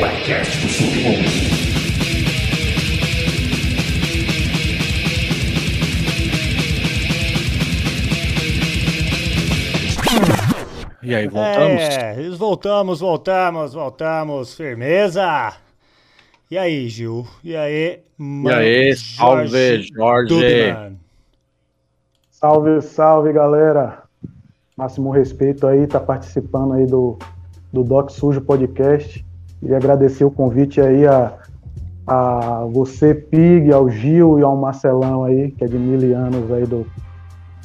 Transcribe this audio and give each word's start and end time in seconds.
Podcast 0.00 0.58
do 0.60 0.68
Submundo. 0.72 1.28
E 11.02 11.14
aí, 11.14 11.28
voltamos? 11.28 11.82
É, 11.82 12.30
voltamos, 12.30 13.00
voltamos, 13.00 13.74
voltamos. 13.74 14.54
Firmeza! 14.54 15.52
E 16.50 16.56
aí, 16.56 16.88
Gil? 16.88 17.26
E 17.44 17.54
aí, 17.54 18.00
mano? 18.16 18.56
E 18.56 18.86
aí, 18.88 18.96
salve, 18.96 19.82
Jorge! 19.82 20.74
Salve, 22.30 22.80
salve, 22.80 23.34
galera! 23.34 24.04
Máximo 24.78 25.10
respeito 25.10 25.66
aí, 25.66 25.86
tá 25.86 26.00
participando 26.00 26.72
aí 26.72 26.86
do, 26.86 27.18
do 27.70 27.84
Doc 27.84 28.08
Sujo 28.08 28.40
Podcast. 28.40 29.28
E 29.62 29.74
agradecer 29.74 30.24
o 30.24 30.30
convite 30.30 30.80
aí 30.80 31.06
a, 31.06 31.34
a 32.06 32.66
você, 32.72 33.14
Pig, 33.14 33.72
ao 33.72 33.90
Gil 33.90 34.38
e 34.38 34.42
ao 34.42 34.56
Marcelão 34.56 35.24
aí, 35.24 35.50
que 35.50 35.64
é 35.64 35.66
de 35.66 35.78
mil 35.78 36.16
anos 36.16 36.50
aí 36.50 36.64
do, 36.64 36.86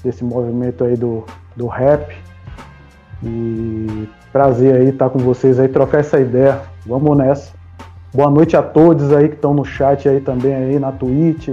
desse 0.03 0.23
movimento 0.23 0.83
aí 0.83 0.95
do, 0.95 1.23
do 1.55 1.67
rap. 1.67 2.15
E 3.23 4.07
prazer 4.31 4.75
aí 4.75 4.89
estar 4.89 5.09
com 5.09 5.19
vocês 5.19 5.59
aí, 5.59 5.67
trocar 5.67 5.99
essa 5.99 6.19
ideia. 6.19 6.61
Vamos 6.85 7.17
nessa. 7.17 7.53
Boa 8.13 8.29
noite 8.29 8.55
a 8.55 8.61
todos 8.61 9.11
aí 9.13 9.29
que 9.29 9.35
estão 9.35 9.53
no 9.53 9.65
chat 9.65 10.07
aí 10.07 10.21
também 10.21 10.53
aí, 10.53 10.79
na 10.79 10.91
Twitch, 10.91 11.49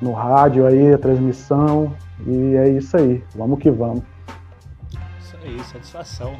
no 0.00 0.12
rádio 0.12 0.66
aí, 0.66 0.92
a 0.92 0.98
transmissão. 0.98 1.94
E 2.26 2.54
é 2.56 2.68
isso 2.68 2.96
aí. 2.96 3.24
Vamos 3.34 3.58
que 3.58 3.70
vamos. 3.70 4.02
Isso 5.18 5.36
aí, 5.42 5.58
satisfação. 5.64 6.34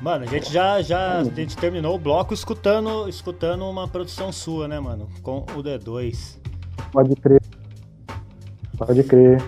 Mano, 0.00 0.24
a 0.24 0.26
gente 0.26 0.50
já, 0.50 0.80
já 0.80 1.18
a 1.18 1.24
gente 1.24 1.54
terminou 1.58 1.94
o 1.94 1.98
bloco 1.98 2.32
escutando, 2.32 3.06
escutando 3.06 3.68
uma 3.68 3.86
produção 3.86 4.32
sua, 4.32 4.66
né, 4.66 4.80
mano? 4.80 5.08
Com 5.22 5.40
o 5.54 5.62
D2. 5.62 6.38
Pode 6.90 7.14
crer. 7.16 7.42
Pode 8.78 9.02
crer. 9.04 9.42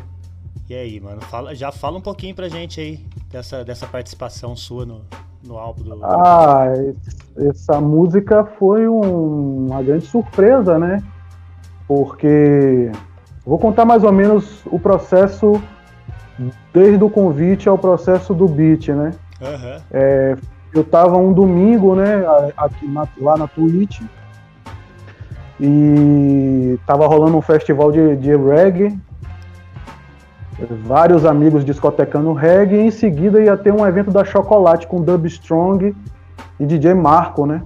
E 0.69 0.75
aí, 0.75 1.01
mano, 1.01 1.23
fala, 1.23 1.55
já 1.55 1.73
fala 1.73 1.97
um 1.97 2.03
pouquinho 2.03 2.35
pra 2.35 2.51
gente 2.51 2.81
aí 2.81 3.01
dessa, 3.31 3.65
dessa 3.65 3.87
participação 3.87 4.55
sua 4.55 4.85
no, 4.85 5.01
no 5.43 5.57
álbum 5.57 5.85
do. 5.85 6.05
Ah, 6.05 6.67
essa 7.39 7.81
música 7.81 8.45
foi 8.45 8.87
um, 8.87 9.69
uma 9.69 9.83
grande 9.83 10.05
surpresa, 10.05 10.79
né? 10.79 11.03
Porque 11.89 12.93
vou 13.45 13.59
contar 13.59 13.87
mais 13.87 14.05
ou 14.05 14.13
menos 14.13 14.61
o 14.67 14.79
processo 14.79 15.63
desde 16.75 17.03
o 17.03 17.09
convite 17.09 17.71
ao 17.71 17.79
processo 17.79 18.35
do 18.35 18.47
beat, 18.47 18.89
né? 18.89 19.13
Uhum. 19.43 19.83
É, 19.91 20.37
eu 20.73 20.85
tava 20.85 21.17
um 21.17 21.33
domingo, 21.33 21.95
né, 21.95 22.25
aqui 22.57 22.87
na, 22.87 23.07
lá 23.21 23.37
na 23.37 23.47
Twitch, 23.47 24.01
e 25.61 26.79
tava 26.87 27.07
rolando 27.07 27.37
um 27.37 27.43
festival 27.43 27.93
de, 27.93 28.17
de 28.17 28.35
reggae 28.37 28.99
vários 30.85 31.25
amigos 31.25 31.65
discotecando 31.65 32.33
reggae, 32.33 32.77
e 32.77 32.87
em 32.87 32.91
seguida 32.91 33.41
ia 33.41 33.57
ter 33.57 33.73
um 33.73 33.87
evento 33.87 34.11
da 34.11 34.25
Chocolate 34.25 34.87
com 34.87 35.01
Dub 35.01 35.27
Strong 35.27 35.95
e 36.59 36.67
DJ 36.67 36.95
Marco, 36.95 37.47
né? 37.47 37.63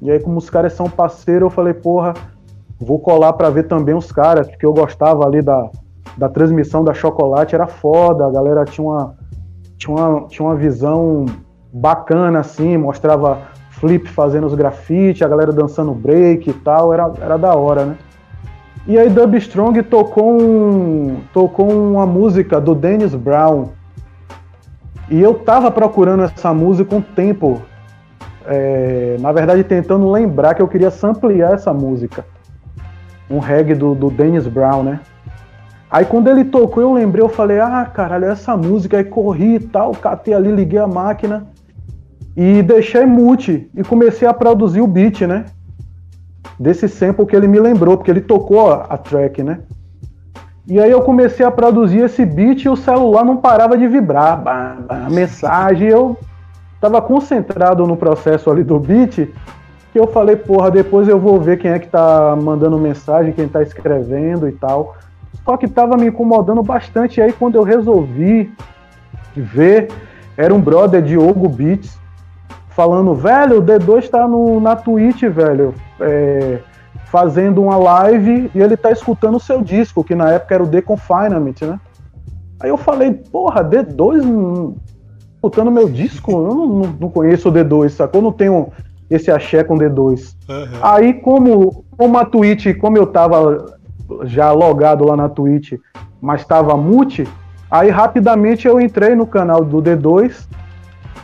E 0.00 0.10
aí, 0.10 0.20
como 0.20 0.38
os 0.38 0.48
caras 0.48 0.72
são 0.72 0.88
parceiros, 0.88 1.42
eu 1.42 1.50
falei, 1.50 1.74
porra, 1.74 2.14
vou 2.78 2.98
colar 2.98 3.32
para 3.32 3.50
ver 3.50 3.64
também 3.64 3.94
os 3.94 4.12
caras, 4.12 4.48
porque 4.48 4.64
eu 4.64 4.72
gostava 4.72 5.26
ali 5.26 5.42
da, 5.42 5.68
da 6.16 6.28
transmissão 6.28 6.84
da 6.84 6.94
Chocolate, 6.94 7.54
era 7.54 7.66
foda, 7.66 8.26
a 8.26 8.30
galera 8.30 8.64
tinha 8.64 8.86
uma, 8.86 9.16
tinha 9.78 9.96
uma, 9.96 10.26
tinha 10.26 10.46
uma 10.46 10.56
visão 10.56 11.24
bacana, 11.72 12.40
assim, 12.40 12.76
mostrava 12.76 13.42
Flip 13.70 14.08
fazendo 14.08 14.46
os 14.46 14.54
grafites, 14.54 15.22
a 15.22 15.28
galera 15.28 15.52
dançando 15.52 15.94
break 15.94 16.50
e 16.50 16.52
tal, 16.52 16.92
era, 16.92 17.10
era 17.20 17.38
da 17.38 17.54
hora, 17.54 17.84
né? 17.84 17.96
E 18.86 18.98
aí 18.98 19.08
Dub 19.08 19.34
Strong 19.36 19.82
tocou, 19.84 20.40
um, 20.40 21.20
tocou 21.32 21.70
uma 21.70 22.06
música 22.06 22.60
do 22.60 22.74
Dennis 22.74 23.14
Brown. 23.14 23.68
E 25.10 25.20
eu 25.20 25.34
tava 25.34 25.70
procurando 25.70 26.24
essa 26.24 26.52
música 26.52 26.94
um 26.96 27.02
tempo. 27.02 27.62
É, 28.46 29.16
na 29.20 29.30
verdade, 29.30 29.62
tentando 29.62 30.10
lembrar 30.10 30.54
que 30.54 30.62
eu 30.62 30.68
queria 30.68 30.90
samplear 30.90 31.52
essa 31.52 31.72
música. 31.72 32.24
Um 33.30 33.38
reggae 33.38 33.74
do, 33.74 33.94
do 33.94 34.10
Dennis 34.10 34.46
Brown, 34.46 34.82
né? 34.82 35.00
Aí 35.90 36.04
quando 36.04 36.28
ele 36.28 36.44
tocou, 36.44 36.82
eu 36.82 36.92
lembrei, 36.92 37.22
eu 37.22 37.28
falei, 37.28 37.60
ah, 37.60 37.84
caralho, 37.92 38.26
essa 38.26 38.56
música. 38.56 38.96
Aí 38.96 39.04
corri 39.04 39.56
e 39.56 39.60
tal, 39.60 39.92
catei 39.92 40.34
ali, 40.34 40.50
liguei 40.50 40.78
a 40.78 40.86
máquina 40.86 41.46
e 42.36 42.62
deixei 42.62 43.06
mute 43.06 43.70
e 43.74 43.82
comecei 43.82 44.28
a 44.28 44.34
produzir 44.34 44.80
o 44.80 44.86
beat, 44.86 45.22
né? 45.22 45.46
desse 46.58 46.88
sample 46.88 47.26
que 47.26 47.36
ele 47.36 47.46
me 47.46 47.60
lembrou, 47.60 47.96
porque 47.96 48.10
ele 48.10 48.20
tocou 48.20 48.72
a 48.72 48.96
track, 48.96 49.42
né? 49.42 49.60
E 50.66 50.78
aí 50.78 50.90
eu 50.90 51.00
comecei 51.00 51.46
a 51.46 51.50
produzir 51.50 52.00
esse 52.00 52.26
beat 52.26 52.64
e 52.64 52.68
o 52.68 52.76
celular 52.76 53.24
não 53.24 53.36
parava 53.38 53.78
de 53.78 53.86
vibrar, 53.86 54.42
bah, 54.42 54.76
bah, 54.86 55.08
mensagem, 55.10 55.88
eu 55.88 56.18
tava 56.80 57.00
concentrado 57.00 57.86
no 57.86 57.96
processo 57.96 58.50
ali 58.50 58.62
do 58.62 58.78
beat, 58.78 59.28
que 59.92 59.98
eu 59.98 60.06
falei, 60.08 60.36
porra, 60.36 60.70
depois 60.70 61.08
eu 61.08 61.18
vou 61.18 61.40
ver 61.40 61.58
quem 61.58 61.70
é 61.70 61.78
que 61.78 61.88
tá 61.88 62.36
mandando 62.36 62.76
mensagem, 62.76 63.32
quem 63.32 63.48
tá 63.48 63.62
escrevendo 63.62 64.46
e 64.46 64.52
tal. 64.52 64.96
Só 65.44 65.56
que 65.56 65.66
tava 65.66 65.96
me 65.96 66.06
incomodando 66.06 66.62
bastante, 66.62 67.18
e 67.18 67.22
aí 67.22 67.32
quando 67.32 67.56
eu 67.56 67.62
resolvi 67.62 68.52
ver, 69.34 69.88
era 70.36 70.54
um 70.54 70.60
brother 70.60 71.02
Diogo 71.02 71.48
Beats, 71.48 71.98
falando, 72.70 73.14
velho, 73.14 73.58
o 73.58 73.62
D2 73.62 74.08
tá 74.08 74.28
no, 74.28 74.60
na 74.60 74.76
Twitch, 74.76 75.22
velho, 75.24 75.74
é, 76.00 76.60
fazendo 77.06 77.62
uma 77.62 77.76
live 77.76 78.50
e 78.54 78.60
ele 78.60 78.76
tá 78.76 78.92
escutando 78.92 79.36
o 79.36 79.40
seu 79.40 79.62
disco, 79.62 80.04
que 80.04 80.14
na 80.14 80.32
época 80.32 80.54
era 80.54 80.62
o 80.62 80.68
The 80.68 80.82
Confinement, 80.82 81.54
né? 81.62 81.80
Aí 82.60 82.70
eu 82.70 82.76
falei, 82.76 83.12
porra, 83.12 83.64
D2 83.64 84.24
hum, 84.24 84.76
escutando 85.34 85.70
meu 85.70 85.88
disco? 85.88 86.30
Eu 86.30 86.54
não, 86.54 86.66
não, 87.00 87.10
conheço 87.10 87.48
o 87.48 87.52
D2, 87.52 87.88
sacou? 87.90 88.20
Eu 88.20 88.24
não 88.24 88.32
tenho 88.32 88.68
esse 89.08 89.30
axé 89.30 89.64
com 89.64 89.76
D2. 89.76 90.34
Uhum. 90.48 90.66
Aí, 90.82 91.14
como, 91.14 91.84
como 91.96 92.18
a 92.18 92.24
Twitch, 92.24 92.76
como 92.78 92.96
eu 92.96 93.06
tava 93.06 93.77
já 94.24 94.52
logado 94.52 95.04
lá 95.04 95.16
na 95.16 95.28
Twitch, 95.28 95.74
mas 96.20 96.44
tava 96.44 96.76
mute, 96.76 97.26
aí 97.70 97.90
rapidamente 97.90 98.66
eu 98.66 98.80
entrei 98.80 99.14
no 99.14 99.26
canal 99.26 99.64
do 99.64 99.82
D2 99.82 100.46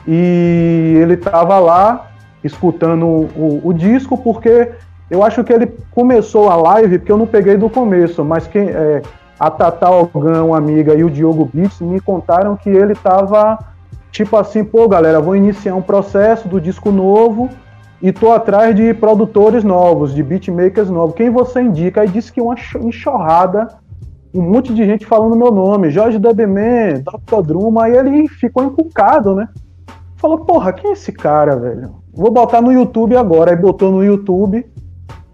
e 0.06 0.99
ele 1.00 1.15
estava 1.15 1.59
lá 1.59 2.11
escutando 2.43 3.06
o, 3.06 3.61
o, 3.65 3.72
disco, 3.72 4.19
porque 4.19 4.71
eu 5.11 5.25
acho 5.25 5.43
que 5.43 5.53
ele 5.53 5.67
começou 5.93 6.50
a 6.50 6.56
live, 6.56 6.99
porque 6.99 7.12
eu 7.12 7.17
não 7.17 7.27
peguei 7.27 7.56
do 7.56 7.71
começo, 7.71 8.22
mas 8.25 8.47
quem, 8.47 8.69
é, 8.69 9.01
a 9.41 9.51
Tata 9.51 9.87
Algan, 9.87 10.45
uma 10.45 10.59
amiga, 10.59 10.95
e 10.95 11.03
o 11.03 11.11
Diogo 11.11 11.49
Beats 11.53 11.81
me 11.81 12.01
contaram 12.01 12.56
que 12.56 12.69
ele 12.69 12.93
estava 12.93 13.59
tipo 14.15 14.37
assim, 14.37 14.62
pô, 14.62 14.89
galera, 14.89 15.21
vou 15.21 15.34
iniciar 15.34 15.75
um 15.75 15.83
processo 15.83 16.47
do 16.47 16.61
disco 16.61 16.93
novo 16.93 17.51
e 18.04 18.12
tô 18.12 18.31
atrás 18.32 18.76
de 18.76 18.92
produtores 18.92 19.65
novos, 19.65 20.15
de 20.15 20.22
beatmakers 20.22 20.91
novos. 20.91 21.15
Quem 21.15 21.31
você 21.31 21.62
indica? 21.62 22.03
Aí 22.03 22.09
disse 22.09 22.31
que 22.31 22.38
uma 22.38 22.54
enxurrada, 22.82 23.66
um 24.34 24.42
monte 24.42 24.75
de 24.75 24.84
gente 24.84 25.06
falando 25.06 25.34
meu 25.34 25.50
nome, 25.50 25.88
Jorge 25.91 26.19
Dubman, 26.19 27.03
Dr. 27.03 27.41
Druma, 27.42 27.84
aí 27.84 27.97
ele 27.97 28.28
ficou 28.28 28.62
encucado, 28.62 29.34
né? 29.34 29.48
falou, 30.19 30.38
porra, 30.38 30.70
quem 30.70 30.91
é 30.91 30.92
esse 30.92 31.12
cara, 31.12 31.56
velho? 31.56 31.94
Vou 32.12 32.31
botar 32.31 32.60
no 32.60 32.70
YouTube 32.70 33.16
agora. 33.16 33.53
Aí 33.53 33.56
botou 33.56 33.91
no 33.91 34.04
YouTube. 34.04 34.66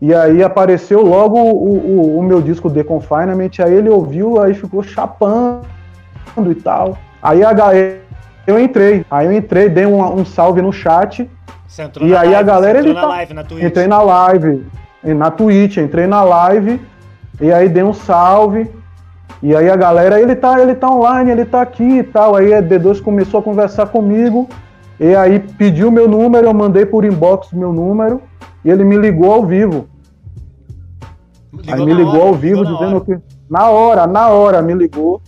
E 0.01 0.15
aí 0.15 0.41
apareceu 0.41 1.03
logo 1.03 1.39
o, 1.39 1.77
o, 1.77 2.19
o 2.19 2.23
meu 2.23 2.41
disco 2.41 2.71
The 2.71 2.85
Confinement. 2.85 3.51
Aí 3.61 3.75
ele 3.75 3.89
ouviu, 3.89 4.41
aí 4.41 4.55
ficou 4.55 4.81
chapando 4.83 5.65
e 6.49 6.55
tal. 6.55 6.97
Aí 7.21 7.43
a 7.43 7.53
galera. 7.53 8.01
Eu 8.47 8.59
entrei. 8.59 9.05
Aí 9.11 9.27
eu 9.27 9.33
entrei, 9.33 9.69
dei 9.69 9.87
um, 9.87 10.03
um 10.03 10.25
salve 10.25 10.63
no 10.63 10.73
chat. 10.73 11.29
E 12.01 12.05
aí 12.05 12.13
live, 12.13 12.35
a 12.35 12.43
galera. 12.43 12.79
Ele 12.81 12.93
na 12.93 13.01
tá, 13.01 13.07
live, 13.07 13.35
na 13.35 13.45
Twitch. 13.45 13.65
Entrei 13.65 13.87
na 13.87 14.03
live. 14.03 14.67
Na 15.05 15.31
Twitch, 15.31 15.77
entrei 15.77 16.07
na 16.07 16.23
live. 16.25 16.81
E 17.41 17.53
aí 17.53 17.69
dei 17.69 17.85
um 17.85 17.95
salve. 17.95 18.69
E 19.43 19.55
aí 19.55 19.71
a 19.71 19.77
galera, 19.77 20.21
ele 20.21 20.35
tá, 20.35 20.61
ele 20.61 20.75
tá 20.75 20.91
online, 20.91 21.31
ele 21.31 21.45
tá 21.45 21.63
aqui 21.63 21.99
e 21.99 22.03
tal. 22.03 22.35
Aí 22.35 22.53
a 22.53 22.61
D2 22.61 23.01
começou 23.01 23.41
a 23.41 23.43
conversar 23.43 23.87
comigo. 23.87 24.49
E 24.99 25.15
aí 25.15 25.39
pediu 25.39 25.91
meu 25.91 26.09
número, 26.09 26.47
eu 26.47 26.53
mandei 26.53 26.85
por 26.85 27.05
inbox 27.05 27.53
meu 27.53 27.73
número 27.73 28.21
e 28.63 28.71
ele 28.71 28.85
me 28.85 28.99
ligou 28.99 29.33
ao 29.33 29.47
vivo. 29.47 29.89
Ligou 31.53 31.75
aí 31.75 31.87
me 31.87 31.95
ligou 31.95 32.15
hora, 32.15 32.25
ao 32.25 32.35
vivo 32.35 32.63
ligou 32.63 32.77
dizendo 32.77 33.01
que. 33.01 33.19
Na 33.49 33.69
hora, 33.71 34.07
na 34.07 34.29
hora 34.29 34.61
me 34.61 34.75
ligou. 34.75 35.23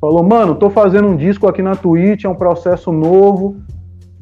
Falou, 0.00 0.22
mano, 0.22 0.54
tô 0.54 0.70
fazendo 0.70 1.08
um 1.08 1.16
disco 1.16 1.46
aqui 1.46 1.60
na 1.60 1.76
Twitch, 1.76 2.24
é 2.24 2.28
um 2.28 2.34
processo 2.34 2.90
novo 2.90 3.56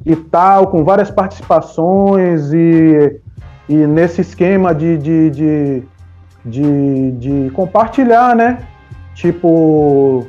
e 0.09 0.17
tal, 0.17 0.69
com 0.69 0.83
várias 0.83 1.11
participações 1.11 2.51
e, 2.51 3.21
e 3.69 3.75
nesse 3.87 4.23
esquema 4.23 4.75
de, 4.75 4.97
de, 4.97 5.31
de, 5.31 5.83
de, 6.43 7.11
de 7.13 7.51
compartilhar, 7.51 8.35
né? 8.35 8.59
Tipo, 9.15 10.27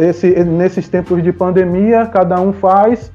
esse, 0.00 0.28
nesses 0.42 0.88
tempos 0.88 1.22
de 1.22 1.32
pandemia, 1.32 2.06
cada 2.06 2.40
um 2.40 2.52
faz 2.52 3.12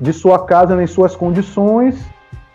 de 0.00 0.12
sua 0.12 0.46
casa 0.46 0.82
em 0.82 0.86
suas 0.86 1.14
condições 1.14 2.02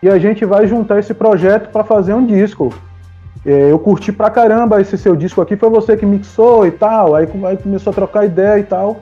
e 0.02 0.10
a 0.10 0.18
gente 0.18 0.44
vai 0.44 0.66
juntar 0.66 0.98
esse 0.98 1.14
projeto 1.14 1.70
para 1.70 1.84
fazer 1.84 2.16
um 2.16 2.26
disco. 2.26 2.74
É, 3.46 3.72
eu 3.72 3.78
curti 3.78 4.12
pra 4.12 4.32
caramba 4.32 4.82
esse 4.82 4.98
seu 4.98 5.16
disco 5.16 5.40
aqui, 5.40 5.56
foi 5.56 5.70
você 5.70 5.96
que 5.96 6.06
mixou 6.06 6.66
e 6.66 6.72
tal. 6.72 7.14
Aí, 7.14 7.28
aí 7.46 7.58
começou 7.58 7.92
a 7.92 7.94
trocar 7.94 8.26
ideia 8.26 8.60
e 8.60 8.64
tal. 8.64 9.02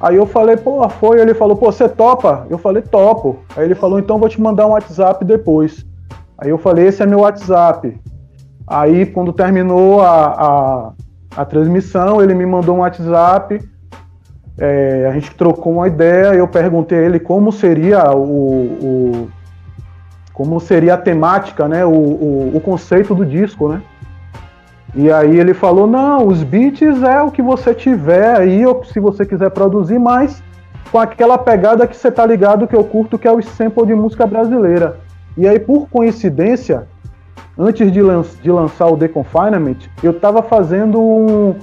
Aí 0.00 0.16
eu 0.16 0.26
falei, 0.26 0.56
pô, 0.56 0.88
foi. 0.88 1.20
Ele 1.20 1.34
falou, 1.34 1.56
pô, 1.56 1.70
você 1.70 1.88
topa? 1.88 2.46
Eu 2.48 2.56
falei, 2.56 2.82
topo. 2.82 3.40
Aí 3.54 3.64
ele 3.64 3.74
falou, 3.74 3.98
então 3.98 4.18
vou 4.18 4.28
te 4.28 4.40
mandar 4.40 4.66
um 4.66 4.70
WhatsApp 4.70 5.24
depois. 5.24 5.84
Aí 6.38 6.48
eu 6.48 6.56
falei, 6.56 6.86
esse 6.86 7.02
é 7.02 7.06
meu 7.06 7.20
WhatsApp. 7.20 8.00
Aí 8.66 9.04
quando 9.04 9.32
terminou 9.32 10.00
a, 10.00 10.26
a, 10.26 10.92
a 11.36 11.44
transmissão, 11.44 12.22
ele 12.22 12.34
me 12.34 12.46
mandou 12.46 12.76
um 12.76 12.80
WhatsApp. 12.80 13.60
É, 14.58 15.06
a 15.06 15.12
gente 15.12 15.34
trocou 15.34 15.74
uma 15.74 15.86
ideia. 15.86 16.34
Eu 16.34 16.48
perguntei 16.48 16.98
a 16.98 17.02
ele 17.02 17.20
como 17.20 17.52
seria 17.52 18.10
o, 18.10 18.22
o 18.22 19.30
como 20.32 20.58
seria 20.58 20.94
a 20.94 20.96
temática, 20.96 21.68
né, 21.68 21.84
o, 21.84 21.90
o, 21.90 22.56
o, 22.56 22.60
conceito 22.62 23.14
do 23.14 23.26
disco, 23.26 23.68
né? 23.68 23.82
E 24.94 25.10
aí 25.10 25.38
ele 25.38 25.54
falou, 25.54 25.86
não, 25.86 26.26
os 26.26 26.42
beats 26.42 27.02
é 27.02 27.22
o 27.22 27.30
que 27.30 27.40
você 27.40 27.72
tiver 27.72 28.36
aí, 28.36 28.66
ou 28.66 28.84
se 28.84 28.98
você 28.98 29.24
quiser 29.24 29.50
produzir, 29.50 29.98
mas 29.98 30.42
com 30.90 30.98
aquela 30.98 31.38
pegada 31.38 31.86
que 31.86 31.96
você 31.96 32.10
tá 32.10 32.26
ligado 32.26 32.66
que 32.66 32.74
eu 32.74 32.82
curto, 32.82 33.18
que 33.18 33.28
é 33.28 33.32
o 33.32 33.40
sample 33.40 33.86
de 33.86 33.94
música 33.94 34.26
brasileira. 34.26 34.96
E 35.36 35.46
aí, 35.46 35.60
por 35.60 35.88
coincidência, 35.88 36.88
antes 37.56 37.92
de, 37.92 38.02
lan 38.02 38.24
de 38.42 38.50
lançar 38.50 38.86
o 38.86 38.96
The 38.96 39.08
Confinement, 39.08 39.76
eu 40.02 40.12
tava 40.12 40.42
fazendo 40.42 41.00
um... 41.00 41.54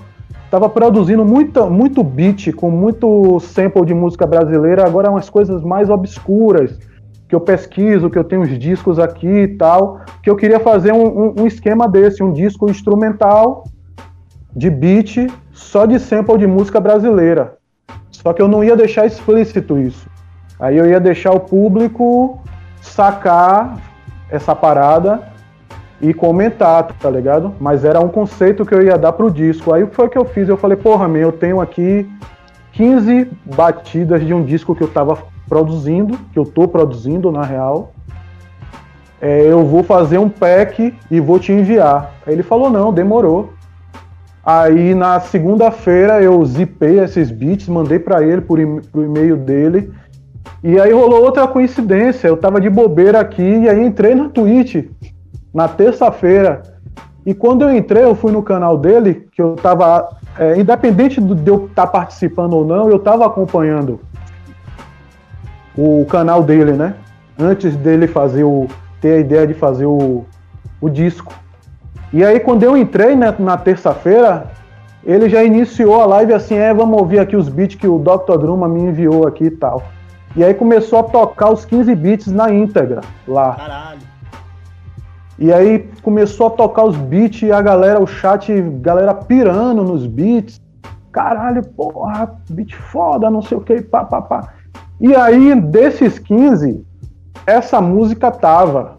Tava 0.50 0.70
produzindo 0.70 1.26
muita, 1.26 1.66
muito 1.66 2.02
beat 2.02 2.54
com 2.54 2.72
muito 2.72 3.38
sample 3.42 3.86
de 3.86 3.94
música 3.94 4.26
brasileira, 4.26 4.86
agora 4.86 5.12
umas 5.12 5.30
coisas 5.30 5.62
mais 5.62 5.90
obscuras, 5.90 6.80
que 7.28 7.36
eu 7.36 7.42
pesquiso, 7.42 8.10
que 8.10 8.18
eu 8.18 8.24
tenho 8.24 8.42
os 8.42 8.58
discos 8.58 9.00
aqui 9.00 9.28
e 9.28 9.48
tal, 9.50 10.02
que 10.24 10.30
eu 10.30 10.36
queria 10.36 10.60
fazer 10.60 10.94
um, 10.94 11.06
um, 11.06 11.34
um 11.42 11.48
esquema 11.48 11.88
desse, 11.88 12.24
um 12.24 12.32
disco 12.32 12.70
instrumental 12.70 13.66
de 14.56 14.70
beat 14.70 15.30
só 15.52 15.86
de 15.86 16.00
sample 16.00 16.38
de 16.38 16.48
música 16.48 16.80
brasileira. 16.80 17.58
Só 18.12 18.34
que 18.34 18.42
eu 18.42 18.48
não 18.48 18.64
ia 18.64 18.76
deixar 18.76 19.06
explícito 19.06 19.78
isso. 19.78 20.10
Aí 20.60 20.78
eu 20.78 20.86
ia 20.86 21.00
deixar 21.00 21.32
o 21.32 21.40
público 21.40 22.40
sacar 22.82 23.78
essa 24.30 24.56
parada 24.56 25.22
e 26.02 26.14
comentar, 26.14 26.84
tá 27.00 27.10
ligado? 27.10 27.54
Mas 27.60 27.84
era 27.84 28.00
um 28.00 28.08
conceito 28.08 28.66
que 28.66 28.74
eu 28.74 28.82
ia 28.82 28.98
dar 28.98 29.14
pro 29.14 29.32
disco. 29.32 29.74
Aí 29.74 29.84
o 29.84 29.88
que 29.88 29.96
foi 29.96 30.10
que 30.10 30.18
eu 30.18 30.26
fiz? 30.26 30.48
Eu 30.48 30.58
falei, 30.58 30.78
porra, 30.78 31.08
meu, 31.08 31.24
eu 31.24 31.32
tenho 31.32 31.60
aqui 31.60 32.10
15 32.74 33.30
batidas 33.46 34.26
de 34.26 34.34
um 34.34 34.44
disco 34.44 34.76
que 34.76 34.84
eu 34.84 34.88
tava 34.88 35.18
produzindo, 35.48 36.18
que 36.32 36.40
eu 36.40 36.44
estou 36.44 36.68
produzindo 36.68 37.32
na 37.32 37.44
real. 37.44 37.94
É, 39.22 39.42
eu 39.42 39.66
vou 39.66 39.84
fazer 39.84 40.18
um 40.18 40.30
pack 40.30 40.94
e 41.10 41.20
vou 41.20 41.40
te 41.40 41.52
enviar. 41.52 42.14
Aí 42.26 42.34
ele 42.34 42.44
falou: 42.44 42.70
não, 42.70 42.94
demorou. 42.94 43.54
Aí 44.46 44.96
na 44.96 45.20
segunda-feira 45.20 46.22
eu 46.22 46.44
zipei 46.46 47.00
esses 47.00 47.30
beats, 47.32 47.68
mandei 47.68 48.00
para 48.00 48.24
ele 48.24 48.42
por 48.42 48.60
pro 48.92 49.04
e-mail 49.04 49.36
dele. 49.36 49.92
E 50.64 50.80
aí 50.80 50.94
rolou 50.94 51.24
outra 51.24 51.48
coincidência. 51.48 52.28
Eu 52.28 52.38
tava 52.38 52.62
de 52.62 52.70
bobeira 52.70 53.20
aqui 53.20 53.42
e 53.42 53.68
aí 53.68 53.86
entrei 53.86 54.16
na 54.16 54.30
Twitch 54.30 54.86
na 55.54 55.68
terça-feira. 55.68 56.62
E 57.26 57.34
quando 57.34 57.64
eu 57.64 57.76
entrei, 57.76 58.04
eu 58.04 58.16
fui 58.16 58.32
no 58.32 58.42
canal 58.42 58.78
dele, 58.78 59.28
que 59.34 59.42
eu 59.42 59.56
tava. 59.56 60.16
É, 60.40 60.58
independente 60.60 61.20
de 61.20 61.50
eu 61.50 61.66
estar 61.66 61.88
tá 61.88 61.88
participando 61.88 62.54
ou 62.54 62.64
não, 62.64 62.90
eu 62.90 63.00
tava 63.00 63.26
acompanhando 63.26 64.00
o 65.78 66.06
canal 66.06 66.44
dele, 66.44 66.72
né? 66.72 66.96
Antes 67.38 67.76
dele 67.76 68.08
fazer 68.08 68.44
o. 68.44 68.68
ter 69.00 69.14
a 69.14 69.20
ideia 69.20 69.46
de 69.46 69.54
fazer 69.54 69.86
o, 69.86 70.26
o 70.82 70.90
disco. 70.90 71.34
E 72.12 72.24
aí 72.26 72.40
quando 72.40 72.64
eu 72.64 72.76
entrei 72.76 73.16
né, 73.16 73.34
na 73.38 73.58
terça-feira, 73.58 74.50
ele 75.04 75.30
já 75.30 75.44
iniciou 75.44 76.02
a 76.02 76.06
live 76.06 76.34
assim, 76.34 76.56
é, 76.56 76.74
vamos 76.74 77.00
ouvir 77.00 77.20
aqui 77.20 77.36
os 77.36 77.48
beats 77.48 77.76
que 77.76 77.88
o 77.88 78.00
Dr. 78.00 78.38
Druma 78.40 78.68
me 78.68 78.82
enviou 78.82 79.28
aqui 79.28 79.46
e 79.46 79.52
tal. 79.52 79.84
E 80.36 80.44
aí 80.44 80.54
começou 80.54 81.00
a 81.00 81.04
tocar 81.04 81.52
os 81.52 81.66
15 81.66 81.94
beats 81.96 82.28
na 82.28 82.52
íntegra 82.52 83.02
lá. 83.28 83.54
Caralho. 83.54 84.08
E 85.40 85.54
aí 85.54 85.88
começou 86.02 86.48
a 86.48 86.50
tocar 86.50 86.84
os 86.84 86.96
beats 86.96 87.44
e 87.44 87.52
a 87.52 87.62
galera, 87.62 88.02
o 88.02 88.08
chat, 88.08 88.52
galera 88.82 89.14
pirando 89.14 89.84
nos 89.84 90.08
beats. 90.08 90.60
Caralho, 91.12 91.64
porra, 91.64 92.36
beat 92.50 92.76
foda, 92.76 93.30
não 93.30 93.42
sei 93.42 93.58
o 93.58 93.62
que, 93.62 93.82
pá, 93.82 94.04
pá, 94.04 94.22
pá. 94.22 94.54
E 95.00 95.16
aí, 95.16 95.54
desses 95.60 96.18
15, 96.18 96.84
essa 97.46 97.80
música 97.80 98.32
tava 98.32 98.98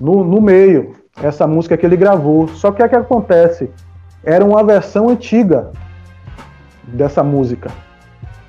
no, 0.00 0.24
no 0.24 0.40
meio, 0.40 0.94
essa 1.22 1.46
música 1.46 1.76
que 1.76 1.84
ele 1.84 1.96
gravou. 1.96 2.48
Só 2.48 2.70
que 2.70 2.82
o 2.82 2.88
que 2.88 2.96
acontece? 2.96 3.70
Era 4.24 4.44
uma 4.44 4.64
versão 4.64 5.08
antiga 5.08 5.70
dessa 6.84 7.22
música. 7.22 7.70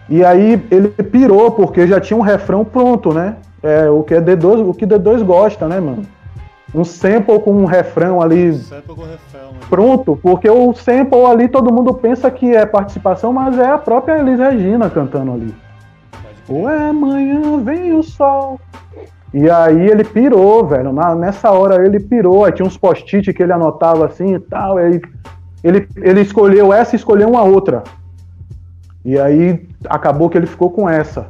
E 0.07 0.24
aí 0.24 0.65
ele 0.71 0.89
pirou, 0.89 1.51
porque 1.51 1.86
já 1.86 2.00
tinha 2.00 2.18
um 2.18 2.21
refrão 2.21 2.65
pronto, 2.65 3.13
né? 3.13 3.35
É, 3.62 3.89
o 3.89 4.01
que 4.01 4.13
é 4.13 4.21
D2, 4.21 4.68
o 4.68 4.74
que 4.74 4.88
D2 4.88 5.24
gosta, 5.24 5.68
né, 5.68 5.80
mano? 5.80 6.03
Um 6.74 6.83
sample 6.83 7.39
com 7.39 7.51
um 7.51 7.65
refrão 7.65 8.21
ali. 8.21 8.53
Sample 8.53 8.95
com 8.95 9.01
refrão. 9.01 9.53
Pronto, 9.69 10.19
porque 10.21 10.50
o 10.50 10.74
sample 10.74 11.25
ali 11.25 11.47
todo 11.47 11.74
mundo 11.74 11.94
pensa 11.94 12.31
que 12.31 12.56
é 12.56 12.65
participação, 12.65 13.33
mas 13.33 13.57
é 13.57 13.68
a 13.68 13.77
própria 13.77 14.19
Elis 14.19 14.39
Regina 14.39 14.89
cantando 14.89 15.33
ali. 15.33 15.53
Ué, 16.50 16.90
amanhã 16.90 17.60
vem 17.63 17.94
o 17.94 18.01
sol. 18.01 18.60
E 19.34 19.50
aí 19.50 19.88
ele 19.88 20.04
pirou, 20.04 20.66
velho. 20.66 20.92
Na, 20.92 21.13
nessa 21.13 21.51
hora 21.51 21.86
ele 21.86 22.00
pirou. 22.00 22.46
Aí 22.46 22.51
tinha 22.51 22.66
uns 22.66 22.78
post-it 22.78 23.31
que 23.31 23.44
ele 23.44 23.54
anotava 23.54 24.06
assim 24.06 24.36
e 24.36 24.40
tal. 24.40 24.78
Aí 24.78 25.00
ele, 25.63 25.88
ele 25.98 26.22
escolheu 26.22 26.74
essa 26.74 26.96
e 26.96 26.98
escolheu 26.98 27.30
uma 27.30 27.44
outra. 27.44 27.84
E 29.06 29.19
aí 29.19 29.68
acabou 29.88 30.30
que 30.30 30.38
ele 30.38 30.48
ficou 30.48 30.72
com 30.72 30.90
essa. 30.90 31.28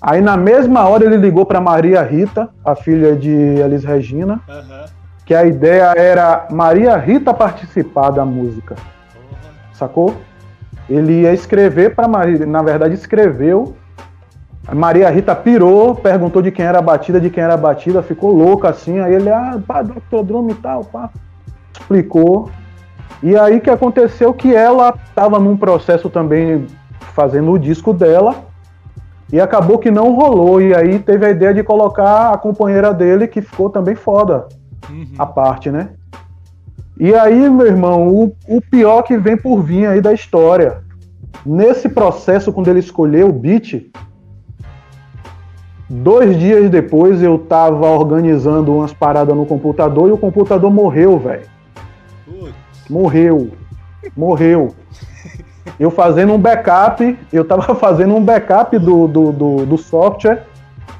Aí 0.00 0.20
na 0.20 0.36
mesma 0.36 0.88
hora 0.88 1.04
ele 1.04 1.16
ligou 1.16 1.44
para 1.44 1.60
Maria 1.60 2.02
Rita, 2.02 2.48
a 2.64 2.76
filha 2.76 3.16
de 3.16 3.30
Elis 3.30 3.82
Regina, 3.82 4.40
uhum. 4.48 4.84
que 5.26 5.34
a 5.34 5.44
ideia 5.44 5.92
era 5.96 6.46
Maria 6.52 6.96
Rita 6.96 7.34
participar 7.34 8.10
da 8.10 8.24
música. 8.24 8.76
Uhum. 8.76 9.50
Sacou? 9.72 10.14
Ele 10.88 11.22
ia 11.22 11.34
escrever 11.34 11.96
para 11.96 12.06
Maria, 12.06 12.46
na 12.46 12.62
verdade 12.62 12.94
escreveu 12.94 13.76
a 14.68 14.74
Maria 14.74 15.08
Rita 15.08 15.34
pirou, 15.34 15.94
perguntou 15.94 16.42
de 16.42 16.52
quem 16.52 16.62
era 16.62 16.78
a 16.78 16.82
batida, 16.82 17.18
de 17.18 17.30
quem 17.30 17.42
era 17.42 17.54
a 17.54 17.56
batida, 17.56 18.02
ficou 18.02 18.30
louca 18.30 18.68
assim. 18.68 18.98
Aí 18.98 19.14
ele, 19.14 19.30
ah, 19.30 19.58
pá, 19.66 19.80
Dr. 19.80 20.22
Drum 20.22 20.50
e 20.50 20.54
tal, 20.56 20.84
pá. 20.84 21.08
Explicou. 21.72 22.50
E 23.22 23.34
aí 23.34 23.60
que 23.60 23.70
aconteceu 23.70 24.34
que 24.34 24.54
ela 24.54 24.94
estava 25.08 25.38
num 25.38 25.56
processo 25.56 26.10
também 26.10 26.66
fazendo 27.14 27.50
o 27.50 27.58
disco 27.58 27.94
dela 27.94 28.44
e 29.32 29.40
acabou 29.40 29.78
que 29.78 29.90
não 29.90 30.14
rolou. 30.14 30.60
E 30.60 30.74
aí 30.74 30.98
teve 30.98 31.24
a 31.24 31.30
ideia 31.30 31.54
de 31.54 31.62
colocar 31.62 32.34
a 32.34 32.36
companheira 32.36 32.92
dele, 32.92 33.26
que 33.26 33.40
ficou 33.40 33.70
também 33.70 33.94
foda 33.94 34.48
uhum. 34.90 35.06
a 35.18 35.24
parte, 35.24 35.70
né? 35.70 35.92
E 37.00 37.14
aí, 37.14 37.48
meu 37.48 37.66
irmão, 37.66 38.06
o, 38.06 38.36
o 38.46 38.60
pior 38.60 39.00
que 39.00 39.16
vem 39.16 39.36
por 39.36 39.62
vir 39.62 39.86
aí 39.86 40.02
da 40.02 40.12
história. 40.12 40.82
Nesse 41.46 41.88
processo, 41.88 42.52
quando 42.52 42.68
ele 42.68 42.80
escolheu 42.80 43.30
o 43.30 43.32
beat, 43.32 43.90
Dois 45.88 46.38
dias 46.38 46.68
depois 46.70 47.22
eu 47.22 47.38
tava 47.38 47.86
organizando 47.86 48.74
umas 48.74 48.92
paradas 48.92 49.34
no 49.34 49.46
computador 49.46 50.08
e 50.08 50.12
o 50.12 50.18
computador 50.18 50.70
morreu, 50.70 51.18
velho. 51.18 51.46
Morreu. 52.90 53.50
Morreu. 54.14 54.74
Eu 55.80 55.90
fazendo 55.90 56.34
um 56.34 56.38
backup, 56.38 57.18
eu 57.32 57.44
tava 57.44 57.72
fazendo 57.76 58.14
um 58.14 58.22
backup 58.22 58.78
do, 58.78 59.08
do, 59.08 59.32
do, 59.32 59.66
do 59.66 59.78
software 59.78 60.44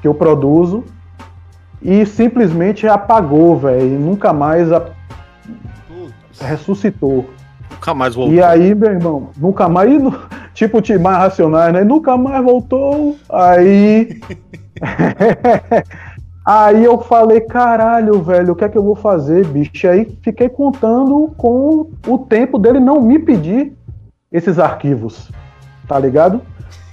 que 0.01 0.07
eu 0.07 0.13
produzo 0.13 0.83
e 1.81 2.05
simplesmente 2.05 2.87
apagou, 2.87 3.57
velho. 3.57 3.99
Nunca 3.99 4.33
mais 4.33 4.71
a... 4.71 4.87
ressuscitou. 6.41 7.29
Nunca 7.71 7.93
mais 7.93 8.15
voltou. 8.15 8.33
E 8.33 8.41
aí, 8.41 8.73
meu 8.73 8.89
irmão, 8.89 9.29
nunca 9.37 9.69
mais. 9.69 9.91
Tipo, 10.51 10.81
mais 10.99 11.17
racionais, 11.17 11.71
né? 11.71 11.85
Nunca 11.85 12.17
mais 12.17 12.43
voltou. 12.43 13.15
Aí. 13.29 14.19
aí 16.45 16.83
eu 16.83 16.99
falei, 16.99 17.41
caralho, 17.41 18.21
velho, 18.21 18.53
o 18.53 18.55
que 18.55 18.65
é 18.65 18.69
que 18.69 18.77
eu 18.77 18.83
vou 18.83 18.95
fazer, 18.95 19.45
bicho? 19.45 19.87
Aí 19.87 20.17
fiquei 20.21 20.49
contando 20.49 21.31
com 21.37 21.89
o 22.07 22.17
tempo 22.17 22.57
dele 22.57 22.79
não 22.79 23.01
me 23.01 23.19
pedir 23.19 23.73
esses 24.31 24.59
arquivos, 24.59 25.31
tá 25.87 25.97
ligado? 25.99 26.41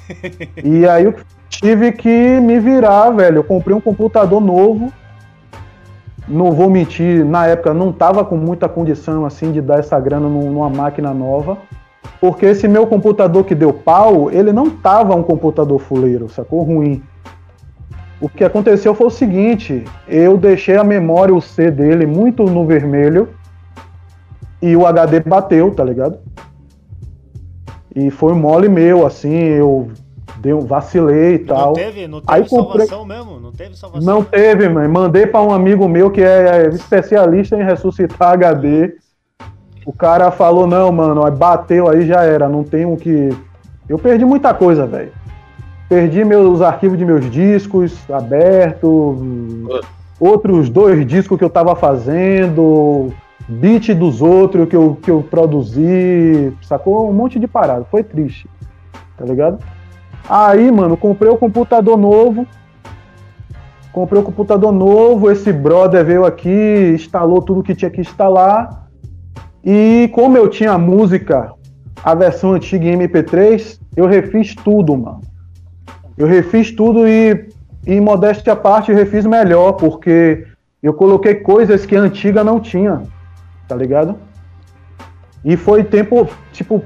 e 0.63 0.87
aí 0.87 1.05
eu 1.05 1.15
tive 1.49 1.93
que 1.93 2.41
me 2.41 2.59
virar, 2.59 3.11
velho. 3.11 3.39
Eu 3.39 3.45
comprei 3.45 3.75
um 3.75 3.81
computador 3.81 4.41
novo. 4.41 4.93
Não 6.29 6.51
vou 6.51 6.69
mentir, 6.69 7.25
na 7.25 7.47
época 7.47 7.73
não 7.73 7.93
tava 7.93 8.25
com 8.25 8.37
muita 8.37 8.69
condição 8.69 9.25
assim 9.25 9.53
de 9.53 9.61
dar 9.61 9.79
essa 9.79 9.99
grana 10.01 10.29
numa 10.29 10.69
máquina 10.69 11.15
nova. 11.15 11.57
Porque 12.21 12.47
esse 12.47 12.67
meu 12.67 12.87
computador 12.87 13.45
que 13.45 13.55
deu 13.55 13.73
pau, 13.73 14.31
ele 14.31 14.53
não 14.53 14.69
tava 14.69 15.15
um 15.15 15.23
computador 15.23 15.79
fuleiro, 15.79 16.29
sacou? 16.29 16.63
Ruim. 16.63 17.03
O 18.21 18.29
que 18.29 18.45
aconteceu 18.45 18.95
foi 18.95 19.07
o 19.07 19.11
seguinte: 19.11 19.85
eu 20.09 20.37
deixei 20.37 20.77
a 20.77 20.85
memória, 20.85 21.35
o 21.35 21.41
C 21.41 21.71
dele, 21.71 22.07
muito 22.07 22.45
no 22.45 22.67
vermelho 22.67 23.29
e 24.61 24.75
o 24.77 24.87
HD 24.87 25.21
bateu, 25.21 25.71
tá 25.71 25.85
ligado? 25.85 26.19
E 27.95 28.11
foi 28.11 28.35
mole 28.35 28.69
meu, 28.69 29.07
assim, 29.07 29.35
eu 29.35 29.89
dei 30.39 30.53
um 30.53 30.61
vacilei 30.61 31.35
e 31.35 31.39
tal. 31.41 31.69
Não 31.69 31.73
teve, 31.75 32.07
não 32.07 32.21
teve 32.21 32.33
Aí 32.33 32.49
comprei- 32.49 32.87
salvação 32.87 33.05
mesmo? 33.07 33.41
Não 33.41 33.53
teve 33.53 33.77
salvação? 33.77 34.07
Não 34.07 34.23
teve, 34.23 34.69
mano. 34.69 34.89
Mandei 34.89 35.27
pra 35.27 35.43
um 35.43 35.53
amigo 35.53 35.89
meu 35.89 36.11
que 36.11 36.23
é 36.23 36.69
especialista 36.69 37.57
em 37.57 37.65
ressuscitar 37.65 38.33
HD. 38.33 38.95
O 39.87 39.93
cara 39.93 40.31
falou, 40.31 40.67
não, 40.67 40.91
mano, 40.91 41.31
bateu 41.31 41.89
aí 41.89 42.07
já 42.07 42.23
era, 42.23 42.49
não 42.49 42.65
tem 42.65 42.85
o 42.85 42.97
que. 42.97 43.31
Eu 43.89 43.99
perdi 43.99 44.25
muita 44.25 44.53
coisa, 44.53 44.87
velho. 44.87 45.13
Perdi 45.89 46.25
meus 46.25 46.61
arquivos 46.61 46.99
de 46.99 47.05
meus 47.05 47.31
discos 47.31 47.97
abertos, 48.11 49.19
outros 50.19 50.69
dois 50.69 51.07
discos 51.07 51.39
que 51.39 51.45
eu 51.45 51.51
tava 51.51 51.77
fazendo, 51.77 53.13
beat 53.49 53.95
dos 53.95 54.21
outros 54.21 54.69
que 54.69 54.75
eu, 54.75 54.99
que 55.01 55.11
eu 55.11 55.23
produzi, 55.23 56.53
sacou? 56.63 57.09
Um 57.09 57.13
monte 57.13 57.39
de 57.39 57.47
parada. 57.47 57.87
Foi 57.91 58.03
triste, 58.03 58.49
tá 59.17 59.25
ligado? 59.25 59.59
Aí, 60.29 60.73
mano, 60.73 60.97
comprei 60.97 61.31
o 61.31 61.37
computador 61.37 61.97
novo. 61.97 62.47
Comprei 63.93 64.21
o 64.21 64.25
computador 64.25 64.73
novo, 64.73 65.31
esse 65.31 65.51
brother 65.53 66.05
veio 66.05 66.27
aqui, 66.27 66.93
instalou 66.95 67.41
tudo 67.41 67.63
que 67.63 67.75
tinha 67.75 67.91
que 67.91 68.01
instalar. 68.01 68.89
E 69.65 70.11
como 70.13 70.37
eu 70.37 70.49
tinha 70.49 70.73
a 70.73 70.79
música, 70.79 71.53
a 72.05 72.15
versão 72.15 72.53
antiga 72.53 72.85
em 72.85 72.99
MP3, 72.99 73.81
eu 73.97 74.07
refiz 74.07 74.55
tudo, 74.55 74.97
mano. 74.97 75.23
Eu 76.17 76.27
refiz 76.27 76.73
tudo 76.73 77.07
e, 77.07 77.49
em 77.87 78.01
modéstia 78.01 78.55
à 78.55 78.57
parte, 78.57 78.91
eu 78.91 78.97
refiz 78.97 79.27
melhor, 79.27 79.73
porque 79.73 80.47
eu 80.83 80.95
coloquei 80.95 81.35
coisas 81.35 81.85
que 81.85 81.97
a 81.97 82.01
antiga 82.01 82.43
não 82.43 82.59
tinha, 82.59 83.03
tá 83.69 83.77
ligado? 83.77 84.17
E 85.45 85.57
foi 85.57 85.85
tempo, 85.85 86.29
tipo, 86.53 86.83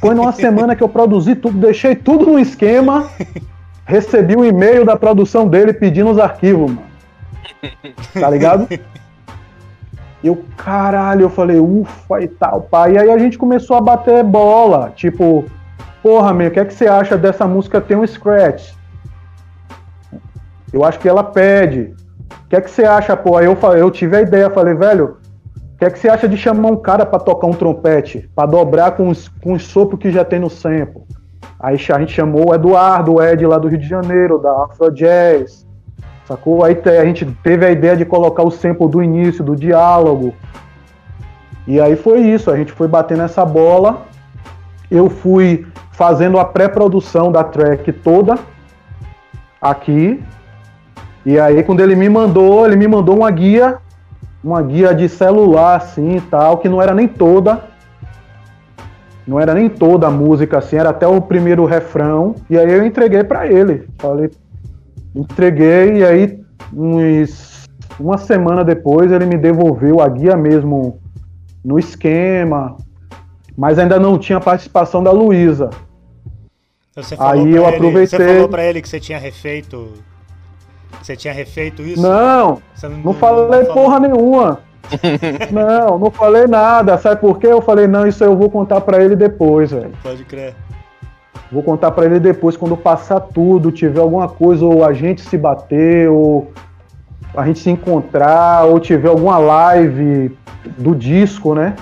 foi 0.00 0.14
numa 0.14 0.32
semana 0.32 0.74
que 0.74 0.82
eu 0.82 0.88
produzi 0.88 1.34
tudo, 1.34 1.58
deixei 1.58 1.94
tudo 1.94 2.26
no 2.26 2.38
esquema, 2.38 3.08
recebi 3.84 4.36
um 4.36 4.44
e-mail 4.44 4.84
da 4.84 4.96
produção 4.96 5.46
dele 5.46 5.72
pedindo 5.72 6.10
os 6.10 6.18
arquivos, 6.18 6.70
mano. 6.70 6.92
Tá 8.12 8.28
ligado? 8.28 8.68
E 10.22 10.26
eu, 10.26 10.44
caralho, 10.56 11.22
eu 11.22 11.30
falei, 11.30 11.58
ufa 11.58 12.22
e 12.22 12.28
tal, 12.28 12.62
pai. 12.62 12.94
E 12.94 12.98
aí 12.98 13.10
a 13.10 13.18
gente 13.18 13.36
começou 13.36 13.76
a 13.76 13.80
bater 13.80 14.22
bola. 14.22 14.92
Tipo, 14.94 15.44
porra, 16.02 16.34
meu, 16.34 16.48
o 16.48 16.50
que 16.50 16.60
é 16.60 16.64
que 16.64 16.74
você 16.74 16.86
acha 16.86 17.16
dessa 17.16 17.46
música 17.46 17.80
ter 17.80 17.96
um 17.96 18.06
scratch? 18.06 18.72
Eu 20.72 20.84
acho 20.84 20.98
que 20.98 21.08
ela 21.08 21.22
pede. 21.22 21.94
O 22.44 22.48
que 22.48 22.56
é 22.56 22.60
que 22.60 22.70
você 22.70 22.84
acha, 22.84 23.16
pô? 23.16 23.36
Aí 23.36 23.46
eu, 23.46 23.56
eu 23.76 23.90
tive 23.90 24.16
a 24.16 24.22
ideia, 24.22 24.50
falei, 24.50 24.74
velho, 24.74 25.18
o 25.74 25.78
que 25.78 25.84
é 25.84 25.90
que 25.90 25.98
você 25.98 26.08
acha 26.08 26.28
de 26.28 26.36
chamar 26.36 26.70
um 26.70 26.76
cara 26.76 27.06
pra 27.06 27.18
tocar 27.18 27.46
um 27.46 27.52
trompete? 27.52 28.30
Pra 28.34 28.46
dobrar 28.46 28.92
com 28.92 29.08
os, 29.08 29.28
com 29.28 29.52
os 29.52 29.64
sopros 29.64 30.00
que 30.00 30.10
já 30.10 30.24
tem 30.24 30.40
no 30.40 30.50
sample? 30.50 31.02
Aí 31.58 31.74
a 31.76 31.98
gente 31.98 32.12
chamou 32.12 32.50
o 32.50 32.54
Eduardo, 32.54 33.14
o 33.14 33.22
Ed 33.22 33.46
lá 33.46 33.56
do 33.56 33.68
Rio 33.68 33.78
de 33.78 33.86
Janeiro, 33.86 34.38
da 34.38 34.64
Afro 34.64 34.90
Jazz. 34.90 35.66
Sacou? 36.26 36.64
Aí 36.64 36.80
a 36.98 37.04
gente 37.04 37.24
teve 37.42 37.64
a 37.64 37.70
ideia 37.70 37.96
de 37.96 38.04
colocar 38.04 38.42
o 38.42 38.50
sample 38.50 38.88
do 38.88 39.02
início, 39.02 39.44
do 39.44 39.54
diálogo. 39.54 40.34
E 41.66 41.80
aí 41.80 41.94
foi 41.94 42.20
isso, 42.20 42.50
a 42.50 42.56
gente 42.56 42.72
foi 42.72 42.88
batendo 42.88 43.22
essa 43.22 43.44
bola. 43.44 44.02
Eu 44.90 45.08
fui 45.08 45.66
fazendo 45.92 46.38
a 46.38 46.44
pré-produção 46.44 47.30
da 47.30 47.44
track 47.44 47.92
toda 47.92 48.38
aqui. 49.60 50.22
E 51.24 51.38
aí 51.38 51.62
quando 51.62 51.80
ele 51.80 51.94
me 51.94 52.08
mandou, 52.08 52.66
ele 52.66 52.76
me 52.76 52.88
mandou 52.88 53.16
uma 53.16 53.30
guia, 53.30 53.78
uma 54.42 54.60
guia 54.62 54.94
de 54.94 55.08
celular 55.08 55.76
assim 55.76 56.16
e 56.16 56.20
tal, 56.20 56.58
que 56.58 56.68
não 56.68 56.82
era 56.82 56.94
nem 56.94 57.06
toda. 57.06 57.70
Não 59.24 59.38
era 59.38 59.54
nem 59.54 59.68
toda 59.68 60.08
a 60.08 60.10
música 60.10 60.58
assim, 60.58 60.76
era 60.76 60.90
até 60.90 61.06
o 61.06 61.20
primeiro 61.20 61.64
refrão. 61.64 62.34
E 62.50 62.58
aí 62.58 62.72
eu 62.72 62.84
entreguei 62.84 63.22
pra 63.22 63.46
ele. 63.46 63.88
Falei, 63.98 64.30
entreguei 65.14 65.98
e 65.98 66.04
aí 66.04 66.42
uns, 66.74 67.68
uma 68.00 68.18
semana 68.18 68.64
depois 68.64 69.12
ele 69.12 69.26
me 69.26 69.36
devolveu 69.36 70.00
a 70.00 70.08
guia 70.08 70.36
mesmo 70.36 70.98
no 71.64 71.78
esquema, 71.78 72.76
mas 73.56 73.78
ainda 73.78 73.98
não 73.98 74.18
tinha 74.18 74.40
participação 74.40 75.02
da 75.02 75.10
Luísa. 75.10 75.70
Você 76.94 77.16
Aí 77.18 77.40
eu 77.40 77.46
ele- 77.66 77.74
aproveitei- 77.76 78.18
Você 78.18 78.34
falou 78.34 78.48
pra 78.48 78.64
ele 78.64 78.82
que 78.82 78.88
você 78.88 79.00
tinha 79.00 79.18
refeito. 79.18 79.92
que 81.00 81.06
Você 81.06 81.16
tinha 81.16 81.32
refeito 81.32 81.82
isso? 81.82 82.02
Não, 82.02 82.58
Você 82.74 82.86
não 82.88 83.14
falei 83.14 83.64
falou? 83.64 83.82
porra 83.82 83.98
nenhuma. 84.00 84.60
não, 85.50 85.98
não 85.98 86.10
falei 86.10 86.46
nada. 86.46 86.98
Sabe 86.98 87.20
por 87.20 87.38
quê? 87.38 87.46
Eu 87.46 87.62
falei, 87.62 87.86
não, 87.86 88.06
isso 88.06 88.22
eu 88.22 88.36
vou 88.36 88.50
contar 88.50 88.80
pra 88.82 89.02
ele 89.02 89.16
depois, 89.16 89.70
velho. 89.70 89.92
Pode 90.02 90.24
crer. 90.24 90.54
Vou 91.50 91.62
contar 91.62 91.90
pra 91.92 92.04
ele 92.04 92.18
depois, 92.20 92.56
quando 92.56 92.76
passar 92.76 93.20
tudo, 93.20 93.70
tiver 93.72 94.00
alguma 94.00 94.28
coisa, 94.28 94.64
ou 94.64 94.84
a 94.84 94.92
gente 94.92 95.20
se 95.22 95.36
bater, 95.38 96.08
ou 96.10 96.50
a 97.34 97.46
gente 97.46 97.58
se 97.58 97.70
encontrar, 97.70 98.64
ou 98.66 98.78
tiver 98.80 99.08
alguma 99.08 99.38
live 99.38 100.36
do 100.78 100.94
disco, 100.94 101.54
né? 101.54 101.74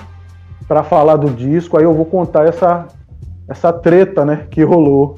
Pra 0.67 0.83
falar 0.83 1.17
do 1.17 1.29
disco, 1.29 1.77
aí 1.77 1.83
eu 1.83 1.93
vou 1.93 2.05
contar 2.05 2.47
essa, 2.47 2.87
essa 3.47 3.73
treta, 3.73 4.23
né? 4.23 4.47
Que 4.49 4.63
rolou. 4.63 5.15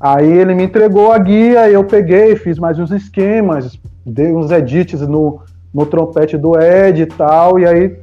Aí 0.00 0.26
ele 0.26 0.54
me 0.54 0.64
entregou 0.64 1.12
a 1.12 1.18
guia, 1.18 1.70
eu 1.70 1.84
peguei, 1.84 2.34
fiz 2.34 2.58
mais 2.58 2.78
uns 2.78 2.90
esquemas, 2.90 3.78
dei 4.04 4.32
uns 4.32 4.50
edits 4.50 5.00
no, 5.02 5.40
no 5.72 5.86
trompete 5.86 6.36
do 6.36 6.60
Ed 6.60 7.02
e 7.02 7.06
tal, 7.06 7.58
e 7.58 7.64
aí 7.64 7.96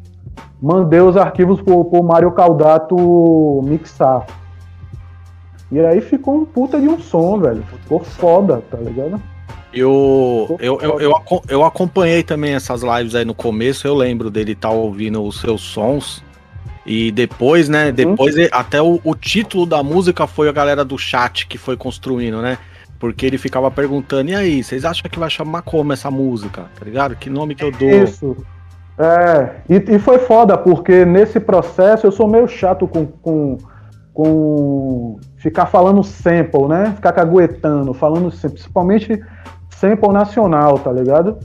mandei 0.62 1.02
os 1.02 1.18
arquivos 1.18 1.62
pro, 1.62 1.84
pro 1.84 2.02
Mário 2.02 2.32
Caldato 2.32 3.62
mixar. 3.64 4.26
E 5.72 5.80
aí 5.80 6.02
ficou 6.02 6.36
um 6.36 6.46
puta 6.46 6.80
de 6.80 6.88
um 6.88 7.00
som, 7.00 7.40
velho. 7.40 7.64
Ficou 7.84 8.00
foda, 8.00 8.64
tá 8.72 8.78
ligado? 8.78 9.22
Eu, 9.72 10.58
eu, 10.60 10.80
eu, 10.82 11.00
eu, 11.00 11.14
eu 11.48 11.64
acompanhei 11.64 12.24
também 12.24 12.56
essas 12.56 12.82
lives 12.82 13.14
aí 13.14 13.24
no 13.24 13.36
começo, 13.36 13.86
eu 13.86 13.94
lembro 13.94 14.32
dele 14.32 14.54
estar 14.54 14.72
ouvindo 14.72 15.24
os 15.24 15.40
seus 15.40 15.62
sons. 15.62 16.24
E 16.92 17.12
depois, 17.12 17.70
né? 17.70 17.92
Depois 17.92 18.36
ele- 18.36 18.50
até 18.52 18.82
o, 18.82 19.00
o 19.04 19.14
título 19.14 19.68
da 19.68 19.84
música 19.84 20.26
foi 20.26 20.50
a 20.50 20.52
galera 20.52 20.84
do 20.84 20.98
chat 20.98 21.46
que 21.46 21.56
foi 21.56 21.78
construindo, 21.78 22.42
né? 22.42 22.58
Porque 23.00 23.28
ele 23.28 23.38
ficava 23.38 23.70
perguntando, 23.70 24.32
e 24.32 24.36
aí, 24.36 24.64
vocês 24.64 24.84
acham 24.84 25.08
que 25.08 25.20
vai 25.20 25.30
chamar 25.30 25.62
como 25.62 25.94
essa 25.94 26.10
música? 26.10 26.64
Tá 26.78 26.84
ligado? 26.84 27.16
Que 27.16 27.30
nome 27.30 27.54
que 27.54 27.64
eu 27.64 27.72
dou? 27.72 27.92
Isso. 27.92 28.36
É, 28.98 29.52
e, 29.70 29.96
e 29.96 30.00
foi 30.00 30.18
foda, 30.18 30.58
porque 30.58 31.06
nesse 31.06 31.40
processo 31.40 32.08
eu 32.08 32.12
sou 32.12 32.28
meio 32.28 32.48
chato 32.48 32.88
com, 32.88 33.06
com, 33.06 33.58
com 34.12 35.20
ficar 35.38 35.68
falando 35.68 36.04
sample, 36.04 36.68
né? 36.68 36.94
Ficar 36.96 37.12
caguetando, 37.12 37.94
falando 37.94 38.32
sample, 38.32 38.56
principalmente 38.56 39.24
sample 39.70 40.10
nacional, 40.12 40.80
tá 40.80 40.92
ligado? 40.92 41.38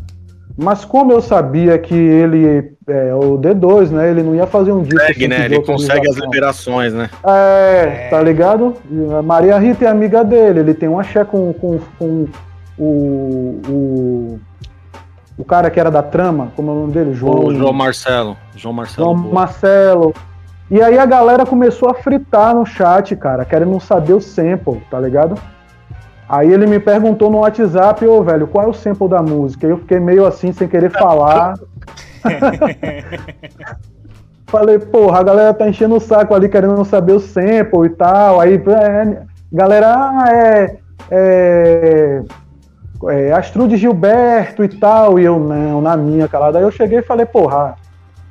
Mas 0.56 0.84
como 0.84 1.12
eu 1.12 1.20
sabia 1.20 1.76
que 1.78 1.94
ele, 1.94 2.76
é, 2.86 3.12
o 3.14 3.36
D2, 3.36 3.90
né? 3.90 4.10
Ele 4.10 4.22
não 4.22 4.34
ia 4.34 4.46
fazer 4.46 4.70
um 4.72 4.82
disco. 4.82 5.00
Consegue, 5.00 5.28
né? 5.28 5.44
Ele 5.46 5.60
consegue 5.62 6.08
as 6.08 6.16
liberações, 6.16 6.92
né? 6.94 7.10
É, 7.24 8.08
tá 8.08 8.22
ligado? 8.22 8.74
A 9.18 9.22
Maria 9.22 9.58
Rita 9.58 9.84
é 9.84 9.88
amiga 9.88 10.22
dele, 10.22 10.60
ele 10.60 10.74
tem 10.74 10.88
um 10.88 10.98
axé 10.98 11.24
com, 11.24 11.52
com, 11.54 11.80
com 11.98 12.28
o, 12.78 13.60
o. 13.68 14.40
O 15.36 15.44
cara 15.44 15.68
que 15.68 15.80
era 15.80 15.90
da 15.90 16.00
trama, 16.00 16.52
como 16.54 16.70
é 16.70 16.74
o 16.74 16.76
nome 16.82 16.92
dele? 16.92 17.12
João. 17.12 17.46
O 17.46 17.54
João 17.54 17.72
Marcelo. 17.72 18.36
João 18.54 18.72
Marcelo. 18.72 19.08
João 19.08 19.20
Boa. 19.20 19.34
Marcelo. 19.34 20.14
E 20.70 20.80
aí 20.80 20.96
a 20.96 21.04
galera 21.04 21.44
começou 21.44 21.90
a 21.90 21.94
fritar 21.94 22.54
no 22.54 22.64
chat, 22.64 23.16
cara, 23.16 23.44
querendo 23.44 23.78
saber 23.80 24.12
o 24.12 24.20
sample, 24.20 24.80
tá 24.88 25.00
ligado? 25.00 25.34
Aí 26.28 26.52
ele 26.52 26.66
me 26.66 26.78
perguntou 26.80 27.30
no 27.30 27.38
WhatsApp, 27.38 28.06
ô 28.06 28.22
velho, 28.22 28.46
qual 28.46 28.66
é 28.66 28.68
o 28.68 28.72
sample 28.72 29.08
da 29.08 29.22
música? 29.22 29.66
Eu 29.66 29.78
fiquei 29.78 30.00
meio 30.00 30.24
assim, 30.24 30.52
sem 30.52 30.66
querer 30.66 30.90
falar. 30.90 31.54
Falei, 34.46 34.78
porra, 34.78 35.20
a 35.20 35.22
galera 35.22 35.52
tá 35.52 35.68
enchendo 35.68 35.96
o 35.96 36.00
saco 36.00 36.34
ali, 36.34 36.48
querendo 36.48 36.82
saber 36.84 37.12
o 37.12 37.20
sample 37.20 37.86
e 37.86 37.90
tal. 37.90 38.40
Aí, 38.40 38.54
é, 38.54 39.22
galera, 39.52 39.94
ah, 39.94 40.28
é, 40.32 40.76
é, 41.10 42.22
é 43.08 43.32
Astrude 43.32 43.76
Gilberto 43.76 44.64
e 44.64 44.68
tal. 44.68 45.18
E 45.18 45.24
eu, 45.24 45.38
não, 45.38 45.82
na 45.82 45.96
minha, 45.96 46.28
calada. 46.28 46.58
Aí 46.58 46.64
eu 46.64 46.70
cheguei 46.70 47.00
e 47.00 47.02
falei, 47.02 47.26
porra, 47.26 47.74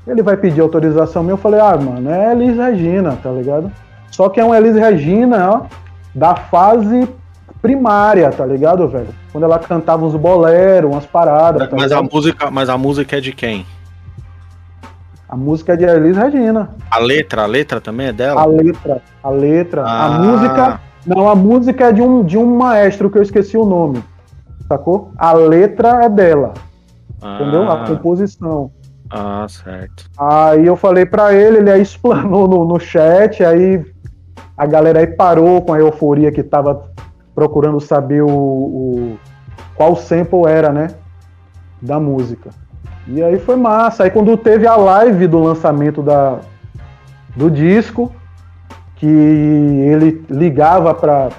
ele 0.08 0.24
vai 0.24 0.38
pedir 0.38 0.62
autorização 0.62 1.24
minha. 1.24 1.34
Eu 1.34 1.38
falei, 1.38 1.60
ah, 1.60 1.78
mano, 1.78 2.10
é 2.10 2.32
Elis 2.32 2.58
Regina, 2.58 3.18
tá 3.22 3.30
ligado? 3.30 3.72
Só 4.10 4.30
que 4.30 4.40
é 4.40 4.46
um 4.46 4.56
Elis 4.56 4.76
Regina, 4.76 5.50
ó, 5.50 5.62
da 6.16 6.36
fase 6.36 7.08
primária, 7.64 8.30
tá 8.30 8.46
ligado, 8.46 8.88
velho? 8.90 9.08
Quando 9.32 9.46
ela 9.46 9.58
cantava 9.58 10.06
uns 10.06 10.16
boleros, 10.18 10.92
umas 10.92 11.06
paradas. 11.06 11.70
tá 11.70 11.76
Mas 11.76 11.94
a 11.94 12.04
música, 12.04 12.52
mas 12.52 12.68
a 12.70 12.78
música 12.78 13.18
é 13.18 13.22
de 13.22 13.32
quem? 13.32 13.66
a 15.30 15.36
música 15.36 15.74
é 15.74 15.76
de 15.78 15.84
Elis 15.86 16.16
Regina. 16.16 16.70
A 16.92 17.00
letra, 17.00 17.42
a 17.42 17.46
letra 17.48 17.82
também 17.82 18.06
é 18.08 18.10
A 18.10 18.14
dela? 18.14 18.46
letra, 18.46 19.02
a 19.24 19.30
letra, 19.32 19.82
Ah. 19.84 20.06
a 20.06 20.10
música. 20.20 20.80
Não, 21.08 21.28
a 21.28 21.36
música 21.36 21.86
é 21.88 21.92
de 21.92 22.02
um, 22.04 22.24
de 22.24 22.38
um 22.38 22.56
maestro 22.56 23.10
que 23.10 23.18
eu 23.18 23.22
esqueci 23.24 23.58
o 23.58 23.66
nome. 23.66 24.04
sacou? 24.68 25.12
A 25.18 25.34
letra 25.34 26.06
é 26.06 26.10
dela, 26.10 26.54
entendeu? 27.18 27.70
A 27.70 27.82
Ah, 27.84 27.88
composição. 27.88 28.72
ah, 29.10 29.46
certo. 29.50 30.06
Aí 30.18 30.66
eu 30.68 30.76
falei 30.76 31.06
pra 31.06 31.34
ele, 31.34 31.58
ele 31.58 31.72
aí 31.72 31.82
explanou 31.90 32.48
no, 32.48 32.66
no 32.66 32.80
chat, 32.80 33.44
aí 33.44 33.84
a 34.58 34.66
galera 34.66 35.00
aí 35.00 35.08
parou 35.08 35.62
com 35.64 35.74
a 35.74 35.80
euforia 35.80 36.32
que 36.32 36.42
tava 36.44 36.93
procurando 37.34 37.80
saber 37.80 38.22
o, 38.22 38.30
o- 38.30 39.18
qual 39.76 39.96
sample 39.96 40.46
era, 40.48 40.72
né? 40.72 40.90
Da 41.82 42.00
música. 42.00 42.50
E 43.08 43.22
aí 43.22 43.38
foi 43.40 43.56
massa. 43.56 44.04
Aí 44.04 44.10
quando 44.12 44.36
teve 44.38 44.66
a 44.68 44.76
live 44.76 45.28
do 45.28 45.40
lançamento 45.40 46.02
da, 46.02 46.40
do 47.36 47.50
disco, 47.52 48.12
que 48.96 49.06
ele 49.08 50.24
ligava 50.30 50.94
pra 50.94 51.30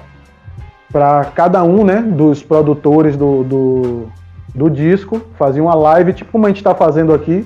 para 0.91 1.25
cada 1.25 1.61
um, 1.61 1.83
né, 1.83 2.01
dos 2.01 2.41
produtores 2.41 3.17
do, 3.17 3.43
do, 3.43 4.05
do 4.53 4.69
disco, 4.69 5.21
fazia 5.37 5.61
uma 5.61 5.75
live, 5.75 6.13
tipo 6.13 6.31
como 6.31 6.45
a 6.45 6.47
gente 6.49 6.63
tá 6.63 6.73
fazendo 6.73 7.13
aqui. 7.13 7.45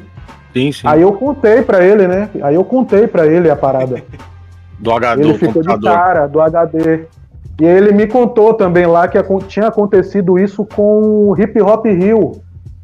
Sim, 0.53 0.71
sim. 0.71 0.87
Aí 0.87 1.01
eu 1.01 1.13
contei 1.13 1.63
pra 1.63 1.83
ele, 1.83 2.07
né? 2.07 2.29
Aí 2.43 2.53
eu 2.53 2.63
contei 2.63 3.07
pra 3.07 3.25
ele 3.25 3.49
a 3.49 3.55
parada. 3.55 4.03
do 4.77 4.91
HD 4.91 5.23
ele 5.23 5.33
ficou 5.33 5.63
de 5.63 5.67
computador. 5.67 5.91
cara 5.99 6.27
do 6.27 6.39
HD. 6.39 7.05
E 7.59 7.65
ele 7.65 7.91
me 7.91 8.07
contou 8.07 8.53
também 8.53 8.85
lá 8.85 9.07
que 9.07 9.17
tinha 9.47 9.67
acontecido 9.67 10.39
isso 10.39 10.65
com 10.65 11.29
o 11.29 11.35
Hip 11.39 11.59
Hop 11.61 11.85
Hill, 11.85 12.41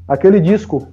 aquele 0.08 0.39
disco. 0.39 0.88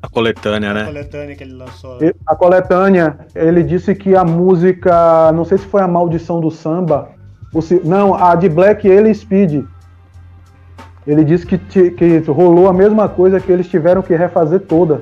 A 0.00 0.08
coletânea, 0.08 0.70
A 0.70 0.74
né? 0.74 0.84
coletânea 0.84 1.34
que 1.34 1.42
ele 1.42 1.54
lançou. 1.54 1.98
E- 2.02 2.14
A 2.26 2.36
coletânea, 2.36 3.18
ele 3.34 3.62
disse 3.62 3.94
que 3.94 4.14
a 4.14 4.22
música, 4.22 5.32
não 5.32 5.44
sei 5.44 5.58
se 5.58 5.66
foi 5.66 5.80
a 5.82 5.88
Maldição 5.88 6.40
do 6.40 6.50
Samba, 6.50 7.08
ou 7.52 7.60
se, 7.62 7.80
não, 7.84 8.14
a 8.14 8.34
de 8.34 8.48
Black 8.48 8.86
ele 8.86 9.12
Speed. 9.14 9.64
Ele 11.06 11.24
disse 11.24 11.44
que, 11.46 11.58
que 11.90 12.18
rolou 12.30 12.68
a 12.68 12.72
mesma 12.72 13.08
coisa 13.08 13.40
que 13.40 13.50
eles 13.50 13.66
tiveram 13.68 14.00
que 14.02 14.14
refazer 14.14 14.60
toda. 14.60 15.00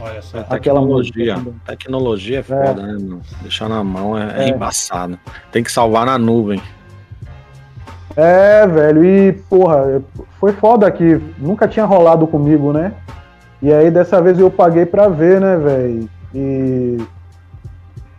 Olha 0.00 0.22
só. 0.22 0.38
Aquela 0.38 0.80
Tecnologia. 0.80 1.36
Tecnologia 1.66 2.38
é 2.38 2.42
foda, 2.42 2.74
né, 2.82 2.92
mano? 2.92 3.20
Deixar 3.42 3.68
na 3.68 3.82
mão 3.82 4.16
é, 4.16 4.42
é 4.42 4.44
É. 4.44 4.48
embaçado. 4.48 5.18
Tem 5.52 5.62
que 5.62 5.70
salvar 5.72 6.06
na 6.06 6.16
nuvem. 6.18 6.60
É, 8.16 8.66
velho, 8.66 9.04
e 9.04 9.32
porra, 9.48 10.02
foi 10.38 10.52
foda 10.52 10.90
que 10.90 11.20
nunca 11.38 11.68
tinha 11.68 11.84
rolado 11.84 12.26
comigo, 12.26 12.72
né? 12.72 12.92
E 13.62 13.72
aí 13.72 13.90
dessa 13.90 14.20
vez 14.20 14.38
eu 14.38 14.50
paguei 14.50 14.84
pra 14.86 15.08
ver, 15.08 15.40
né, 15.40 15.56
velho? 15.56 16.08
E 16.34 16.96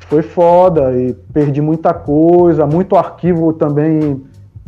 foi 0.07 0.21
foda, 0.21 0.91
e 0.97 1.13
perdi 1.33 1.61
muita 1.61 1.93
coisa, 1.93 2.65
muito 2.65 2.95
arquivo 2.95 3.53
também 3.53 4.21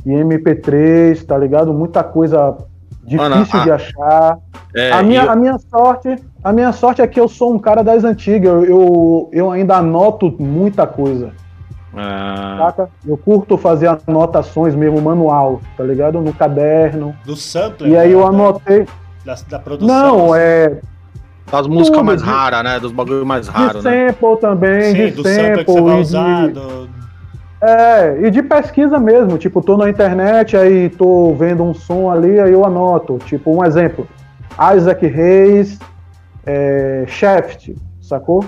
em 0.06 0.12
MP3, 0.24 1.24
tá 1.26 1.38
ligado? 1.38 1.74
Muita 1.74 2.04
coisa 2.04 2.56
difícil 3.04 3.28
Mano, 3.30 3.46
a- 3.56 3.64
de 3.64 3.72
achar. 3.72 4.38
É, 4.76 4.92
a, 4.92 5.04
minha, 5.04 5.24
eu- 5.24 5.30
a 5.32 5.36
minha 5.36 5.58
sorte, 5.70 6.16
a 6.44 6.52
minha 6.52 6.72
sorte 6.72 7.02
é 7.02 7.08
que 7.08 7.20
eu 7.20 7.28
sou 7.28 7.54
um 7.54 7.60
cara 7.60 7.84
das 7.84 8.04
antigas, 8.04 8.52
eu, 8.52 8.66
eu, 8.66 9.30
eu 9.32 9.52
ainda 9.52 9.78
anoto 9.78 10.34
muita 10.40 10.88
coisa. 10.88 11.32
Ah, 11.96 12.58
Saca? 12.60 12.90
Eu 13.06 13.18
curto 13.18 13.58
fazer 13.58 13.88
anotações 14.08 14.74
mesmo 14.76 15.02
manual, 15.02 15.62
tá 15.78 15.84
ligado? 15.84 16.20
No 16.22 16.34
caderno. 16.34 17.16
Do 17.26 17.36
sampler. 17.36 17.92
E 17.92 17.98
aí 17.98 18.10
da- 18.10 18.14
eu 18.14 18.26
anotei. 18.28 18.88
Da, 19.26 19.36
da 19.50 19.60
produção. 19.60 20.18
Não, 20.28 20.36
é 20.36 20.80
das 21.52 21.68
músicas 21.68 21.98
tudo 22.00 22.06
mais 22.06 22.22
de- 22.24 22.28
raras, 22.30 22.64
né? 22.64 22.80
Dos 22.80 22.92
bagulho 22.92 23.26
mais 23.26 23.46
de 23.46 23.52
raros, 23.52 23.84
né? 23.84 24.08
sample 24.10 24.38
também, 24.40 24.82
Sim, 24.82 25.06
de 25.06 25.12
do 25.12 25.24
sampler 25.24 25.66
que 25.66 25.72
você 25.72 25.74
sample 25.78 25.84
vai 25.84 25.98
e 25.98 26.02
usar. 26.02 26.48
de, 26.48 26.54
do- 26.54 26.90
é, 27.62 28.22
e 28.28 28.32
de 28.32 28.44
pesquisa 28.44 29.00
mesmo. 29.00 29.38
Tipo, 29.38 29.62
tô 29.62 29.78
na 29.78 29.90
internet, 29.90 30.58
aí 30.58 30.90
tô 30.90 31.34
vendo 31.36 31.64
um 31.64 31.74
som 31.74 32.10
ali, 32.10 32.40
aí 32.40 32.52
eu 32.52 32.66
anoto. 32.66 33.18
Tipo, 33.26 33.56
um 33.56 33.64
exemplo. 33.64 34.08
Isaac 34.76 35.06
Reis, 35.08 35.80
é, 36.46 37.06
Shaft, 37.08 37.74
sacou? 38.02 38.44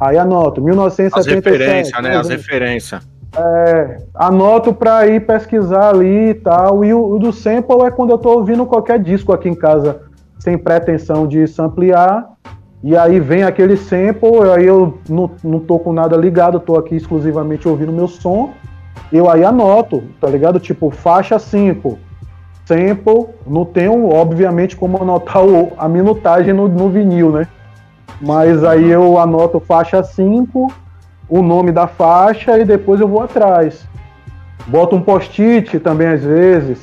Aí 0.00 0.18
anoto, 0.18 0.60
As 0.60 0.64
1977. 0.66 1.34
referências, 1.50 2.02
né? 2.02 2.16
As 2.16 2.28
referências. 2.28 3.08
É, 3.36 3.98
anoto 4.14 4.72
pra 4.72 5.06
ir 5.06 5.26
pesquisar 5.26 5.90
ali 5.90 6.30
e 6.30 6.34
tal. 6.34 6.84
E 6.84 6.92
o, 6.94 7.12
o 7.14 7.18
do 7.18 7.32
sample 7.32 7.82
é 7.82 7.90
quando 7.90 8.10
eu 8.10 8.18
tô 8.18 8.30
ouvindo 8.30 8.64
qualquer 8.66 8.98
disco 8.98 9.32
aqui 9.32 9.48
em 9.48 9.54
casa, 9.54 10.02
sem 10.38 10.56
pretensão 10.58 11.26
de 11.26 11.46
samplear. 11.46 12.28
E 12.82 12.96
aí 12.96 13.18
vem 13.18 13.42
aquele 13.44 13.76
sample, 13.76 14.50
aí 14.54 14.66
eu 14.66 14.98
não, 15.08 15.30
não 15.42 15.58
tô 15.58 15.78
com 15.78 15.92
nada 15.92 16.16
ligado, 16.16 16.60
tô 16.60 16.76
aqui 16.76 16.94
exclusivamente 16.94 17.66
ouvindo 17.66 17.92
meu 17.92 18.06
som. 18.06 18.52
Eu 19.12 19.30
aí 19.30 19.42
anoto, 19.44 20.02
tá 20.20 20.28
ligado? 20.28 20.60
Tipo, 20.60 20.90
faixa 20.90 21.38
5. 21.38 21.98
Sample, 22.66 23.26
não 23.46 23.64
tenho, 23.64 24.08
obviamente, 24.10 24.76
como 24.76 25.00
anotar 25.02 25.44
o- 25.44 25.72
a 25.76 25.88
minutagem 25.88 26.52
no, 26.54 26.66
no 26.68 26.88
vinil, 26.88 27.30
né? 27.30 27.46
Mas 28.20 28.64
aí 28.64 28.90
eu 28.90 29.18
anoto 29.18 29.60
faixa 29.60 30.02
5, 30.02 30.72
o 31.28 31.42
nome 31.42 31.72
da 31.72 31.86
faixa 31.86 32.58
e 32.58 32.64
depois 32.64 33.00
eu 33.00 33.08
vou 33.08 33.22
atrás. 33.22 33.86
Boto 34.66 34.96
um 34.96 35.02
post-it 35.02 35.78
também 35.80 36.08
às 36.08 36.22
vezes. 36.22 36.78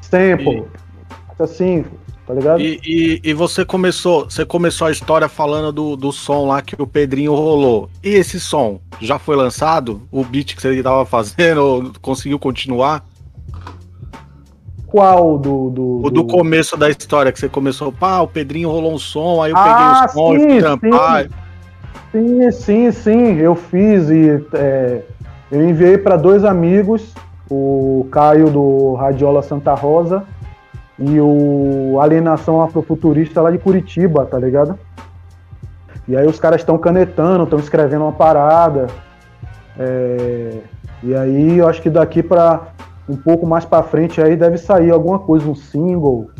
Sample. 0.00 0.64
Faixa 1.28 1.54
5, 1.54 1.88
tá 2.26 2.34
ligado? 2.34 2.60
E, 2.60 2.80
e, 2.84 3.20
e 3.22 3.34
você 3.34 3.64
começou, 3.64 4.24
você 4.24 4.44
começou 4.44 4.86
a 4.86 4.90
história 4.90 5.28
falando 5.28 5.72
do, 5.72 5.96
do 5.96 6.12
som 6.12 6.46
lá 6.46 6.60
que 6.60 6.80
o 6.80 6.86
Pedrinho 6.86 7.34
rolou. 7.34 7.88
E 8.02 8.10
esse 8.10 8.38
som 8.40 8.80
já 9.00 9.18
foi 9.18 9.36
lançado? 9.36 10.02
O 10.10 10.24
beat 10.24 10.54
que 10.54 10.62
você 10.62 10.74
estava 10.74 11.04
fazendo 11.06 11.92
conseguiu 12.02 12.38
continuar? 12.38 13.04
Qual 14.94 15.36
do. 15.38 15.70
do, 15.70 16.06
O 16.06 16.08
do 16.08 16.24
começo 16.24 16.76
da 16.76 16.88
história 16.88 17.32
que 17.32 17.40
você 17.40 17.48
começou, 17.48 17.90
pá, 17.90 18.20
o 18.20 18.28
Pedrinho 18.28 18.70
rolou 18.70 18.94
um 18.94 18.98
som, 18.98 19.42
aí 19.42 19.50
eu 19.50 19.56
Ah, 19.56 19.64
peguei 19.64 19.86
o 19.90 20.08
som 20.08 20.34
e 20.36 20.38
sim, 20.38 20.48
fui 20.50 20.60
trampar. 20.60 21.26
Sim, 22.12 22.52
sim, 22.52 22.92
sim, 22.92 23.36
eu 23.38 23.56
fiz 23.56 24.08
e 24.08 24.40
é, 24.54 25.02
eu 25.50 25.68
enviei 25.68 25.98
para 25.98 26.16
dois 26.16 26.44
amigos, 26.44 27.12
o 27.50 28.06
Caio 28.12 28.48
do 28.50 28.94
Radiola 28.94 29.42
Santa 29.42 29.74
Rosa 29.74 30.22
e 30.96 31.18
o 31.20 31.98
Alienação 32.00 32.62
Afrofuturista 32.62 33.40
lá 33.42 33.50
de 33.50 33.58
Curitiba, 33.58 34.24
tá 34.24 34.38
ligado? 34.38 34.78
E 36.06 36.16
aí 36.16 36.24
os 36.24 36.38
caras 36.38 36.60
estão 36.60 36.78
canetando, 36.78 37.42
estão 37.42 37.58
escrevendo 37.58 38.02
uma 38.02 38.12
parada. 38.12 38.86
é, 39.76 40.58
e 41.02 41.12
aí 41.16 41.58
eu 41.58 41.66
acho 41.68 41.82
que 41.82 41.90
daqui 41.90 42.22
para 42.22 42.68
um 43.08 43.16
pouco 43.16 43.46
mais 43.46 43.64
para 43.64 43.82
frente 43.82 44.20
aí 44.20 44.36
deve 44.36 44.56
sair 44.58 44.90
alguma 44.90 45.18
coisa, 45.18 45.48
um 45.48 45.54
single, 45.54 46.30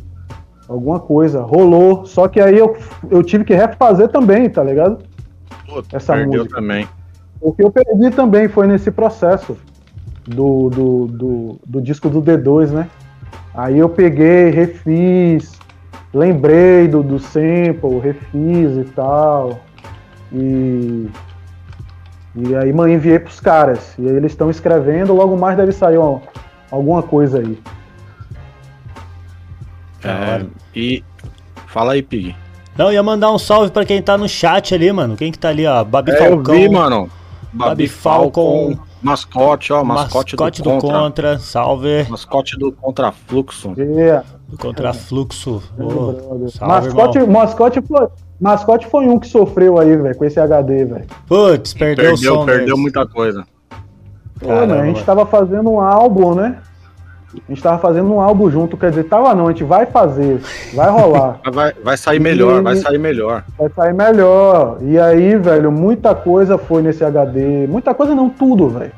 alguma 0.69 0.99
coisa. 1.01 1.43
Rolou, 1.43 2.07
só 2.07 2.29
que 2.29 2.41
aí 2.41 2.59
eu, 2.59 2.77
eu 3.11 3.23
tive 3.23 3.45
que 3.45 3.55
refazer 3.55 4.09
também, 4.09 4.49
tá 4.49 4.63
ligado? 4.63 4.99
Puta, 5.67 5.97
essa 5.97 6.15
perdeu 6.15 6.43
música. 6.43 6.57
também. 6.61 6.89
O 7.41 7.53
que 7.53 7.63
eu 7.63 7.71
perdi 7.71 8.11
também 8.11 8.49
foi 8.49 8.67
nesse 8.67 8.91
processo 8.91 9.57
do, 10.27 10.71
do, 10.71 11.07
do, 11.07 11.61
do 11.67 11.83
disco 11.83 12.09
do 12.09 12.23
D2, 12.23 12.71
né? 12.71 12.89
Aí 13.55 13.79
eu 13.79 13.89
peguei, 13.89 14.51
refiz, 14.51 15.53
lembrei 16.13 16.89
do, 16.89 17.03
do 17.03 17.19
sample, 17.19 17.99
refiz 18.03 18.77
e 18.79 18.85
tal. 18.95 19.61
E, 20.33 21.09
e 22.35 22.57
aí 22.57 22.73
man, 22.73 22.91
enviei 22.91 23.19
pros 23.19 23.39
caras. 23.41 23.95
E 23.99 24.09
aí 24.09 24.17
eles 24.17 24.33
estão 24.33 24.51
escrevendo, 24.51 25.13
logo 25.15 25.37
mais 25.37 25.57
deve 25.57 25.73
sair 25.73 25.99
uma- 25.99 26.23
alguma 26.75 27.03
coisa 27.03 27.39
aí. 27.39 27.59
É, 30.03 30.45
e 30.75 31.03
fala 31.69 31.93
aí, 31.93 32.03
Pig. 32.03 32.35
Não, 32.77 32.93
ia 32.93 33.03
mandar 33.03 33.31
um 33.33 33.39
salve 33.39 33.71
pra 33.71 33.85
quem 33.85 34.03
tá 34.03 34.19
no 34.19 34.29
chat 34.29 34.75
ali, 34.75 34.93
mano. 34.93 35.17
Quem 35.17 35.31
que 35.33 35.39
tá 35.39 35.49
ali, 35.49 35.67
ó? 35.67 35.83
Babi 35.85 36.11
É, 36.11 36.15
eu 36.15 36.35
Falcão. 36.37 36.55
vi, 36.55 36.69
mano. 36.69 37.09
Babi 37.53 37.69
Babi 37.71 37.89
Falcon, 37.89 38.67
Falcon. 38.75 38.83
mascote, 39.01 39.73
ó, 39.73 39.85
mascote, 39.85 40.33
Mascote 40.35 40.61
do, 40.63 40.71
do 40.71 40.81
contra. 40.81 40.99
Contra. 40.99 41.39
Salve. 41.39 42.07
Mascote 42.11 42.59
do 42.59 42.73
Contrafluxo. 42.73 43.75
E, 43.79 44.21
Do 44.51 44.59
Contrafluxo. 44.59 45.63
Salve, 46.51 46.89
mascote, 46.89 47.19
irmão. 47.19 47.33
mascote, 47.43 47.81
foi, 47.83 48.09
mascote 48.41 48.87
foi 48.89 49.07
um 49.07 49.21
que 49.21 49.29
sofreu 49.29 49.79
aí, 49.79 49.97
velho, 49.97 50.17
com 50.17 50.25
esse 50.25 50.41
HD, 50.41 50.85
velho. 50.85 51.07
Putz, 51.29 51.73
perdeu, 51.75 52.07
o 52.07 52.09
Perdeu, 52.15 52.35
som 52.35 52.45
perdeu 52.45 52.65
deles. 52.67 52.81
muita 52.81 53.07
coisa. 53.07 53.47
Pô, 54.41 54.49
Caramba, 54.49 54.67
né, 54.75 54.81
a 54.81 54.85
gente 54.87 54.95
mano. 54.97 55.07
tava 55.07 55.27
fazendo 55.27 55.71
um 55.71 55.81
álbum, 55.81 56.35
né? 56.35 56.57
A 57.35 57.53
gente 57.53 57.63
tava 57.63 57.79
fazendo 57.79 58.13
um 58.15 58.21
álbum 58.21 58.49
junto, 58.49 58.77
quer 58.77 58.91
dizer, 58.91 59.05
tava 59.05 59.35
não, 59.35 59.49
a 59.49 59.51
gente 59.51 59.65
vai 59.65 59.87
fazer, 59.87 60.41
vai 60.73 60.89
rolar, 60.89 61.41
Vai, 61.53 61.73
vai 61.83 61.97
sair 61.97 62.21
melhor, 62.21 62.63
vai 62.63 62.77
sair 62.77 62.99
melhor. 62.99 63.43
vai 63.59 63.69
sair 63.71 63.93
melhor. 63.93 64.79
E 64.83 64.97
aí, 64.99 65.37
velho, 65.37 65.73
muita 65.73 66.15
coisa 66.15 66.57
foi 66.57 66.81
nesse 66.83 67.05
HD, 67.05 67.67
muita 67.67 67.93
coisa 67.93 68.15
não, 68.15 68.29
tudo, 68.31 68.69
velho. 68.69 68.93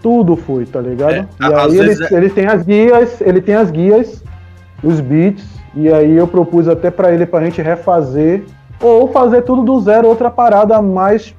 Tudo 0.00 0.34
foi, 0.36 0.64
tá 0.64 0.80
ligado? 0.80 1.12
É, 1.12 1.26
e 1.40 1.54
aí 1.54 1.78
ele, 1.78 2.04
é- 2.04 2.14
ele 2.16 2.30
tem 2.30 2.46
as 2.46 2.62
guias, 2.62 3.20
ele 3.20 3.40
tem 3.42 3.54
as 3.54 3.70
guias, 3.70 4.24
os 4.82 5.00
beats, 5.00 5.44
e 5.74 5.92
aí 5.92 6.16
eu 6.16 6.26
propus 6.26 6.68
até 6.68 6.90
pra 6.90 7.12
ele 7.12 7.26
pra 7.26 7.44
gente 7.44 7.60
refazer, 7.60 8.44
ou 8.80 9.08
fazer 9.12 9.42
tudo 9.42 9.62
do 9.62 9.78
zero, 9.80 10.08
outra 10.08 10.30
parada 10.30 10.80
mais 10.80 11.34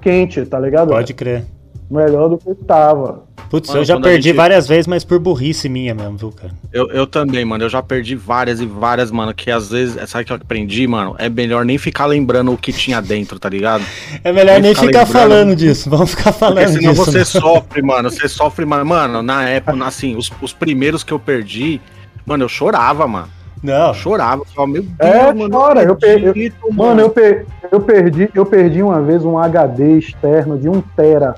quente, 0.00 0.44
tá 0.46 0.60
ligado? 0.60 0.88
Pode 0.90 1.14
crer. 1.14 1.44
Melhor 1.90 2.28
do 2.28 2.38
que 2.38 2.54
tava. 2.66 3.22
Putz, 3.50 3.68
Mano, 3.68 3.80
eu 3.82 3.84
já 3.84 4.00
perdi 4.00 4.28
gente- 4.30 4.36
várias 4.36 4.66
vezes, 4.66 4.86
mas 4.86 5.04
por 5.04 5.18
burrice 5.18 5.68
minha 5.68 5.94
mesmo, 5.94 6.16
viu, 6.16 6.32
cara? 6.32 6.52
Eu, 6.72 6.88
eu 6.90 7.06
também, 7.06 7.44
mano. 7.44 7.62
Eu 7.62 7.68
já 7.68 7.82
perdi 7.82 8.16
várias 8.16 8.58
e 8.60 8.66
várias, 8.66 9.10
mano. 9.10 9.32
Que 9.34 9.50
às 9.50 9.68
vezes, 9.70 9.96
sabe 10.08 10.24
o 10.24 10.26
que 10.26 10.32
eu 10.32 10.36
aprendi, 10.36 10.86
mano? 10.86 11.14
É 11.18 11.28
melhor 11.28 11.64
nem 11.64 11.76
ficar 11.78 12.06
lembrando 12.06 12.52
o 12.52 12.56
que 12.56 12.72
tinha 12.72 13.00
dentro, 13.00 13.38
tá 13.38 13.48
ligado? 13.48 13.84
É 14.24 14.32
melhor 14.32 14.54
Nem 14.54 14.62
nem 14.62 14.74
ficar 14.74 15.04
ficar 15.04 15.06
falando 15.06 15.54
disso. 15.54 15.88
Vamos 15.90 16.10
ficar 16.10 16.32
Porque 16.32 16.38
falando 16.40 16.68
senão 16.68 16.92
disso. 16.92 17.04
você 17.04 17.18
né? 17.18 17.24
sofre, 17.24 17.82
mano. 17.82 18.10
Você 18.10 18.28
sofre, 18.28 18.64
mas, 18.64 18.84
mano, 18.84 19.22
na 19.22 19.48
época, 19.48 19.84
assim, 19.84 20.16
os, 20.16 20.32
os 20.40 20.52
primeiros 20.52 21.04
que 21.04 21.12
eu 21.12 21.18
perdi, 21.20 21.80
mano, 22.26 22.44
eu 22.44 22.48
chorava, 22.48 23.06
mano. 23.06 23.28
Não, 23.62 23.88
Eu 23.88 23.94
chorava. 23.94 24.42
Eu 24.42 24.46
falava, 24.46 24.72
meu 24.72 24.82
Deus, 24.82 24.94
É, 24.98 25.32
mano. 25.32 25.50
chora, 25.50 25.82
eu 25.84 25.96
per- 25.96 26.22
eu- 26.22 26.30
acredito, 26.30 26.56
Mano, 26.72 27.00
eu, 27.00 27.10
per- 27.10 27.46
eu 27.70 27.80
perdi, 27.80 28.28
eu 28.34 28.44
perdi 28.44 28.82
uma 28.82 29.00
vez 29.00 29.24
um 29.24 29.38
HD 29.38 29.98
externo 29.98 30.58
de 30.58 30.68
1 30.68 30.80
tera 30.96 31.34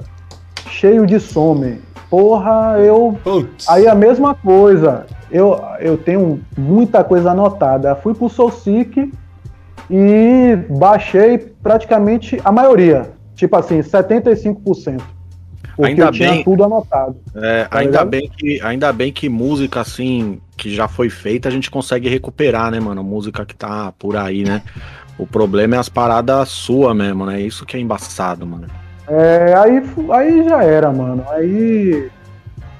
cheio 0.66 1.06
de 1.06 1.18
som, 1.20 1.54
man. 1.54 1.76
Porra, 2.10 2.76
eu 2.78 3.18
putz. 3.24 3.68
Aí 3.68 3.86
a 3.88 3.94
mesma 3.94 4.34
coisa, 4.34 5.06
eu, 5.30 5.60
eu 5.80 5.96
tenho 5.98 6.40
muita 6.56 7.02
coisa 7.02 7.32
anotada. 7.32 7.94
Fui 7.96 8.14
pro 8.14 8.28
SoulSeek 8.28 9.12
e 9.90 10.56
baixei 10.70 11.38
praticamente 11.62 12.40
a 12.44 12.50
maioria, 12.52 13.10
tipo 13.34 13.56
assim, 13.56 13.80
75%. 13.80 15.00
Porque 15.76 15.90
Ainda 15.90 16.04
eu 16.06 16.10
tinha 16.12 16.30
bem- 16.30 16.44
tudo 16.44 16.64
anotado. 16.64 17.16
É, 17.34 17.64
Tá 17.64 17.78
ainda, 17.78 17.90
ligado? 17.90 18.08
bem 18.08 18.30
que, 18.34 18.60
ainda 18.62 18.92
bem 18.92 19.12
que 19.12 19.28
música, 19.28 19.80
assim, 19.80 20.40
que 20.56 20.74
já 20.74 20.88
foi 20.88 21.10
feita, 21.10 21.48
a 21.48 21.52
gente 21.52 21.70
consegue 21.70 22.08
recuperar, 22.08 22.70
né, 22.70 22.80
mano? 22.80 23.04
Música 23.04 23.44
que 23.44 23.54
tá 23.54 23.92
por 23.98 24.16
aí, 24.16 24.42
né? 24.42 24.62
O 25.18 25.26
problema 25.26 25.76
é 25.76 25.78
as 25.78 25.88
paradas 25.88 26.48
suas 26.48 26.96
mesmo, 26.96 27.26
né? 27.26 27.40
Isso 27.40 27.66
que 27.66 27.76
é 27.76 27.80
embaçado, 27.80 28.46
mano. 28.46 28.68
É, 29.08 29.54
aí, 29.56 29.82
aí 30.10 30.44
já 30.48 30.62
era, 30.64 30.92
mano. 30.92 31.22
Aí 31.30 32.08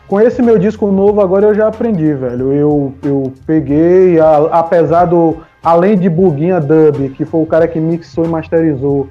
com 0.09 0.21
esse 0.21 0.41
meu 0.41 0.59
disco 0.59 0.91
novo 0.93 1.21
agora 1.21 1.47
eu 1.47 1.55
já 1.55 1.69
aprendi, 1.69 2.13
velho. 2.15 2.53
Eu, 2.53 2.95
eu 3.05 3.33
peguei, 3.47 4.19
a- 4.21 4.49
apesar 4.53 5.05
do. 5.07 5.39
Além 5.63 5.99
de 5.99 6.09
Buguinha 6.09 6.61
Dub, 6.61 7.09
que 7.17 7.25
foi 7.25 7.43
o 7.43 7.47
cara 7.47 7.67
que 7.67 7.81
mixou 7.81 8.25
e 8.25 8.29
masterizou, 8.29 9.09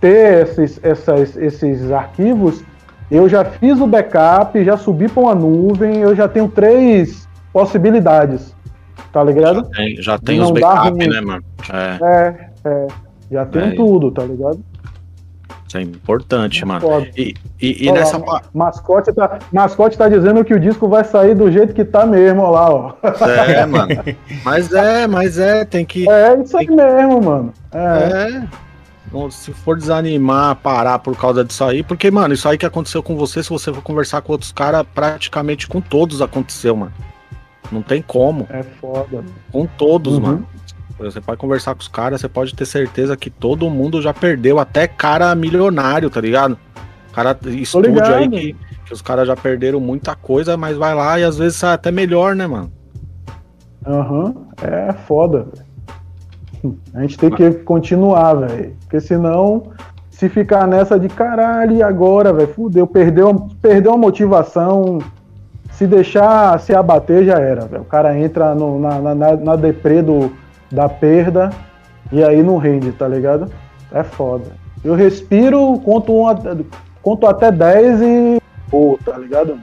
ter 0.00 0.42
esses, 0.46 0.78
essas, 0.84 1.36
esses 1.36 1.90
arquivos, 1.90 2.62
eu 3.10 3.28
já 3.28 3.44
fiz 3.44 3.80
o 3.80 3.86
backup, 3.86 4.62
já 4.64 4.76
subi 4.76 5.08
para 5.08 5.20
uma 5.24 5.34
nuvem, 5.34 5.96
eu 5.96 6.14
já 6.14 6.28
tenho 6.28 6.46
três 6.48 7.26
possibilidades. 7.52 8.54
Tá 9.12 9.24
ligado? 9.24 9.68
Tem- 9.70 9.96
já 10.00 10.18
tem 10.18 10.40
os 10.40 10.52
dá 10.52 10.60
backup, 10.60 10.90
ruim. 10.90 11.08
né, 11.08 11.20
mano? 11.20 11.42
É, 11.72 11.98
É, 12.04 12.34
é. 12.64 12.86
Já 13.30 13.44
tenho 13.44 13.66
É. 13.66 13.74
tudo, 13.74 14.10
tá 14.12 14.22
ligado? 14.22 14.60
Isso 15.68 15.76
é 15.78 15.82
importante, 15.82 16.64
mano. 16.64 17.06
E, 17.16 17.34
e, 17.60 17.84
e 17.84 17.90
Olha 17.90 18.00
nessa. 18.00 18.16
lá, 18.18 18.24
pa- 18.24 18.42
mascote 18.54 19.12
tá, 19.12 19.38
mascote 19.52 19.98
tá 19.98 20.08
dizendo 20.08 20.44
que 20.44 20.54
o 20.54 20.58
disco 20.58 20.88
vai 20.88 21.04
sair 21.04 21.34
do 21.34 21.50
jeito 21.52 21.74
que 21.74 21.84
tá 21.84 22.06
mesmo, 22.06 22.40
ó 22.42 22.50
lá, 22.50 22.70
ó. 22.70 22.92
É, 23.26 23.64
mano. 23.66 23.88
Mas 24.44 24.72
é, 24.72 25.06
mas 25.06 25.38
é, 25.38 25.64
tem 25.64 25.84
que. 25.84 26.08
É 26.08 26.40
isso 26.40 26.56
aí 26.56 26.66
mesmo, 26.66 27.22
mano. 27.22 27.52
É. 27.72 28.32
É. 28.34 28.68
Se 29.30 29.52
for 29.54 29.76
desanimar, 29.78 30.56
parar 30.56 30.98
por 30.98 31.16
causa 31.16 31.42
disso 31.44 31.64
aí, 31.64 31.82
porque, 31.82 32.10
mano, 32.10 32.34
isso 32.34 32.46
aí 32.48 32.58
que 32.58 32.66
aconteceu 32.66 33.02
com 33.02 33.16
você, 33.16 33.42
se 33.42 33.48
você 33.48 33.72
for 33.72 33.82
conversar 33.82 34.20
com 34.20 34.32
outros 34.32 34.52
caras, 34.52 34.84
praticamente 34.94 35.66
com 35.66 35.80
todos 35.80 36.20
aconteceu, 36.20 36.76
mano. 36.76 36.92
Não 37.72 37.80
tem 37.82 38.00
como. 38.02 38.46
É, 38.50 38.62
foda. 38.62 39.24
Com 39.52 39.66
todos, 39.66 40.14
Uhum. 40.14 40.20
mano. 40.20 40.46
Você 40.98 41.20
pode 41.20 41.38
conversar 41.38 41.74
com 41.74 41.80
os 41.80 41.88
caras, 41.88 42.20
você 42.20 42.28
pode 42.28 42.54
ter 42.54 42.66
certeza 42.66 43.16
que 43.16 43.30
todo 43.30 43.70
mundo 43.70 44.02
já 44.02 44.12
perdeu, 44.12 44.58
até 44.58 44.88
cara 44.88 45.32
milionário, 45.34 46.10
tá 46.10 46.20
ligado? 46.20 46.58
Cara, 47.12 47.36
estúdio 47.46 48.04
aí 48.04 48.28
que, 48.28 48.56
que 48.86 48.92
os 48.92 49.00
caras 49.00 49.26
já 49.28 49.36
perderam 49.36 49.80
muita 49.80 50.14
coisa, 50.16 50.56
mas 50.56 50.76
vai 50.76 50.94
lá 50.94 51.18
e 51.18 51.24
às 51.24 51.38
vezes 51.38 51.56
sai 51.58 51.74
até 51.74 51.90
melhor, 51.90 52.34
né, 52.34 52.46
mano? 52.46 52.70
Aham. 53.86 54.34
É 54.62 54.92
foda, 54.92 55.46
velho. 55.54 56.78
A 56.94 57.02
gente 57.02 57.16
tem 57.16 57.30
que 57.30 57.50
continuar, 57.62 58.34
velho. 58.34 58.74
Porque 58.80 59.00
senão, 59.00 59.64
se 60.10 60.28
ficar 60.28 60.66
nessa 60.66 60.98
de 60.98 61.08
caralho, 61.08 61.76
e 61.76 61.82
agora, 61.82 62.32
velho? 62.32 62.52
Fudeu, 62.52 62.86
perdeu, 62.86 63.48
perdeu 63.62 63.92
a 63.92 63.96
motivação. 63.96 64.98
Se 65.72 65.86
deixar 65.86 66.58
se 66.58 66.74
abater, 66.74 67.24
já 67.24 67.38
era, 67.38 67.64
velho. 67.66 67.82
O 67.82 67.86
cara 67.86 68.18
entra 68.18 68.54
no- 68.54 68.80
na, 68.80 68.98
na, 69.00 69.14
na, 69.14 69.36
na 69.36 69.56
deprê 69.56 70.02
do, 70.02 70.32
da 70.70 70.88
perda 70.88 71.50
e 72.12 72.22
aí 72.22 72.42
não 72.42 72.56
rende, 72.58 72.92
tá 72.92 73.06
ligado? 73.08 73.50
É 73.92 74.02
foda. 74.02 74.52
Eu 74.84 74.94
respiro, 74.94 75.78
conto, 75.84 76.12
um, 76.12 76.26
até- 76.28 76.56
conto 77.02 77.26
até 77.26 77.50
10 77.50 78.00
e. 78.00 78.42
Pô, 78.70 78.98
tá 79.04 79.16
ligado? 79.18 79.58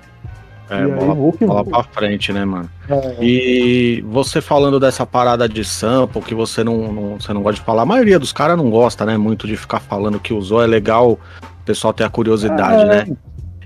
É, 0.69 0.79
e 0.79 0.81
aí 0.83 0.91
bola, 0.91 1.13
vou 1.13 1.31
que 1.31 1.45
bola 1.45 1.63
vou. 1.63 1.71
pra 1.71 1.83
frente, 1.83 2.33
né, 2.33 2.43
mano? 2.43 2.67
É. 2.89 3.23
E 3.23 4.01
você 4.07 4.41
falando 4.41 4.79
dessa 4.79 5.05
parada 5.05 5.47
de 5.47 5.63
sample, 5.63 6.21
que 6.21 6.33
você 6.33 6.63
não, 6.63 6.91
não- 6.91 7.19
você 7.19 7.31
não 7.33 7.41
gosta 7.43 7.59
de 7.59 7.65
falar, 7.65 7.83
a 7.83 7.85
maioria 7.85 8.17
dos 8.17 8.33
caras 8.33 8.57
não 8.57 8.69
gosta, 8.71 9.05
né, 9.05 9.15
muito 9.15 9.45
de 9.47 9.55
ficar 9.55 9.79
falando 9.79 10.19
que 10.19 10.33
usou, 10.33 10.63
é 10.63 10.67
legal 10.67 11.11
o 11.13 11.19
pessoal 11.65 11.93
ter 11.93 12.03
a 12.03 12.09
curiosidade, 12.09 12.81
É. 12.81 12.85
né? 13.05 13.17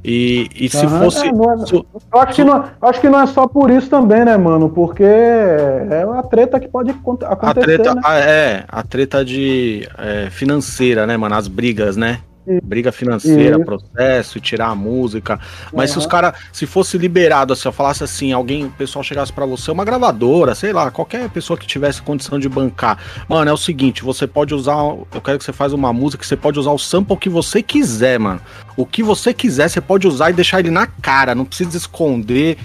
E, 0.03 0.47
e 0.55 0.69
se 0.69 0.85
Aham, 0.85 0.99
fosse... 1.03 1.25
é, 1.27 1.29
é- 1.29 1.65
se- 1.65 1.75
Eu 1.75 2.19
acho 2.21 2.33
que, 2.35 2.43
não, 2.43 2.63
acho 2.81 3.01
que 3.01 3.09
não 3.09 3.19
é 3.21 3.27
só 3.27 3.47
por 3.47 3.69
isso 3.69 3.89
também, 3.89 4.23
né, 4.25 4.37
mano? 4.37 4.69
Porque 4.69 5.03
é 5.03 6.05
uma 6.05 6.23
treta 6.23 6.59
que 6.59 6.67
pode 6.67 6.91
acon- 6.91 7.17
a 7.23 7.33
acontecer, 7.33 7.65
treta, 7.65 7.95
né? 7.95 8.01
a- 8.03 8.19
é, 8.19 8.63
a 8.67 8.83
treta 8.83 9.23
de 9.25 9.87
é, 9.97 10.29
financeira, 10.29 11.05
né, 11.05 11.17
mano? 11.17 11.35
As 11.35 11.47
brigas, 11.47 11.97
né? 11.97 12.19
Briga 12.63 12.91
financeira, 12.91 13.57
Isso. 13.57 13.65
processo, 13.65 14.37
e 14.37 14.41
tirar 14.41 14.67
a 14.69 14.75
música. 14.75 15.39
Mas 15.73 15.91
se 15.91 15.97
Aham. 15.97 15.99
os 15.99 16.07
caras, 16.07 16.33
se 16.51 16.65
fosse 16.65 16.97
liberado, 16.97 17.53
assim, 17.53 17.67
eu 17.67 17.71
falasse 17.71 18.03
assim, 18.03 18.31
alguém, 18.31 18.65
o 18.65 18.71
pessoal 18.71 19.03
chegasse 19.03 19.31
pra 19.31 19.45
você, 19.45 19.69
uma 19.71 19.85
gravadora, 19.85 20.55
sei 20.55 20.73
lá, 20.73 20.89
qualquer 20.89 21.29
pessoa 21.29 21.57
que 21.57 21.67
tivesse 21.67 22.01
condição 22.01 22.39
de 22.39 22.49
bancar. 22.49 22.97
Mano, 23.27 23.49
é 23.49 23.53
o 23.53 23.57
seguinte, 23.57 24.03
você 24.03 24.25
pode 24.25 24.53
usar, 24.53 24.77
eu 24.77 25.21
quero 25.23 25.37
que 25.37 25.43
você 25.45 25.53
faça 25.53 25.75
uma 25.75 25.93
música, 25.93 26.23
você 26.23 26.35
pode 26.35 26.57
usar 26.59 26.71
o 26.71 26.79
sample 26.79 27.17
que 27.17 27.29
você 27.29 27.61
quiser, 27.61 28.19
mano. 28.19 28.41
O 28.75 28.85
que 28.85 29.03
você 29.03 29.33
quiser, 29.33 29.69
você 29.69 29.81
pode 29.81 30.07
usar 30.07 30.29
e 30.29 30.33
deixar 30.33 30.59
ele 30.59 30.71
na 30.71 30.87
cara, 30.87 31.35
não 31.35 31.45
precisa 31.45 31.77
esconder. 31.77 32.57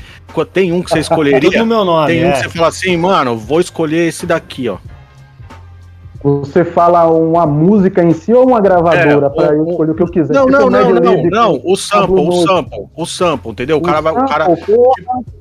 Tem 0.52 0.72
um 0.72 0.82
que 0.82 0.90
você 0.90 0.96
Tudo 1.02 1.02
escolheria. 1.02 1.64
meu 1.64 1.84
nome, 1.84 2.06
Tem 2.06 2.24
um 2.24 2.28
é. 2.28 2.32
que 2.32 2.38
você 2.38 2.48
fala 2.48 2.68
assim, 2.68 2.96
mano, 2.96 3.36
vou 3.36 3.60
escolher 3.60 4.08
esse 4.08 4.24
daqui, 4.24 4.68
ó. 4.68 4.78
Você 6.24 6.64
fala 6.64 7.06
uma 7.06 7.46
música 7.46 8.02
em 8.02 8.14
si 8.14 8.32
ou 8.32 8.48
uma 8.48 8.58
gravadora 8.58 9.26
É, 9.26 9.28
pra 9.28 9.52
o- 9.52 9.56
eu 9.58 9.68
escolher 9.68 9.90
o 9.90 9.94
que 9.94 10.02
eu 10.02 10.06
quiser? 10.06 10.32
Não, 10.32 10.46
Tipo 10.46 10.58
não, 10.58 10.70
não, 10.70 10.90
não, 10.94 11.22
não, 11.24 11.60
o 11.62 11.76
sample, 11.76 12.14
o 12.28 12.32
sample, 12.46 12.84
o 12.96 13.04
sample, 13.06 13.50
entendeu? 13.50 13.76
O 13.76 13.82
cara 13.82 14.00
vai, 14.00 14.12
o 14.14 14.24
cara, 14.26 14.46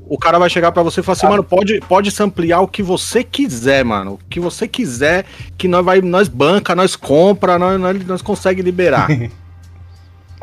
o 0.09 0.17
cara 0.17 0.37
vai 0.37 0.49
chegar 0.49 0.73
pra 0.73 0.83
você 0.83 0.99
e 0.99 1.03
falar 1.03 1.13
assim, 1.15 1.27
mano, 1.27 1.41
pode, 1.43 1.79
pode 1.87 2.11
samplear 2.11 2.61
o 2.61 2.67
que 2.67 2.83
você 2.83 3.23
quiser, 3.23 3.85
mano. 3.85 4.15
O 4.15 4.19
que 4.29 4.41
você 4.41 4.67
quiser, 4.67 5.23
que 5.57 5.69
nós 5.69 5.85
vai, 5.85 6.01
nós 6.01 6.27
banca, 6.27 6.75
nós 6.75 6.97
compra, 6.97 7.57
nós, 7.57 7.79
nós, 7.79 8.05
nós 8.05 8.21
consegue 8.21 8.61
liberar. 8.61 9.07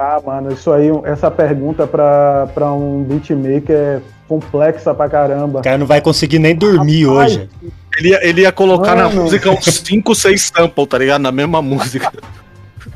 Ah, 0.02 0.18
mano, 0.24 0.50
isso 0.50 0.72
aí, 0.72 0.88
essa 1.04 1.30
pergunta 1.30 1.86
pra, 1.86 2.48
pra 2.54 2.72
um 2.72 3.02
beatmaker 3.02 3.76
é 3.76 4.00
complexa 4.26 4.94
pra 4.94 5.10
caramba. 5.10 5.58
O 5.58 5.62
cara 5.62 5.76
não 5.76 5.86
vai 5.86 6.00
conseguir 6.00 6.38
nem 6.38 6.54
dormir 6.54 7.06
Rapaz, 7.06 7.32
hoje. 7.36 7.50
Ele 7.98 8.08
ia, 8.08 8.26
ele 8.26 8.40
ia 8.40 8.50
colocar 8.50 8.94
na 8.94 9.10
Mano. 9.10 9.24
música 9.24 9.50
uns 9.50 9.62
5, 9.62 10.14
6 10.14 10.52
samples, 10.56 10.86
tá 10.88 10.96
ligado? 10.96 11.20
Na 11.20 11.30
mesma 11.30 11.60
música. 11.60 12.10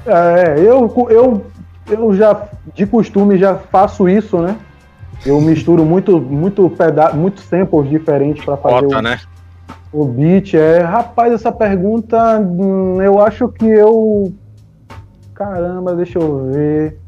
É, 0.06 0.54
eu, 0.56 0.90
eu, 1.10 1.46
eu 1.90 2.14
já, 2.14 2.48
de 2.74 2.86
costume, 2.86 3.36
já 3.36 3.54
faço 3.54 4.08
isso, 4.08 4.38
né? 4.38 4.56
Eu 5.26 5.38
misturo 5.42 5.84
muito, 5.84 6.18
muito 6.18 6.70
peda 6.70 7.12
muitos 7.12 7.44
samples 7.44 7.90
diferentes 7.90 8.42
pra 8.42 8.56
fazer 8.56 8.80
Bota, 8.86 8.98
o, 8.98 9.02
né? 9.02 9.20
o 9.92 10.04
beat. 10.06 10.54
É, 10.54 10.78
rapaz, 10.78 11.34
essa 11.34 11.52
pergunta, 11.52 12.38
hum, 12.38 13.02
eu 13.02 13.20
acho 13.20 13.46
que 13.48 13.66
eu. 13.66 14.32
Caramba, 15.34 15.94
deixa 15.94 16.18
eu 16.18 16.50
ver. 16.52 16.98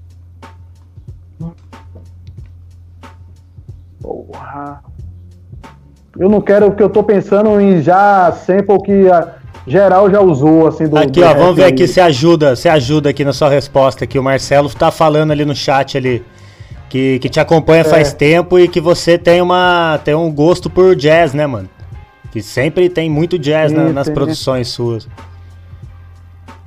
Porra. 4.03 4.83
Eu 6.19 6.29
não 6.29 6.41
quero, 6.41 6.67
porque 6.71 6.83
eu 6.83 6.89
tô 6.89 7.03
pensando 7.03 7.61
em 7.61 7.83
já 7.83 8.33
sample 8.33 8.81
que 8.83 9.09
a 9.11 9.35
geral 9.67 10.11
já 10.11 10.21
usou, 10.21 10.67
assim, 10.67 10.89
do. 10.89 10.97
Aqui, 10.97 11.21
do 11.21 11.23
ó, 11.25 11.29
rap 11.29 11.39
vamos 11.39 11.57
ver 11.57 11.65
aqui 11.65 11.87
se 11.87 12.01
ajuda, 12.01 12.57
se 12.57 12.69
ajuda 12.69 13.11
aqui 13.11 13.25
na 13.25 13.33
sua 13.33 13.49
resposta 13.51 14.05
aqui. 14.05 14.19
O 14.19 14.23
Marcelo 14.23 14.69
tá 14.71 14.91
falando 14.91 15.31
ali 15.31 15.45
no 15.45 15.55
chat 15.55 15.97
ali 15.99 16.25
que, 16.89 17.19
que 17.19 17.29
te 17.29 17.39
acompanha 17.39 17.85
faz 17.85 18.13
tempo 18.15 18.59
e 18.59 18.67
que 18.67 18.81
você 18.81 19.19
tem 19.19 19.43
uma 19.43 20.01
tem 20.05 20.15
um 20.15 20.33
gosto 20.33 20.71
por 20.71 20.97
jazz, 20.97 21.35
né, 21.35 21.47
mano? 21.47 21.69
Que 22.33 22.43
sempre 22.43 22.89
tem 22.89 23.11
muito 23.11 23.39
jazz 23.39 23.73
na- 23.73 23.89
Sim, 23.89 23.93
nas 23.93 24.07
tem. 24.07 24.15
produções 24.15 24.69
suas. 24.69 25.07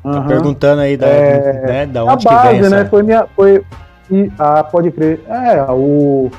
Tá 0.03 0.09
Aham. 0.09 0.27
perguntando 0.27 0.81
aí 0.81 0.95
da, 0.95 1.07
É, 1.07 1.61
né, 1.65 1.85
da 1.85 2.01
a 2.01 2.05
onde 2.05 2.25
que 2.25 2.33
base, 2.33 2.49
vem 2.49 2.59
essa... 2.59 2.69
né? 2.69 2.85
Foi 2.85 3.03
minha. 3.03 3.27
Foi, 3.35 3.63
e, 4.09 4.31
ah, 4.39 4.63
pode 4.63 4.91
crer. 4.91 5.21
É, 5.27 5.61
o, 5.69 6.31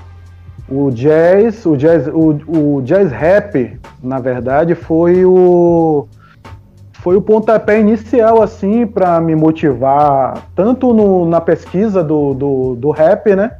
o 0.68 0.90
jazz, 0.90 1.64
o 1.66 1.76
jazz, 1.76 2.06
o, 2.08 2.38
o 2.48 2.82
jazz 2.82 3.12
rap, 3.12 3.78
na 4.02 4.18
verdade, 4.18 4.74
foi 4.74 5.24
o. 5.24 6.06
Foi 6.94 7.16
o 7.16 7.22
pontapé 7.22 7.80
inicial, 7.80 8.42
assim, 8.42 8.86
para 8.86 9.18
me 9.22 9.34
motivar, 9.34 10.42
tanto 10.54 10.92
no, 10.92 11.24
na 11.24 11.40
pesquisa 11.40 12.04
do, 12.04 12.34
do, 12.34 12.76
do 12.76 12.90
rap, 12.90 13.34
né? 13.34 13.52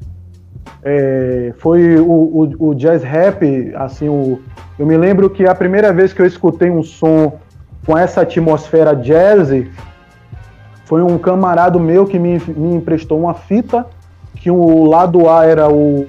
é, 0.83 1.53
foi 1.59 1.97
o, 1.97 2.11
o, 2.11 2.69
o, 2.71 2.75
jazz 2.75 3.03
rap, 3.03 3.73
assim, 3.75 4.09
o, 4.09 4.41
eu 4.79 4.87
me 4.87 4.97
lembro 4.97 5.29
que 5.29 5.47
a 5.47 5.55
primeira 5.55 5.93
vez 5.93 6.13
que 6.13 6.23
eu 6.23 6.27
escutei 6.27 6.71
um 6.71 6.83
som 6.83 7.39
com 7.85 7.97
essa 7.97 8.23
atmosfera 8.23 8.95
jazz 8.95 9.51
foi 10.91 11.03
um 11.03 11.17
camarada 11.19 11.79
meu 11.79 12.05
que 12.05 12.19
me, 12.19 12.37
me 12.49 12.75
emprestou 12.75 13.21
uma 13.21 13.33
fita, 13.33 13.87
que 14.35 14.51
o 14.51 14.87
lado 14.87 15.31
A 15.31 15.47
era 15.47 15.71
o 15.71 16.09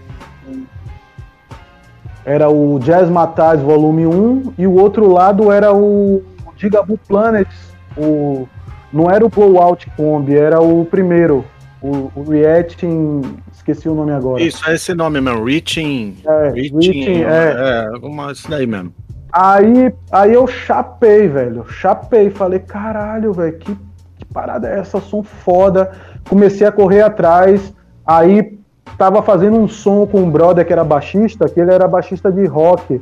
era 2.26 2.50
o 2.50 2.80
Jazz 2.80 3.08
Mataz 3.08 3.62
Volume 3.62 4.08
1 4.08 4.54
e 4.58 4.65
o 4.65 4.74
outro 4.74 5.08
lado 5.08 5.52
era 5.52 5.72
o 5.72 6.24
Gigaboo 6.58 6.98
Planet, 7.08 7.48
o 7.96 8.48
não 8.91 9.08
era 9.08 9.24
o 9.24 9.30
Blowout 9.30 9.88
Combi, 9.96 10.36
era 10.36 10.60
o 10.60 10.84
primeiro, 10.84 11.46
o, 11.80 12.12
o 12.15 12.24
Reacting, 12.28 13.22
esqueci 13.54 13.88
o 13.88 13.94
nome 13.94 14.13
agora. 14.13 14.41
Isso, 14.41 14.67
é 14.67 14.74
esse 14.74 14.96
nome 14.96 15.22
mesmo, 15.22 15.46
Reaching. 15.46 16.17
É, 16.26 16.50
Reaching, 16.56 16.74
Reaching 16.74 17.24
é. 17.24 17.86
é 17.94 17.98
uma, 18.02 18.32
isso 18.32 18.50
daí 18.50 18.65
mesmo. 18.65 18.91
Aí, 19.32 19.94
aí 20.12 20.34
eu 20.34 20.48
chapei, 20.48 21.28
velho. 21.28 21.65
Chapei. 21.70 22.30
Falei, 22.30 22.60
caralho, 22.60 23.32
velho, 23.32 23.58
que, 23.58 23.78
que 24.26 24.34
parada 24.34 24.70
é 24.70 24.80
essa? 24.80 25.00
Som 25.00 25.24
foda. 25.24 25.92
Comecei 26.30 26.66
a 26.66 26.72
correr 26.72 27.02
atrás. 27.02 27.74
Aí 28.06 28.60
tava 28.98 29.22
fazendo 29.22 29.58
um 29.58 29.68
som 29.68 30.06
com 30.06 30.22
um 30.22 30.30
brother 30.30 30.66
que 30.66 30.74
era 30.74 30.84
baixista, 30.84 31.50
que 31.50 31.60
ele 31.60 31.74
era 31.74 31.88
baixista 31.88 32.32
de 32.32 32.46
rock. 32.46 33.02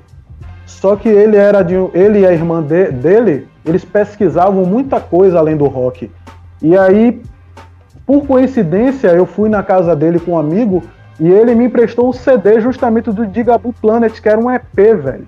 Só 0.65 0.95
que 0.95 1.10
ele 1.10 1.36
era 1.36 1.62
de 1.62 1.75
ele 1.93 2.19
e 2.19 2.25
a 2.25 2.32
irmã 2.32 2.62
de, 2.62 2.91
dele, 2.91 3.47
eles 3.65 3.84
pesquisavam 3.84 4.65
muita 4.65 4.99
coisa 4.99 5.39
além 5.39 5.58
do 5.58 5.65
rock. 5.65 6.12
E 6.62 6.77
aí 6.77 7.21
por 8.10 8.25
coincidência, 8.25 9.10
eu 9.10 9.27
fui 9.27 9.49
na 9.49 9.62
casa 9.62 9.95
dele 9.95 10.19
com 10.19 10.32
um 10.32 10.38
amigo 10.39 10.82
e 11.19 11.27
ele 11.29 11.53
me 11.53 11.65
emprestou 11.65 12.10
o 12.10 12.13
CD 12.13 12.60
justamente 12.60 13.12
do 13.12 13.23
Digaboo 13.23 13.71
Planet, 13.71 14.19
que 14.19 14.27
era 14.27 14.41
um 14.41 14.49
EP, 14.49 14.75
velho. 14.75 15.27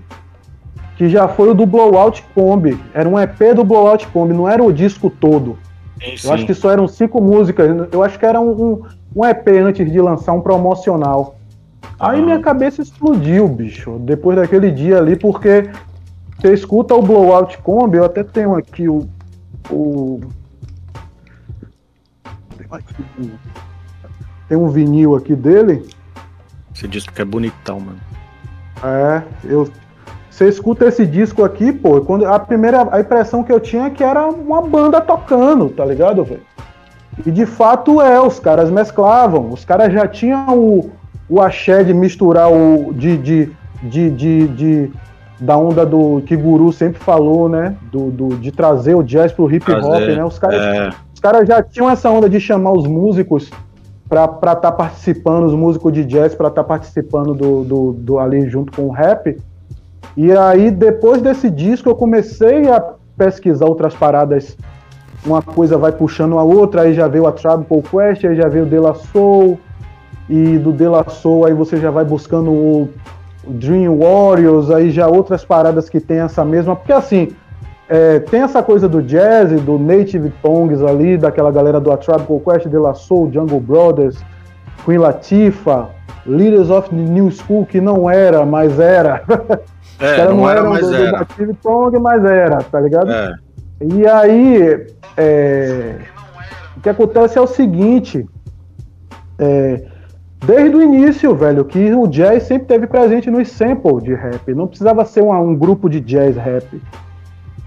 Que 0.98 1.08
já 1.08 1.28
foi 1.28 1.52
o 1.52 1.54
do 1.54 1.68
Blowout 1.68 2.26
Combi. 2.34 2.76
Era 2.92 3.08
um 3.08 3.20
EP 3.20 3.54
do 3.56 3.64
Blowout 3.64 4.08
Combi, 4.08 4.34
não 4.34 4.50
era 4.50 4.64
o 4.64 4.74
disco 4.74 5.12
todo. 5.12 5.60
Sim, 6.04 6.18
sim. 6.18 6.28
Eu 6.28 6.34
acho 6.34 6.46
que 6.46 6.54
só 6.54 6.72
eram 6.72 6.88
cinco 6.88 7.22
músicas. 7.22 7.88
Eu 7.92 8.04
acho 8.04 8.18
que 8.18 8.26
era 8.26 8.42
um, 8.42 8.84
um, 9.16 9.26
EP 9.26 9.48
antes 9.64 9.90
de 9.92 10.02
lançar 10.02 10.34
um 10.34 10.42
promocional. 10.42 11.36
Aí 12.00 12.22
minha 12.22 12.40
cabeça 12.40 12.82
explodiu, 12.82 13.48
bicho, 13.48 14.00
depois 14.00 14.36
daquele 14.36 14.72
dia 14.72 14.98
ali, 14.98 15.16
porque 15.16 15.70
você 16.40 16.52
escuta 16.54 16.96
o 16.96 17.02
Blowout 17.02 17.60
Combi, 17.60 17.98
eu 17.98 18.06
até 18.06 18.24
tenho 18.24 18.56
aqui 18.56 18.90
o, 18.90 19.08
o 19.70 20.20
tem 24.48 24.58
um 24.58 24.70
vinil 24.70 25.16
aqui 25.16 25.36
dele. 25.36 25.88
Esse 26.76 26.88
disco 26.88 27.14
que 27.14 27.22
é 27.22 27.26
bonitão, 27.26 27.80
mano. 27.80 28.00
É, 28.84 29.24
eu. 29.44 29.70
Você 30.42 30.50
escuta 30.50 30.86
esse 30.86 31.06
disco 31.06 31.44
aqui, 31.44 31.72
pô, 31.72 32.02
quando 32.02 32.26
a 32.26 32.40
primeira 32.40 32.88
a 32.92 33.00
impressão 33.00 33.44
que 33.44 33.54
eu 33.54 33.60
tinha 33.60 33.86
é 33.86 33.90
que 33.92 34.04
era 34.04 34.28
uma 34.28 34.60
banda 34.60 35.00
tocando, 35.00 35.70
tá 35.70 35.86
ligado, 35.86 36.24
velho? 36.24 36.42
E 37.24 37.30
de 37.30 37.46
fato 37.46 38.02
é, 38.02 38.20
os 38.20 38.40
caras 38.40 38.72
mesclavam, 38.72 39.52
os 39.52 39.64
caras 39.64 39.94
já 39.94 40.08
tinham 40.08 40.58
o, 40.58 40.90
o 41.30 41.40
axé 41.40 41.84
de 41.84 41.94
misturar 41.94 42.52
o. 42.52 42.92
de, 42.92 43.18
de, 43.18 43.52
de, 43.84 44.10
de, 44.10 44.48
de 44.48 44.92
da 45.40 45.56
onda 45.56 45.86
do 45.86 46.24
que 46.26 46.36
Guru 46.36 46.74
sempre 46.74 47.00
falou, 47.00 47.48
né? 47.48 47.76
Do, 47.92 48.10
do, 48.10 48.30
de 48.38 48.52
trazer 48.52 48.96
o 48.96 49.04
jazz 49.04 49.32
pro 49.32 49.52
hip 49.52 49.72
hop, 49.72 50.02
né? 50.02 50.26
Os 50.26 50.40
caras. 50.40 50.60
É 50.60 50.90
caras 51.22 51.48
já 51.48 51.62
tinham 51.62 51.88
essa 51.88 52.10
onda 52.10 52.28
de 52.28 52.40
chamar 52.40 52.72
os 52.72 52.88
músicos 52.88 53.52
para 54.10 54.26
estar 54.26 54.56
tá 54.56 54.72
participando, 54.72 55.46
os 55.46 55.54
músicos 55.54 55.94
de 55.94 56.04
jazz 56.04 56.34
para 56.34 56.48
estar 56.48 56.64
tá 56.64 56.68
participando 56.68 57.36
do, 57.36 57.64
do, 57.64 57.94
do, 57.94 58.18
ali 58.18 58.50
junto 58.50 58.72
com 58.72 58.88
o 58.88 58.92
rap. 58.92 59.38
E 60.16 60.32
aí, 60.32 60.70
depois 60.72 61.22
desse 61.22 61.50
disco, 61.50 61.90
eu 61.90 61.96
comecei 61.96 62.70
a 62.70 62.84
pesquisar 63.18 63.66
outras 63.66 63.94
paradas. 63.94 64.58
Uma 65.26 65.42
coisa 65.42 65.78
vai 65.78 65.92
puxando 65.92 66.38
a 66.38 66.44
outra, 66.44 66.82
aí 66.82 66.94
já 66.94 67.08
veio 67.08 67.28
a 67.28 67.32
Tribe 67.32 67.66
Called 67.66 67.88
Quest, 67.90 68.26
aí 68.26 68.36
já 68.36 68.48
veio 68.48 68.66
o 68.66 68.68
De 68.68 68.80
La 68.80 68.94
Soul, 68.96 69.60
e 70.28 70.58
do 70.58 70.72
De 70.72 70.88
La 70.88 71.04
Soul 71.08 71.46
aí 71.46 71.54
você 71.54 71.78
já 71.78 71.92
vai 71.92 72.04
buscando 72.04 72.52
o 72.52 72.90
Dream 73.48 74.00
Warriors, 74.00 74.72
aí 74.72 74.90
já 74.90 75.08
outras 75.08 75.46
paradas 75.46 75.90
que 75.90 76.00
tem 76.00 76.20
essa 76.20 76.44
mesma. 76.44 76.76
Porque 76.76 76.94
assim, 76.94 77.30
é, 77.90 78.20
tem 78.20 78.42
essa 78.42 78.64
coisa 78.64 78.88
do 78.88 79.02
jazz, 79.02 79.52
do 79.62 79.78
native 79.78 80.32
tongues 80.42 80.82
ali, 80.82 81.18
daquela 81.18 81.52
galera 81.52 81.80
do 81.80 81.92
A 81.92 81.98
Tribe 81.98 82.26
Called 82.26 82.44
Quest, 82.46 82.68
De 82.68 82.78
La 82.78 82.94
Soul, 82.94 83.32
Jungle 83.32 83.60
Brothers, 83.60 84.24
Queen 84.86 84.98
Latifah, 84.98 85.90
Leaders 86.26 86.70
of 86.70 86.90
the 86.90 86.96
New 86.96 87.32
School, 87.32 87.66
que 87.66 87.82
não 87.82 88.10
era, 88.10 88.46
mas 88.46 88.80
era. 88.80 89.24
É, 90.00 90.26
não, 90.26 90.38
não 90.38 90.50
era, 90.50 90.64
mas 90.64 90.88
do, 90.88 90.96
era. 90.96 91.28
Do 91.38 92.02
mas 92.02 92.26
era, 92.26 92.64
tá 92.64 92.80
ligado? 92.80 93.12
É. 93.12 93.36
E 93.82 94.08
aí, 94.08 94.88
é, 95.16 95.96
o 96.76 96.82
que 96.82 96.90
acontece 96.90 97.38
é 97.38 97.42
o 97.42 97.46
seguinte, 97.46 98.28
é, 99.38 99.86
desde 100.44 100.76
o 100.76 100.82
início, 100.82 101.36
velho, 101.36 101.64
que 101.66 101.94
o 101.94 102.08
jazz 102.08 102.42
sempre 102.42 102.66
teve 102.66 102.88
presente 102.88 103.30
nos 103.30 103.50
samples 103.50 104.02
de 104.02 104.16
rap, 104.16 104.56
não 104.56 104.66
precisava 104.66 105.06
ser 105.06 105.22
um, 105.22 105.32
um 105.32 105.56
grupo 105.56 105.88
de 105.88 106.00
jazz 106.00 106.36
rap 106.36 106.82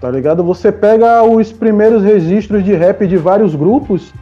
tá 0.04 0.10
ligado? 0.10 0.44
Você 0.44 0.70
pega 0.70 1.22
os 1.22 1.50
primeiros 1.50 2.02
registros 2.02 2.62
de 2.62 2.74
rap 2.74 3.06
de 3.06 3.16
vários 3.16 3.54
grupos, 3.54 4.12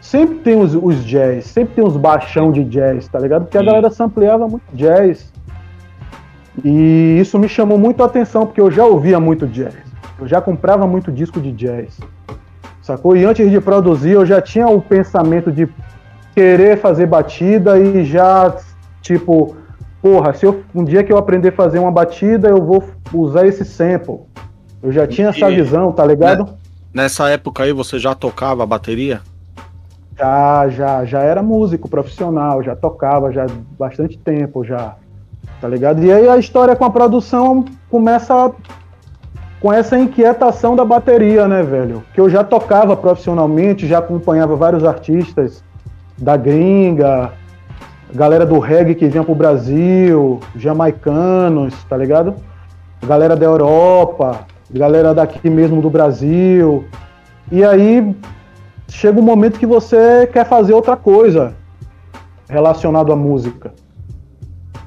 sempre 0.00 0.36
tem 0.36 0.60
os, 0.60 0.74
os 0.74 1.04
jazz, 1.04 1.46
sempre 1.46 1.74
tem 1.74 1.84
os 1.84 1.96
baixão 1.96 2.50
de 2.52 2.64
jazz, 2.64 3.08
tá 3.08 3.18
ligado? 3.18 3.44
Porque 3.44 3.58
a 3.58 3.62
galera 3.62 3.90
sampleava 3.90 4.48
muito 4.48 4.64
jazz. 4.72 5.32
E 6.64 7.18
isso 7.20 7.38
me 7.38 7.48
chamou 7.48 7.78
muito 7.78 8.02
a 8.02 8.06
atenção, 8.06 8.46
porque 8.46 8.60
eu 8.60 8.70
já 8.70 8.84
ouvia 8.84 9.20
muito 9.20 9.46
jazz. 9.46 9.76
Eu 10.20 10.26
já 10.26 10.40
comprava 10.40 10.86
muito 10.86 11.12
disco 11.12 11.40
de 11.40 11.52
jazz. 11.52 11.98
Sacou? 12.82 13.16
E 13.16 13.24
antes 13.24 13.50
de 13.50 13.60
produzir, 13.60 14.12
eu 14.12 14.26
já 14.26 14.40
tinha 14.40 14.66
o 14.66 14.80
pensamento 14.80 15.52
de 15.52 15.68
querer 16.34 16.78
fazer 16.78 17.06
batida 17.06 17.78
e 17.78 18.04
já, 18.04 18.56
tipo, 19.02 19.56
porra, 20.00 20.32
se 20.32 20.46
eu, 20.46 20.62
um 20.74 20.84
dia 20.84 21.04
que 21.04 21.12
eu 21.12 21.18
aprender 21.18 21.48
a 21.48 21.52
fazer 21.52 21.78
uma 21.78 21.90
batida, 21.92 22.48
eu 22.48 22.64
vou 22.64 22.82
usar 23.12 23.46
esse 23.46 23.64
sample. 23.64 24.20
Eu 24.82 24.92
já 24.92 25.06
tinha 25.06 25.28
essa 25.28 25.50
visão, 25.50 25.92
tá 25.92 26.04
ligado? 26.04 26.56
Nessa 26.94 27.28
época 27.28 27.64
aí 27.64 27.72
você 27.72 27.98
já 27.98 28.14
tocava 28.14 28.64
bateria? 28.64 29.20
Já, 30.18 30.68
já, 30.68 31.04
já 31.04 31.20
era 31.20 31.42
músico 31.42 31.88
profissional, 31.88 32.62
já 32.62 32.74
tocava 32.74 33.32
já 33.32 33.46
bastante 33.78 34.18
tempo 34.18 34.64
já. 34.64 34.96
Tá 35.60 35.68
ligado? 35.68 36.02
E 36.04 36.12
aí 36.12 36.28
a 36.28 36.36
história 36.36 36.74
com 36.74 36.84
a 36.84 36.90
produção 36.90 37.64
começa 37.88 38.52
com 39.60 39.72
essa 39.72 39.98
inquietação 39.98 40.76
da 40.76 40.84
bateria, 40.84 41.48
né, 41.48 41.62
velho? 41.62 42.02
Que 42.14 42.20
eu 42.20 42.28
já 42.28 42.44
tocava 42.44 42.96
profissionalmente, 42.96 43.86
já 43.86 43.98
acompanhava 43.98 44.54
vários 44.54 44.84
artistas 44.84 45.64
da 46.16 46.36
gringa, 46.36 47.32
galera 48.12 48.46
do 48.46 48.58
reggae 48.58 48.94
que 48.94 49.06
vinha 49.06 49.24
pro 49.24 49.34
Brasil, 49.34 50.40
jamaicanos, 50.56 51.74
tá 51.84 51.96
ligado? 51.96 52.34
Galera 53.06 53.36
da 53.36 53.46
Europa, 53.46 54.40
galera 54.70 55.14
daqui 55.14 55.48
mesmo 55.50 55.80
do 55.80 55.90
Brasil. 55.90 56.84
E 57.50 57.64
aí 57.64 58.14
chega 58.88 59.18
um 59.18 59.22
momento 59.22 59.58
que 59.58 59.66
você 59.66 60.26
quer 60.32 60.46
fazer 60.46 60.72
outra 60.72 60.96
coisa 60.96 61.54
relacionado 62.48 63.12
à 63.12 63.16
música. 63.16 63.72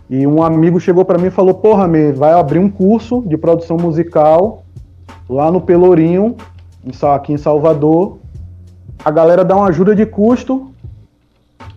E 0.10 0.28
um 0.28 0.44
amigo 0.44 0.80
chegou 0.80 1.06
para 1.06 1.18
mim 1.18 1.28
e 1.28 1.32
falou: 1.32 1.54
Porra, 1.54 1.88
me 1.88 2.12
vai 2.12 2.34
abrir 2.34 2.60
um 2.60 2.70
curso 2.70 3.24
de 3.26 3.38
produção 3.38 3.78
musical 3.78 4.64
lá 5.30 5.50
no 5.50 5.62
Pelourinho, 5.62 6.36
aqui 7.14 7.34
em 7.34 7.38
Salvador. 7.38 8.18
A 9.04 9.10
galera 9.10 9.46
dá 9.46 9.56
uma 9.56 9.68
ajuda 9.68 9.96
de 9.96 10.06
custo 10.06 10.72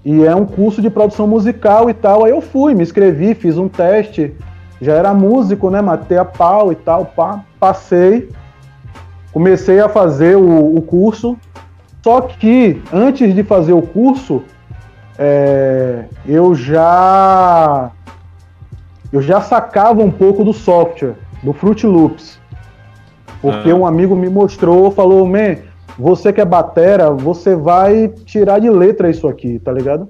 e 0.05 0.25
é 0.25 0.35
um 0.35 0.45
curso 0.45 0.83
de 0.83 0.91
produção 0.91 1.27
musical 1.27 1.89
e 1.89 1.95
tal. 1.95 2.25
Aí 2.25 2.33
eu 2.33 2.41
fui, 2.41 2.75
me 2.75 2.83
inscrevi, 2.83 3.35
fiz 3.35 3.57
um 3.57 3.69
teste 3.69 4.35
já 4.81 4.95
era 4.95 5.15
músico, 5.15 5.71
né? 5.71 5.81
Matei 5.81 6.19
a 6.19 6.25
pau 6.25 6.71
e 6.71 6.77
tal, 6.77 7.07
pá, 7.07 7.45
passei, 7.59 8.29
comecei 9.33 9.81
a 9.81 9.89
fazer 9.89 10.37
o, 10.37 10.77
o 10.77 10.83
curso. 10.83 11.37
Só 12.05 12.21
que 12.21 12.83
antes 12.93 13.35
de 13.35 13.43
fazer 13.43 13.73
o 13.73 13.81
curso, 13.81 14.43
é, 15.19 16.05
eu 16.27 16.55
já 16.55 17.91
eu 19.11 19.23
já 19.23 19.41
sacava 19.41 20.03
um 20.03 20.11
pouco 20.11 20.45
do 20.45 20.53
software, 20.53 21.15
do 21.43 21.55
Fruit 21.55 21.87
Loops. 21.87 22.39
Porque 23.41 23.71
ah. 23.71 23.75
um 23.75 23.87
amigo 23.87 24.15
me 24.15 24.29
mostrou, 24.29 24.91
falou, 24.91 25.25
man, 25.25 25.57
você 25.99 26.31
que 26.31 26.43
é 26.43 26.45
batera, 26.45 27.11
você 27.11 27.57
vai 27.57 28.09
tirar 28.27 28.59
de 28.59 28.69
letra 28.69 29.09
isso 29.09 29.27
aqui, 29.27 29.59
tá 29.59 29.73
ligado? 29.73 30.07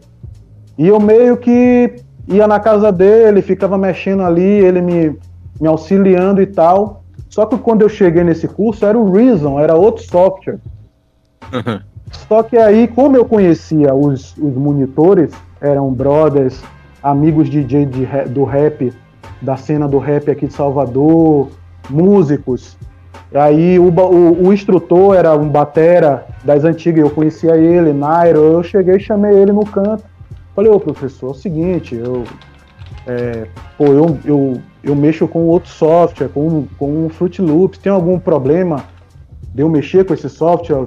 E 0.76 0.88
eu 0.88 0.98
meio 0.98 1.36
que 1.36 1.94
ia 2.26 2.48
na 2.48 2.58
casa 2.58 2.90
dele, 2.90 3.40
ficava 3.40 3.78
mexendo 3.78 4.24
ali, 4.24 4.42
ele 4.42 4.80
me, 4.80 5.16
me 5.60 5.68
auxiliando 5.68 6.42
e 6.42 6.46
tal. 6.46 7.04
Só 7.28 7.46
que 7.46 7.56
quando 7.56 7.82
eu 7.82 7.88
cheguei 7.88 8.24
nesse 8.24 8.48
curso 8.48 8.84
era 8.84 8.98
o 8.98 9.12
Reason, 9.12 9.60
era 9.60 9.76
outro 9.76 10.02
software. 10.02 10.58
Só 12.28 12.42
que 12.42 12.56
aí, 12.56 12.86
como 12.88 13.16
eu 13.16 13.24
conhecia 13.24 13.94
os, 13.94 14.36
os 14.36 14.54
monitores, 14.54 15.32
eram 15.60 15.92
brothers 15.92 16.62
amigos 17.02 17.50
DJ 17.50 17.84
de, 17.84 18.06
do 18.30 18.44
rap, 18.44 18.92
da 19.42 19.56
cena 19.56 19.86
do 19.86 19.98
rap 19.98 20.30
aqui 20.30 20.46
de 20.46 20.54
Salvador, 20.54 21.50
músicos. 21.90 22.78
Aí 23.34 23.78
o, 23.78 23.88
o, 23.88 24.46
o, 24.46 24.52
instrutor 24.52 25.14
era 25.16 25.36
um 25.36 25.48
batera 25.48 26.26
das 26.44 26.64
antigas, 26.64 27.04
eu 27.04 27.10
conhecia 27.10 27.56
ele, 27.56 27.92
Nairo, 27.92 28.38
eu 28.38 28.62
cheguei 28.62 28.96
e 28.96 29.00
chamei 29.00 29.34
ele 29.34 29.52
no 29.52 29.66
canto. 29.66 30.04
Falei, 30.54 30.70
ô 30.70 30.78
professor, 30.78 31.28
é 31.28 31.30
o 31.30 31.34
seguinte, 31.34 31.94
eu, 31.96 32.24
é, 33.06 33.48
pô, 33.76 33.86
eu, 33.86 34.18
eu, 34.24 34.60
eu 34.82 34.94
mexo 34.94 35.26
com 35.26 35.46
outro 35.46 35.68
software, 35.68 36.28
com, 36.28 36.66
com 36.78 37.06
um 37.06 37.08
Fruit 37.08 37.42
Loops, 37.42 37.78
tem 37.78 37.92
algum 37.92 38.18
problema 38.18 38.84
de 39.52 39.62
eu 39.62 39.68
mexer 39.68 40.04
com 40.06 40.14
esse 40.14 40.28
software 40.28 40.86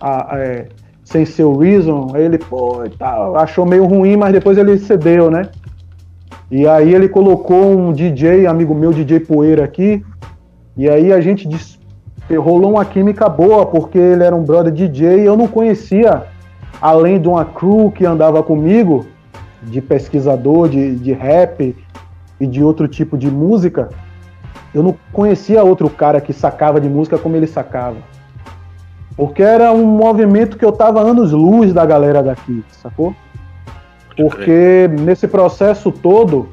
a, 0.00 0.38
é, 0.38 0.66
sem 1.04 1.24
ser 1.24 1.44
o 1.44 1.56
Reason? 1.56 2.12
Ele, 2.16 2.38
pô, 2.38 2.82
tá, 2.98 3.14
achou 3.36 3.66
meio 3.66 3.84
ruim, 3.84 4.16
mas 4.16 4.32
depois 4.32 4.58
ele 4.58 4.78
cedeu, 4.78 5.30
né? 5.30 5.48
E 6.50 6.66
aí 6.66 6.94
ele 6.94 7.08
colocou 7.08 7.76
um 7.76 7.92
DJ, 7.92 8.46
amigo 8.46 8.74
meu, 8.74 8.92
DJ 8.92 9.20
Poeira 9.20 9.64
aqui, 9.64 10.04
e 10.76 10.88
aí 10.88 11.12
a 11.12 11.20
gente 11.20 11.48
rolou 12.38 12.72
uma 12.72 12.84
química 12.84 13.28
boa, 13.28 13.66
porque 13.66 13.98
ele 13.98 14.22
era 14.22 14.34
um 14.34 14.44
brother 14.44 14.72
DJ 14.72 15.22
e 15.22 15.24
eu 15.24 15.36
não 15.36 15.48
conhecia, 15.48 16.24
além 16.80 17.20
de 17.20 17.28
uma 17.28 17.44
crew 17.44 17.90
que 17.90 18.04
andava 18.04 18.42
comigo, 18.42 19.06
de 19.62 19.80
pesquisador, 19.80 20.68
de, 20.68 20.96
de 20.96 21.12
rap 21.12 21.74
e 22.38 22.46
de 22.46 22.62
outro 22.62 22.86
tipo 22.86 23.16
de 23.16 23.30
música, 23.30 23.88
eu 24.74 24.82
não 24.82 24.94
conhecia 25.12 25.64
outro 25.64 25.88
cara 25.88 26.20
que 26.20 26.32
sacava 26.32 26.80
de 26.80 26.88
música 26.88 27.18
como 27.18 27.36
ele 27.36 27.46
sacava. 27.46 27.96
Porque 29.16 29.42
era 29.42 29.72
um 29.72 29.86
movimento 29.86 30.58
que 30.58 30.64
eu 30.64 30.72
tava 30.72 31.00
anos 31.00 31.32
luz 31.32 31.72
da 31.72 31.86
galera 31.86 32.22
daqui, 32.22 32.62
sacou? 32.82 33.14
Porque 34.16 34.90
nesse 35.00 35.26
processo 35.26 35.90
todo, 35.90 36.48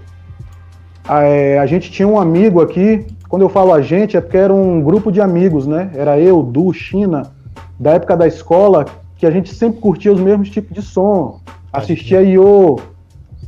a, 1.07 1.23
é, 1.23 1.59
a 1.59 1.65
gente 1.65 1.91
tinha 1.91 2.07
um 2.07 2.19
amigo 2.19 2.61
aqui 2.61 3.05
quando 3.33 3.41
eu 3.41 3.49
falo 3.49 3.73
a 3.73 3.81
gente, 3.81 4.15
é 4.15 4.21
porque 4.21 4.37
era 4.37 4.53
um 4.53 4.79
grupo 4.79 5.11
de 5.11 5.19
amigos, 5.19 5.65
né? 5.65 5.89
Era 5.95 6.19
eu, 6.19 6.43
Du, 6.43 6.71
China, 6.71 7.31
da 7.79 7.93
época 7.93 8.15
da 8.15 8.27
escola, 8.27 8.85
que 9.17 9.25
a 9.25 9.31
gente 9.31 9.51
sempre 9.55 9.81
curtia 9.81 10.13
os 10.13 10.19
mesmos 10.19 10.51
tipos 10.51 10.71
de 10.71 10.83
som. 10.83 11.39
Assistia 11.71 12.21
IO, 12.21 12.79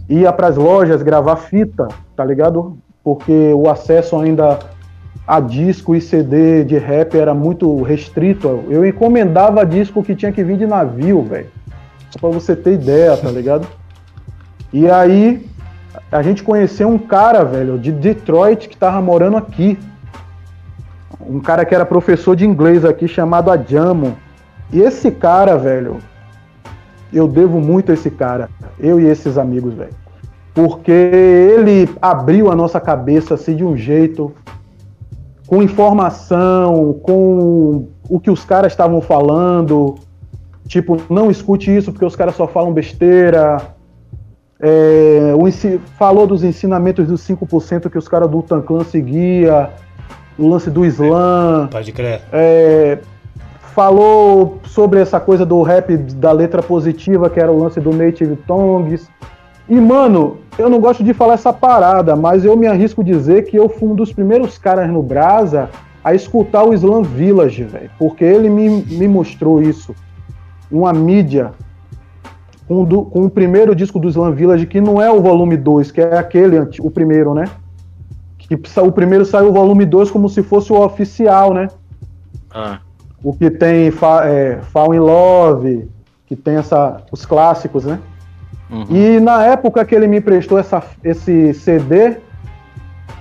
ia 0.10 0.34
para 0.34 0.48
as 0.48 0.58
lojas 0.58 1.04
gravar 1.04 1.36
fita, 1.36 1.88
tá 2.16 2.26
ligado? 2.26 2.80
Porque 3.04 3.54
o 3.54 3.70
acesso 3.70 4.18
ainda 4.18 4.58
a 5.28 5.40
disco 5.40 5.96
e 5.96 6.02
CD 6.02 6.64
de 6.64 6.78
rap 6.78 7.18
era 7.18 7.34
muito 7.34 7.82
restrito. 7.82 8.64
Eu 8.70 8.86
encomendava 8.86 9.66
disco 9.66 10.04
que 10.04 10.16
tinha 10.16 10.32
que 10.32 10.44
vir 10.44 10.58
de 10.58 10.68
navio, 10.68 11.24
velho. 11.24 11.48
Só 12.12 12.20
pra 12.20 12.30
você 12.30 12.56
ter 12.56 12.74
ideia, 12.74 13.18
tá 13.18 13.30
ligado? 13.30 13.68
E 14.72 14.90
aí 14.90 15.48
a 16.12 16.22
gente 16.22 16.44
conheceu 16.44 16.88
um 16.88 16.98
cara, 16.98 17.44
velho, 17.44 17.80
de 17.80 17.92
Detroit 17.92 18.70
que 18.70 18.78
tava 18.78 19.02
morando 19.02 19.38
aqui. 19.38 19.80
Um 21.20 21.40
cara 21.40 21.66
que 21.66 21.74
era 21.74 21.86
professor 21.86 22.36
de 22.36 22.46
inglês 22.46 22.86
aqui, 22.86 23.08
chamado 23.08 23.50
Adjamo. 23.50 24.16
E 24.72 24.80
esse 24.82 25.10
cara, 25.10 25.58
velho, 25.58 25.98
eu 27.12 27.28
devo 27.28 27.60
muito 27.60 27.92
a 27.92 27.94
esse 27.94 28.12
cara, 28.12 28.50
eu 28.80 29.00
e 29.00 29.06
esses 29.06 29.38
amigos, 29.38 29.74
velho. 29.74 29.94
Porque 30.54 30.92
ele 30.92 31.90
abriu 32.02 32.52
a 32.52 32.56
nossa 32.56 32.80
cabeça 32.80 33.34
assim 33.34 33.56
de 33.56 33.64
um 33.64 33.76
jeito, 33.76 34.34
com 35.48 35.62
informação, 35.62 36.94
com 37.02 37.88
o 38.10 38.20
que 38.20 38.32
os 38.32 38.44
caras 38.44 38.72
estavam 38.72 39.02
falando. 39.02 39.96
Tipo, 40.68 41.02
não 41.10 41.30
escute 41.30 41.76
isso 41.76 41.92
porque 41.92 42.06
os 42.06 42.16
caras 42.16 42.36
só 42.36 42.48
falam 42.48 42.74
besteira 42.74 43.76
é, 44.60 45.32
falou 45.98 46.26
dos 46.26 46.44
ensinamentos 46.44 47.08
dos 47.08 47.22
5% 47.22 47.90
que 47.90 47.98
os 47.98 48.08
caras 48.08 48.30
do 48.30 48.42
Tanclan 48.42 48.84
seguia, 48.84 49.70
o 50.38 50.48
lance 50.48 50.70
do 50.70 50.86
Islã. 50.86 51.68
Pode 51.72 51.92
crer. 51.92 52.22
É, 52.32 53.00
falou 53.74 54.60
sobre 54.66 55.00
essa 55.00 55.20
coisa 55.20 55.46
do 55.46 55.62
rap 55.62 55.96
da 55.98 56.32
letra 56.32 56.64
positiva, 56.64 57.30
que 57.30 57.40
era 57.40 57.52
o 57.52 57.58
lance 57.58 57.80
do 57.80 57.92
Native 57.92 58.36
Tongues. 58.38 59.10
E, 59.68 59.76
mano, 59.76 60.38
eu 60.58 60.70
não 60.70 60.80
gosto 60.80 61.04
de 61.04 61.14
falar 61.14 61.34
essa 61.34 61.52
parada, 61.52 62.16
mas 62.16 62.46
eu 62.46 62.56
me 62.56 62.68
arrisco 62.68 63.04
dizer 63.04 63.46
que 63.46 63.58
eu 63.58 63.68
fui 63.68 63.90
um 63.90 63.96
dos 63.96 64.14
primeiros 64.14 64.58
caras 64.58 64.90
no 64.90 65.02
Brasa 65.02 65.70
a 66.04 66.14
escutar 66.14 66.64
o 66.64 66.74
Slam 66.74 67.02
Village, 67.02 67.64
velho. 67.64 67.90
Porque 67.98 68.24
ele 68.24 68.50
me, 68.50 68.70
me 68.70 69.08
mostrou 69.08 69.62
isso. 69.62 69.96
Uma 70.72 70.94
mídia 70.94 71.52
com, 72.68 72.84
do, 72.84 73.04
com 73.06 73.26
o 73.26 73.30
primeiro 73.30 73.76
disco 73.76 74.00
do 74.00 74.08
Slam 74.08 74.34
Village, 74.34 74.68
que 74.68 74.80
não 74.80 75.02
é 75.02 75.12
o 75.12 75.22
volume 75.22 75.58
2, 75.58 75.92
que 75.92 76.02
é 76.02 76.18
aquele, 76.18 76.60
o 76.80 76.92
primeiro, 76.92 77.34
né? 77.34 77.46
Que 78.38 78.56
o 78.80 78.92
primeiro 78.92 79.26
saiu 79.26 79.50
o 79.50 79.54
volume 79.54 79.86
2 79.86 80.12
como 80.12 80.30
se 80.30 80.44
fosse 80.44 80.72
o 80.72 80.80
oficial, 80.80 81.54
né? 81.54 81.68
Ah. 82.54 82.80
O 83.24 83.34
que 83.34 83.50
tem 83.50 83.92
é, 84.24 84.60
Fall 84.62 84.94
in 84.94 85.00
Love, 85.00 85.90
que 86.28 86.36
tem 86.36 86.56
essa, 86.56 87.02
os 87.12 87.26
clássicos, 87.26 87.86
né? 87.86 88.00
Uhum. 88.70 88.86
E 88.90 89.20
na 89.20 89.44
época 89.46 89.86
que 89.86 89.94
ele 89.94 90.08
me 90.08 90.18
emprestou 90.18 90.58
essa, 90.58 90.84
esse 91.04 91.54
CD, 91.54 92.18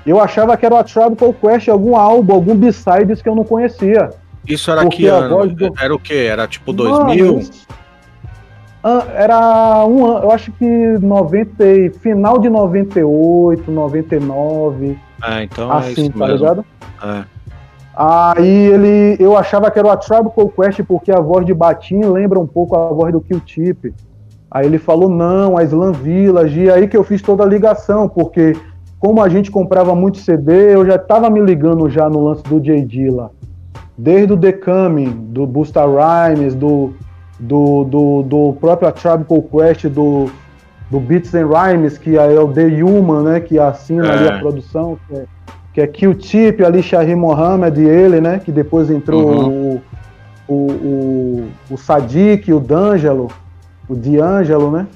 eu 0.07 0.21
achava 0.21 0.57
que 0.57 0.65
era 0.65 0.75
o 0.75 1.17
Called 1.17 1.39
Quest, 1.41 1.69
algum 1.69 1.97
álbum, 1.97 2.35
algum 2.35 2.57
B-Sides 2.57 3.23
que 3.23 3.29
eu 3.29 3.35
não 3.35 3.45
conhecia. 3.45 4.11
Isso 4.47 4.71
era 4.71 4.87
que 4.87 5.07
ano? 5.07 5.47
Do... 5.47 5.73
Era 5.79 5.95
o 5.95 5.99
quê? 5.99 6.29
Era 6.31 6.47
tipo 6.47 6.73
2000? 6.73 7.35
Mano, 7.35 7.49
era 9.15 9.87
um 9.87 10.05
ano, 10.05 10.25
eu 10.25 10.31
acho 10.31 10.53
que 10.53 10.67
90, 10.67 11.99
final 12.01 12.39
de 12.39 12.51
98, 12.51 13.71
99. 13.71 14.99
Ah, 15.23 15.43
então 15.43 15.73
é 15.73 15.77
assim, 15.79 16.09
é 16.09 16.11
tá 16.11 16.19
mesmo. 16.19 16.37
ligado? 16.37 16.67
É. 17.03 17.25
Aí 17.97 18.67
ele, 18.67 19.17
eu 19.19 19.37
achava 19.39 19.71
que 19.71 19.79
era 19.79 19.89
o 19.89 19.91
A 19.91 19.97
Tribe 19.97 20.31
Called 20.35 20.53
Quest 20.55 20.83
porque 20.87 21.11
a 21.11 21.21
voz 21.21 21.47
de 21.47 21.55
Batim 21.55 22.01
lembra 22.01 22.39
um 22.39 22.47
pouco 22.47 22.77
a 22.77 22.89
voz 22.89 23.13
do 23.13 23.21
Q-Tip. 23.23 23.95
Aí 24.55 24.67
ele 24.67 24.79
falou 24.79 25.09
não, 25.09 25.59
a 25.59 25.65
Slam 25.65 25.93
Village, 25.93 26.61
e 26.61 26.71
aí 26.71 26.87
que 26.87 26.97
eu 26.97 27.03
fiz 27.03 27.21
toda 27.21 27.43
a 27.43 27.47
ligação, 27.47 28.09
porque 28.09 28.57
como 29.01 29.21
a 29.21 29.29
gente 29.29 29.51
comprava 29.51 29.95
muito 29.97 30.19
CD, 30.19 30.75
eu 30.75 30.87
já 30.87 30.97
tava 30.97 31.29
me 31.29 31.41
ligando 31.41 31.91
já 31.91 32.09
no 32.09 32.25
lance 32.25 32.45
do 32.45 32.61
J. 32.61 32.85
Dilla. 32.85 33.33
Desde 33.99 34.33
o 34.33 34.37
The 34.37 34.53
Coming, 34.53 35.11
do 35.31 35.45
Busta 35.45 35.83
Rhymes, 35.85 36.55
do 36.55 36.95
do, 37.39 37.85
do, 37.85 38.23
do 38.23 38.57
próprio 38.61 38.91
Tribe 38.93 39.25
Called 39.25 39.49
Quest, 39.49 39.87
do, 39.87 40.31
do 40.91 41.01
Beats 41.01 41.35
and 41.35 41.49
Rhymes, 41.49 41.99
que 41.99 42.17
é 42.17 42.41
o 42.41 42.49
The 42.49 42.67
Human, 42.83 43.23
né, 43.23 43.41
que 43.41 43.59
assina 43.59 44.07
é. 44.07 44.11
ali 44.13 44.29
a 44.29 44.39
produção, 44.39 44.99
que 45.07 45.15
é, 45.15 45.25
que 45.73 45.81
é 45.81 45.87
Q-Tip, 45.87 46.65
ali 46.65 46.83
Shahid 46.83 47.17
Mohammed 47.17 47.81
e 47.81 47.87
ele, 47.87 48.21
né, 48.21 48.41
que 48.43 48.53
depois 48.53 48.91
entrou 48.91 49.25
uhum. 49.25 49.81
o, 50.49 50.55
o, 50.55 50.55
o, 50.55 51.49
o 51.71 51.77
Sadiq, 51.77 52.53
o 52.53 52.61
D'Angelo, 52.61 53.29
o 53.89 53.95
D'Angelo, 53.95 54.71
né, 54.71 54.87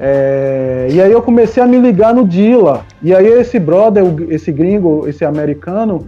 é, 0.00 0.86
e 0.90 1.02
aí 1.02 1.10
eu 1.10 1.20
comecei 1.20 1.60
a 1.60 1.66
me 1.66 1.78
ligar 1.78 2.14
no 2.14 2.26
Dilla. 2.26 2.84
E 3.02 3.12
aí 3.12 3.26
esse 3.26 3.58
brother, 3.58 4.04
esse 4.28 4.52
gringo, 4.52 5.08
esse 5.08 5.24
americano, 5.24 6.06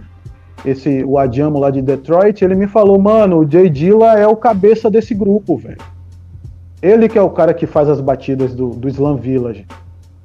esse 0.63 1.03
o 1.03 1.17
Adiamo 1.17 1.59
lá 1.59 1.69
de 1.69 1.81
Detroit, 1.81 2.43
ele 2.43 2.55
me 2.55 2.67
falou, 2.67 2.97
mano, 2.97 3.39
o 3.39 3.49
Jay 3.49 3.69
Dilla 3.69 4.17
é 4.17 4.25
o 4.25 4.35
cabeça 4.35 4.89
desse 4.89 5.13
grupo, 5.13 5.57
velho. 5.57 5.81
Ele 6.81 7.09
que 7.09 7.17
é 7.17 7.21
o 7.21 7.29
cara 7.29 7.53
que 7.53 7.67
faz 7.67 7.89
as 7.89 7.99
batidas 7.99 8.55
do, 8.55 8.69
do 8.69 8.87
Slam 8.87 9.17
Village, 9.17 9.67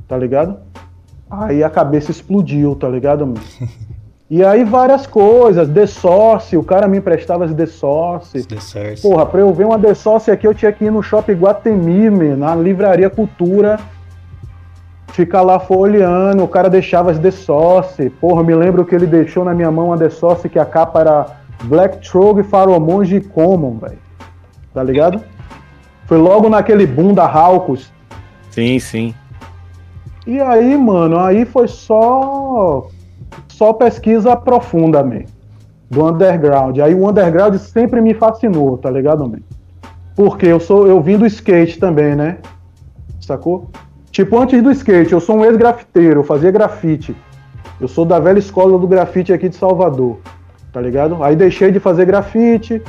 tá 0.07 0.17
ligado? 0.17 0.59
Aí 1.29 1.65
a 1.65 1.69
cabeça 1.69 2.11
explodiu, 2.12 2.77
tá 2.77 2.89
ligado? 2.89 3.35
E 4.29 4.45
aí 4.45 4.65
várias 4.65 5.07
coisas, 5.07 5.69
The 5.69 5.87
Source, 5.87 6.57
o 6.57 6.62
cara 6.65 6.89
me 6.89 6.99
emprestava 6.99 7.45
as 7.45 7.55
The 7.55 7.67
Source. 7.67 8.45
The 8.45 8.61
Source. 8.61 9.03
Porra, 9.03 9.25
pra 9.25 9.41
eu 9.41 9.55
ver 9.55 9.65
uma 9.65 9.79
The 9.79 9.95
Source 9.95 10.31
aqui, 10.33 10.49
eu 10.49 10.55
tinha 10.55 10.73
que 10.73 10.85
ir 10.85 10.91
no 10.91 11.01
Shopping 11.01 11.35
Guatemi, 11.35 12.31
na 12.35 12.53
Livraria 12.57 13.09
Cultura, 13.09 13.79
ficar 15.13 15.42
lá 15.42 15.61
folheando, 15.61 16.42
o 16.42 16.48
cara 16.48 16.69
deixava 16.69 17.13
as 17.13 17.19
The. 17.21 18.11
Porra, 18.21 18.42
me 18.42 18.53
lembro 18.53 18.85
que 18.85 18.96
ele 18.96 19.07
deixou 19.07 19.44
na 19.44 19.55
minha 19.55 19.71
mão 19.71 19.92
a 19.92 19.96
The 19.96 20.09
que 20.48 20.59
a 20.59 20.65
capa 20.65 21.00
era 21.00 21.27
Black 21.63 21.98
Trog, 21.98 22.42
Faromonge 22.42 23.17
e 23.17 23.21
Common, 23.21 23.79
velho. 23.79 23.98
Tá 24.75 24.83
ligado? 24.83 25.23
Foi 26.07 26.19
logo 26.19 26.48
naquele 26.48 26.85
boom 26.85 27.15
da 27.15 27.27
Halcos. 27.27 27.92
Sim, 28.50 28.81
sim. 28.81 29.15
E 30.27 30.40
aí, 30.40 30.77
mano, 30.77 31.17
aí 31.21 31.44
foi 31.44 31.69
só 31.69 32.88
só 33.57 33.73
pesquisa 33.73 34.37
profunda, 34.37 35.02
man, 35.02 35.23
do 35.90 36.07
underground. 36.07 36.79
Aí 36.79 36.94
o 36.94 37.09
underground 37.09 37.57
sempre 37.57 38.02
me 38.02 38.13
fascinou, 38.13 38.77
tá 38.77 38.90
ligado, 38.90 39.27
man? 39.27 39.38
Porque 40.15 40.46
eu 40.46 40.61
sou 40.61 40.87
eu 40.87 41.00
vim 41.00 41.17
do 41.17 41.25
skate 41.25 41.79
também, 41.79 42.15
né? 42.15 42.37
Sacou? 43.19 43.71
Tipo, 44.11 44.38
antes 44.38 44.63
do 44.63 44.71
skate, 44.71 45.13
eu 45.13 45.21
sou 45.21 45.38
um 45.38 45.44
ex-grafiteiro, 45.44 46.21
eu 46.21 46.25
fazia 46.25 46.50
grafite. 46.50 47.17
Eu 47.81 47.88
sou 47.88 48.04
da 48.04 48.19
velha 48.19 48.38
escola 48.38 48.79
do 48.79 48.87
grafite 48.87 49.33
aqui 49.33 49.48
de 49.48 49.57
Salvador, 49.57 50.19
tá 50.71 50.81
ligado? 50.81 51.23
Aí 51.25 51.35
deixei 51.35 51.71
de 51.71 51.81
fazer 51.81 52.04
grafite, 52.04 52.83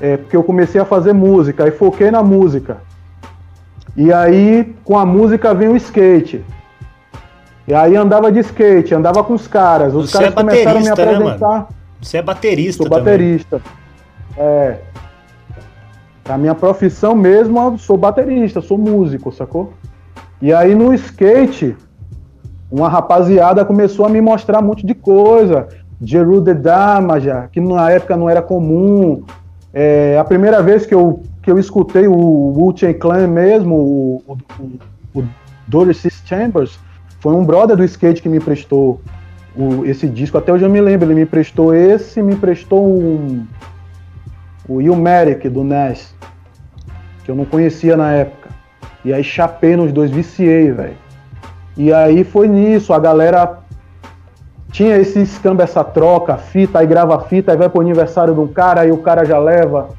é, 0.00 0.16
porque 0.16 0.36
eu 0.36 0.42
comecei 0.42 0.80
a 0.80 0.84
fazer 0.84 1.12
música, 1.12 1.64
aí 1.64 1.70
foquei 1.70 2.10
na 2.10 2.24
música. 2.24 2.78
E 3.96 4.12
aí, 4.12 4.74
com 4.84 4.98
a 4.98 5.06
música 5.06 5.54
vem 5.54 5.68
o 5.68 5.76
skate. 5.76 6.44
E 7.66 7.74
aí 7.74 7.96
andava 7.96 8.30
de 8.32 8.40
skate, 8.40 8.94
andava 8.94 9.22
com 9.22 9.34
os 9.34 9.46
caras. 9.46 9.94
Os 9.94 10.10
Você 10.10 10.18
caras 10.18 10.32
é 10.32 10.36
começaram 10.36 10.76
a 10.76 10.80
me 10.80 10.86
né, 10.86 10.92
apresentar. 10.92 11.68
Você 12.00 12.18
é 12.18 12.22
baterista 12.22 12.82
Sou 12.82 12.90
também. 12.90 13.04
baterista. 13.04 13.62
É. 14.36 14.78
A 16.28 16.38
minha 16.38 16.54
profissão 16.54 17.14
mesmo, 17.14 17.60
eu 17.60 17.78
sou 17.78 17.96
baterista, 17.96 18.60
sou 18.60 18.78
músico, 18.78 19.32
sacou? 19.32 19.72
E 20.40 20.52
aí 20.52 20.74
no 20.74 20.92
skate, 20.94 21.76
uma 22.70 22.88
rapaziada 22.88 23.64
começou 23.64 24.06
a 24.06 24.08
me 24.08 24.20
mostrar 24.20 24.60
um 24.60 24.66
monte 24.66 24.84
de 24.86 24.94
coisa. 24.94 25.68
Jeru 26.00 26.42
the 26.42 26.54
Damaja, 26.54 27.48
que 27.52 27.60
na 27.60 27.90
época 27.90 28.16
não 28.16 28.28
era 28.28 28.42
comum. 28.42 29.22
É, 29.72 30.18
a 30.18 30.24
primeira 30.24 30.62
vez 30.62 30.84
que 30.84 30.94
eu, 30.94 31.22
que 31.42 31.50
eu 31.50 31.58
escutei 31.58 32.08
o 32.08 32.14
Wu-Tang 32.14 32.94
Clan 32.94 33.26
mesmo, 33.28 33.74
o, 33.76 34.36
o, 34.58 35.20
o, 35.20 35.24
Doris 35.66 36.02
Chambers, 36.24 36.78
foi 37.22 37.32
um 37.34 37.44
brother 37.44 37.76
do 37.76 37.84
skate 37.84 38.20
que 38.20 38.28
me 38.28 38.40
prestou 38.40 39.00
o- 39.56 39.84
esse 39.84 40.08
disco. 40.08 40.36
Até 40.36 40.52
hoje 40.52 40.64
eu 40.64 40.68
me 40.68 40.80
lembro, 40.80 41.06
ele 41.06 41.14
me 41.14 41.24
prestou 41.24 41.72
esse, 41.72 42.20
me 42.20 42.34
prestou 42.34 42.84
um, 42.84 43.46
o 44.68 44.82
Ilmatic 44.82 45.48
do 45.48 45.62
Ness, 45.62 46.12
que 47.24 47.30
eu 47.30 47.36
não 47.36 47.44
conhecia 47.44 47.96
na 47.96 48.10
época. 48.10 48.48
E 49.04 49.12
aí 49.12 49.22
chapei 49.22 49.76
nos 49.76 49.92
dois, 49.92 50.10
viciei, 50.10 50.72
velho. 50.72 50.96
E 51.76 51.92
aí 51.92 52.24
foi 52.24 52.48
nisso, 52.48 52.92
a 52.92 52.98
galera 52.98 53.58
tinha 54.72 54.96
esse 54.96 55.22
escambo, 55.22 55.62
essa 55.62 55.84
troca, 55.84 56.36
fita, 56.36 56.80
aí 56.80 56.86
grava 56.88 57.20
fita, 57.20 57.52
aí 57.52 57.56
vai 57.56 57.68
pro 57.68 57.80
aniversário 57.80 58.34
de 58.34 58.40
um 58.40 58.48
cara, 58.48 58.80
aí 58.80 58.90
o 58.90 58.98
cara 58.98 59.24
já 59.24 59.38
leva 59.38 59.90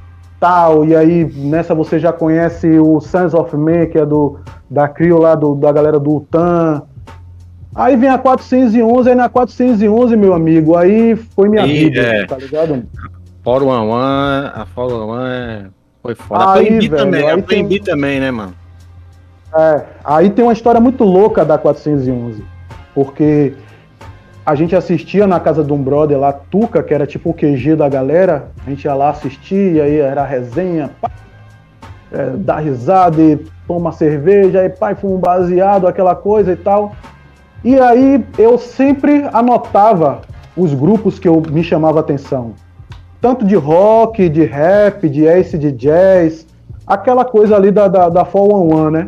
tal, 0.41 0.83
e 0.83 0.93
aí 0.93 1.23
nessa 1.35 1.73
você 1.73 1.97
já 1.97 2.11
conhece 2.11 2.67
o 2.77 2.99
Sons 2.99 3.33
of 3.33 3.55
Man, 3.55 3.85
que 3.85 3.97
é 3.97 4.05
do, 4.05 4.39
da 4.69 4.89
Crio 4.89 5.17
lá, 5.17 5.35
do, 5.35 5.55
da 5.55 5.71
galera 5.71 5.97
do 5.97 6.17
Utan. 6.17 6.83
Aí 7.75 7.95
vem 7.95 8.09
a 8.09 8.17
411, 8.17 9.09
aí 9.09 9.15
na 9.15 9.29
411, 9.29 10.15
meu 10.15 10.33
amigo, 10.33 10.77
aí 10.77 11.15
foi 11.15 11.49
minha 11.49 11.65
E, 11.65 11.89
vida, 11.89 12.01
é. 12.01 12.25
tá 12.25 12.37
ligado? 12.37 12.83
Fórmula 13.43 13.81
1, 13.81 13.93
a 14.61 14.67
Fórmula 14.73 15.05
1 15.05 15.25
é... 15.25 15.65
foi 16.01 16.15
foda. 16.15 16.53
Aí, 16.53 16.79
velho, 16.79 16.95
também, 16.95 17.27
aí 17.27 17.39
aprendi 17.39 17.79
também, 17.79 18.19
né, 18.19 18.31
mano? 18.31 18.53
É, 19.55 19.83
aí 20.03 20.29
tem 20.29 20.43
uma 20.43 20.53
história 20.53 20.79
muito 20.79 21.03
louca 21.03 21.43
da 21.45 21.57
411, 21.57 22.43
porque 22.93 23.53
a 24.45 24.55
gente 24.55 24.75
assistia 24.75 25.25
na 25.25 25.39
casa 25.39 25.63
de 25.63 25.71
um 25.71 25.81
brother 25.81 26.19
lá, 26.19 26.33
Tuca, 26.33 26.83
que 26.83 26.93
era 26.93 27.05
tipo 27.05 27.29
o 27.29 27.33
QG 27.33 27.75
da 27.75 27.87
galera, 27.87 28.49
a 28.65 28.69
gente 28.69 28.85
ia 28.85 28.93
lá 28.93 29.09
assistir, 29.09 29.81
aí 29.81 29.97
era 29.97 30.25
resenha, 30.25 30.89
pá, 30.99 31.09
é, 32.11 32.31
dá 32.37 32.57
risada 32.57 33.21
e 33.21 33.37
toma 33.67 33.91
cerveja, 33.91 34.61
aí 34.61 34.69
pai, 34.69 34.95
fuma 34.95 35.15
um 35.15 35.19
baseado, 35.19 35.87
aquela 35.87 36.15
coisa 36.15 36.51
e 36.51 36.55
tal. 36.55 36.95
E 37.63 37.79
aí 37.79 38.25
eu 38.37 38.57
sempre 38.57 39.27
anotava 39.31 40.21
os 40.55 40.73
grupos 40.73 41.17
que 41.17 41.27
eu 41.27 41.41
me 41.49 41.63
chamava 41.63 41.99
atenção. 41.99 42.53
Tanto 43.21 43.45
de 43.45 43.55
rock, 43.55 44.27
de 44.27 44.43
rap, 44.43 45.07
de 45.07 45.25
ace 45.25 45.57
de 45.57 45.71
jazz, 45.71 46.45
aquela 46.85 47.23
coisa 47.23 47.55
ali 47.55 47.71
da, 47.71 47.87
da, 47.87 48.09
da 48.09 48.25
411, 48.25 48.91
né? 48.91 49.07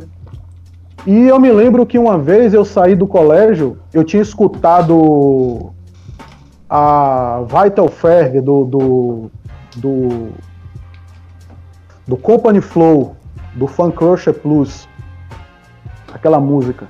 E 1.05 1.27
eu 1.27 1.39
me 1.39 1.51
lembro 1.51 1.85
que 1.85 1.99
uma 1.99 2.17
vez 2.17 2.53
eu 2.53 2.65
saí 2.65 2.95
do 2.95 3.05
colégio, 3.05 3.77
eu 3.93 4.03
tinha 4.03 4.23
escutado 4.23 5.71
a 6.69 7.43
Vital 7.43 7.87
Ferg 7.89 8.41
do, 8.41 8.65
do, 8.65 9.31
do, 9.75 10.29
do 12.07 12.17
Company 12.17 12.61
Flow, 12.61 13.15
do 13.53 13.67
Fun 13.67 13.91
Crusher 13.91 14.33
Plus, 14.33 14.87
aquela 16.11 16.39
música. 16.39 16.87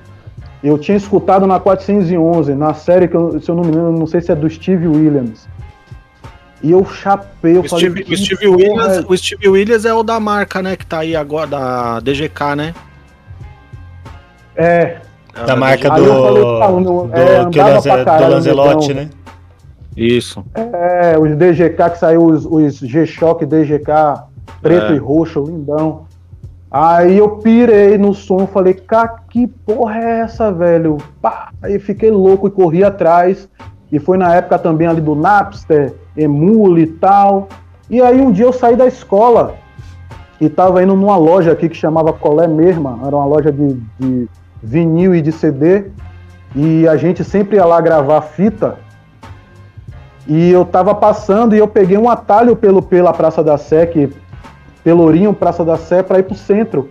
Eu 0.66 0.78
tinha 0.78 0.96
escutado 0.96 1.46
na 1.46 1.60
411, 1.60 2.54
na 2.54 2.74
série 2.74 3.06
que, 3.06 3.14
eu, 3.16 3.40
se 3.40 3.48
eu 3.48 3.54
não 3.54 3.62
me 3.62 3.68
engano, 3.70 3.92
não 3.98 4.06
sei 4.06 4.20
se 4.20 4.32
é 4.32 4.34
do 4.34 4.48
Steve 4.50 4.88
Williams. 4.88 5.46
E 6.62 6.72
eu 6.72 6.84
chapei, 6.84 7.56
eu 7.56 7.60
O 7.60 7.68
falei. 7.68 7.84
Steve, 7.90 8.02
"Que 8.04 8.14
o, 8.14 8.18
Steve 8.18 8.46
Williams, 8.48 8.96
é 8.98 9.04
o 9.08 9.16
Steve 9.16 9.48
Williams 9.48 9.84
é 9.84 9.94
o 9.94 10.02
da 10.02 10.18
marca, 10.18 10.60
né? 10.62 10.74
Que 10.74 10.84
tá 10.84 10.98
aí 11.00 11.14
agora, 11.14 11.46
da 11.46 12.00
DGK, 12.00 12.56
né? 12.56 12.74
É, 14.56 14.96
É 15.34 15.44
Da 15.44 15.54
marca 15.54 15.90
do, 15.90 16.04
falei, 16.04 16.42
tá, 16.42 16.66
do, 16.70 17.10
é, 17.12 17.50
caralho, 17.50 18.24
do 18.24 18.30
Lanzelotti, 18.32 18.90
então. 18.92 19.04
né? 19.04 19.10
Isso. 19.96 20.44
É, 20.54 21.18
os 21.18 21.36
DGK 21.36 21.90
que 21.90 21.98
saiu, 21.98 22.24
os, 22.24 22.44
os 22.46 22.78
G-Shock 22.78 23.44
DGK 23.46 23.92
preto 24.62 24.92
É. 24.92 24.96
e 24.96 24.98
roxo, 24.98 25.44
lindão. 25.44 26.06
Aí 26.70 27.18
eu 27.18 27.38
pirei 27.38 27.96
no 27.96 28.12
som, 28.12 28.46
falei, 28.46 28.74
cara, 28.74 29.20
que 29.30 29.46
porra 29.46 29.98
é 29.98 30.20
essa, 30.20 30.52
velho? 30.52 30.98
Pá! 31.22 31.50
Aí 31.62 31.78
fiquei 31.78 32.10
louco 32.10 32.48
e 32.48 32.50
corri 32.50 32.82
atrás. 32.82 33.48
E 33.90 33.98
foi 33.98 34.18
na 34.18 34.34
época 34.34 34.58
também 34.58 34.86
ali 34.86 35.00
do 35.00 35.14
Napster, 35.14 35.94
Emule 36.16 36.82
e 36.82 36.86
tal. 36.86 37.48
E 37.88 38.00
aí 38.02 38.20
um 38.20 38.32
dia 38.32 38.44
eu 38.44 38.52
saí 38.52 38.74
da 38.74 38.86
escola 38.86 39.54
e 40.40 40.48
tava 40.48 40.82
indo 40.82 40.96
numa 40.96 41.16
loja 41.16 41.52
aqui 41.52 41.68
que 41.68 41.76
chamava 41.76 42.12
Colé 42.12 42.48
Mesma, 42.48 42.98
era 43.06 43.14
uma 43.14 43.24
loja 43.24 43.52
de, 43.52 43.74
de 43.98 44.28
vinil 44.62 45.14
e 45.14 45.22
de 45.22 45.30
CD. 45.30 45.84
E 46.54 46.88
a 46.88 46.96
gente 46.96 47.22
sempre 47.22 47.56
ia 47.56 47.64
lá 47.64 47.80
gravar 47.80 48.20
fita. 48.22 48.78
E 50.26 50.50
eu 50.50 50.64
tava 50.64 50.94
passando 50.94 51.54
e 51.54 51.58
eu 51.58 51.68
peguei 51.68 51.96
um 51.96 52.10
atalho 52.10 52.56
pelo, 52.56 52.82
pela 52.82 53.12
Praça 53.12 53.44
da 53.44 53.56
Sé, 53.56 53.86
que, 53.86 54.10
Pelourinho, 54.86 55.34
Praça 55.34 55.64
da 55.64 55.76
Sé, 55.76 56.00
para 56.00 56.20
ir 56.20 56.22
pro 56.22 56.36
centro. 56.36 56.90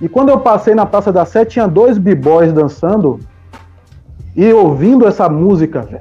E 0.00 0.08
quando 0.08 0.30
eu 0.30 0.40
passei 0.40 0.74
na 0.74 0.86
Praça 0.86 1.12
da 1.12 1.26
Sé, 1.26 1.44
tinha 1.44 1.68
dois 1.68 1.98
b-boys 1.98 2.54
dançando 2.54 3.20
e 4.34 4.50
ouvindo 4.50 5.06
essa 5.06 5.28
música, 5.28 5.82
velho. 5.82 6.00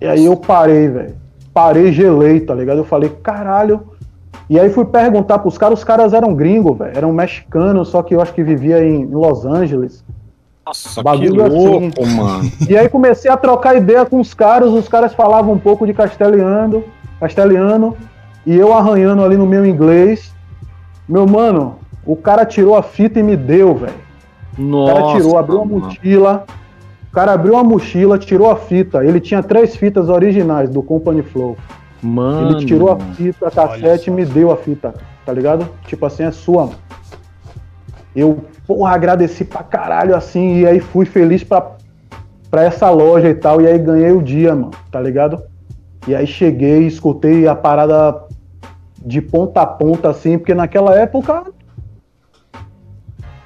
E 0.00 0.06
aí 0.08 0.24
eu 0.24 0.36
parei, 0.36 0.88
velho. 0.88 1.14
Parei, 1.54 1.92
gelei, 1.92 2.40
tá 2.40 2.56
ligado? 2.56 2.78
Eu 2.78 2.84
falei, 2.84 3.08
caralho. 3.22 3.82
E 4.50 4.58
aí 4.58 4.68
fui 4.68 4.84
perguntar 4.84 5.38
pros 5.38 5.56
caras, 5.56 5.78
os 5.78 5.84
caras 5.84 6.12
eram 6.12 6.34
gringos, 6.34 6.76
velho. 6.76 6.96
Eram 6.96 7.12
mexicanos, 7.12 7.90
só 7.90 8.02
que 8.02 8.12
eu 8.12 8.20
acho 8.20 8.34
que 8.34 8.42
vivia 8.42 8.84
em 8.84 9.06
Los 9.06 9.46
Angeles. 9.46 10.04
Nossa, 10.66 10.88
que 10.88 11.04
Bagulho 11.04 11.44
assim. 11.44 11.54
louco, 11.54 12.06
mano. 12.16 12.50
E 12.68 12.76
aí 12.76 12.88
comecei 12.88 13.30
a 13.30 13.36
trocar 13.36 13.76
ideia 13.76 14.04
com 14.04 14.18
os 14.18 14.34
caras, 14.34 14.70
os 14.70 14.88
caras 14.88 15.14
falavam 15.14 15.54
um 15.54 15.58
pouco 15.58 15.86
de 15.86 15.94
castelhano, 15.94 16.82
castelhano, 17.20 17.96
e 18.44 18.56
eu 18.56 18.72
arranhando 18.72 19.22
ali 19.22 19.36
no 19.36 19.46
meu 19.46 19.64
inglês. 19.64 20.34
Meu 21.08 21.26
mano, 21.26 21.78
o 22.04 22.16
cara 22.16 22.44
tirou 22.44 22.76
a 22.76 22.82
fita 22.82 23.20
e 23.20 23.22
me 23.22 23.36
deu, 23.36 23.74
velho. 23.74 23.94
O 24.58 24.86
cara 24.86 25.14
tirou, 25.14 25.38
abriu 25.38 25.62
uma 25.62 25.80
mochila. 25.80 26.44
O 27.08 27.12
cara 27.12 27.32
abriu 27.32 27.56
a 27.56 27.64
mochila, 27.64 28.18
tirou 28.18 28.50
a 28.50 28.56
fita. 28.56 29.04
Ele 29.04 29.20
tinha 29.20 29.42
três 29.42 29.76
fitas 29.76 30.08
originais 30.08 30.70
do 30.70 30.82
Company 30.82 31.22
Flow. 31.22 31.56
Mano. 32.02 32.56
Ele 32.56 32.66
tirou 32.66 32.90
a 32.90 32.98
fita, 32.98 33.46
a 33.46 33.50
cassete 33.50 34.10
e 34.10 34.12
me 34.12 34.24
deu 34.24 34.50
a 34.50 34.56
fita, 34.56 34.94
tá 35.24 35.32
ligado? 35.32 35.68
Tipo 35.86 36.06
assim, 36.06 36.24
é 36.24 36.32
sua, 36.32 36.66
mano. 36.66 36.78
Eu, 38.14 38.44
porra, 38.66 38.94
agradeci 38.94 39.44
pra 39.44 39.62
caralho 39.62 40.14
assim, 40.14 40.58
e 40.60 40.66
aí 40.66 40.80
fui 40.80 41.06
feliz 41.06 41.42
pra, 41.44 41.76
pra 42.50 42.64
essa 42.64 42.90
loja 42.90 43.28
e 43.28 43.34
tal, 43.34 43.60
e 43.60 43.66
aí 43.66 43.78
ganhei 43.78 44.12
o 44.12 44.20
dia, 44.20 44.54
mano, 44.54 44.70
tá 44.90 45.00
ligado? 45.00 45.42
E 46.06 46.14
aí 46.14 46.26
cheguei, 46.26 46.86
escutei 46.86 47.46
a 47.46 47.54
parada 47.54 48.24
de 49.04 49.20
ponta 49.20 49.62
a 49.62 49.66
ponta, 49.66 50.08
assim, 50.10 50.38
porque 50.38 50.54
naquela 50.54 50.94
época 50.96 51.44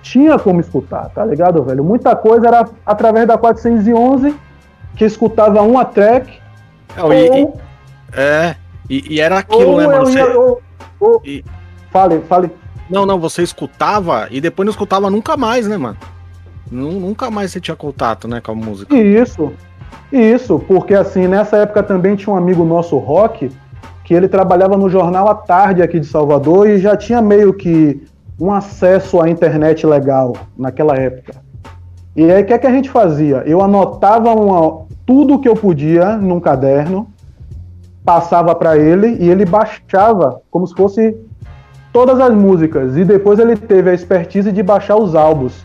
tinha 0.02 0.38
como 0.38 0.60
escutar, 0.60 1.08
tá 1.10 1.24
ligado, 1.24 1.62
velho? 1.64 1.82
Muita 1.82 2.14
coisa 2.14 2.46
era 2.46 2.68
através 2.84 3.26
da 3.26 3.36
411, 3.36 4.34
que 4.94 5.04
escutava 5.04 5.62
uma 5.62 5.84
track, 5.84 6.38
Não, 6.96 7.12
e- 7.12 7.26
e- 7.26 7.30
ou 7.44 7.60
é, 8.12 8.54
e, 8.88 9.14
e 9.14 9.20
era 9.20 9.38
aquilo, 9.38 9.76
né, 9.76 9.86
mano? 9.86 10.06
Você- 10.06 10.18
ia- 10.18 10.38
ou- 10.38 10.62
ou- 11.00 11.22
E- 11.24 11.44
Fale, 11.90 12.20
fale. 12.28 12.50
Não, 12.90 13.06
não, 13.06 13.18
você 13.18 13.42
escutava 13.42 14.28
e 14.30 14.40
depois 14.40 14.64
não 14.66 14.70
escutava 14.70 15.10
nunca 15.10 15.36
mais, 15.36 15.66
né, 15.66 15.76
mano? 15.76 15.96
Nu- 16.70 16.92
Nunca 17.00 17.30
mais 17.30 17.50
você 17.50 17.60
tinha 17.60 17.76
contato, 17.76 18.28
né, 18.28 18.40
com 18.40 18.52
a 18.52 18.54
música. 18.54 18.94
Isso, 18.94 19.52
isso, 20.12 20.58
porque 20.68 20.94
assim, 20.94 21.26
nessa 21.26 21.56
época 21.58 21.82
também 21.82 22.14
tinha 22.16 22.32
um 22.32 22.36
amigo 22.36 22.64
nosso, 22.64 22.96
Rock, 22.98 23.50
que 24.06 24.14
ele 24.14 24.28
trabalhava 24.28 24.76
no 24.76 24.88
jornal 24.88 25.28
à 25.28 25.34
tarde 25.34 25.82
aqui 25.82 25.98
de 25.98 26.06
Salvador 26.06 26.68
e 26.68 26.78
já 26.78 26.96
tinha 26.96 27.20
meio 27.20 27.52
que 27.52 28.00
um 28.40 28.52
acesso 28.52 29.20
à 29.20 29.28
internet 29.28 29.84
legal 29.84 30.32
naquela 30.56 30.94
época. 30.94 31.34
E 32.14 32.30
aí 32.30 32.40
o 32.40 32.46
que, 32.46 32.52
é 32.52 32.58
que 32.58 32.68
a 32.68 32.70
gente 32.70 32.88
fazia? 32.88 33.42
Eu 33.44 33.60
anotava 33.60 34.32
uma- 34.32 34.86
tudo 35.04 35.40
que 35.40 35.48
eu 35.48 35.56
podia 35.56 36.16
num 36.16 36.38
caderno, 36.38 37.08
passava 38.04 38.54
para 38.54 38.78
ele 38.78 39.16
e 39.18 39.28
ele 39.28 39.44
baixava 39.44 40.40
como 40.52 40.64
se 40.68 40.74
fosse 40.76 41.16
todas 41.92 42.20
as 42.20 42.32
músicas. 42.32 42.96
E 42.96 43.04
depois 43.04 43.40
ele 43.40 43.56
teve 43.56 43.90
a 43.90 43.94
expertise 43.94 44.52
de 44.52 44.62
baixar 44.62 44.94
os 44.94 45.16
álbuns. 45.16 45.64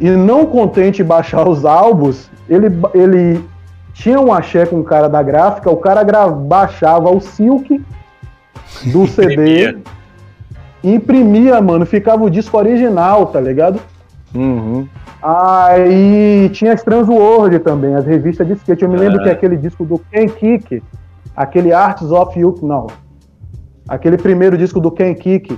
E 0.00 0.08
não 0.08 0.46
contente 0.46 1.04
baixar 1.04 1.46
os 1.46 1.66
álbuns, 1.66 2.30
ele, 2.48 2.68
ele 2.94 3.44
tinha 3.92 4.20
um 4.20 4.32
axé 4.32 4.66
com 4.66 4.80
o 4.80 4.84
cara 4.84 5.08
da 5.08 5.22
gráfica, 5.22 5.70
o 5.70 5.76
cara 5.76 6.02
gra- 6.02 6.28
baixava 6.28 7.10
o 7.10 7.20
Silk 7.20 7.82
do 8.92 9.06
CD, 9.08 9.32
Imprimia. 9.32 9.78
imprimia, 10.82 11.60
mano, 11.60 11.84
ficava 11.86 12.24
o 12.24 12.30
disco 12.30 12.56
original, 12.56 13.26
tá 13.26 13.40
ligado? 13.40 13.80
Uhum. 14.34 14.86
Aí 15.22 16.48
tinha 16.52 16.72
as 16.72 16.82
Transworld 16.82 17.58
também, 17.60 17.94
as 17.94 18.04
revistas 18.04 18.46
de 18.46 18.54
skate. 18.54 18.82
Eu 18.82 18.88
me 18.88 18.96
lembro 18.96 19.20
É. 19.20 19.24
que 19.24 19.30
aquele 19.30 19.56
disco 19.56 19.84
do 19.84 19.98
Ken 19.98 20.26
Kick, 20.28 20.82
aquele 21.36 21.72
Arts 21.72 22.10
of 22.10 22.38
You, 22.38 22.54
não. 22.62 22.86
Aquele 23.88 24.16
primeiro 24.16 24.56
disco 24.56 24.80
do 24.80 24.90
Ken 24.90 25.14
Kick. 25.14 25.56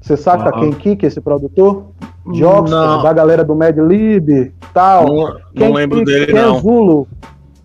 Você 0.00 0.16
saca 0.16 0.48
Aham. 0.50 0.60
Ken 0.60 0.72
Kick, 0.72 1.06
esse 1.06 1.20
produtor? 1.20 1.86
Jogos 2.32 2.70
Não. 2.70 3.02
da 3.02 3.12
galera 3.12 3.44
do 3.44 3.54
Mad 3.54 3.76
Lib, 3.78 4.52
tal. 4.72 5.04
Não, 5.06 5.36
não 5.54 5.72
lembro 5.72 5.98
Kick, 5.98 6.10
dele, 6.10 6.26
Ken 6.26 6.34
não. 6.42 6.58
Zulu. 6.58 7.06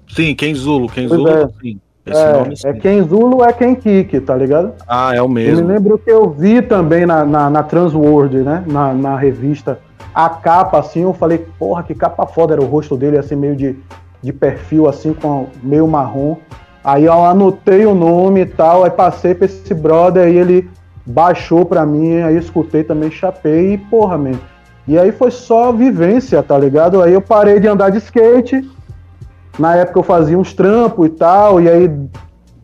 Sim, 0.10 0.36
Zulu, 0.55 0.88
Ken 0.89 1.07
Pois 1.07 1.26
é. 1.26 1.47
sim. 1.62 1.80
Esse 2.05 2.32
nome 2.34 2.53
É, 2.53 2.55
sim. 2.55 2.68
é 2.68 2.74
Ken 2.74 3.03
Zulu 3.03 3.43
é 3.43 3.53
Ken 3.53 3.76
Kick, 3.76 4.20
tá 4.22 4.36
ligado? 4.36 4.74
Ah, 4.88 5.14
é 5.16 5.22
o 5.22 5.26
Eu 5.26 5.30
me 5.30 5.45
mesmo. 5.45 5.68
lembro 5.68 5.97
que 5.97 6.10
eu 6.12 6.30
vi 6.30 6.62
também 6.62 7.05
na, 7.05 7.24
na, 7.24 7.49
na 7.49 7.64
Transworld, 7.64 8.38
né? 8.38 8.64
Na, 8.68 8.93
na 8.93 9.16
revista. 9.16 9.80
A 10.14 10.28
capa, 10.30 10.80
assim, 10.80 11.03
eu 11.03 11.14
falei, 11.14 11.45
porra, 11.60 11.84
que 11.84 11.93
capa 11.93 12.26
foda. 12.26 12.53
Era 12.55 12.62
o 12.62 12.66
rosto 12.66 12.97
dele, 12.97 13.18
assim, 13.18 13.36
meio 13.36 13.55
de, 13.55 13.76
de 14.22 14.34
perfil, 14.34 14.88
assim, 14.89 15.14
com 15.14 15.47
meio 15.62 15.88
marrom. 15.88 16.38
Aí 16.84 17.05
eu 17.05 17.14
anotei 17.26 17.86
o 17.86 17.93
nome 17.93 18.41
e 18.41 18.45
tal, 18.45 18.84
aí 18.84 18.89
passei 18.89 19.36
pra 19.36 19.45
esse 19.45 19.74
brother, 19.74 20.26
aí 20.26 20.36
ele 20.38 20.68
baixou 21.05 21.66
pra 21.66 21.86
mim, 21.86 22.22
aí 22.22 22.38
escutei 22.38 22.84
também, 22.84 23.12
chapei 23.12 23.74
e, 23.74 23.78
porra, 23.78 24.18
man. 24.18 24.32
E 24.88 24.97
aí 24.97 25.12
foi 25.12 25.30
só 25.30 25.72
vivência, 25.72 26.41
tá 26.41 26.57
ligado? 26.57 27.01
Aí 27.03 27.14
eu 27.14 27.22
parei 27.22 27.60
de 27.60 27.68
andar 27.68 27.91
de 27.91 27.97
skate. 27.99 28.68
Na 29.60 29.76
época 29.76 29.99
eu 29.99 30.03
fazia 30.03 30.39
uns 30.39 30.53
trampos 30.53 31.05
e 31.07 31.10
tal, 31.10 31.60
e 31.60 31.70
aí 31.70 31.91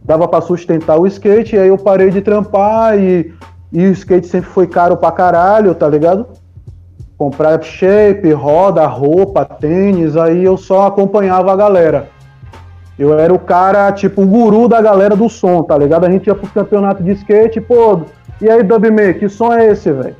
dava 0.04 0.28
pra 0.28 0.40
sustentar 0.40 0.98
o 0.98 1.06
skate, 1.06 1.56
e 1.56 1.60
aí 1.60 1.68
eu 1.68 1.78
parei 1.78 2.10
de 2.10 2.22
trampar 2.22 2.98
e, 2.98 3.34
e 3.72 3.86
o 3.86 3.92
skate 3.92 4.28
sempre 4.28 4.50
foi 4.50 4.66
caro 4.66 4.96
pra 4.96 5.12
caralho, 5.12 5.76
tá 5.76 5.88
ligado? 5.90 6.26
Comprar 7.18 7.62
shape, 7.62 8.32
roda, 8.32 8.86
roupa, 8.88 9.44
tênis, 9.44 10.16
aí 10.16 10.44
eu 10.44 10.56
só 10.58 10.88
acompanhava 10.88 11.52
a 11.52 11.56
galera. 11.56 12.08
Eu 12.98 13.20
era 13.20 13.34
o 13.34 13.40
cara, 13.40 13.92
tipo, 13.92 14.22
o 14.22 14.26
guru 14.26 14.70
da 14.70 14.82
galera 14.82 15.18
do 15.18 15.28
som, 15.28 15.64
tá 15.64 15.78
ligado? 15.78 16.06
A 16.06 16.10
gente 16.10 16.28
ia 16.28 16.36
pro 16.36 16.48
campeonato 16.48 17.04
de 17.04 17.12
skate, 17.12 17.60
pô, 17.60 18.02
e 18.42 18.50
aí, 18.50 18.64
Dubme, 18.64 19.14
que 19.14 19.28
som 19.28 19.54
é 19.54 19.68
esse, 19.68 19.92
velho? 19.92 20.16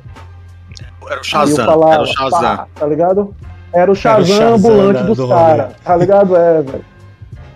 Era 1.08 1.20
o 1.20 1.24
Shazam, 1.24 1.64
falava, 1.64 1.92
era 1.94 2.02
o 2.02 2.06
Shazam. 2.06 2.40
pá, 2.40 2.66
tá 2.74 2.86
ligado? 2.86 3.34
Era 3.76 3.82
Era 3.82 3.90
o 3.90 3.92
o 3.92 3.96
Shazam 3.96 4.24
Shazam 4.36 4.54
ambulante 4.54 4.94
da- 5.00 5.02
dos 5.06 5.16
do 5.18 5.28
caras, 5.28 5.72
tá 5.84 5.96
ligado? 5.96 6.36
É, 6.36 6.62
velho. 6.62 6.84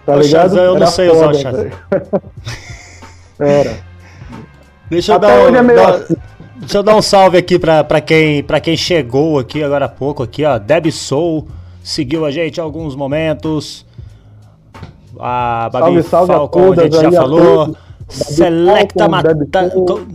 Tá 0.06 0.12
O 0.14 0.18
ligado? 0.20 0.28
Shazam, 0.42 0.64
eu 0.64 0.78
não 0.78 0.86
sei 0.86 1.08
usar 1.10 1.18
o 1.18 1.34
foda, 1.34 1.38
Shazam. 1.38 1.70
Era. 3.40 3.76
Deixa 4.90 5.12
eu, 5.12 5.16
Até 5.16 5.26
dar 5.28 5.34
um, 5.38 5.42
hoje 5.44 5.56
é 5.56 5.62
dar- 5.74 5.94
assim. 5.94 6.16
deixa 6.56 6.78
eu 6.78 6.82
dar 6.82 6.96
um 6.96 7.02
salve 7.02 7.38
aqui 7.38 7.58
pra, 7.58 7.84
pra, 7.84 8.00
quem, 8.00 8.42
pra 8.42 8.60
quem 8.60 8.76
chegou 8.76 9.38
aqui 9.38 9.62
agora 9.62 9.84
há 9.84 9.88
pouco, 9.88 10.22
aqui, 10.22 10.44
ó. 10.44 10.58
Deb 10.58 10.90
Soul 10.90 11.46
seguiu 11.82 12.26
a 12.26 12.30
gente 12.30 12.60
alguns 12.60 12.94
momentos. 12.96 13.86
A 15.18 15.68
Babi 15.72 16.02
Salve, 16.02 16.02
salve 16.02 16.32
a 16.32 16.36
Falcon, 16.36 16.60
a, 16.60 16.62
todas 16.76 16.84
gente 16.84 16.94
já 17.02 17.08
aí, 17.08 17.16
a 17.16 17.20
falou. 17.20 17.76
Selecta 18.08 19.08
Falcon, 19.08 20.06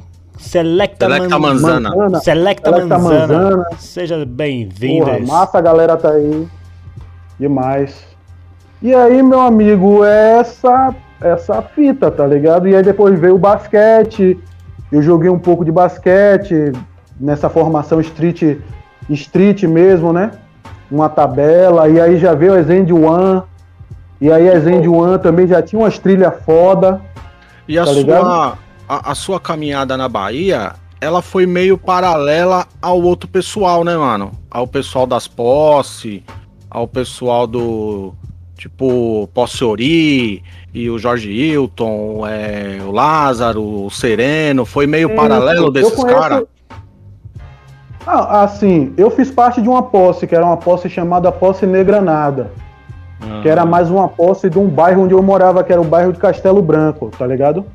Selecta, 0.50 1.06
Selecta 1.08 1.40
Man- 1.40 1.48
Manzana. 1.54 1.90
Manzana. 1.90 2.20
Selecta 2.22 2.70
Selecta 2.72 2.98
Manzana. 3.00 3.28
Manzana. 3.40 3.66
Seja 3.78 4.16
Porra, 4.16 4.26
bem-vindos. 4.28 5.28
massa 5.28 5.58
a 5.58 5.62
galera 5.62 5.98
tá 5.98 6.10
aí. 6.12 6.48
Demais. 7.40 8.06
E 8.82 8.94
aí, 8.94 9.22
meu 9.24 9.42
amigo, 9.42 10.06
é 10.06 10.38
essa, 10.40 10.94
essa 11.20 11.62
fita, 11.62 12.12
tá 12.12 12.26
ligado? 12.28 12.68
E 12.68 12.76
aí 12.76 12.84
depois 12.84 13.20
veio 13.20 13.36
o 13.36 13.40
basquete. 13.40 14.40
Eu 14.92 15.02
joguei 15.02 15.30
um 15.30 15.40
pouco 15.40 15.66
de 15.66 15.72
basquete 15.72 16.72
nessa 17.20 17.50
formação 17.50 18.00
street, 18.00 18.58
street 19.10 19.64
mesmo, 19.64 20.14
né? 20.14 20.32
Uma 20.92 21.10
tabela. 21.10 21.90
E 21.90 22.00
aí 22.00 22.18
já 22.18 22.34
veio 22.36 22.54
a 22.54 22.62
Zend 22.62 22.94
One. 22.94 23.42
E 24.22 24.32
aí 24.32 24.48
a 24.50 24.60
Zend 24.60 24.88
One 24.88 25.18
também 25.20 25.48
já 25.48 25.62
tinha 25.62 25.80
umas 25.82 25.98
trilhas 25.98 26.34
foda. 26.46 27.02
E 27.68 27.78
a 27.80 27.82
Tá 27.84 27.88
sua, 27.92 27.96
ligado? 28.00 28.58
A, 28.88 29.12
a 29.12 29.16
sua 29.16 29.40
caminhada 29.40 29.96
na 29.98 30.08
Bahia, 30.10 30.74
ela 31.02 31.22
foi 31.22 31.46
meio 31.46 31.78
paralela 31.78 32.66
ao 32.82 33.02
outro 33.02 33.28
pessoal, 33.30 33.84
né, 33.84 33.96
mano? 33.98 34.32
Ao 34.50 34.68
pessoal 34.68 35.06
das 35.06 35.28
posse, 35.28 36.24
ao 36.70 36.88
pessoal 36.88 37.46
do 37.48 38.14
tipo 38.58 39.28
Posse 39.34 39.64
Ori 39.64 40.42
e 40.74 40.90
o 40.90 40.98
Jorge 40.98 41.30
Hilton, 41.32 42.26
é, 42.28 42.80
o 42.86 42.92
Lázaro, 42.92 43.86
o 43.86 43.90
Sereno, 43.92 44.66
foi 44.66 44.88
meio 44.88 45.14
paralelo 45.16 45.68
Eu 45.68 45.72
desses 45.72 45.94
conheço- 45.94 46.20
caras. 46.20 46.44
Ah, 48.08 48.44
assim, 48.44 48.94
eu 48.98 49.10
fiz 49.10 49.32
parte 49.32 49.62
de 49.62 49.68
uma 49.68 49.82
posse, 49.82 50.28
que 50.28 50.36
era 50.36 50.46
uma 50.46 50.58
posse 50.58 50.88
chamada 50.90 51.32
Posse 51.32 51.66
Negranada. 51.66 52.52
que 53.42 53.50
era 53.50 53.66
mais 53.66 53.90
uma 53.90 54.08
posse 54.08 54.50
de 54.50 54.60
um 54.60 54.68
bairro 54.68 55.04
onde 55.04 55.14
eu 55.14 55.24
morava, 55.24 55.64
que 55.64 55.72
era 55.72 55.82
o 55.82 55.86
bairro 55.86 56.14
de 56.14 56.20
Castelo 56.20 56.62
Branco, 56.62 57.10
tá 57.18 57.26
ligado? 57.26 57.66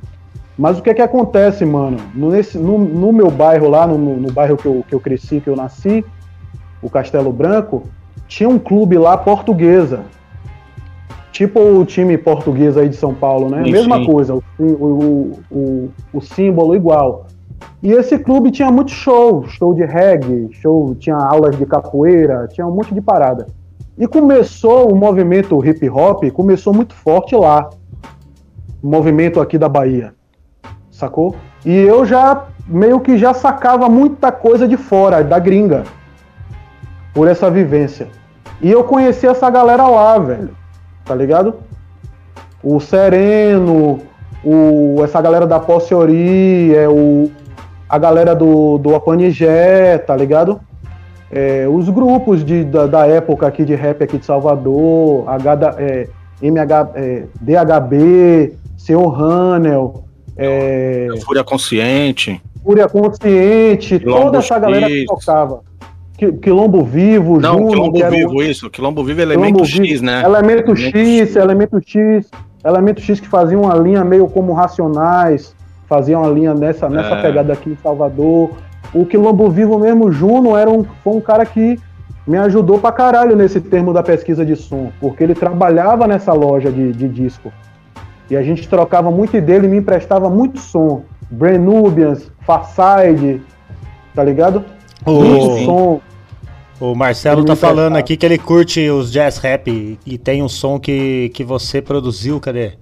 Mas 0.61 0.79
o 0.79 0.83
que 0.83 0.93
que 0.93 1.01
acontece, 1.01 1.65
mano? 1.65 1.97
No, 2.15 2.29
nesse- 2.31 2.59
no- 2.59 2.77
no 2.77 3.11
meu 3.15 3.31
bairro 3.31 3.67
lá, 3.71 3.87
no, 3.87 3.97
no 3.97 4.31
bairro 4.31 4.59
que 4.59 4.67
eu, 4.67 4.85
que 4.87 4.95
eu 4.95 5.01
cresci, 5.01 5.41
que 5.41 5.49
eu 5.49 5.57
nasci, 5.57 6.05
o 6.83 6.91
Castelo 6.91 7.33
Branco, 7.33 7.85
tinha 8.29 8.47
um 8.47 8.59
clube 8.59 8.99
lá 8.99 9.17
portuguesa. 9.17 10.01
Tipo 11.33 11.61
o 11.61 11.87
time 11.87 12.19
português 12.19 12.77
aí 12.77 12.91
de 12.91 12.97
São 12.97 13.15
Paulo, 13.15 13.49
né? 13.49 13.65
Sim, 13.65 13.71
Mesma 13.71 13.97
sim. 14.01 14.05
coisa, 14.05 14.35
o, 14.35 14.43
o, 14.59 15.41
o, 15.51 15.89
o 16.13 16.21
símbolo 16.21 16.77
igual. 16.77 17.25
E 17.83 17.91
esse 17.93 18.19
clube 18.19 18.51
tinha 18.51 18.71
muito 18.71 18.91
show, 18.91 19.43
show 19.47 19.73
de 19.73 19.87
reggae, 19.87 20.51
show, 20.53 20.95
tinha 20.95 21.17
aulas 21.17 21.57
de 21.57 21.65
capoeira, 21.65 22.47
tinha 22.49 22.67
um 22.67 22.75
monte 22.75 22.93
de 22.93 23.01
parada. 23.01 23.47
E 23.97 24.07
começou 24.07 24.93
o 24.93 24.95
movimento 24.95 25.65
hip 25.65 25.89
hop, 25.89 26.23
começou 26.33 26.75
muito 26.75 26.93
forte 26.93 27.35
lá. 27.35 27.71
O 28.83 28.89
movimento 28.91 29.41
aqui 29.41 29.57
da 29.57 29.71
Bahia. 29.71 30.13
Sacou? 31.01 31.35
E 31.65 31.75
eu 31.75 32.05
já 32.05 32.45
meio 32.67 33.01
que 33.01 33.17
já 33.17 33.33
sacava 33.33 33.89
muita 33.89 34.31
coisa 34.31 34.69
de 34.69 34.77
fora, 34.77 35.25
da 35.25 35.39
gringa. 35.39 35.85
Por 37.15 37.27
essa 37.27 37.51
vivência. 37.51 38.09
E 38.61 38.71
eu 38.71 38.85
conheci 38.85 39.27
essa 39.27 39.49
galera 39.49 39.87
lá, 39.87 40.19
velho. 40.19 40.51
Tá 41.07 41.15
ligado? 41.15 41.55
O 42.63 42.79
Sereno, 42.79 44.01
o, 44.45 45.03
essa 45.03 45.23
galera 45.23 45.47
da 45.47 45.59
Posse 45.59 45.95
é, 45.95 46.87
o, 46.87 47.31
a 47.89 47.97
galera 47.97 48.35
do, 48.35 48.77
do 48.77 48.95
Apanigé, 48.95 49.97
tá 49.97 50.15
ligado? 50.15 50.61
É, 51.33 51.67
os 51.67 51.89
grupos 51.89 52.45
de, 52.45 52.63
da, 52.63 52.87
da 52.87 53.07
época 53.07 53.47
aqui 53.47 53.65
de 53.65 53.75
rap 53.75 54.05
aqui 54.05 54.19
de 54.19 54.27
Salvador, 54.27 55.25
H, 55.27 55.77
é, 55.79 56.09
MH, 56.43 56.91
é, 56.95 57.23
DHB, 57.41 58.55
Seu 58.77 59.11
Hanel, 59.11 60.10
é, 60.37 61.09
Fúria 61.25 61.45
Consciente. 61.45 62.41
Fúria 62.65 62.89
Consciente, 62.89 63.99
Quilombo 63.99 64.25
toda 64.27 64.39
essa 64.39 64.59
galera 64.59 64.87
que 64.87 65.01
X. 65.01 65.07
tocava. 65.07 65.61
Qui- 66.19 66.33
Quilombo 66.33 66.85
Vivo, 66.85 67.41
Não, 67.41 67.55
Juno, 67.59 67.69
Quilombo 67.71 67.93
que 67.97 68.03
era 68.03 68.15
um- 68.15 68.19
Vivo, 68.19 68.43
isso. 68.43 68.71
Quilombo 68.71 69.03
Vivo 69.05 69.21
é 69.21 69.23
elemento 69.23 69.47
Quilombo 69.63 69.67
X, 69.67 69.79
Vivo, 69.91 70.05
né? 70.05 70.23
Elemento 70.25 70.71
Elemento 70.73 70.77
X, 70.77 71.37
Elemento 71.37 71.81
X, 71.87 72.31
Elemento 72.65 73.01
X 73.01 73.21
que 73.21 73.29
fazia 73.29 73.59
uma 73.59 73.75
linha 73.75 74.05
meio 74.05 74.27
como 74.29 74.53
Racionais, 74.53 75.55
fazia 75.89 76.19
uma 76.19 76.29
linha 76.29 76.55
nessa, 76.55 76.89
nessa 76.89 77.15
É. 77.15 77.23
pegada 77.23 77.53
aqui 77.53 77.71
em 77.71 77.77
Salvador. 77.83 78.51
O 78.93 79.07
Quilombo 79.07 79.49
Vivo 79.51 79.79
mesmo, 79.79 80.13
Juno, 80.13 80.57
era 80.57 80.69
um, 80.71 80.85
foi 81.03 81.15
um 81.15 81.21
cara 81.21 81.47
que 81.47 81.79
me 82.27 82.37
ajudou 82.37 82.79
pra 82.79 82.93
caralho 82.93 83.35
nesse 83.35 83.61
termo 83.61 83.93
da 83.93 84.03
pesquisa 84.03 84.45
de 84.45 84.55
som, 84.55 84.91
porque 85.01 85.25
ele 85.25 85.35
trabalhava 85.35 86.07
nessa 86.07 86.33
loja 86.33 86.71
de, 86.71 86.93
de 86.93 87.09
disco. 87.09 87.51
E 88.31 88.37
a 88.37 88.43
gente 88.43 88.69
trocava 88.69 89.11
muito 89.11 89.37
ideia, 89.37 89.59
ele 89.59 89.69
me 89.69 89.79
emprestava 89.79 90.31
muito 90.31 90.59
som. 90.61 91.03
Brand 91.31 91.61
Nubians, 91.61 92.31
Farside, 92.47 93.43
tá 94.15 94.23
ligado? 94.25 94.65
Muito 95.07 95.53
O, 95.53 95.65
som. 95.65 96.01
o 96.81 96.95
Marcelo 96.95 97.41
Ele 97.41 97.47
tá 97.47 97.57
falando 97.57 97.97
aqui 97.97 98.17
que 98.17 98.25
ele 98.27 98.39
curte 98.39 98.89
os 98.91 99.11
jazz 99.11 99.39
rap 99.39 99.69
e, 99.71 99.99
e 100.07 100.19
tem 100.19 100.43
um 100.43 100.49
som 100.49 100.79
que, 100.79 101.31
que 101.35 101.43
você 101.43 101.81
produziu, 101.83 102.39
cadê? 102.41 102.73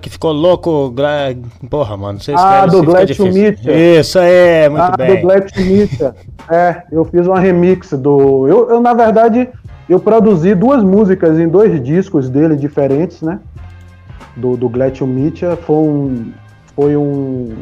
Que 0.00 0.10
ficou 0.10 0.32
louco. 0.32 0.90
gra- 0.90 1.34
Porra, 1.70 1.96
mano, 1.96 2.20
você 2.20 2.32
Ah, 2.36 2.66
do 2.66 2.78
assim, 2.78 2.80
fica 2.80 2.92
Glad 2.92 3.16
to. 3.16 3.26
Meet. 3.26 3.58
Isso 4.00 4.18
aí, 4.18 4.68
muito 4.68 4.82
ah, 4.82 4.96
bem. 4.96 5.16
do 5.16 5.22
Black 5.22 5.62
Media. 5.62 6.14
É, 6.50 6.82
eu 6.90 7.04
fiz 7.04 7.26
uma 7.26 7.38
remix 7.38 7.90
do. 7.92 8.48
Eu, 8.48 8.68
eu, 8.70 8.80
na 8.80 8.94
verdade, 8.94 9.48
eu 9.88 9.98
produzi 10.00 10.54
duas 10.54 10.82
músicas 10.82 11.38
em 11.38 11.48
dois 11.48 11.82
discos 11.82 12.28
dele 12.28 12.56
diferentes, 12.56 13.22
né? 13.22 13.40
Do, 14.36 14.56
do 14.56 14.70
Meet 15.06 15.42
ya. 15.42 15.56
Foi 15.56 15.76
um. 15.76 16.32
Foi 16.76 16.96
um. 16.96 17.54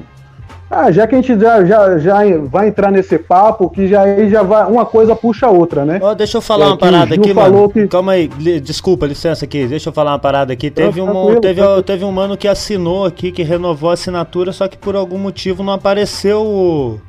Ah, 0.68 0.90
já 0.90 1.06
que 1.06 1.14
a 1.14 1.18
gente 1.22 1.38
já, 1.40 1.64
já, 1.64 1.96
já 1.96 2.16
vai 2.50 2.66
entrar 2.68 2.90
nesse 2.90 3.16
papo, 3.18 3.70
que 3.70 3.86
já 3.86 4.02
aí 4.02 4.28
já 4.28 4.42
vai. 4.42 4.66
Uma 4.68 4.84
coisa 4.84 5.14
puxa 5.14 5.46
a 5.46 5.50
outra, 5.50 5.84
né? 5.84 6.00
Ó, 6.02 6.12
deixa 6.12 6.38
eu 6.38 6.42
falar 6.42 6.64
É, 6.64 6.68
uma 6.70 6.76
parada 6.76 7.14
aqui, 7.14 7.32
falou 7.32 7.60
mano. 7.60 7.68
que- 7.70 7.86
Calma 7.86 8.12
aí, 8.12 8.26
desculpa, 8.60 9.06
licença 9.06 9.44
aqui. 9.44 9.64
Deixa 9.66 9.88
eu 9.88 9.92
falar 9.92 10.10
uma 10.10 10.18
parada 10.18 10.52
aqui. 10.52 10.68
Teve 10.68 11.00
um, 11.00 11.40
teve, 11.40 11.60
tranquilo. 11.60 11.82
teve 11.84 12.04
um 12.04 12.10
mano 12.10 12.36
que 12.36 12.48
assinou 12.48 13.04
aqui, 13.06 13.30
que 13.30 13.44
renovou 13.44 13.90
a 13.90 13.92
assinatura, 13.94 14.52
só 14.52 14.66
que 14.66 14.76
por 14.76 14.96
algum 14.96 15.18
motivo 15.18 15.62
não 15.62 15.74
apareceu 15.74 16.42
o. 16.42 17.00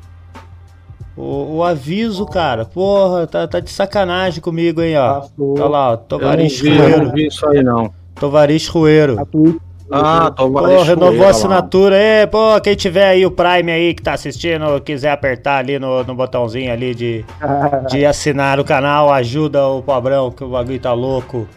O, 1.18 1.56
o 1.56 1.64
aviso, 1.64 2.24
cara. 2.26 2.64
Porra, 2.64 3.26
tá, 3.26 3.46
tá 3.48 3.58
de 3.60 3.70
sacanagem 3.70 4.40
comigo, 4.40 4.80
hein, 4.80 4.96
ó. 4.96 5.20
Passou. 5.20 5.54
Tá 5.54 5.66
lá, 5.66 5.88
ó. 5.88 5.92
Eu 5.92 5.96
não 5.96 6.04
Tovarish 6.06 6.60
vi, 6.60 6.68
eu 6.70 6.74
não 6.76 6.82
Rueiro. 6.84 7.10
vi 7.12 7.26
isso 7.26 7.48
aí, 7.48 7.62
não. 7.62 7.92
Tovarish 8.14 8.68
Rueiro. 8.68 9.20
A 9.20 9.24
Twitch. 9.24 9.56
Ah, 9.90 10.30
tô 10.36 10.50
Pô, 10.50 10.82
renovou 10.82 11.26
a 11.26 11.30
assinatura. 11.30 11.96
É, 11.96 12.26
pô, 12.26 12.60
quem 12.62 12.74
tiver 12.76 13.08
aí 13.08 13.24
o 13.24 13.30
Prime 13.30 13.72
aí 13.72 13.94
que 13.94 14.02
tá 14.02 14.12
assistindo, 14.12 14.80
quiser 14.82 15.10
apertar 15.10 15.56
ali 15.56 15.78
no, 15.78 16.04
no 16.04 16.14
botãozinho 16.14 16.70
ali 16.70 16.94
de, 16.94 17.24
de 17.90 18.04
assinar 18.04 18.60
o 18.60 18.64
canal, 18.64 19.10
ajuda 19.10 19.66
o 19.66 19.82
pobrão, 19.82 20.30
que 20.30 20.44
o 20.44 20.48
bagulho 20.48 20.78
tá 20.78 20.92
louco. 20.92 21.48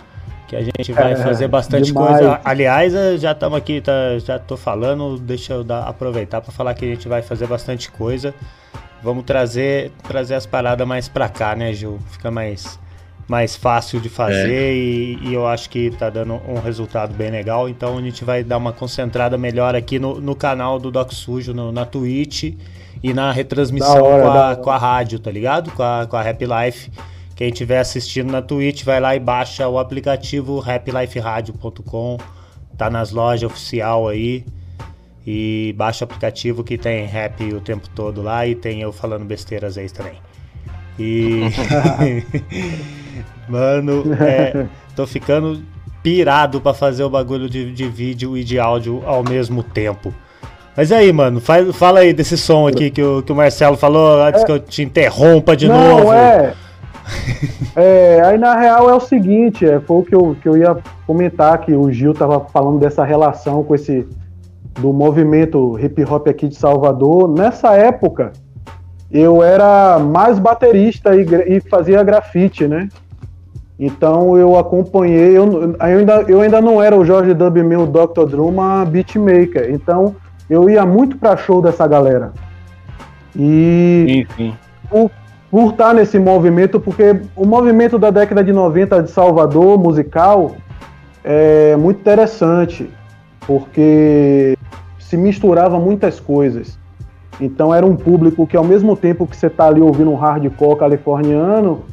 Que 0.48 0.56
a 0.56 0.62
gente 0.62 0.92
vai 0.94 1.12
É, 1.12 1.16
fazer 1.18 1.48
bastante 1.50 1.88
demais. 1.88 2.20
coisa. 2.20 2.40
Aliás, 2.44 2.96
eh, 2.96 3.18
já 3.18 3.32
estamos 3.34 3.58
aqui, 3.58 3.80
tá, 3.82 3.92
já 4.20 4.40
tô 4.40 4.56
falando, 4.58 5.18
deixa 5.18 5.54
eu 5.54 5.64
dar- 5.64 5.84
aproveitar 5.88 6.40
para 6.42 6.52
falar 6.54 6.74
que 6.74 6.86
a 6.86 6.88
gente 6.90 7.08
vai 7.10 7.22
fazer 7.22 7.48
bastante 7.48 7.92
coisa. 7.92 8.34
Vamos 9.04 9.24
trazer, 9.24 9.92
trazer 10.04 10.36
as 10.36 10.46
paradas 10.46 10.88
mais 10.88 11.08
pra 11.10 11.28
cá, 11.28 11.56
né, 11.56 11.74
Gil? 11.74 12.00
Fica 12.12 12.30
mais, 12.30 12.80
mais 13.28 13.56
fácil 13.56 14.00
de 14.00 14.10
fazer 14.10 14.74
e, 14.76 15.18
e 15.24 15.34
eu 15.34 15.48
acho 15.48 15.70
que 15.70 15.90
tá 15.92 16.10
dando 16.10 16.36
um 16.48 16.60
resultado 16.60 17.14
bem 17.16 17.32
legal. 17.32 17.68
Então 17.68 17.98
a 17.98 18.02
gente 18.02 18.24
vai 18.24 18.44
dar 18.44 18.58
uma 18.58 18.72
concentrada 18.72 19.38
melhor 19.38 19.76
aqui 19.76 19.98
no, 19.98 20.22
no 20.22 20.36
canal 20.36 20.78
do 20.80 20.92
Doc 20.92 21.12
Sujo, 21.14 21.54
no- 21.54 21.72
na 21.72 21.86
Twitch 21.86 22.54
e 23.04 23.14
na 23.14 23.32
retransmissão 23.32 24.04
hora, 24.04 24.22
com, 24.24 24.30
a, 24.30 24.56
com 24.58 24.70
a 24.70 24.78
rádio, 24.78 25.18
tá 25.20 25.32
ligado? 25.32 25.72
Com 25.72 25.82
a, 25.82 26.06
com 26.08 26.16
a 26.16 26.22
Happy 26.30 26.46
Life. 26.46 26.92
Quem 27.36 27.50
estiver 27.50 27.80
assistindo 27.80 28.32
na 28.32 28.40
Twitch, 28.44 28.84
vai 28.84 29.00
lá 29.00 29.16
e 29.16 29.20
baixa 29.20 29.68
o 29.68 29.80
aplicativo 29.80 30.60
happyliferadio.com. 30.62 32.18
Tá 32.78 32.88
nas 32.90 33.12
lojas 33.12 33.50
oficial 33.50 34.08
aí. 34.08 34.46
E 35.26 35.74
baixa 35.78 36.04
o 36.04 36.06
aplicativo 36.06 36.64
que 36.64 36.78
tem 36.78 37.06
rap 37.06 37.44
o 37.54 37.62
tempo 37.62 37.88
todo 37.90 38.22
lá 38.22 38.48
e 38.48 38.56
tem 38.56 38.82
eu 38.82 38.92
falando 38.92 39.24
besteiras 39.24 39.78
aí 39.78 39.90
também. 39.90 40.14
E. 40.98 41.42
Mano, 43.48 44.04
é, 44.20 44.66
tô 44.96 45.06
ficando 45.06 45.62
pirado 46.02 46.60
pra 46.60 46.74
fazer 46.74 47.04
o 47.04 47.10
bagulho 47.10 47.50
de, 47.50 47.72
de 47.72 47.88
vídeo 47.88 48.38
e 48.38 48.44
de 48.44 48.60
áudio 48.60 49.04
ao 49.06 49.24
mesmo 49.24 49.62
tempo. 49.62 50.14
Mas 50.76 50.92
aí, 50.92 51.12
mano, 51.12 51.42
faz, 51.42 51.76
fala 51.76 52.00
aí 52.00 52.14
desse 52.14 52.38
som 52.38 52.68
aqui 52.68 52.90
que 52.90 53.04
o, 53.04 53.22
que 53.22 53.32
o 53.32 53.36
Marcelo 53.36 53.76
falou 53.76 54.22
antes 54.22 54.44
que 54.44 54.52
eu 54.52 54.58
te 54.58 54.82
interrompa 54.82 55.56
de 55.56 55.68
não, 55.68 55.98
novo. 55.98 56.14
é. 56.14 56.54
É, 57.76 58.22
aí 58.26 58.38
na 58.38 58.58
real 58.58 58.90
é 58.90 58.94
o 58.94 59.00
seguinte, 59.00 59.66
é, 59.66 59.80
foi 59.80 59.98
o 59.98 60.04
que 60.04 60.14
eu, 60.14 60.36
que 60.42 60.48
eu 60.48 60.58
ia 60.58 60.78
comentar, 61.08 61.58
que 61.60 61.74
o 61.74 61.90
Gil 61.90 62.14
tava 62.14 62.40
falando 62.52 62.80
dessa 62.80 63.04
relação 63.06 63.64
com 63.64 63.74
esse 63.74 64.06
do 64.80 64.94
movimento 64.94 65.78
hip 65.80 66.04
hop 66.04 66.28
aqui 66.28 66.48
de 66.48 66.56
Salvador. 66.56 67.28
Nessa 67.30 67.74
época, 67.74 68.32
eu 69.12 69.44
era 69.44 70.00
mais 70.00 70.40
baterista 70.40 71.16
e, 71.16 71.26
e 71.48 71.60
fazia 71.62 72.04
grafite, 72.04 72.68
né? 72.68 72.88
Então 73.78 74.38
eu 74.38 74.58
acompanhei, 74.58 75.36
eu, 75.36 75.64
eu 75.64 75.76
ainda, 75.80 76.22
eu 76.28 76.42
ainda 76.42 76.62
não 76.62 76.82
era 76.82 76.96
o 76.96 77.04
Jorge 77.04 77.34
Dub 77.34 77.58
meu 77.64 77.88
Dr. 77.88 78.26
Drum, 78.30 78.52
mas 78.52 78.88
beatmaker. 78.88 79.72
Então 79.72 80.16
eu 80.48 80.70
ia 80.70 80.86
muito 80.86 81.18
pra 81.18 81.36
show 81.36 81.62
dessa 81.62 81.88
galera. 81.88 82.32
E 83.36 84.26
Enfim. 84.30 84.56
por 85.50 85.72
estar 85.72 85.94
nesse 85.94 86.20
movimento, 86.20 86.80
porque 86.80 87.22
o 87.36 87.46
movimento 87.46 87.98
da 87.98 88.12
década 88.12 88.44
de 88.44 88.54
90 88.54 89.04
de 89.04 89.10
Salvador, 89.10 89.80
musical, 89.80 90.56
é 91.24 91.76
muito 91.76 92.02
interessante, 92.02 92.90
porque 93.46 94.58
se 95.00 95.18
misturava 95.18 95.80
muitas 95.80 96.20
coisas. 96.20 96.80
Então 97.40 97.74
era 97.74 97.86
um 97.86 97.96
público 97.96 98.46
que 98.46 98.56
ao 98.56 98.64
mesmo 98.64 98.96
tempo 98.96 99.26
que 99.26 99.36
você 99.36 99.48
está 99.48 99.68
ali 99.68 99.82
ouvindo 99.82 100.12
um 100.12 100.16
hardcore 100.16 100.78
californiano, 100.78 101.84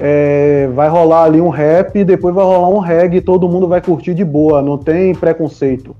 é, 0.00 0.68
vai 0.74 0.88
rolar 0.88 1.24
ali 1.24 1.40
um 1.40 1.50
rap 1.50 1.98
e 1.98 2.04
depois 2.04 2.34
vai 2.34 2.44
rolar 2.44 2.68
um 2.68 2.78
reggae 2.78 3.18
e 3.18 3.20
todo 3.20 3.48
mundo 3.48 3.68
vai 3.68 3.80
curtir 3.82 4.14
de 4.14 4.24
boa, 4.24 4.62
não 4.62 4.78
tem 4.78 5.14
preconceito, 5.14 5.94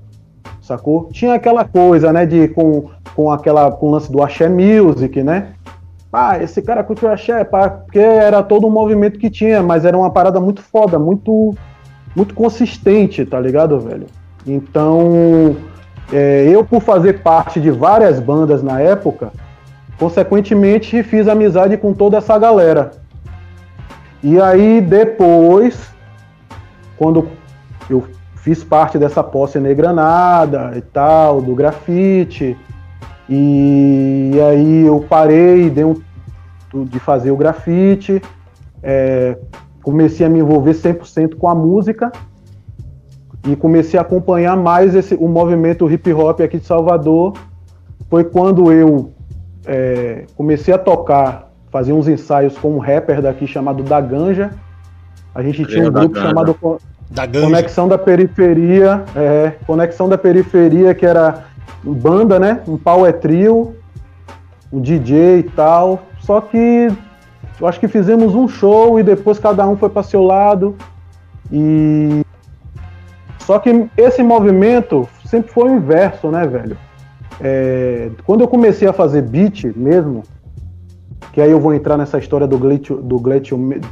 sacou? 0.61 1.09
Tinha 1.11 1.35
aquela 1.35 1.63
coisa, 1.63 2.11
né, 2.11 2.25
de 2.25 2.47
com, 2.47 2.89
com 3.15 3.31
aquela 3.31 3.71
com 3.71 3.87
o 3.87 3.91
lance 3.91 4.11
do 4.11 4.23
axé 4.23 4.49
music, 4.49 5.21
né? 5.21 5.53
Ah, 6.11 6.41
esse 6.41 6.61
cara 6.61 6.83
curte 6.83 7.05
o 7.05 7.09
axé, 7.09 7.43
pá, 7.43 7.69
porque 7.69 7.99
era 7.99 8.43
todo 8.43 8.67
um 8.67 8.71
movimento 8.71 9.19
que 9.19 9.29
tinha, 9.29 9.61
mas 9.61 9.85
era 9.85 9.97
uma 9.97 10.09
parada 10.09 10.39
muito 10.39 10.61
foda, 10.61 10.97
muito 10.97 11.55
muito 12.15 12.33
consistente, 12.33 13.25
tá 13.25 13.39
ligado, 13.39 13.79
velho? 13.79 14.07
Então, 14.45 15.55
é, 16.11 16.47
eu 16.49 16.63
por 16.63 16.81
fazer 16.81 17.21
parte 17.21 17.59
de 17.59 17.71
várias 17.71 18.19
bandas 18.19 18.63
na 18.63 18.79
época, 18.79 19.31
consequentemente 19.97 21.03
fiz 21.03 21.27
amizade 21.27 21.77
com 21.77 21.93
toda 21.93 22.17
essa 22.17 22.37
galera. 22.37 22.91
E 24.23 24.39
aí 24.39 24.81
depois, 24.81 25.91
quando 26.97 27.27
eu 27.89 28.03
fiz 28.35 28.63
parte 28.63 28.97
dessa 28.97 29.23
posse 29.23 29.59
negranada 29.59 30.73
e 30.75 30.81
tal, 30.81 31.41
do 31.41 31.55
grafite, 31.55 32.57
e 33.29 34.31
aí 34.49 34.85
eu 34.85 35.05
parei 35.07 35.69
dei 35.69 35.85
um, 35.85 35.95
de 36.73 36.99
fazer 36.99 37.31
o 37.31 37.37
grafite, 37.37 38.21
é, 38.83 39.37
comecei 39.81 40.25
a 40.25 40.29
me 40.29 40.39
envolver 40.39 40.71
100% 40.71 41.35
com 41.35 41.47
a 41.47 41.55
música 41.55 42.11
e 43.47 43.55
comecei 43.55 43.97
a 43.97 44.01
acompanhar 44.01 44.55
mais 44.55 44.93
esse, 44.93 45.15
o 45.15 45.27
movimento 45.27 45.89
hip 45.89 46.13
hop 46.13 46.41
aqui 46.41 46.59
de 46.59 46.65
Salvador. 46.65 47.33
Foi 48.09 48.23
quando 48.23 48.71
eu 48.71 49.11
é, 49.65 50.25
comecei 50.35 50.73
a 50.73 50.77
tocar, 50.77 51.51
fazer 51.71 51.93
uns 51.93 52.07
ensaios 52.07 52.57
com 52.57 52.75
um 52.75 52.79
rapper 52.79 53.21
daqui 53.21 53.47
chamado 53.47 53.83
Da 53.83 53.99
Ganja. 53.99 54.51
A 55.33 55.41
gente 55.41 55.65
tinha 55.65 55.87
um 55.87 55.91
Da 55.91 55.99
grupo 56.01 56.15
Ganja. 56.15 56.27
chamado 56.27 56.79
Da 57.09 57.25
ganja. 57.25 57.45
Conexão 57.47 57.87
da 57.87 57.97
Periferia, 57.97 59.03
é, 59.15 59.53
Conexão 59.65 60.07
da 60.07 60.17
Periferia, 60.17 60.93
que 60.93 61.05
era 61.05 61.45
banda, 61.83 62.37
né? 62.37 62.61
Um 62.67 62.77
power 62.77 63.11
trio, 63.13 63.75
um 64.71 64.79
DJ 64.79 65.39
e 65.39 65.43
tal. 65.43 66.03
Só 66.19 66.41
que 66.41 66.89
eu 67.59 67.67
acho 67.67 67.79
que 67.79 67.87
fizemos 67.87 68.35
um 68.35 68.47
show 68.47 68.99
e 68.99 69.03
depois 69.03 69.39
cada 69.39 69.67
um 69.67 69.75
foi 69.75 69.89
para 69.89 70.03
seu 70.03 70.21
lado. 70.21 70.75
E 71.51 72.21
só 73.51 73.59
que 73.59 73.89
esse 73.97 74.23
movimento 74.23 75.09
sempre 75.25 75.51
foi 75.51 75.69
o 75.71 75.75
inverso, 75.75 76.31
né, 76.31 76.47
velho? 76.47 76.77
É, 77.41 78.09
quando 78.25 78.39
eu 78.39 78.47
comecei 78.47 78.87
a 78.87 78.93
fazer 78.93 79.23
beat 79.23 79.65
mesmo, 79.75 80.23
que 81.33 81.41
aí 81.41 81.51
eu 81.51 81.59
vou 81.59 81.73
entrar 81.73 81.97
nessa 81.97 82.17
história 82.17 82.47
do 82.47 82.57
Glitch 82.57 82.91
do 82.91 83.19
Glitch 83.19 83.49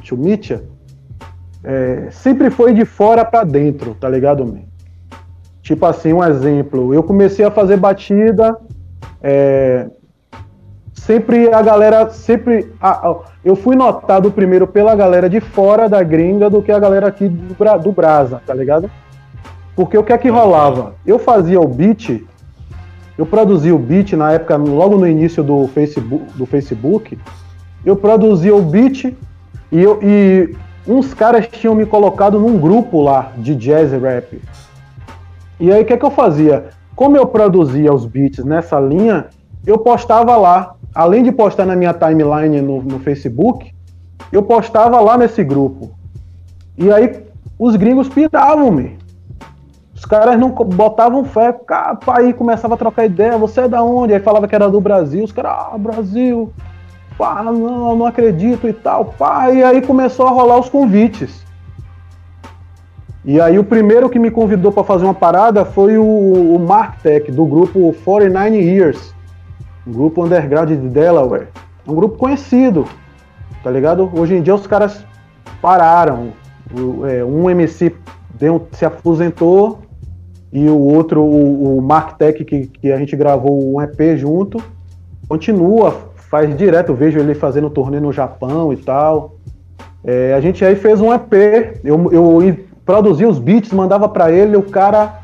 to 0.07 0.15
Mitya, 0.17 0.63
é, 1.61 2.07
sempre 2.09 2.49
foi 2.49 2.73
de 2.73 2.85
fora 2.85 3.25
pra 3.25 3.43
dentro, 3.43 3.93
tá 3.95 4.07
ligado, 4.07 4.45
man? 4.45 4.61
Tipo 5.61 5.85
assim, 5.87 6.13
um 6.13 6.23
exemplo, 6.23 6.93
eu 6.93 7.03
comecei 7.03 7.43
a 7.43 7.51
fazer 7.51 7.75
batida, 7.75 8.57
é, 9.21 9.89
sempre 10.93 11.53
a 11.53 11.61
galera, 11.61 12.09
sempre, 12.11 12.71
a- 12.79 13.09
a- 13.09 13.19
eu 13.43 13.57
fui 13.57 13.75
notado 13.75 14.31
primeiro 14.31 14.65
pela 14.67 14.95
galera 14.95 15.29
de 15.29 15.41
fora 15.41 15.89
da 15.89 16.01
gringa 16.01 16.49
do 16.49 16.61
que 16.61 16.71
a 16.71 16.79
galera 16.79 17.07
aqui 17.07 17.27
do, 17.27 17.53
do 17.83 17.91
Brasa, 17.91 18.41
tá 18.47 18.53
ligado? 18.53 18.89
Porque 19.79 19.97
o 19.97 20.03
que 20.03 20.11
é 20.11 20.17
que 20.17 20.27
rolava? 20.27 20.95
Eu 21.05 21.17
fazia 21.17 21.57
o 21.57 21.65
beat, 21.65 22.21
eu 23.17 23.25
produzia 23.25 23.73
o 23.73 23.79
beat 23.79 24.11
na 24.11 24.33
época, 24.33 24.57
logo 24.57 24.97
no 24.97 25.07
início 25.07 25.41
do 25.41 25.69
Facebook, 25.69 26.25
do 26.35 26.45
Facebook 26.45 27.17
eu 27.85 27.95
produzia 27.95 28.53
o 28.53 28.61
beat 28.61 29.05
e, 29.71 29.79
eu, 29.81 29.97
e 30.03 30.53
uns 30.85 31.13
caras 31.13 31.47
tinham 31.47 31.73
me 31.73 31.85
colocado 31.85 32.37
num 32.37 32.59
grupo 32.59 33.01
lá 33.01 33.31
de 33.37 33.55
jazz 33.55 33.93
rap. 33.93 34.41
E 35.57 35.71
aí 35.71 35.81
o 35.81 35.85
que, 35.85 35.93
é 35.93 35.97
que 35.97 36.05
eu 36.05 36.11
fazia? 36.11 36.71
Como 36.93 37.15
eu 37.15 37.25
produzia 37.25 37.93
os 37.93 38.05
beats 38.05 38.43
nessa 38.43 38.77
linha, 38.81 39.27
eu 39.65 39.77
postava 39.77 40.35
lá. 40.35 40.75
Além 40.93 41.23
de 41.23 41.31
postar 41.31 41.65
na 41.65 41.77
minha 41.77 41.93
timeline 41.93 42.59
no, 42.59 42.83
no 42.83 42.99
Facebook, 42.99 43.73
eu 44.29 44.43
postava 44.43 44.99
lá 44.99 45.17
nesse 45.17 45.41
grupo. 45.41 45.91
E 46.77 46.91
aí 46.91 47.23
os 47.57 47.77
gringos 47.77 48.09
piravam, 48.09 48.73
me. 48.73 48.99
Os 49.99 50.05
caras 50.05 50.39
não 50.39 50.51
botavam 50.51 51.25
fé, 51.25 51.51
cara, 51.51 51.99
aí 52.07 52.31
começava 52.31 52.75
a 52.75 52.77
trocar 52.77 53.05
ideia, 53.05 53.37
você 53.37 53.59
é 53.59 53.67
da 53.67 53.83
onde? 53.83 54.13
Aí 54.13 54.21
falava 54.21 54.47
que 54.47 54.55
era 54.55 54.69
do 54.69 54.79
Brasil, 54.79 55.25
os 55.25 55.33
caras, 55.33 55.51
ah, 55.73 55.77
Brasil, 55.77 56.53
pá, 57.17 57.43
não, 57.43 57.97
não 57.97 58.05
acredito 58.05 58.65
e 58.65 58.71
tal, 58.71 59.13
pá, 59.17 59.51
e 59.51 59.61
aí 59.61 59.81
começou 59.81 60.25
a 60.25 60.29
rolar 60.29 60.57
os 60.57 60.69
convites. 60.69 61.45
E 63.25 63.41
aí 63.41 63.59
o 63.59 63.63
primeiro 63.63 64.09
que 64.09 64.17
me 64.17 64.31
convidou 64.31 64.71
para 64.71 64.85
fazer 64.85 65.03
uma 65.03 65.13
parada 65.13 65.65
foi 65.65 65.97
o, 65.97 66.55
o 66.55 66.57
Mark 66.57 67.01
Tech, 67.01 67.29
do 67.29 67.45
grupo 67.45 67.93
49 68.05 68.55
Years. 68.55 69.13
Um 69.85 69.91
grupo 69.91 70.23
underground 70.23 70.69
de 70.69 70.77
Delaware. 70.77 71.49
Um 71.85 71.93
grupo 71.93 72.17
conhecido, 72.17 72.87
tá 73.61 73.69
ligado? 73.69 74.09
Hoje 74.17 74.33
em 74.33 74.41
dia 74.41 74.55
os 74.55 74.65
caras 74.65 75.05
pararam. 75.61 76.29
É, 77.09 77.25
um 77.25 77.49
MC 77.49 77.93
deu, 78.39 78.65
se 78.71 78.85
aposentou 78.85 79.88
e 80.51 80.67
o 80.67 80.77
outro, 80.77 81.21
o, 81.21 81.77
o 81.77 81.81
Mark 81.81 82.17
Tech, 82.17 82.43
que, 82.43 82.67
que 82.67 82.91
a 82.91 82.97
gente 82.97 83.15
gravou 83.15 83.73
um 83.75 83.81
EP 83.81 84.17
junto, 84.17 84.61
continua, 85.27 86.09
faz 86.15 86.55
direto, 86.57 86.93
vejo 86.93 87.19
ele 87.19 87.35
fazendo 87.35 87.69
turnê 87.69 87.99
no 87.99 88.11
Japão 88.11 88.73
e 88.73 88.77
tal. 88.77 89.35
É, 90.03 90.33
a 90.33 90.39
gente 90.39 90.63
aí 90.65 90.75
fez 90.75 90.99
um 90.99 91.13
EP, 91.13 91.33
eu, 91.83 92.11
eu 92.11 92.57
produzia 92.85 93.29
os 93.29 93.37
beats, 93.37 93.71
mandava 93.71 94.09
para 94.09 94.31
ele, 94.31 94.57
o 94.57 94.63
cara, 94.63 95.19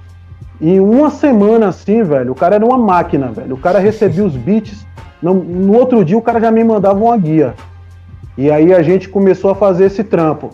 em 0.62 0.80
uma 0.80 1.10
semana 1.10 1.70
assim, 1.70 2.04
velho, 2.04 2.32
o 2.32 2.36
cara 2.36 2.56
era 2.56 2.66
uma 2.66 2.78
máquina, 2.78 3.30
velho. 3.30 3.56
O 3.56 3.60
cara 3.60 3.80
recebia 3.80 4.24
os 4.24 4.36
beats, 4.36 4.86
no, 5.22 5.34
no 5.34 5.74
outro 5.76 6.06
dia 6.06 6.18
o 6.18 6.22
cara 6.22 6.40
já 6.40 6.52
me 6.52 6.64
mandava 6.64 7.04
uma 7.04 7.18
guia. 7.18 7.56
E 8.38 8.52
aí 8.52 8.74
a 8.74 8.82
gente 8.84 9.10
começou 9.10 9.50
a 9.50 9.56
fazer 9.56 9.86
esse 9.86 10.04
trampo. 10.04 10.52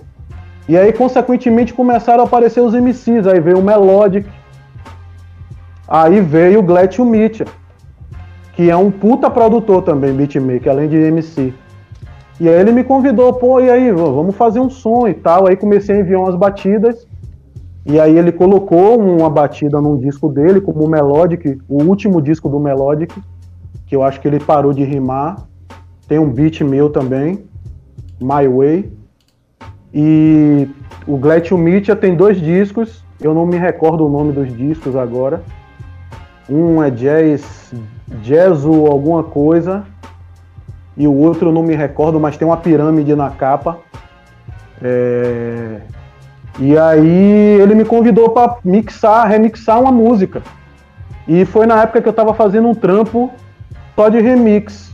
E 0.69 0.78
aí, 0.78 0.93
consequentemente, 0.93 1.74
começaram 1.74 2.24
a 2.24 2.26
aparecer 2.26 2.61
os 2.61 2.74
MCs. 2.74 3.28
Aí 3.28 3.39
veio 3.39 3.59
o 3.59 3.63
Melodic, 3.63 4.30
aí 5.92 6.22
veio 6.22 6.60
o 6.60 6.64
Gletchen 6.64 7.06
Mitchell, 7.06 7.48
que 8.54 8.70
é 8.70 8.78
um 8.78 8.89
puta 8.89 9.30
produtor 9.30 9.84
também, 9.84 10.14
beatmaker, 10.14 10.72
além 10.72 10.88
de 10.88 10.96
MC. 10.96 11.54
E 12.39 12.48
aí 12.48 12.60
ele 12.60 12.72
me 12.72 12.84
convidou, 12.84 13.34
pô, 13.34 13.60
e 13.60 13.70
aí, 13.70 13.92
vamos 13.92 14.36
fazer 14.36 14.62
um 14.62 14.70
som 14.70 15.08
e 15.08 15.14
tal. 15.14 15.48
Aí 15.48 15.56
comecei 15.58 15.98
a 15.98 16.00
enviar 16.00 16.22
umas 16.22 16.36
batidas. 16.36 17.06
E 17.86 18.00
aí 18.00 18.18
ele 18.18 18.32
colocou 18.32 19.00
uma 19.00 19.30
batida 19.30 19.82
num 19.82 19.98
disco 19.98 20.30
dele, 20.30 20.62
como 20.62 20.86
o 20.86 20.89
Melodic, 20.89 21.60
o 21.68 21.84
último 21.84 22.22
disco 22.22 22.48
do 22.48 22.60
Melodic, 22.60 23.14
que 23.86 23.96
eu 23.96 24.02
acho 24.02 24.22
que 24.22 24.28
ele 24.28 24.39
parou 24.39 24.72
de 24.72 24.84
rimar. 24.84 25.46
Tem 26.08 26.18
um 26.20 26.30
beat 26.30 26.62
meu 26.62 26.89
também, 26.89 27.44
My 28.20 28.48
Way. 28.48 28.92
E 29.94 30.70
o 31.06 31.18
Gletchen 31.18 31.58
Mitchell 31.58 31.96
tem 31.96 32.16
dois 32.16 32.39
discos, 32.39 33.04
eu 33.20 33.34
não 33.34 33.46
me 33.46 33.58
recordo 33.58 34.06
o 34.06 34.10
nome 34.10 34.32
dos 34.32 34.56
discos 34.56 34.96
agora. 34.96 35.44
Um 36.52 36.84
é 36.84 36.89
Jazz, 36.89 37.74
Jazz 38.22 38.66
ou 38.66 38.88
alguma 38.88 39.24
coisa, 39.24 39.86
e 40.97 41.08
o 41.08 41.14
outro 41.14 41.49
não 41.49 41.64
me 41.64 41.76
recordo, 41.76 42.20
mas 42.20 42.36
tem 42.36 42.45
uma 42.45 42.58
pirâmide 42.58 43.16
na 43.16 43.30
capa. 43.30 43.80
É... 44.82 45.80
E 46.60 46.78
aí 46.78 47.58
ele 47.62 47.74
me 47.74 47.86
convidou 47.86 48.32
para 48.32 48.58
mixar, 48.66 49.26
remixar 49.30 49.80
uma 49.80 49.93
música. 49.93 50.43
E 51.26 51.45
foi 51.45 51.66
na 51.66 51.84
época 51.84 52.02
que 52.02 52.08
eu 52.10 52.12
estava 52.12 52.34
fazendo 52.34 52.68
um 52.68 52.76
trampo 52.76 53.32
só 53.95 54.10
de 54.10 54.20
remix. 54.20 54.91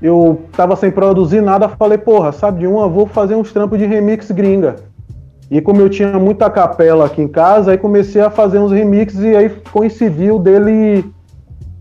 Eu 0.00 0.44
tava 0.52 0.74
sem 0.76 0.90
produzir 0.90 1.42
nada, 1.42 1.68
falei, 1.68 1.98
porra, 1.98 2.32
sabe 2.32 2.60
de 2.60 2.66
uma, 2.66 2.88
vou 2.88 3.04
fazer 3.06 3.34
uns 3.34 3.52
trampos 3.52 3.78
de 3.78 3.84
remix 3.84 4.30
gringa. 4.30 4.87
E 5.50 5.60
como 5.60 5.80
eu 5.80 5.88
tinha 5.88 6.18
muita 6.18 6.50
capela 6.50 7.06
aqui 7.06 7.22
em 7.22 7.28
casa, 7.28 7.70
aí 7.70 7.78
comecei 7.78 8.20
a 8.20 8.30
fazer 8.30 8.58
uns 8.58 8.70
remixes 8.70 9.20
e 9.20 9.34
aí 9.34 9.48
coincidiu 9.72 10.38
dele 10.38 11.04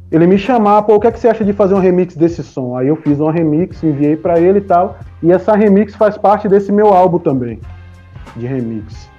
ele 0.09 0.25
me 0.25 0.37
chamar, 0.37 0.83
pô, 0.83 0.95
o 0.95 0.99
que, 0.99 1.07
é 1.07 1.11
que 1.11 1.19
você 1.19 1.27
acha 1.27 1.43
de 1.43 1.51
fazer 1.51 1.75
um 1.75 1.79
remix 1.79 2.15
desse 2.15 2.41
som? 2.41 2.77
Aí 2.77 2.87
eu 2.87 2.95
fiz 2.95 3.19
uma 3.19 3.31
remix, 3.31 3.83
enviei 3.83 4.15
para 4.15 4.39
ele 4.39 4.59
e 4.59 4.61
tal. 4.61 4.97
E 5.21 5.33
essa 5.33 5.53
remix 5.53 5.95
faz 5.95 6.17
parte 6.17 6.47
desse 6.47 6.71
meu 6.71 6.87
álbum 6.87 7.19
também, 7.19 7.59
de 8.35 8.47
remix. 8.47 9.09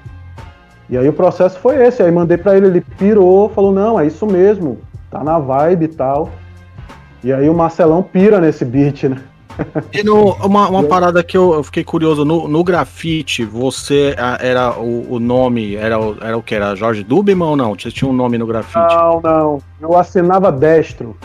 E 0.89 0.97
aí 0.97 1.07
o 1.07 1.13
processo 1.13 1.59
foi 1.59 1.77
esse, 1.85 2.03
aí 2.03 2.11
mandei 2.11 2.39
para 2.39 2.57
ele, 2.57 2.67
ele 2.67 2.81
pirou, 2.81 3.51
falou, 3.51 3.71
não, 3.71 4.01
é 4.01 4.07
isso 4.07 4.27
mesmo, 4.27 4.79
tá 5.11 5.23
na 5.23 5.39
vibe 5.39 5.85
e 5.85 5.89
tal. 5.89 6.31
E 7.23 7.33
aí 7.33 7.51
o 7.51 7.55
Marcelão 7.55 8.03
pira 8.03 8.41
nesse 8.41 8.65
beat, 8.65 9.05
né? 9.05 9.19
E 9.93 10.03
no, 10.03 10.33
uma, 10.35 10.69
uma 10.69 10.85
parada 10.85 11.23
que 11.23 11.37
eu, 11.37 11.55
eu 11.55 11.63
fiquei 11.63 11.83
curioso, 11.83 12.25
no, 12.25 12.47
no 12.47 12.63
grafite, 12.63 13.45
você 13.45 14.15
era 14.41 14.79
o, 14.79 15.15
o 15.15 15.19
nome, 15.19 15.75
era, 15.75 15.99
o, 15.99 16.17
era 16.21 16.37
o 16.37 16.43
que? 16.43 16.55
Era 16.55 16.75
Jorge 16.75 17.03
Dubman 17.03 17.43
ou 17.43 17.57
não? 17.57 17.75
Você 17.75 17.91
tinha 17.91 18.09
um 18.09 18.15
nome 18.15 18.39
no 18.39 18.47
grafite? 18.47 18.79
Não, 18.79 19.21
não. 19.21 19.59
Eu 19.81 19.97
assinava 19.97 20.53
destro. 20.53 21.17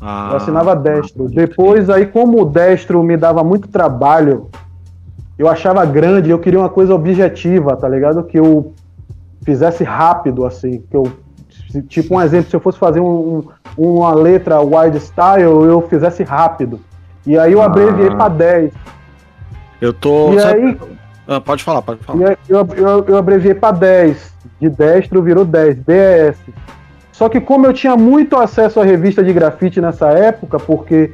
Ah, 0.00 0.28
eu 0.30 0.36
assinava 0.36 0.76
destro. 0.76 1.28
Depois, 1.28 1.90
aí, 1.90 2.06
como 2.06 2.42
o 2.42 2.44
destro 2.44 3.02
me 3.02 3.16
dava 3.16 3.42
muito 3.42 3.68
trabalho, 3.68 4.48
eu 5.38 5.48
achava 5.48 5.84
grande, 5.84 6.30
eu 6.30 6.38
queria 6.38 6.60
uma 6.60 6.68
coisa 6.68 6.94
objetiva, 6.94 7.76
tá 7.76 7.88
ligado? 7.88 8.22
Que 8.24 8.38
eu 8.38 8.72
fizesse 9.44 9.84
rápido, 9.84 10.44
assim. 10.44 10.82
Que 10.90 10.96
eu, 10.96 11.12
tipo, 11.88 12.14
um 12.14 12.20
exemplo, 12.20 12.48
se 12.50 12.56
eu 12.56 12.60
fosse 12.60 12.78
fazer 12.78 13.00
um, 13.00 13.38
um, 13.76 13.96
uma 13.96 14.14
letra 14.14 14.60
wide 14.60 14.98
style, 14.98 15.42
eu 15.42 15.82
fizesse 15.88 16.22
rápido. 16.22 16.80
E 17.28 17.38
aí 17.38 17.52
eu 17.52 17.60
abreviei 17.60 18.08
ah. 18.08 18.16
para 18.16 18.28
10. 18.30 18.72
Eu 19.82 19.92
tô. 19.92 20.32
E 20.32 20.42
aí, 20.42 20.78
ah, 21.28 21.38
pode 21.38 21.62
falar, 21.62 21.82
pode 21.82 22.02
falar. 22.02 22.38
Eu, 22.48 22.66
eu, 22.74 23.04
eu 23.06 23.16
abreviei 23.18 23.54
para 23.54 23.76
10. 23.76 24.32
De 24.58 24.70
destro 24.70 25.22
virou 25.22 25.44
10, 25.44 25.76
DS. 25.76 26.38
Só 27.12 27.28
que 27.28 27.38
como 27.38 27.66
eu 27.66 27.74
tinha 27.74 27.96
muito 27.96 28.34
acesso 28.34 28.80
à 28.80 28.84
revista 28.84 29.22
de 29.22 29.30
grafite 29.32 29.78
nessa 29.78 30.08
época, 30.08 30.58
porque 30.58 31.12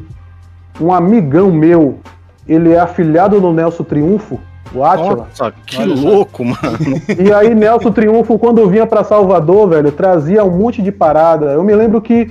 um 0.81 0.95
amigão 0.95 1.51
meu, 1.51 1.99
ele 2.47 2.73
é 2.73 2.79
afiliado 2.79 3.41
no 3.41 3.53
Nelson 3.53 3.83
Triunfo, 3.83 4.39
o 4.73 4.85
Atila. 4.85 5.17
Nossa, 5.17 5.53
que 5.67 5.83
Olha 5.83 5.95
louco, 5.95 6.45
mano. 6.45 6.79
E 7.19 7.33
aí 7.33 7.55
Nelson 7.57 7.91
Triunfo, 7.91 8.39
quando 8.39 8.69
vinha 8.69 8.87
para 8.87 9.03
Salvador, 9.03 9.69
velho, 9.69 9.91
trazia 9.91 10.45
um 10.45 10.57
monte 10.57 10.81
de 10.81 10.93
parada. 10.93 11.47
Eu 11.47 11.65
me 11.65 11.75
lembro 11.75 12.01
que 12.01 12.31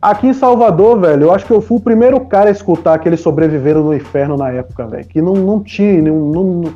Aqui 0.00 0.28
em 0.28 0.32
Salvador, 0.32 0.98
velho, 0.98 1.24
eu 1.24 1.34
acho 1.34 1.44
que 1.44 1.52
eu 1.52 1.60
fui 1.60 1.76
o 1.76 1.80
primeiro 1.80 2.18
cara 2.20 2.48
a 2.48 2.52
escutar 2.52 2.98
que 2.98 3.06
eles 3.06 3.20
sobreviveram 3.20 3.84
no 3.84 3.94
inferno 3.94 4.34
na 4.34 4.50
época, 4.50 4.86
velho. 4.86 5.04
Que 5.04 5.20
não, 5.20 5.34
não 5.34 5.62
tinha, 5.62 6.00
não, 6.00 6.16
não, 6.16 6.74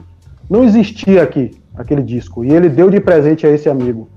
não 0.50 0.64
existia 0.64 1.22
aqui 1.22 1.52
aquele 1.74 2.02
disco. 2.02 2.44
E 2.44 2.52
ele 2.52 2.68
deu 2.68 2.90
de 2.90 3.00
presente 3.00 3.46
a 3.46 3.50
esse 3.50 3.68
amigo. 3.68 4.10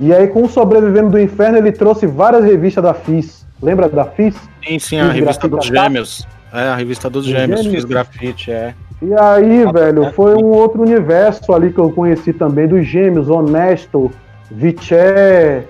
E 0.00 0.12
aí, 0.12 0.26
com 0.26 0.42
o 0.42 0.48
Sobrevivendo 0.48 1.10
do 1.10 1.20
Inferno, 1.20 1.58
ele 1.58 1.70
trouxe 1.70 2.06
várias 2.06 2.44
revistas 2.44 2.82
da 2.82 2.94
FIS. 2.94 3.46
Lembra 3.62 3.88
da 3.88 4.04
FIS? 4.04 4.34
Sim, 4.66 4.78
sim, 4.78 4.98
a 4.98 5.10
revista 5.10 5.48
dos 5.48 5.66
Gêmeos. 5.66 6.26
É, 6.52 6.68
a 6.68 6.74
revista 6.74 7.08
dos 7.08 7.26
Gêmeos, 7.26 7.60
Gêmeos. 7.60 7.74
fiz 7.74 7.84
grafite, 7.84 8.50
é. 8.50 8.74
E 9.00 9.14
aí, 9.14 9.64
ah, 9.64 9.72
velho, 9.72 10.04
é. 10.04 10.12
foi 10.12 10.34
um 10.34 10.46
outro 10.46 10.82
universo 10.82 11.52
ali 11.52 11.72
que 11.72 11.78
eu 11.78 11.90
conheci 11.90 12.32
também, 12.32 12.66
dos 12.66 12.84
Gêmeos, 12.86 13.28
Honesto, 13.28 14.10
Viché, 14.50 15.64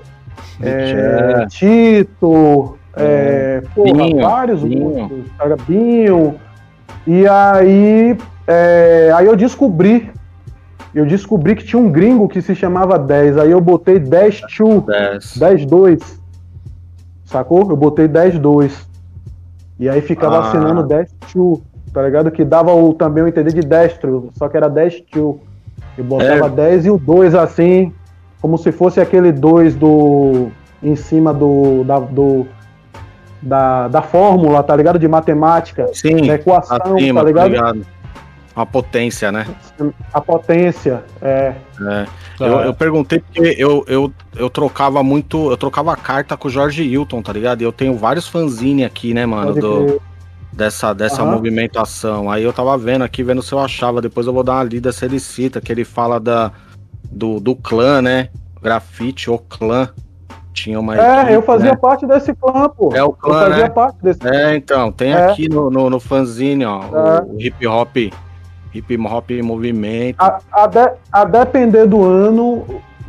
é, 0.63 1.47
Tito, 1.49 2.78
é, 2.99 3.63
porra, 3.75 4.05
Binho, 4.05 4.23
vários 4.23 4.63
Binho. 4.63 5.25
Binho. 5.67 6.35
E 7.07 7.27
aí, 7.27 8.17
é, 8.47 9.11
aí 9.15 9.27
eu 9.27 9.37
descobri, 9.37 10.11
eu 10.95 11.07
descobri 11.07 11.57
que 11.57 11.65
tinha 11.65 11.81
um 11.81 11.91
gringo 11.91 12.29
que 12.29 12.43
se 12.43 12.55
chamava 12.55 12.99
10, 12.99 13.39
aí 13.39 13.51
eu 13.51 13.61
botei 13.61 13.99
10 13.99 14.43
2, 14.59 15.37
10 15.37 15.67
2, 15.67 16.21
sacou? 17.25 17.69
Eu 17.71 17.77
botei 17.77 18.09
10 18.09 18.39
2. 18.39 18.89
E 19.81 19.89
aí 19.89 20.01
ficava 20.01 20.39
ah. 20.39 20.49
assinando 20.49 20.83
10 20.83 21.15
2, 21.35 21.59
tá 21.93 22.03
ligado? 22.03 22.31
Que 22.31 22.45
dava 22.45 22.75
o, 22.75 22.93
também 22.93 23.23
o 23.23 23.29
entender 23.29 23.53
de 23.53 23.61
destro, 23.61 24.31
só 24.35 24.49
que 24.49 24.57
era 24.57 24.69
10 24.69 25.05
2. 25.13 25.37
Eu 25.97 26.05
botava 26.05 26.47
é. 26.47 26.51
10 26.51 26.87
e 26.87 26.91
o 26.91 26.99
2 26.99 27.35
assim, 27.35 27.93
como 28.41 28.57
se 28.59 28.71
fosse 28.71 29.01
aquele 29.01 29.33
2 29.33 29.75
do 29.75 30.49
em 30.83 30.95
cima 30.95 31.35
do, 31.35 31.83
da, 31.85 31.99
do 31.99 32.47
da, 33.41 33.89
da 33.89 34.03
fórmula, 34.03 34.63
tá 34.63 34.75
ligado? 34.75 34.99
De 34.99 35.09
matemática, 35.09 35.89
Sim, 35.93 36.27
da 36.27 36.35
equação, 36.35 36.77
acima, 36.77 37.21
tá 37.21 37.27
ligado? 37.27 37.51
ligado? 37.51 37.87
A 38.55 38.67
potência, 38.67 39.31
né? 39.31 39.47
A 40.13 40.21
potência, 40.21 41.05
é. 41.23 41.55
é. 41.81 42.07
Eu, 42.41 42.61
eu, 42.61 42.75
perguntei 42.75 43.21
porque 43.21 43.55
eu, 43.57 43.85
eu, 43.87 44.13
eu 44.35 44.51
trocava 44.51 45.01
muito, 45.03 45.51
eu 45.51 45.57
trocava 45.57 45.95
carta 45.97 46.37
com 46.37 46.49
o 46.49 46.51
Jorge 46.51 46.83
Hilton, 46.83 47.23
tá 47.23 47.33
ligado? 47.33 47.63
E 47.63 47.65
eu 47.65 47.71
tenho 47.71 47.95
vários 47.95 48.27
fanzine 48.27 48.85
aqui, 48.85 49.15
né, 49.15 49.25
mano, 49.27 49.55
do, 49.55 50.03
dessa, 50.53 50.93
dessa 50.93 51.23
uhum. 51.23 51.31
movimentação. 51.31 52.29
Aí 52.29 52.43
eu 52.43 52.53
tava 52.53 52.77
vendo 52.77 53.05
aqui, 53.05 53.23
vendo 53.23 53.43
se 53.43 53.53
eu 53.53 53.61
achava, 53.61 54.03
depois 54.03 54.27
eu 54.27 54.33
vou 54.33 54.43
dar 54.43 54.55
uma 54.55 54.65
lida 54.65 54.91
se 54.91 55.05
ele 55.05 55.21
cita, 55.21 55.61
que 55.61 55.71
ele 55.71 55.85
fala 55.85 56.19
da, 56.19 56.51
do, 57.09 57.39
do 57.39 57.55
clã, 57.55 58.03
né? 58.03 58.29
Grafite, 58.61 59.31
o 59.31 59.39
clã, 59.39 59.89
tinha 60.63 60.81
uma. 60.81 60.97
É, 60.97 61.19
equipe, 61.21 61.33
eu 61.35 61.43
fazia 61.43 61.71
né? 61.71 61.77
parte 61.77 62.07
desse 62.07 62.35
clã, 62.35 62.69
pô. 62.69 62.95
É 62.95 63.03
o 63.03 63.13
clã. 63.13 63.35
Eu 63.35 63.49
fazia 63.49 63.65
né? 63.65 63.69
parte 63.71 63.97
desse 64.03 64.27
É, 64.27 64.57
então, 64.57 64.93
tem 64.93 65.13
é. 65.13 65.27
aqui 65.27 65.49
no, 65.49 65.71
no, 65.71 65.89
no 65.89 66.01
fanzine, 66.01 66.65
ó, 66.65 66.83
é. 66.83 67.23
o 67.23 67.41
hip 67.41 67.67
hop. 67.67 67.97
Hip 68.75 68.97
hop 68.99 69.31
movimento. 69.43 70.21
A, 70.21 70.39
a, 70.53 70.67
de, 70.67 70.91
a, 71.13 71.25
depender 71.25 71.87
do 71.87 72.05
ano, 72.05 72.65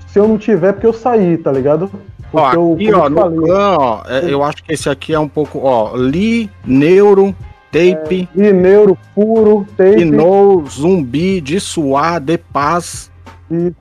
se 0.08 0.20
eu 0.20 0.28
não 0.28 0.38
tiver, 0.38 0.74
porque 0.74 0.88
eu 0.88 0.94
saí, 0.94 1.38
tá 1.38 1.52
ligado? 1.52 1.92
Porque 2.32 2.58
ó, 2.58 2.74
aqui, 2.74 2.86
eu, 2.86 3.00
ó, 3.00 3.10
no 3.10 3.18
falei, 3.18 3.40
clã, 3.40 3.78
ó, 3.78 4.02
é, 4.08 4.32
eu 4.32 4.44
acho 4.44 4.64
que 4.64 4.74
esse 4.74 4.90
aqui 4.90 5.14
é 5.14 5.20
um 5.20 5.28
pouco, 5.28 5.60
ó, 5.64 5.96
Li, 5.96 6.50
Neuro, 6.66 7.36
Tape. 7.72 8.30
É, 8.38 8.42
Li, 8.42 8.54
Neuro, 8.54 8.98
Puro, 9.14 9.66
Tape. 9.76 10.02
Inou, 10.02 10.66
Zumbi, 10.68 11.42
de 11.42 11.60
Suar, 11.60 12.20
De 12.20 12.38
Paz. 12.38 13.12
E, 13.52 13.74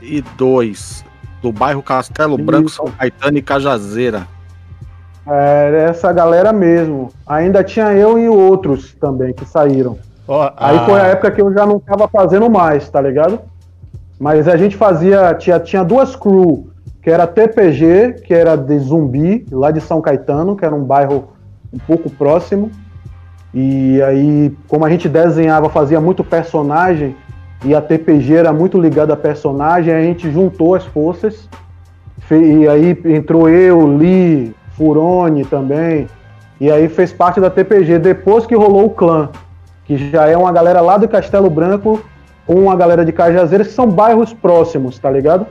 e 0.00 0.22
dois 0.36 1.04
do 1.42 1.52
bairro 1.52 1.82
Castelo 1.82 2.36
Branco, 2.36 2.68
São 2.68 2.86
Caetano 2.86 3.38
e 3.38 3.42
Cajazeira. 3.42 4.26
Era 5.26 5.76
essa 5.90 6.12
galera 6.12 6.52
mesmo. 6.52 7.10
Ainda 7.26 7.62
tinha 7.62 7.92
eu 7.92 8.18
e 8.18 8.28
outros 8.28 8.94
também 8.94 9.32
que 9.34 9.44
saíram. 9.44 9.98
Ó, 10.26 10.50
Aí 10.56 10.76
a- 10.78 10.84
foi 10.86 11.00
a 11.00 11.04
época 11.06 11.30
que 11.30 11.40
eu 11.42 11.52
já 11.52 11.66
não 11.66 11.78
tava 11.78 12.08
fazendo 12.08 12.48
mais, 12.48 12.88
tá 12.88 13.00
ligado? 13.00 13.40
Mas 14.18 14.48
a 14.48 14.56
gente 14.56 14.76
fazia, 14.76 15.34
tinha, 15.34 15.60
tinha 15.60 15.84
duas 15.84 16.16
crew, 16.16 16.68
que 17.02 17.10
era 17.10 17.26
TPG, 17.26 18.22
que 18.24 18.34
era 18.34 18.56
de 18.56 18.78
Zumbi, 18.78 19.46
lá 19.52 19.70
de 19.70 19.80
São 19.80 20.00
Caetano, 20.00 20.56
que 20.56 20.64
era 20.64 20.74
um 20.74 20.82
bairro 20.82 21.28
um 21.72 21.78
pouco 21.78 22.10
próximo. 22.10 22.70
E 23.54 24.00
aí, 24.02 24.54
como 24.66 24.84
a 24.84 24.90
gente 24.90 25.08
desenhava, 25.08 25.68
fazia 25.70 26.00
muito 26.00 26.24
personagem, 26.24 27.14
e 27.64 27.74
a 27.74 27.80
TPG 27.80 28.34
era 28.34 28.52
muito 28.52 28.80
ligada 28.80 29.14
a 29.14 29.16
personagem, 29.16 29.92
a 29.92 30.02
gente 30.02 30.30
juntou 30.30 30.74
as 30.74 30.84
forças. 30.84 31.48
E 32.30 32.68
aí 32.68 32.96
entrou 33.06 33.48
eu, 33.48 33.86
Lee, 33.86 34.54
Furone 34.72 35.44
também. 35.44 36.06
E 36.60 36.70
aí 36.70 36.88
fez 36.88 37.12
parte 37.12 37.40
da 37.40 37.48
TPG 37.48 37.98
depois 37.98 38.44
que 38.46 38.54
rolou 38.54 38.86
o 38.86 38.90
clã 38.90 39.30
que 39.88 40.10
já 40.10 40.28
é 40.28 40.36
uma 40.36 40.52
galera 40.52 40.82
lá 40.82 40.98
do 40.98 41.08
Castelo 41.08 41.48
Branco 41.48 42.04
com 42.46 42.54
uma 42.54 42.76
galera 42.76 43.06
de 43.06 43.12
Cajazeiras, 43.12 43.68
que 43.68 43.72
são 43.72 43.88
bairros 43.90 44.34
próximos, 44.34 44.98
tá 44.98 45.10
ligado? 45.10 45.46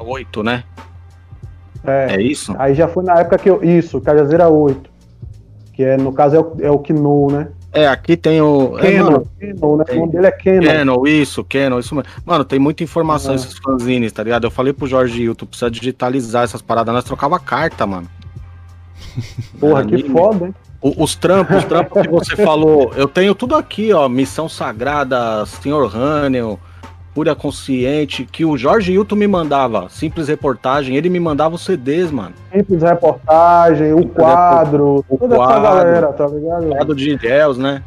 Oito, 0.00 0.42
né? 0.44 0.62
É, 1.84 2.14
É 2.14 2.22
isso? 2.22 2.54
Aí 2.56 2.74
já 2.74 2.86
foi 2.86 3.02
na 3.02 3.18
época 3.18 3.38
que 3.38 3.50
eu. 3.50 3.62
Isso, 3.62 4.00
Cajazeira 4.00 4.48
8. 4.48 4.88
Que 5.72 5.82
é, 5.82 5.96
no 5.96 6.12
caso 6.12 6.36
é 6.36 6.38
o, 6.38 6.56
é 6.60 6.70
o 6.70 7.28
né? 7.32 7.48
É, 7.72 7.86
aqui 7.86 8.16
tem 8.16 8.40
o. 8.40 8.76
É, 8.78 8.82
Keno, 8.82 9.04
mano, 9.12 9.26
Keno, 9.38 9.76
né? 9.76 9.84
tem. 9.84 9.96
O 9.96 10.00
nome 10.00 10.12
dele 10.12 10.26
é 10.26 10.32
Keno. 10.32 10.66
Canon, 10.66 11.06
isso, 11.06 11.44
Canon, 11.44 11.78
isso 11.78 11.94
mesmo. 11.94 12.10
Mano, 12.24 12.44
tem 12.44 12.58
muita 12.58 12.82
informação 12.82 13.32
É. 13.32 13.36
esses 13.36 13.56
fanzines, 13.58 14.10
tá 14.12 14.22
ligado? 14.24 14.44
Eu 14.44 14.50
falei 14.50 14.72
pro 14.72 14.86
Jorge 14.88 15.22
Hilton, 15.22 15.46
precisa 15.46 15.70
digitalizar 15.70 16.42
essas 16.44 16.60
paradas. 16.60 16.92
Nós 16.92 17.04
trocava 17.04 17.38
carta, 17.38 17.86
mano. 17.86 18.08
Porra, 19.60 19.84
que 19.84 20.02
foda, 20.08 20.46
hein? 20.46 20.54
O- 20.82 21.04
Os 21.04 21.14
trampos, 21.14 21.58
os 21.58 21.64
trampos 21.64 22.02
que 22.02 22.08
você 22.08 22.36
falou, 22.42 22.92
eu 22.96 23.06
tenho 23.06 23.34
tudo 23.34 23.54
aqui, 23.54 23.92
ó. 23.92 24.08
Missão 24.08 24.48
Sagrada, 24.48 25.44
Senhor 25.46 25.86
Hannel, 25.94 26.58
Pura 27.14 27.34
Consciente, 27.34 28.24
que 28.24 28.44
o 28.44 28.56
Jorge 28.56 28.92
Hilton 28.92 29.16
me 29.16 29.26
mandava, 29.26 29.88
simples 29.88 30.28
reportagem, 30.28 30.94
ele 30.96 31.08
me 31.08 31.18
mandava 31.18 31.56
os 31.56 31.64
CDs, 31.64 32.10
mano. 32.10 32.34
Simples 32.54 32.82
reportagem, 32.82 33.92
o 33.92 34.06
quadro, 34.06 35.04
o 35.08 35.18
toda 35.18 35.34
essa 35.34 35.44
quadro. 35.44 35.62
galera, 35.62 36.12
tá 36.12 36.26
ligado? 36.28 36.68
Lá 36.68 36.84
do 36.84 36.94
de 36.94 37.10
Ilhéus, 37.10 37.58
né? 37.58 37.82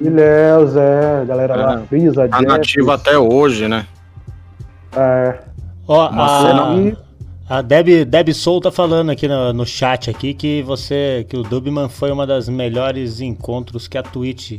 Ilhéus, 0.00 0.76
é, 0.76 1.24
galera 1.26 1.56
lá, 1.56 1.80
É. 1.80 1.86
Frisa, 1.86 2.28
Tá 2.28 2.38
Jeffers, 2.38 2.52
nativa 2.58 2.94
até 2.94 3.16
hoje, 3.18 3.68
né? 3.68 3.86
É, 4.96 5.38
Ó, 5.88 6.00
a, 6.10 6.66
a 7.48 7.62
Deb, 7.62 8.04
Deb 8.04 8.32
Soul 8.32 8.60
tá 8.60 8.72
falando 8.72 9.10
aqui 9.10 9.28
no, 9.28 9.52
no 9.52 9.64
chat 9.64 10.10
aqui 10.10 10.34
que 10.34 10.62
você, 10.62 11.24
que 11.28 11.36
o 11.36 11.42
Dubman 11.44 11.88
foi 11.88 12.10
uma 12.10 12.26
das 12.26 12.48
melhores 12.48 13.20
encontros 13.20 13.86
que 13.86 13.96
a 13.96 14.02
Twitch 14.02 14.58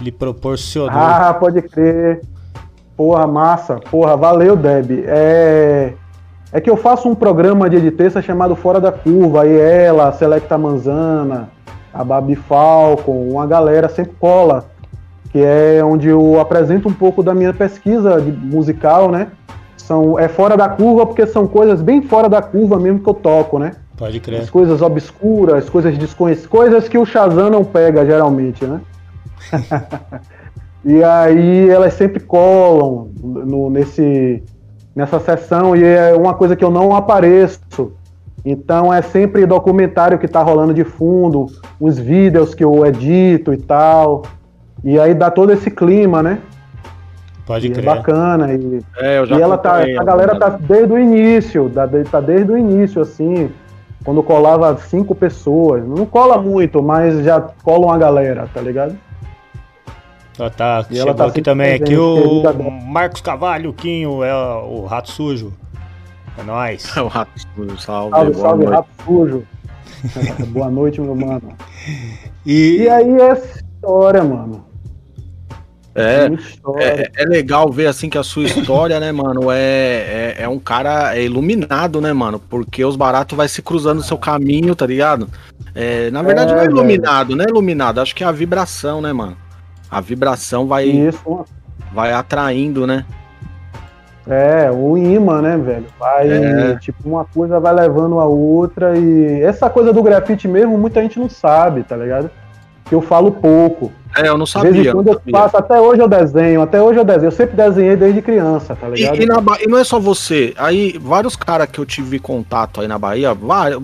lhe 0.00 0.12
proporcionou. 0.12 0.90
Ah, 0.92 1.34
pode 1.34 1.60
crer. 1.62 2.20
Porra, 2.96 3.26
massa. 3.26 3.76
Porra, 3.90 4.16
valeu, 4.16 4.56
Deb. 4.56 5.04
É... 5.06 5.92
é 6.52 6.60
que 6.60 6.70
eu 6.70 6.76
faço 6.76 7.08
um 7.08 7.14
programa 7.14 7.68
de 7.68 7.76
editessa 7.76 8.22
chamado 8.22 8.56
Fora 8.56 8.80
da 8.80 8.90
Curva. 8.90 9.42
Aí 9.42 9.56
ela, 9.56 10.08
a 10.08 10.12
Selecta 10.12 10.56
Manzana, 10.56 11.50
a 11.92 12.02
Babi 12.02 12.34
Falcon, 12.34 13.28
uma 13.28 13.46
galera 13.46 13.88
sempre 13.88 14.14
cola. 14.18 14.64
Que 15.30 15.42
é 15.42 15.84
onde 15.84 16.08
eu 16.08 16.40
apresento 16.40 16.88
um 16.88 16.92
pouco 16.92 17.22
da 17.22 17.34
minha 17.34 17.52
pesquisa 17.52 18.18
musical, 18.18 19.10
né? 19.10 19.28
São, 19.76 20.18
é 20.18 20.26
fora 20.26 20.56
da 20.56 20.68
curva 20.68 21.04
porque 21.04 21.26
são 21.26 21.46
coisas 21.46 21.82
bem 21.82 22.00
fora 22.00 22.28
da 22.28 22.40
curva 22.40 22.78
mesmo 22.78 23.00
que 23.00 23.08
eu 23.08 23.14
toco, 23.14 23.58
né? 23.58 23.72
Pode 23.96 24.16
As 24.18 24.22
crer. 24.22 24.50
coisas 24.50 24.82
obscuras, 24.82 25.68
coisas 25.68 25.96
desconhecidas, 25.96 26.48
coisas 26.50 26.88
que 26.88 26.98
o 26.98 27.04
Shazam 27.04 27.50
não 27.50 27.64
pega 27.64 28.04
geralmente, 28.04 28.64
né? 28.64 28.80
e 30.86 31.02
aí 31.02 31.68
elas 31.68 31.92
sempre 31.94 32.20
colam 32.20 33.08
no- 33.22 33.68
nesse, 33.68 34.42
nessa 34.94 35.18
sessão 35.20 35.74
e 35.76 35.82
é 35.84 36.14
uma 36.14 36.32
coisa 36.34 36.54
que 36.56 36.64
eu 36.64 36.70
não 36.70 36.94
apareço. 36.94 37.60
Então 38.44 38.94
é 38.94 39.02
sempre 39.02 39.44
documentário 39.44 40.18
que 40.18 40.28
tá 40.28 40.40
rolando 40.40 40.72
de 40.72 40.84
fundo, 40.84 41.46
os 41.80 41.98
vídeos 41.98 42.54
que 42.54 42.62
eu 42.64 42.86
edito 42.86 43.52
e 43.52 43.56
tal. 43.56 44.22
E 44.84 44.98
aí 45.00 45.12
dá 45.12 45.28
todo 45.30 45.52
esse 45.52 45.68
clima, 45.70 46.22
né? 46.22 46.38
Pode 47.44 47.66
E 47.66 47.70
é 47.70 47.74
crer. 47.74 47.84
bacana. 47.84 48.52
E, 48.54 48.80
É, 48.98 49.18
eu 49.18 49.26
já 49.26 49.36
e 49.36 49.42
ela 49.42 49.58
tá, 49.58 49.78
a 49.82 50.04
galera 50.04 50.38
tá 50.38 50.50
desde 50.50 50.92
o 50.92 50.98
início, 50.98 51.68
tá 52.10 52.20
desde 52.20 52.52
o 52.52 52.56
início, 52.56 53.02
assim, 53.02 53.50
quando 54.04 54.22
colava 54.22 54.76
cinco 54.76 55.14
pessoas. 55.14 55.84
Não 55.84 56.06
cola 56.06 56.38
muito, 56.40 56.80
mas 56.82 57.24
já 57.24 57.40
cola 57.40 57.86
uma 57.86 57.98
galera, 57.98 58.48
tá 58.54 58.60
ligado? 58.60 58.96
Ó, 60.38 60.50
tá, 60.50 60.84
E 60.90 60.98
ela 60.98 61.08
chegou 61.08 61.14
tá 61.14 61.26
aqui 61.26 61.42
também 61.42 61.74
aqui 61.74 61.96
o. 61.96 62.42
Marcos 62.86 63.20
Cavalho, 63.20 63.70
o 63.70 63.72
Quinho, 63.72 64.22
é 64.22 64.34
o 64.34 64.84
Rato 64.84 65.10
Sujo. 65.10 65.52
É 66.38 66.42
nóis. 66.42 66.84
É 66.96 67.00
o 67.00 67.08
rato, 67.08 67.30
salve, 67.78 67.80
Salve, 67.80 68.32
boa 68.32 68.34
salve, 68.34 68.64
noite. 68.64 68.76
rato 68.76 68.88
sujo. 69.04 69.42
Boa 70.52 70.70
noite, 70.70 71.00
meu 71.00 71.16
mano. 71.16 71.52
E, 72.44 72.82
E 72.82 72.88
aí 72.88 73.20
essa 73.20 73.58
história, 73.60 74.22
mano. 74.22 74.64
É, 75.94 76.28
história. 76.28 77.10
É, 77.16 77.22
é 77.22 77.24
legal 77.24 77.72
ver 77.72 77.86
assim 77.86 78.10
que 78.10 78.18
a 78.18 78.22
sua 78.22 78.44
história, 78.44 79.00
né, 79.00 79.10
mano, 79.10 79.50
é, 79.50 79.56
é, 79.58 80.36
é 80.40 80.48
um 80.48 80.58
cara 80.58 81.16
é 81.16 81.24
iluminado, 81.24 82.00
né, 82.02 82.12
mano? 82.12 82.38
Porque 82.38 82.84
os 82.84 82.94
baratos 82.94 83.34
vai 83.36 83.48
se 83.48 83.62
cruzando 83.62 83.96
no 83.98 84.04
seu 84.04 84.18
caminho, 84.18 84.76
tá 84.76 84.86
ligado? 84.86 85.28
É, 85.74 86.10
na 86.10 86.22
verdade, 86.22 86.52
É, 86.52 86.56
não 86.56 86.62
é 86.62 86.66
iluminado, 86.66 87.34
não 87.34 87.44
é 87.44 87.48
iluminado, 87.48 88.00
acho 88.00 88.14
que 88.14 88.22
é 88.22 88.26
a 88.26 88.32
vibração, 88.32 89.00
né, 89.00 89.12
mano? 89.12 89.36
A 89.90 90.00
vibração 90.00 90.66
vai, 90.66 90.84
Isso, 90.84 91.44
vai 91.92 92.12
atraindo, 92.12 92.86
né? 92.86 93.04
é, 94.28 94.68
o 94.72 94.98
imã, 94.98 95.40
né, 95.40 95.56
velho? 95.56 95.86
Vai, 95.98 96.28
É. 96.28 96.76
tipo, 96.78 97.08
uma 97.08 97.24
coisa 97.24 97.60
vai 97.60 97.72
levando 97.72 98.18
a 98.18 98.24
outra 98.24 98.98
e 98.98 99.40
essa 99.42 99.70
coisa 99.70 99.92
do 99.92 100.02
grafite 100.02 100.48
mesmo, 100.48 100.76
muita 100.76 101.00
gente 101.00 101.18
não 101.18 101.28
sabe, 101.28 101.84
tá 101.84 101.96
ligado? 101.96 102.28
Que 102.86 102.94
eu 102.94 103.00
falo 103.00 103.30
pouco. 103.30 103.92
É, 104.18 104.28
eu 104.28 104.38
não 104.38 104.46
sabia. 104.46 104.90
em 104.90 104.92
quando 104.92 105.08
eu 105.08 105.14
sabia. 105.14 105.32
faço, 105.38 105.56
até 105.56 105.80
hoje 105.80 106.00
eu 106.00 106.08
desenho, 106.08 106.62
até 106.62 106.80
hoje 106.80 106.98
eu 106.98 107.04
desenho. 107.04 107.26
Eu 107.26 107.30
sempre 107.32 107.56
desenhei 107.56 107.96
desde 107.96 108.22
criança, 108.22 108.74
tá 108.74 108.88
ligado? 108.88 109.16
E, 109.20 109.22
e 109.22 109.26
na 109.26 109.40
Ba- 109.40 109.58
e 109.60 109.66
não 109.68 109.78
é 109.78 109.84
só 109.84 109.98
você, 110.00 110.54
aí 110.56 110.96
vários 111.00 111.36
caras 111.36 111.68
que 111.70 111.78
eu 111.78 111.84
tive 111.84 112.18
contato 112.18 112.80
aí 112.80 112.88
na 112.88 112.98
Bahia, 112.98 113.34
vários, 113.34 113.82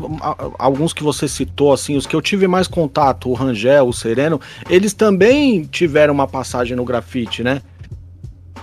alguns 0.59 0.93
que 0.93 1.03
você 1.03 1.29
citou, 1.29 1.73
assim, 1.73 1.97
os 1.97 2.07
que 2.07 2.17
eu 2.17 2.23
tive 2.23 2.47
mais 2.49 2.67
contato, 2.67 3.29
o 3.29 3.35
Rangel, 3.35 3.87
o 3.89 3.93
Sereno, 3.93 4.41
eles 4.71 4.93
também 4.95 5.65
tiveram 5.65 6.15
uma 6.15 6.27
passagem 6.27 6.77
no 6.77 6.85
grafite, 6.85 7.43
né? 7.43 7.61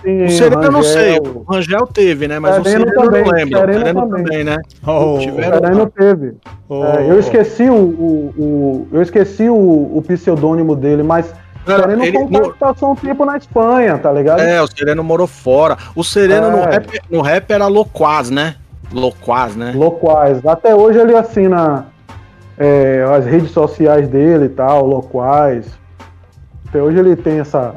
Sim, 0.02 0.24
O 0.24 0.30
Sereno 0.30 0.62
eu 0.64 0.72
não 0.72 0.82
sei, 0.82 1.18
o 1.18 1.42
Rangel 1.46 1.86
teve, 1.86 2.26
né? 2.26 2.38
Mas 2.38 2.58
o 2.58 2.64
Sereno 2.64 2.86
Sereno 2.86 3.04
eu 3.04 3.10
também, 3.10 3.22
não 3.24 3.30
lembro. 3.32 3.58
O 3.58 3.60
Sereno 3.60 3.78
Sereno 3.84 4.00
também. 4.00 4.24
também, 4.24 4.44
né? 4.44 4.56
Oh, 4.86 5.18
tiveram- 5.20 5.58
O 5.58 5.60
Sereno 5.60 5.86
teve. 5.94 6.32
oh, 6.70 6.84
É, 6.86 7.10
eu 7.10 7.20
esqueci 7.20 7.68
o, 7.68 7.74
o, 7.74 8.34
o- 8.38 8.88
eu 8.92 9.02
esqueci 9.02 9.50
o, 9.50 9.54
o 9.54 10.02
pseudônimo 10.08 10.74
dele, 10.74 11.02
mas 11.02 11.34
Não, 11.70 11.84
Sereno 11.84 12.04
ele- 12.04 12.18
que 12.52 12.58
passou 12.58 12.92
um 12.92 12.94
tempo 12.96 13.24
na 13.24 13.36
Espanha, 13.36 13.98
tá 13.98 14.12
ligado? 14.12 14.40
É, 14.40 14.60
o 14.62 14.66
Sereno 14.66 15.02
morou 15.02 15.26
fora. 15.26 15.76
O 15.94 16.02
Sereno 16.04 16.50
no, 16.50 16.58
É. 16.58 16.70
rap, 16.70 17.00
no 17.10 17.20
rap 17.20 17.50
era 17.50 17.66
Loquaz, 17.66 18.30
né? 18.30 18.56
Loquaz, 18.92 19.54
né? 19.56 19.72
Loquaz. 19.74 20.44
Até 20.46 20.74
hoje 20.74 20.98
ele 20.98 21.14
assina 21.16 21.86
é, 22.58 23.04
as 23.10 23.24
redes 23.24 23.52
sociais 23.52 24.08
dele 24.08 24.44
e 24.46 24.48
tal, 24.50 24.86
Loquaz. 24.86 25.66
Até 26.68 26.82
hoje 26.82 26.98
ele 26.98 27.16
tem 27.16 27.38
essa. 27.40 27.74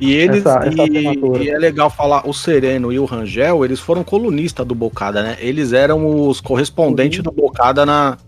E 0.00 0.12
eles 0.12 0.44
Essa- 0.44 0.58
essa 0.66 0.68
e, 0.68 0.80
assinatura. 0.82 1.42
e 1.42 1.48
é 1.48 1.56
legal 1.56 1.88
falar, 1.88 2.28
o 2.28 2.34
Sereno 2.34 2.92
e 2.92 2.98
o 2.98 3.04
Rangel, 3.06 3.64
eles 3.64 3.80
foram 3.80 4.02
colunistas 4.04 4.66
do 4.66 4.74
Bocada, 4.74 5.22
né? 5.22 5.36
Eles 5.40 5.72
eram 5.72 6.28
os 6.28 6.40
correspondentes 6.40 7.22
do 7.22 7.30
Bocada 7.32 7.86
na, 7.86 8.18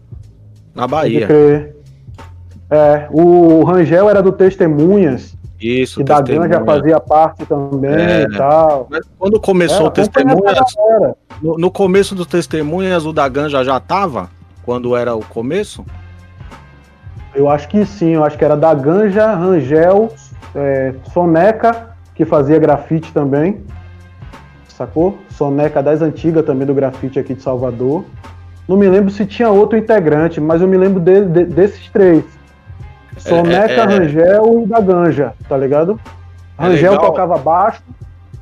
na 0.75 0.83
Pode 0.89 0.91
Bahia. 0.93 1.27
crer. 1.27 1.76
É, 2.71 3.07
o 3.11 3.63
Rangel 3.65 4.11
era 4.11 4.21
do 4.23 4.33
Testemunhas, 4.33 5.37
Isso, 5.61 5.99
que 5.99 6.05
da 6.05 6.21
Ganja 6.21 6.41
Testemunha. 6.49 6.65
fazia 6.65 7.01
parte 7.01 7.47
também 7.47 7.91
É. 7.95 8.23
e 8.23 8.37
tal. 8.37 8.87
Mas 8.91 9.07
quando 9.19 9.41
começou 9.41 9.87
É, 9.87 9.89
o 9.89 9.91
Testemunhas, 9.91 10.59
no, 11.41 11.57
no 11.59 11.71
começo 11.71 12.15
do 12.15 12.27
Testemunhas, 12.27 13.07
o 13.07 13.13
da 13.13 13.29
Ganja 13.29 13.63
já 13.65 13.79
tava? 13.79 14.29
Quando 14.65 14.97
era 14.97 15.15
o 15.15 15.25
começo? 15.25 15.85
Eu 17.35 17.49
acho 17.49 17.69
que 17.69 17.85
sim, 17.87 18.15
eu 18.15 18.25
acho 18.25 18.37
que 18.37 18.45
era 18.45 18.57
da 18.57 18.75
Ganja, 18.75 19.33
Rangel, 19.35 20.13
é, 20.55 20.93
Soneca, 21.13 21.91
que 22.15 22.25
fazia 22.25 22.59
grafite 22.59 23.13
também. 23.13 23.61
Sacou? 24.69 25.19
Soneca 25.31 25.83
das 25.83 26.03
antigas 26.03 26.45
também 26.45 26.67
do 26.67 26.75
grafite 26.75 27.19
aqui 27.19 27.35
de 27.35 27.43
Salvador. 27.43 28.05
Não 28.69 28.77
me 28.77 28.89
lembro 28.89 29.11
se 29.11 29.25
tinha 29.25 29.49
outro 29.51 29.79
integrante, 29.79 30.41
mas 30.41 30.61
eu 30.61 30.67
me 30.69 30.77
lembro 30.77 30.99
dele- 31.01 31.27
de- 31.27 31.45
desses 31.45 31.89
três. 31.91 32.25
Soneca, 33.17 33.73
é- 33.73 33.85
Rangel 33.85 34.63
e 34.63 34.67
da 34.67 34.81
Ganja, 34.81 35.33
tá 35.49 35.57
ligado? 35.57 35.99
É 36.59 36.63
Rangel 36.63 36.93
legal. 36.93 37.07
tocava 37.07 37.37
baixo, 37.39 37.83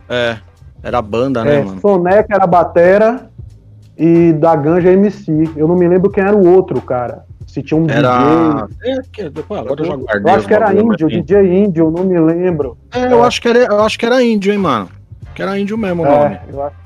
É, 0.09 0.37
era 0.83 1.01
banda, 1.01 1.45
né, 1.45 1.57
é, 1.61 1.65
mano? 1.65 1.81
Soneca 1.81 2.35
era 2.35 2.47
batera 2.47 3.31
e 3.97 4.33
da 4.35 4.55
Ganja 4.57 4.91
MC. 4.93 5.51
Eu 5.57 5.67
não 5.69 5.77
me 5.77 5.87
lembro 5.89 6.11
quem 6.11 6.23
era 6.25 6.37
o 6.37 6.47
outro, 6.55 6.81
cara. 6.81 7.25
Se 7.47 7.63
tinha 7.63 7.81
um 7.81 7.89
Era. 7.89 8.67
DJ. 8.69 8.93
É, 9.23 9.27
agora 9.59 9.81
eu 9.81 9.85
já 9.85 9.93
Eu 9.93 9.99
guardei. 10.01 10.33
acho 10.33 10.41
os 10.41 10.47
que 10.47 10.55
era 10.55 10.73
índio, 10.75 10.87
mas, 11.09 11.13
DJ 11.13 11.65
índio, 11.65 11.91
não 11.91 12.05
me 12.05 12.19
lembro. 12.19 12.77
É, 12.93 13.13
eu 13.13 13.23
acho 13.23 13.41
que 13.41 13.49
era, 13.49 13.59
eu 13.61 13.81
acho 13.83 13.97
que 13.99 14.05
era 14.05 14.23
índio, 14.23 14.53
hein, 14.53 14.59
mano. 14.59 14.89
Que 15.35 15.43
era 15.43 15.57
índio 15.59 15.79
mesmo 15.79 16.03
o 16.03 16.07
nome. 16.07 16.35
É, 16.35 16.43
eu 16.53 16.63
acho 16.65 16.77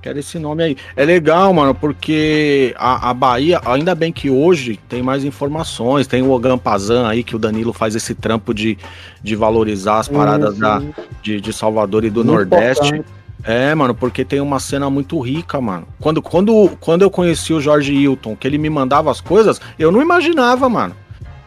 Que 0.00 0.08
era 0.08 0.18
esse 0.18 0.38
nome 0.38 0.62
aí. 0.62 0.76
É 0.94 1.04
legal, 1.04 1.52
mano, 1.52 1.74
porque 1.74 2.74
a, 2.78 3.10
a 3.10 3.14
Bahia, 3.14 3.60
ainda 3.64 3.94
bem 3.94 4.12
que 4.12 4.30
hoje 4.30 4.78
tem 4.88 5.02
mais 5.02 5.24
informações. 5.24 6.06
Tem 6.06 6.22
o 6.22 6.30
Ogan 6.30 6.56
Pazan 6.56 7.08
aí, 7.08 7.24
que 7.24 7.34
o 7.34 7.38
Danilo 7.38 7.72
faz 7.72 7.94
esse 7.96 8.14
trampo 8.14 8.54
de, 8.54 8.78
de 9.22 9.34
valorizar 9.34 9.98
as 9.98 10.08
paradas 10.08 10.54
Sim, 10.54 10.60
da, 10.60 10.82
de, 11.22 11.40
de 11.40 11.52
Salvador 11.52 12.04
e 12.04 12.10
do 12.10 12.24
Muito 12.24 12.32
Nordeste. 12.32 12.86
importante. 12.86 13.18
É, 13.44 13.74
mano, 13.74 13.94
porque 13.94 14.24
tem 14.24 14.40
uma 14.40 14.58
cena 14.58 14.90
muito 14.90 15.18
rica, 15.20 15.60
mano. 15.60 15.86
Quando, 16.00 16.20
quando, 16.20 16.70
quando 16.80 17.02
eu 17.02 17.10
conheci 17.10 17.52
o 17.52 17.60
Jorge 17.60 17.94
Hilton, 17.94 18.36
que 18.36 18.46
ele 18.46 18.58
me 18.58 18.68
mandava 18.68 19.10
as 19.10 19.20
coisas, 19.20 19.60
eu 19.78 19.92
não 19.92 20.02
imaginava, 20.02 20.68
mano. 20.68 20.94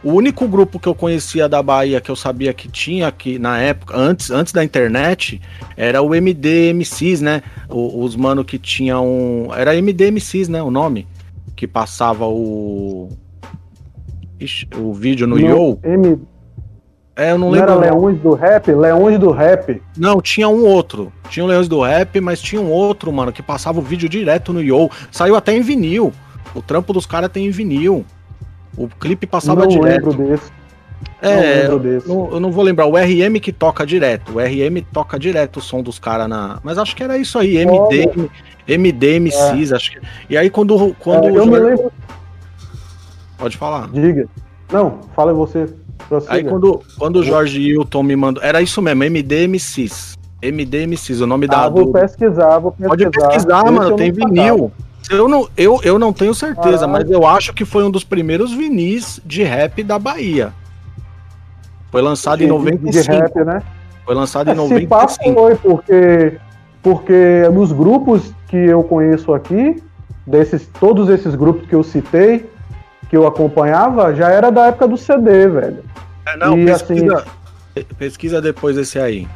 O 0.04 0.12
único 0.14 0.48
grupo 0.48 0.80
que 0.80 0.88
eu 0.88 0.94
conhecia 0.94 1.48
da 1.48 1.62
Bahia 1.62 2.00
que 2.00 2.10
eu 2.10 2.16
sabia 2.16 2.52
que 2.52 2.68
tinha 2.68 3.06
aqui 3.06 3.38
na 3.38 3.58
época, 3.58 3.96
antes, 3.96 4.30
antes 4.32 4.52
da 4.52 4.64
internet, 4.64 5.40
era 5.76 6.02
o 6.02 6.12
MDMCs, 6.14 7.20
né? 7.20 7.42
O- 7.68 8.02
os 8.02 8.16
mano 8.16 8.44
que 8.44 8.58
tinham. 8.58 9.48
Era 9.56 9.76
MDMCs, 9.76 10.48
né? 10.48 10.60
O 10.62 10.70
nome. 10.70 11.06
Que 11.54 11.68
passava 11.68 12.26
o. 12.26 13.10
Ixi, 14.40 14.66
o 14.76 14.92
vídeo 14.92 15.26
no 15.26 15.36
Não, 15.38 15.48
Yo. 15.48 15.78
M, 15.84 16.18
É, 17.14 17.30
eu 17.30 17.38
não 17.38 17.48
não, 17.48 17.50
lembro. 17.52 17.70
era. 17.72 17.80
Leões 17.80 18.18
do 18.20 18.32
Rap? 18.34 18.72
Leões 18.72 19.18
do 19.20 19.30
Rap. 19.30 19.80
Não, 19.96 20.20
tinha 20.20 20.48
um 20.48 20.64
outro. 20.64 21.12
Tinha 21.28 21.44
o 21.44 21.46
Leões 21.46 21.68
do 21.68 21.80
Rap, 21.80 22.20
mas 22.20 22.40
tinha 22.40 22.60
um 22.60 22.70
outro, 22.70 23.12
mano, 23.12 23.30
que 23.32 23.42
passava 23.42 23.78
o 23.78 23.82
vídeo 23.82 24.08
direto 24.08 24.52
no 24.52 24.60
Yo. 24.60 24.90
Saiu 25.12 25.36
até 25.36 25.54
em 25.56 25.60
vinil. 25.60 26.12
O 26.54 26.60
trampo 26.60 26.92
dos 26.92 27.06
caras 27.06 27.30
tem 27.30 27.46
em 27.46 27.50
vinil. 27.50 28.04
O 28.76 28.88
clipe 28.88 29.26
passava 29.26 29.62
não 29.62 29.68
direto. 29.68 30.08
lembro 30.10 30.12
desse. 30.28 30.50
É, 31.20 31.28
não 31.28 31.42
eu 31.42 31.62
lembro 31.62 31.78
desse. 31.78 32.08
não, 32.08 32.30
eu 32.32 32.40
não 32.40 32.50
vou 32.52 32.64
lembrar. 32.64 32.86
O 32.86 32.96
RM 32.96 33.38
que 33.40 33.52
toca 33.52 33.84
direto. 33.86 34.32
O 34.36 34.40
RM 34.40 34.82
toca 34.92 35.18
direto 35.18 35.58
o 35.58 35.60
som 35.60 35.82
dos 35.82 35.98
caras 35.98 36.28
na. 36.28 36.58
Mas 36.62 36.78
acho 36.78 36.94
que 36.96 37.02
era 37.02 37.16
isso 37.18 37.38
aí. 37.38 37.56
MD, 37.58 38.10
MD, 38.66 39.20
MCs, 39.20 39.72
acho 39.72 39.92
que. 39.92 40.00
E 40.30 40.36
aí 40.36 40.48
quando. 40.50 40.94
quando 40.98 41.28
É, 41.28 41.32
o 41.32 41.36
eu 41.36 41.46
me 41.46 41.58
lembro. 41.58 41.92
Pode 43.38 43.56
falar. 43.56 43.88
Diga. 43.90 44.28
Não, 44.72 45.00
fala 45.14 45.32
você. 45.32 45.66
Prossiga. 46.08 46.34
Aí 46.34 46.44
quando, 46.44 46.80
quando 46.98 47.16
o 47.16 47.22
Jorge 47.24 47.60
Hilton 47.60 48.02
me 48.02 48.16
mandou. 48.16 48.42
Era 48.42 48.60
isso 48.62 48.80
mesmo, 48.80 49.02
MD 49.04 49.46
MCs. 49.46 50.16
MD 50.40 50.86
MCs, 50.86 51.20
o 51.20 51.26
nome 51.26 51.46
da. 51.46 51.64
Ah, 51.64 51.68
vou 51.68 51.86
do- 51.86 51.92
pesquisar, 51.92 52.58
vou 52.58 52.72
pesquisar. 52.72 52.88
Pode 52.88 53.10
pesquisar, 53.10 53.58
Esse 53.62 53.70
mano, 53.70 53.90
eu 53.90 53.96
tem 53.96 54.12
sacava. 54.14 54.72
Eu 55.12 55.28
não, 55.28 55.48
eu, 55.56 55.80
eu 55.84 55.98
não 55.98 56.12
tenho 56.12 56.34
certeza, 56.34 56.86
Caralho. 56.86 56.92
mas 56.92 57.10
eu 57.10 57.26
acho 57.26 57.52
que 57.52 57.64
foi 57.64 57.84
um 57.84 57.90
dos 57.90 58.02
primeiros 58.04 58.52
vinis 58.52 59.20
de 59.24 59.42
rap 59.42 59.82
da 59.82 59.98
Bahia. 59.98 60.52
Foi 61.90 62.00
lançado 62.00 62.42
em 62.42 62.46
De- 62.46 62.52
95. 62.52 62.90
De 63.04 63.18
rap, 63.18 63.34
né? 63.44 63.62
Foi 64.04 64.14
lançado 64.14 64.48
em 64.50 64.54
Se 64.54 64.86
pá 64.86 64.96
95. 65.02 65.34
foi, 65.40 65.54
porque, 65.56 66.38
porque 66.82 67.48
nos 67.52 67.70
grupos 67.72 68.32
que 68.48 68.56
eu 68.56 68.82
conheço 68.82 69.32
aqui, 69.34 69.82
desses, 70.26 70.66
todos 70.80 71.08
esses 71.08 71.34
grupos 71.34 71.66
que 71.68 71.74
eu 71.74 71.82
citei, 71.82 72.50
que 73.08 73.16
eu 73.16 73.26
acompanhava, 73.26 74.14
já 74.14 74.30
era 74.30 74.50
da 74.50 74.66
época 74.68 74.88
do 74.88 74.96
CD, 74.96 75.46
velho. 75.48 75.84
É, 76.26 76.36
não, 76.36 76.58
e 76.58 76.64
pesquisa, 76.64 77.24
pesquisa 77.98 78.40
depois 78.40 78.76
esse 78.78 78.98
aí. 78.98 79.28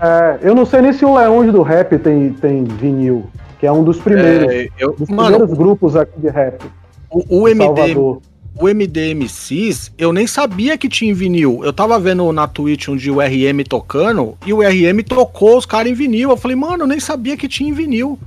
É, 0.00 0.38
eu 0.42 0.54
não 0.54 0.64
sei 0.64 0.80
nem 0.82 0.92
se 0.92 1.04
o 1.04 1.14
Leões 1.16 1.50
do 1.52 1.62
Rap 1.62 1.98
tem, 1.98 2.32
tem 2.34 2.64
vinil, 2.64 3.26
que 3.64 3.68
é 3.68 3.72
um 3.72 3.82
dos 3.82 3.96
primeiros, 3.98 4.52
É, 4.52 4.68
eu, 4.78 4.92
dos 4.94 5.08
mano, 5.08 5.30
primeiros 5.38 5.56
grupos 5.56 5.96
aqui 5.96 6.20
de 6.20 6.28
rap. 6.28 6.62
o, 7.10 7.40
o 7.44 7.48
MD, 7.48 7.64
Salvador. 7.64 8.20
o 8.60 8.68
MDMCs, 8.68 9.90
eu 9.96 10.12
nem 10.12 10.26
sabia 10.26 10.76
que 10.76 10.86
tinha 10.86 11.10
em 11.10 11.14
vinil. 11.14 11.62
Eu 11.64 11.72
tava 11.72 11.98
vendo 11.98 12.30
na 12.30 12.46
Twitch 12.46 12.88
um 12.88 12.96
dia 12.96 13.10
o 13.12 13.20
RM 13.20 13.64
tocando 13.66 14.36
e 14.44 14.52
o 14.52 14.60
RM 14.60 15.02
tocou 15.08 15.56
os 15.56 15.64
caras 15.64 15.90
em 15.90 15.94
vinil. 15.94 16.28
Eu 16.28 16.36
falei, 16.36 16.54
mano, 16.56 16.82
eu 16.82 16.86
nem 16.86 17.00
sabia 17.00 17.38
que 17.38 17.48
tinha 17.48 17.70
em 17.70 17.72
vinil. 17.72 18.18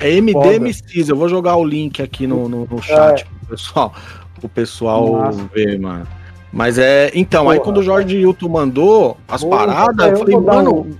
É 0.00 0.20
MDMCs, 0.20 1.08
eu 1.08 1.16
vou 1.16 1.28
jogar 1.28 1.54
o 1.56 1.64
link 1.64 2.02
aqui 2.02 2.26
no, 2.26 2.48
no, 2.48 2.66
no 2.68 2.82
chat 2.82 3.24
pro 3.24 3.48
pessoal, 3.56 3.94
pro 4.40 4.48
pessoal 4.48 5.30
ver, 5.54 5.78
mano. 5.78 6.06
Mas 6.52 6.76
é. 6.78 7.10
Então, 7.14 7.48
aí 7.48 7.58
Porra. 7.58 7.64
quando 7.66 7.78
o 7.78 7.82
Jorge 7.84 8.16
Hilton 8.16 8.48
mandou 8.48 9.16
as 9.28 9.42
Vou- 9.42 9.50
paradas, 9.50 10.06
é, 10.06 10.12
eu 10.12 10.16
falei, 10.18 10.36
mano, 10.36 10.74
um- 10.80 10.90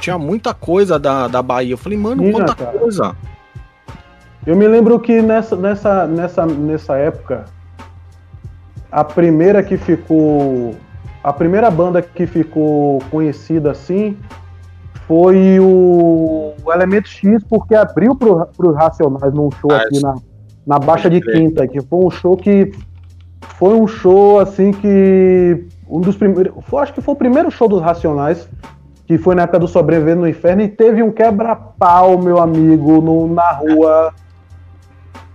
tinha 0.00 0.18
muita 0.18 0.54
coisa 0.54 0.98
da, 0.98 1.28
da 1.28 1.42
Bahia. 1.42 1.72
Eu 1.72 1.78
falei, 1.78 1.98
mano, 1.98 2.22
Tinha, 2.22 2.32
quanta 2.32 2.54
cara. 2.54 2.78
coisa. 2.78 3.16
Eu 4.46 4.56
me 4.56 4.68
lembro 4.68 4.98
que 5.00 5.20
nessa, 5.20 5.56
nessa, 5.56 6.06
nessa, 6.06 6.46
nessa 6.46 6.96
época, 6.96 7.46
a 8.90 9.02
primeira 9.02 9.62
que 9.62 9.76
ficou. 9.76 10.74
A 11.22 11.32
primeira 11.32 11.68
banda 11.70 12.00
que 12.00 12.24
ficou 12.24 13.00
conhecida 13.10 13.72
assim 13.72 14.16
foi 15.08 15.58
o, 15.58 16.54
o 16.64 16.72
Elemento 16.72 17.08
X, 17.08 17.42
porque 17.48 17.74
abriu 17.74 18.14
pro, 18.14 18.46
pro 18.56 18.72
Racionais 18.72 19.32
num 19.34 19.50
show 19.50 19.72
Ah, 19.72 19.78
aqui 19.78 20.00
na, 20.00 20.14
na 20.64 20.78
Baixa 20.78 21.10
de. 21.10 21.20
Quinta, 21.20 21.66
que 21.66 21.80
foi 21.80 22.04
um 22.04 22.10
show 22.10 22.36
que. 22.36 22.72
Foi 23.58 23.74
um 23.74 23.86
show 23.86 24.38
assim 24.38 24.70
que. 24.72 25.66
Um 25.88 26.00
dos 26.00 26.16
primeiros. 26.16 26.52
Foi, 26.66 26.82
acho 26.82 26.92
que 26.92 27.00
foi 27.00 27.14
o 27.14 27.16
primeiro 27.16 27.50
show 27.50 27.68
dos 27.68 27.80
Racionais, 27.82 28.48
que 29.06 29.16
foi 29.16 29.34
na 29.34 29.42
época 29.42 29.60
do 29.60 29.68
Sobrevivendo 29.68 30.22
no 30.22 30.28
Inferno, 30.28 30.62
e 30.62 30.68
teve 30.68 31.02
um 31.02 31.10
quebra-pau, 31.10 32.18
meu 32.18 32.38
amigo, 32.38 33.00
no, 33.00 33.32
na 33.32 33.50
rua. 33.52 34.12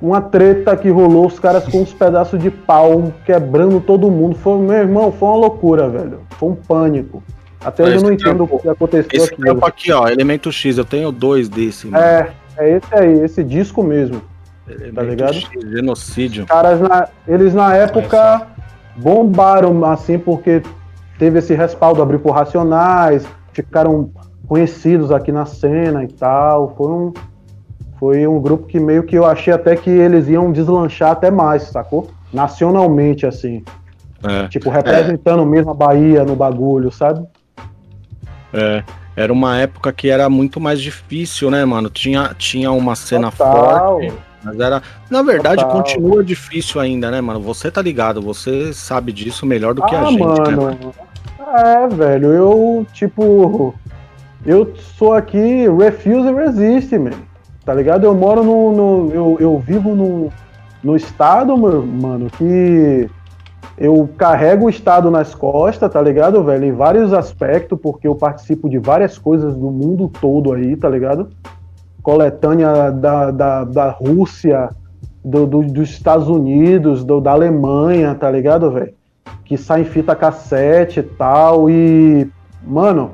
Uma 0.02 0.20
treta 0.20 0.76
que 0.76 0.90
rolou, 0.90 1.28
os 1.28 1.40
caras 1.40 1.68
com 1.68 1.82
uns 1.82 1.94
pedaços 1.94 2.40
de 2.42 2.50
pau 2.50 3.14
quebrando 3.24 3.80
todo 3.80 4.10
mundo. 4.10 4.36
Foi, 4.36 4.58
meu 4.60 4.76
irmão, 4.76 5.12
foi 5.12 5.30
uma 5.30 5.38
loucura, 5.38 5.88
velho. 5.88 6.22
Foi 6.32 6.50
um 6.50 6.56
pânico. 6.56 7.24
Até 7.64 7.84
hoje 7.84 7.98
eu 7.98 8.02
não 8.02 8.12
entendo 8.12 8.44
o 8.44 8.60
que 8.60 8.68
aconteceu 8.68 9.10
Esse 9.14 9.34
aqui. 9.34 9.42
campo 9.44 9.64
aqui, 9.66 9.92
ó, 9.92 10.08
Elemento 10.08 10.52
X, 10.52 10.80
eu 10.80 10.86
tenho 10.86 11.12
dois 11.12 11.48
desse, 11.48 11.86
mano. 11.86 12.04
É, 12.04 12.32
é 12.58 12.78
esse 12.78 12.96
aí, 12.96 13.20
esse 13.22 13.44
disco 13.44 13.84
mesmo. 13.84 14.20
Elemento 14.68 14.96
tá 14.96 15.04
ligado? 15.04 15.34
X, 15.36 15.50
genocídio. 15.70 16.44
Os 16.44 16.50
caras, 16.50 16.82
na- 16.82 17.08
eles 17.28 17.54
na 17.54 17.76
época 17.76 18.48
bombaram, 18.96 19.86
assim, 19.86 20.18
porque 20.18 20.64
teve 21.20 21.38
esse 21.38 21.54
respaldo, 21.54 22.02
abriu 22.02 22.20
por 22.20 22.32
Racionais, 22.32 23.28
ficaram 23.54 24.10
conhecidos 24.48 25.12
aqui 25.12 25.32
na 25.32 25.46
cena 25.46 26.04
e 26.04 26.08
tal. 26.08 26.76
Foi 26.76 26.92
um, 26.92 27.14
foi 28.00 28.28
um 28.28 28.40
grupo 28.40 28.68
que 28.68 28.80
meio 28.80 29.04
que 29.04 29.16
eu 29.16 29.26
achei 29.26 29.54
até 29.54 29.76
que 29.76 29.90
eles 29.90 30.28
iam 30.28 30.52
deslanchar 30.52 31.12
até 31.12 31.32
mais, 31.32 31.64
sacou? 31.64 32.10
Nacionalmente, 32.34 33.26
assim. 33.26 33.64
É, 34.24 34.48
Tipo, 34.48 34.70
representando 34.70 35.46
mesmo 35.46 35.72
a 35.72 35.74
Bahia 35.74 36.24
no 36.24 36.36
bagulho, 36.36 36.92
sabe? 36.92 37.26
é. 38.54 38.84
Era 39.16 39.32
uma 39.34 39.58
época 39.58 39.92
que 39.92 40.10
era 40.10 40.30
muito 40.30 40.60
mais 40.60 40.82
difícil, 40.82 41.52
né, 41.52 41.66
mano? 41.66 41.90
Tinha, 41.90 42.34
tinha 42.38 42.72
uma 42.72 42.96
cena 42.96 43.30
Total. 43.30 44.00
forte, 44.00 44.14
mas 44.44 44.60
era. 44.60 44.82
Na 45.10 45.22
verdade, 45.22 45.62
Total. 45.62 45.82
continua 45.82 46.24
difícil 46.24 46.80
ainda, 46.80 47.12
né, 47.12 47.20
mano? 47.20 47.42
Você 47.42 47.70
tá 47.70 47.82
ligado, 47.82 48.22
você 48.22 48.74
sabe 48.74 49.12
disso 49.12 49.46
melhor 49.46 49.74
do 49.74 49.84
que 49.84 49.94
a 49.94 50.02
ah, 50.02 50.06
gente, 50.06 50.22
né? 50.22 50.56
mano. 50.56 50.94
É, 51.48 51.88
velho, 51.88 52.28
eu, 52.32 52.86
tipo. 52.94 53.74
Eu 54.46 54.76
sou 54.76 55.14
aqui 55.14 55.68
refuse 55.70 56.28
e 56.30 56.34
resist, 56.34 56.98
man. 56.98 57.12
Tá 57.66 57.74
ligado? 57.74 58.06
Eu 58.06 58.14
moro 58.16 58.44
no. 58.44 58.72
no- 58.72 59.14
eu, 59.14 59.38
eu 59.40 59.60
vivo 59.60 59.94
no, 59.96 60.30
no 60.84 60.96
estado, 60.96 61.56
meu, 61.58 61.86
mano, 61.86 62.28
que 62.38 63.10
eu 63.78 64.10
carrego 64.18 64.66
o 64.66 64.70
estado 64.70 65.10
nas 65.12 65.34
costas, 65.36 65.92
tá 65.92 66.02
ligado, 66.02 66.44
velho? 66.44 66.66
Em 66.66 66.72
vários 66.72 67.14
aspectos, 67.14 67.80
porque 67.82 68.08
eu 68.08 68.16
participo 68.16 68.70
de 68.70 68.78
várias 68.80 69.18
coisas 69.18 69.56
do 69.56 69.70
mundo 69.72 70.12
todo 70.22 70.54
aí, 70.54 70.76
tá 70.76 70.90
ligado? 70.90 71.30
Coletânea 72.02 72.92
da, 72.92 73.30
da, 73.32 73.64
da 73.64 73.90
Rússia, 73.92 74.70
do, 75.24 75.46
do- 75.46 75.64
dos 75.64 75.90
Estados 75.92 76.28
Unidos, 76.28 77.04
do- 77.04 77.22
da 77.22 77.32
Alemanha, 77.32 78.16
tá 78.16 78.30
ligado, 78.30 78.72
velho? 78.72 78.94
Que 79.52 79.58
sai 79.58 79.82
em 79.82 79.84
fita 79.84 80.16
cassete 80.16 81.02
e 81.02 81.04
tal. 81.04 81.70
E, 81.70 82.26
mano, 82.66 83.12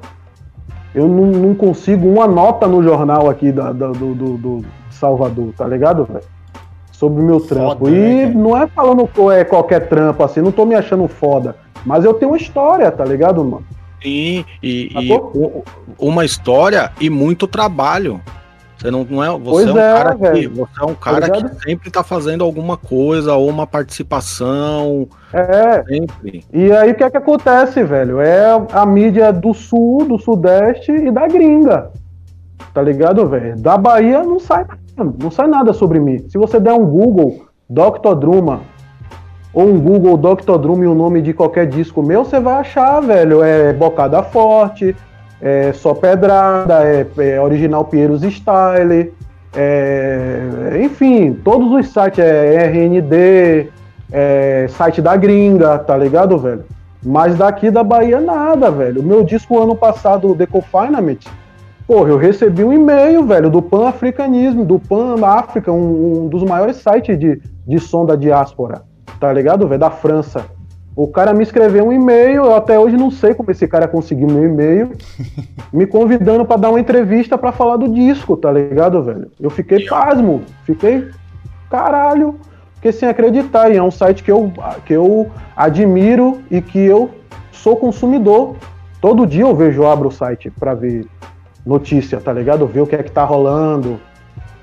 eu 0.93 1.07
não, 1.07 1.25
não 1.25 1.55
consigo 1.55 2.07
uma 2.07 2.27
nota 2.27 2.67
no 2.67 2.83
jornal 2.83 3.27
aqui 3.27 3.51
da, 3.51 3.71
da- 3.71 3.87
do, 3.87 4.13
do, 4.13 4.37
do 4.37 4.65
Salvador, 4.91 5.51
tá 5.57 5.65
ligado, 5.65 6.05
velho? 6.05 6.23
Sobre 6.91 7.23
o 7.23 7.25
meu 7.25 7.39
trampo. 7.39 7.79
Foda, 7.85 7.89
né, 7.89 8.13
e 8.13 8.27
cara? 8.27 8.33
não 8.39 8.55
é 8.55 8.67
falando 8.67 9.09
é 9.31 9.43
qualquer 9.43 9.87
trampo 9.89 10.23
assim, 10.23 10.39
não 10.41 10.51
tô 10.51 10.63
me 10.63 10.75
achando 10.75 11.07
foda. 11.07 11.55
Mas 11.83 12.05
eu 12.05 12.13
tenho 12.13 12.29
uma 12.29 12.37
história, 12.37 12.91
tá 12.91 13.03
ligado, 13.03 13.43
mano? 13.43 13.65
Sim, 14.03 14.45
e, 14.61 14.91
e 14.95 15.07
Sacou? 15.09 15.31
u- 15.33 15.63
uma 15.97 16.23
história 16.23 16.91
e 17.01 17.09
muito 17.09 17.47
trabalho. 17.47 18.21
Você 18.77 18.91
não, 18.91 19.03
não 19.03 19.23
é. 19.23 19.29
Você 19.29 19.43
Pois 19.43 19.67
é 19.67 19.73
um 19.73 19.77
é, 19.79 19.93
cara 19.93 20.15
que, 20.15 20.47
você 20.47 20.81
é 20.81 20.85
um 20.85 20.95
cara 20.95 21.29
que 21.29 21.63
sempre 21.63 21.89
tá 21.89 22.03
fazendo 22.03 22.43
alguma 22.43 22.77
coisa, 22.77 23.33
ou 23.33 23.49
uma 23.49 23.65
participação, 23.65 25.07
É, 25.33 25.83
sempre. 25.83 26.45
E 26.53 26.71
aí 26.71 26.91
o 26.91 26.95
que 26.95 27.03
é 27.03 27.09
que 27.09 27.17
acontece, 27.17 27.83
velho? 27.83 28.21
É 28.21 28.45
a 28.71 28.85
mídia 28.85 29.33
do 29.33 29.53
sul, 29.53 30.05
do 30.05 30.19
sudeste 30.19 30.91
e 30.91 31.11
da 31.11 31.27
gringa. 31.27 31.91
Tá 32.73 32.81
ligado, 32.81 33.27
velho? 33.27 33.57
Da 33.57 33.77
Bahia 33.77 34.23
não 34.23 34.39
sai, 34.39 34.65
não 35.19 35.31
sai 35.31 35.47
nada 35.47 35.73
sobre 35.73 35.99
mim. 35.99 36.23
Se 36.29 36.37
você 36.37 36.59
der 36.59 36.73
um 36.73 36.85
Google 36.85 37.47
Dr. 37.67 38.13
Druma 38.15 38.61
ou 39.51 39.69
um 39.69 39.79
Google 39.79 40.17
Dr. 40.17 40.59
Drum 40.59 40.83
e 40.83 40.87
o 40.87 40.93
nome 40.93 41.19
de 41.19 41.33
qualquer 41.33 41.65
disco 41.65 42.03
meu, 42.03 42.23
você 42.23 42.39
vai 42.39 42.59
achar, 42.59 42.99
velho, 43.01 43.41
é 43.41 43.73
Bocada 43.73 44.21
Forte, 44.21 44.95
é 45.41 45.71
Só 45.73 45.93
Pedrada, 45.93 46.83
é, 46.83 47.07
é 47.17 47.41
Original 47.41 47.85
Pieros 47.85 48.23
Style, 48.23 49.13
é, 49.55 50.81
enfim, 50.83 51.33
todos 51.33 51.71
os 51.71 51.91
sites, 51.91 52.19
é 52.19 52.65
RND, 52.65 53.71
é, 54.11 54.67
site 54.69 55.01
da 55.01 55.15
gringa, 55.15 55.79
tá 55.79 55.97
ligado, 55.97 56.37
velho? 56.37 56.65
Mas 57.03 57.37
daqui 57.37 57.71
da 57.71 57.83
Bahia 57.83 58.19
nada, 58.19 58.69
velho. 58.71 59.01
O 59.01 59.03
meu 59.03 59.23
disco 59.23 59.59
ano 59.59 59.75
passado, 59.75 60.35
The 60.35 60.45
Confinement, 60.45 61.19
porra, 61.87 62.09
eu 62.09 62.17
recebi 62.17 62.63
um 62.63 62.73
e-mail, 62.73 63.25
velho, 63.25 63.49
do 63.49 63.61
Pan-Africanismo, 63.61 64.65
do 64.65 64.79
Pan-África, 64.79 65.71
um, 65.71 66.25
um, 66.25 66.27
dos 66.27 66.43
maiores 66.43 66.77
sites 66.77 67.17
de, 67.17 67.41
de 67.65 67.79
som 67.79 68.05
da 68.05 68.15
diáspora, 68.15 68.81
tá 69.19 69.31
ligado, 69.31 69.67
velho? 69.67 69.79
Da 69.79 69.89
França. 69.89 70.56
O 70.97 71.07
cara 71.07 71.31
me 71.31 71.43
escreveu 71.43 71.85
um 71.85 71.93
e-mail, 71.93 72.45
eu 72.45 72.55
até 72.55 72.79
hoje 72.79 72.97
não 72.97 73.11
sei 73.11 73.35
como 73.35 73.51
esse 73.51 73.67
cara 73.67 73.87
conseguiu 73.87 74.25
meu 74.25 74.43
e-mail, 74.43 74.93
me 75.71 75.85
convidando 75.85 76.43
para 76.43 76.57
dar 76.57 76.69
uma 76.71 76.79
entrevista 76.79 77.37
para 77.37 77.51
falar 77.51 77.77
do 77.77 77.87
disco, 77.87 78.35
tá 78.35 78.51
ligado, 78.51 79.03
velho? 79.03 79.31
Eu 79.39 79.51
fiquei 79.51 79.85
pasmo, 79.85 80.41
fiquei 80.63 81.07
caralho, 81.69 82.39
fiquei 82.73 82.91
sem 82.91 83.07
acreditar. 83.07 83.69
E 83.71 83.77
é 83.77 83.83
um 83.83 83.91
site 83.91 84.23
que 84.23 84.31
eu, 84.31 84.51
que 84.87 84.93
eu 84.93 85.29
admiro 85.55 86.41
e 86.49 86.63
que 86.63 86.79
eu 86.79 87.11
sou 87.51 87.75
consumidor. 87.75 88.55
Todo 88.99 89.27
dia 89.27 89.43
eu 89.43 89.55
vejo, 89.55 89.83
eu 89.83 89.87
abro 89.87 90.07
o 90.07 90.11
site 90.11 90.49
para 90.49 90.73
ver 90.73 91.05
notícia, 91.63 92.19
tá 92.19 92.33
ligado? 92.33 92.65
Ver 92.65 92.81
o 92.81 92.87
que 92.87 92.95
é 92.95 93.03
que 93.03 93.11
tá 93.11 93.23
rolando, 93.23 93.99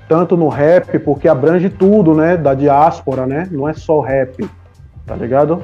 tanto 0.09 0.35
no 0.35 0.49
rap, 0.49 0.99
porque 0.99 1.29
abrange 1.29 1.69
tudo, 1.69 2.13
né, 2.13 2.35
da 2.35 2.53
diáspora, 2.53 3.25
né? 3.25 3.47
Não 3.49 3.69
é 3.69 3.73
só 3.73 4.01
rap, 4.01 4.45
tá 5.05 5.15
ligado? 5.15 5.63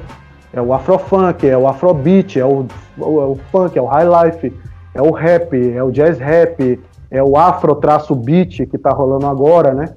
É 0.52 0.60
o 0.60 0.72
afrofunk, 0.72 1.48
é 1.48 1.56
o 1.56 1.66
afrobeat, 1.66 2.38
é 2.38 2.44
o, 2.44 2.66
é 2.98 3.02
o 3.02 3.38
funk, 3.50 3.78
é 3.78 3.82
o 3.82 3.86
high 3.86 4.06
life, 4.06 4.52
é 4.94 5.00
o 5.00 5.10
rap, 5.10 5.72
é 5.74 5.82
o 5.82 5.90
jazz 5.90 6.18
rap, 6.18 6.78
é 7.10 7.22
o 7.22 7.36
afro 7.36 7.74
traço 7.76 8.14
beat 8.14 8.66
que 8.66 8.76
tá 8.76 8.90
rolando 8.90 9.26
agora, 9.26 9.72
né? 9.72 9.94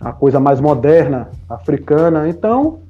A 0.00 0.12
coisa 0.12 0.40
mais 0.40 0.60
moderna, 0.60 1.28
africana. 1.48 2.28
Então, 2.28 2.80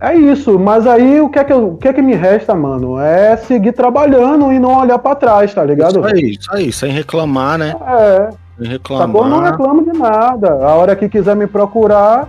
é 0.00 0.16
isso. 0.16 0.58
Mas 0.58 0.84
aí 0.84 1.20
o 1.20 1.28
que 1.28 1.38
é 1.38 1.44
que, 1.44 1.52
eu, 1.52 1.68
o 1.74 1.76
que, 1.76 1.86
é 1.86 1.92
que 1.92 2.02
me 2.02 2.14
resta, 2.14 2.54
mano? 2.54 2.98
É 2.98 3.36
seguir 3.36 3.72
trabalhando 3.72 4.52
e 4.52 4.58
não 4.58 4.80
olhar 4.80 4.98
para 4.98 5.14
trás, 5.14 5.54
tá 5.54 5.64
ligado? 5.64 6.00
Isso 6.00 6.14
aí, 6.14 6.30
isso 6.30 6.54
aí, 6.54 6.72
sem 6.72 6.90
reclamar, 6.90 7.56
né? 7.56 7.76
É. 7.86 8.30
Sem 8.58 8.68
reclamar. 8.68 9.06
Tá 9.06 9.12
bom, 9.12 9.28
não 9.28 9.40
reclamo 9.40 9.84
de 9.84 9.96
nada. 9.96 10.64
A 10.64 10.74
hora 10.74 10.96
que 10.96 11.08
quiser 11.08 11.36
me 11.36 11.46
procurar, 11.46 12.28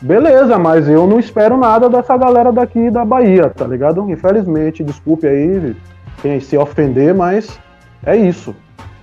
Beleza, 0.00 0.58
mas 0.58 0.88
eu 0.88 1.06
não 1.06 1.18
espero 1.18 1.56
nada 1.56 1.88
dessa 1.88 2.16
galera 2.16 2.52
daqui 2.52 2.90
da 2.90 3.04
Bahia, 3.04 3.48
tá 3.48 3.66
ligado? 3.66 4.08
Infelizmente, 4.10 4.84
desculpe 4.84 5.26
aí 5.26 5.74
quem 6.20 6.40
se 6.40 6.56
ofender, 6.56 7.14
mas 7.14 7.58
é 8.04 8.16
isso, 8.16 8.54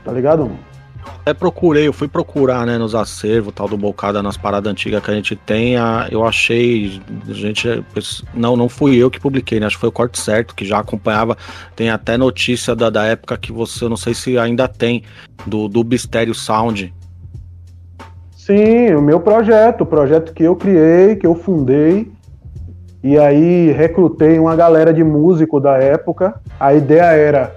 tá 0.04 0.12
ligado? 0.12 0.52
Até 1.22 1.34
procurei, 1.34 1.88
eu 1.88 1.94
fui 1.94 2.08
procurar, 2.08 2.66
né, 2.66 2.78
nos 2.78 2.96
acervos, 2.96 3.54
tal 3.54 3.68
do 3.68 3.78
Bocada, 3.78 4.24
nas 4.24 4.38
paradas 4.38 4.72
antigas 4.72 5.04
que 5.04 5.12
a 5.12 5.14
gente 5.14 5.36
tem, 5.36 5.78
a, 5.78 6.08
eu 6.12 6.26
achei, 6.26 7.02
a 7.28 7.34
gente, 7.34 7.84
não, 8.34 8.56
não 8.56 8.68
fui 8.68 8.96
eu 8.96 9.10
que 9.10 9.20
publiquei, 9.20 9.60
né, 9.60 9.68
acho 9.68 9.78
que 9.78 9.82
foi 9.82 9.90
o 9.90 9.92
Corte 9.92 10.20
Certo, 10.20 10.56
que 10.56 10.66
já 10.66 10.80
acompanhava, 10.80 11.38
tem 11.76 11.90
até 11.90 12.18
notícia 12.18 12.76
da, 12.76 12.90
da 12.90 13.06
época 13.06 13.38
que 13.38 13.52
você, 13.52 13.84
eu 13.84 13.90
não 13.90 13.98
sei 13.98 14.14
se 14.14 14.38
ainda 14.38 14.68
tem, 14.68 15.04
do, 15.46 15.68
do 15.68 15.84
Bistério 15.84 16.34
Sound, 16.34 16.94
Sim, 18.52 18.94
o 18.96 19.02
meu 19.02 19.22
projeto, 19.22 19.82
o 19.82 19.86
projeto 19.86 20.34
que 20.34 20.44
eu 20.44 20.58
criei, 20.58 21.16
que 21.16 21.26
eu 21.26 21.34
fundei, 21.34 22.12
e 23.02 23.18
aí 23.18 23.72
recrutei 23.72 24.38
uma 24.38 24.58
galera 24.58 24.94
de 24.94 25.02
músico 25.06 25.58
da 25.58 25.78
época. 25.78 26.36
A 26.60 26.74
ideia 26.74 27.14
era 27.14 27.56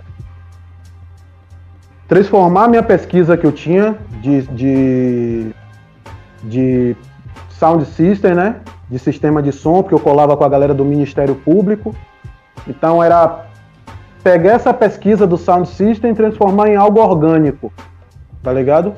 transformar 2.06 2.68
minha 2.68 2.82
pesquisa 2.82 3.36
que 3.36 3.44
eu 3.44 3.50
tinha 3.50 3.98
de, 4.22 4.42
de, 4.42 5.50
de 6.44 6.96
sound 7.48 7.84
system, 7.86 8.36
né? 8.36 8.60
De 8.88 9.00
sistema 9.00 9.42
de 9.42 9.50
som, 9.50 9.82
porque 9.82 9.96
eu 9.96 10.00
colava 10.00 10.36
com 10.36 10.44
a 10.44 10.48
galera 10.48 10.72
do 10.72 10.84
Ministério 10.84 11.34
Público. 11.34 11.92
Então 12.68 13.02
era 13.02 13.46
pegar 14.22 14.52
essa 14.52 14.72
pesquisa 14.72 15.26
do 15.26 15.36
sound 15.36 15.68
system 15.68 16.12
e 16.12 16.14
transformar 16.14 16.68
em 16.68 16.76
algo 16.76 17.00
orgânico, 17.00 17.72
tá 18.44 18.52
ligado? 18.52 18.94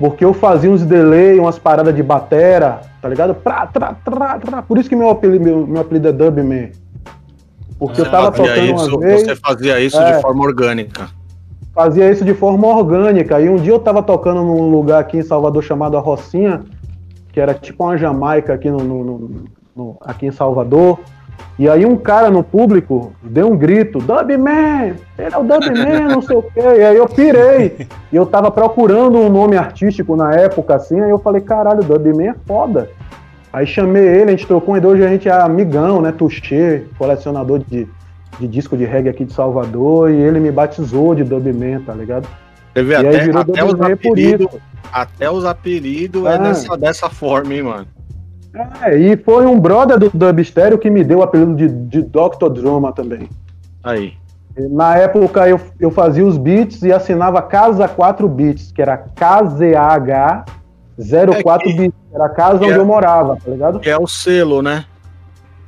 Porque 0.00 0.24
eu 0.24 0.32
fazia 0.32 0.70
uns 0.70 0.82
delay, 0.82 1.38
umas 1.38 1.58
paradas 1.58 1.94
de 1.94 2.02
batera, 2.02 2.80
tá 3.02 3.06
ligado? 3.06 3.34
Pra, 3.34 3.66
tra, 3.66 3.92
tra, 3.92 4.38
tra. 4.38 4.62
Por 4.62 4.78
isso 4.78 4.88
que 4.88 4.96
meu 4.96 5.10
apelido, 5.10 5.44
meu, 5.44 5.66
meu 5.66 5.82
apelido 5.82 6.08
é 6.08 6.12
Dubman. 6.12 6.72
Porque 7.78 8.00
eu 8.00 8.10
tava 8.10 8.32
tocando 8.32 8.62
isso, 8.62 8.98
vez... 8.98 9.24
Você 9.24 9.36
fazia 9.36 9.78
isso 9.78 10.00
é, 10.00 10.16
de 10.16 10.22
forma 10.22 10.42
orgânica. 10.42 11.10
Fazia 11.74 12.10
isso 12.10 12.24
de 12.24 12.32
forma 12.32 12.66
orgânica. 12.66 13.38
E 13.42 13.50
um 13.50 13.56
dia 13.56 13.74
eu 13.74 13.78
tava 13.78 14.02
tocando 14.02 14.42
num 14.42 14.70
lugar 14.70 15.00
aqui 15.00 15.18
em 15.18 15.22
Salvador 15.22 15.62
chamado 15.62 15.98
A 15.98 16.00
Rocinha, 16.00 16.62
que 17.30 17.38
era 17.38 17.52
tipo 17.52 17.84
uma 17.84 17.98
Jamaica 17.98 18.54
aqui, 18.54 18.70
no, 18.70 18.78
no, 18.78 19.30
no 19.76 19.96
aqui 20.00 20.24
em 20.24 20.32
Salvador. 20.32 20.98
E 21.60 21.68
aí 21.68 21.84
um 21.84 21.94
cara 21.94 22.30
no 22.30 22.42
público 22.42 23.12
deu 23.22 23.52
um 23.52 23.54
grito, 23.54 23.98
Dubman, 23.98 24.94
ele 25.18 25.34
é 25.34 25.36
o 25.36 25.42
Dubman, 25.42 26.08
não 26.08 26.22
sei 26.22 26.34
o 26.34 26.42
quê. 26.42 26.58
E 26.58 26.82
aí 26.82 26.96
eu 26.96 27.06
pirei. 27.06 27.86
E 28.10 28.16
eu 28.16 28.24
tava 28.24 28.50
procurando 28.50 29.18
um 29.18 29.28
nome 29.28 29.58
artístico 29.58 30.16
na 30.16 30.32
época, 30.32 30.76
assim, 30.76 30.98
aí 30.98 31.10
eu 31.10 31.18
falei, 31.18 31.42
caralho, 31.42 31.84
Dubman 31.84 32.30
é 32.30 32.34
foda. 32.46 32.88
Aí 33.52 33.66
chamei 33.66 34.02
ele, 34.02 34.30
a 34.30 34.30
gente 34.30 34.46
trocou 34.46 34.74
e 34.74 34.86
hoje 34.86 35.04
a 35.04 35.08
gente 35.08 35.28
é 35.28 35.32
amigão, 35.32 36.00
né? 36.00 36.10
Tuxê, 36.12 36.84
colecionador 36.96 37.58
de, 37.58 37.86
de 38.38 38.48
disco 38.48 38.74
de 38.74 38.86
reggae 38.86 39.10
aqui 39.10 39.26
de 39.26 39.34
Salvador, 39.34 40.10
e 40.10 40.16
ele 40.16 40.40
me 40.40 40.50
batizou 40.50 41.14
de 41.14 41.24
Dubman, 41.24 41.80
tá 41.80 41.92
ligado? 41.92 42.26
Teve 42.72 42.92
e 42.92 42.96
até, 42.96 43.08
aí 43.08 43.26
virou 43.26 43.42
até 43.42 43.62
os 43.62 43.78
apelidos. 43.78 44.48
Até 44.90 45.30
os 45.30 45.44
apelidos 45.44 46.24
é, 46.24 46.36
é 46.36 46.38
dessa, 46.38 46.76
dessa 46.78 47.10
forma, 47.10 47.52
hein, 47.52 47.64
mano. 47.64 47.86
É, 48.82 48.96
e 48.96 49.16
foi 49.16 49.46
um 49.46 49.58
brother 49.58 49.98
do 49.98 50.10
Dubstério 50.10 50.78
que 50.78 50.90
me 50.90 51.04
deu 51.04 51.18
o 51.18 51.22
apelido 51.22 51.54
de, 51.54 51.68
de 51.68 52.02
Dr. 52.02 52.48
Drama 52.52 52.92
também. 52.92 53.28
Aí. 53.82 54.14
Na 54.70 54.96
época 54.96 55.48
eu, 55.48 55.60
eu 55.78 55.90
fazia 55.90 56.26
os 56.26 56.36
beats 56.36 56.82
e 56.82 56.92
assinava 56.92 57.40
Casa 57.40 57.86
4 57.86 58.28
Beats, 58.28 58.72
que 58.72 58.82
era 58.82 58.98
KZH 58.98 60.44
04 61.42 61.70
é 61.70 61.72
Beats, 61.72 61.98
era 62.12 62.26
a 62.26 62.28
casa 62.28 62.56
onde 62.56 62.72
é, 62.72 62.76
eu 62.76 62.84
morava, 62.84 63.36
tá 63.36 63.50
ligado? 63.50 63.80
Que 63.80 63.88
é 63.88 63.98
o 63.98 64.06
selo, 64.06 64.60
né? 64.60 64.84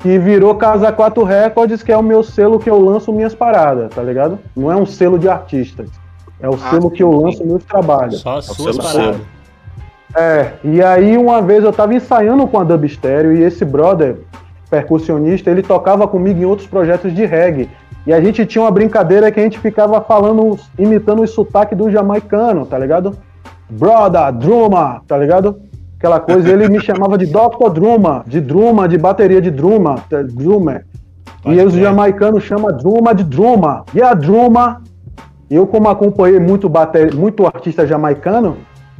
Que 0.01 0.19
virou 0.19 0.55
Casa 0.57 0.93
4 0.93 1.23
Records, 1.25 1.83
que 1.83 1.93
é 1.93 1.97
o 1.97 2.03
meu 2.03 2.23
selo 2.23 2.59
que 2.59 2.69
eu 2.69 2.79
lanço 2.79 3.13
minhas 3.13 3.35
paradas, 3.35 3.95
tá 3.95 4.03
ligado? 4.03 4.39
Não 4.55 4.71
é 4.71 4.77
um 4.77 4.85
selo 4.85 5.19
de 5.19 5.29
artistas. 5.29 5.89
É 6.41 6.49
o 6.49 6.55
ah, 6.55 6.71
selo 6.71 6.91
que 6.91 7.03
eu 7.03 7.11
lanço 7.13 7.47
meus 7.47 7.65
trabalhos. 7.65 8.21
Só 8.21 8.39
as 8.39 8.51
é 8.51 8.55
suas 8.55 8.77
paradas. 8.77 9.21
É, 10.15 10.53
e 10.63 10.83
aí 10.83 11.17
uma 11.17 11.41
vez 11.41 11.65
eu 11.65 11.73
tava 11.73 11.95
ensaiando 11.95 12.47
com 12.47 12.59
a 12.59 12.65
Dub 12.65 12.87
Stereo 12.89 13.33
e 13.33 13.43
esse 13.43 13.65
brother, 13.65 14.19
percussionista, 14.71 15.51
ele 15.51 15.63
tocava 15.63 16.07
comigo 16.07 16.41
em 16.41 16.45
outros 16.45 16.69
projetos 16.69 17.15
de 17.15 17.25
reggae. 17.25 17.71
E 18.07 18.13
a 18.13 18.21
gente 18.21 18.45
tinha 18.45 18.63
uma 18.63 18.71
brincadeira 18.71 19.31
que 19.31 19.39
a 19.39 19.43
gente 19.43 19.59
ficava 19.59 20.01
falando, 20.01 20.59
imitando 20.79 21.23
o 21.23 21.27
sotaque 21.27 21.75
do 21.75 21.91
jamaicano, 21.91 22.67
tá 22.67 22.79
ligado? 22.79 23.17
Brother, 23.71 24.33
Druma, 24.33 25.03
tá 25.07 25.17
ligado? 25.17 25.61
Aquela 25.99 26.19
coisa, 26.19 26.51
ele 26.51 26.69
me 26.69 26.81
chamava 26.81 27.17
de 27.17 27.27
Dr. 27.27 27.71
Druma, 27.73 28.25
de 28.27 28.41
Druma, 28.41 28.89
de 28.89 28.99
bateria 28.99 29.41
de 29.41 29.53
Druma, 29.53 30.03
Drummer. 30.35 30.85
E 31.45 31.61
os 31.61 31.73
jamaicanos 31.75 32.43
chamam 32.43 32.77
Druma 32.77 33.15
de 33.15 33.23
Druma. 33.23 33.85
E 33.95 34.03
a 34.03 34.13
Druma, 34.13 34.83
eu 35.49 35.65
como 35.65 35.89
acompanhei 35.89 36.41
muito, 36.41 36.69
bater, 36.69 37.15
muito 37.15 37.47
artista 37.47 37.87
jamaicano, 37.87 38.57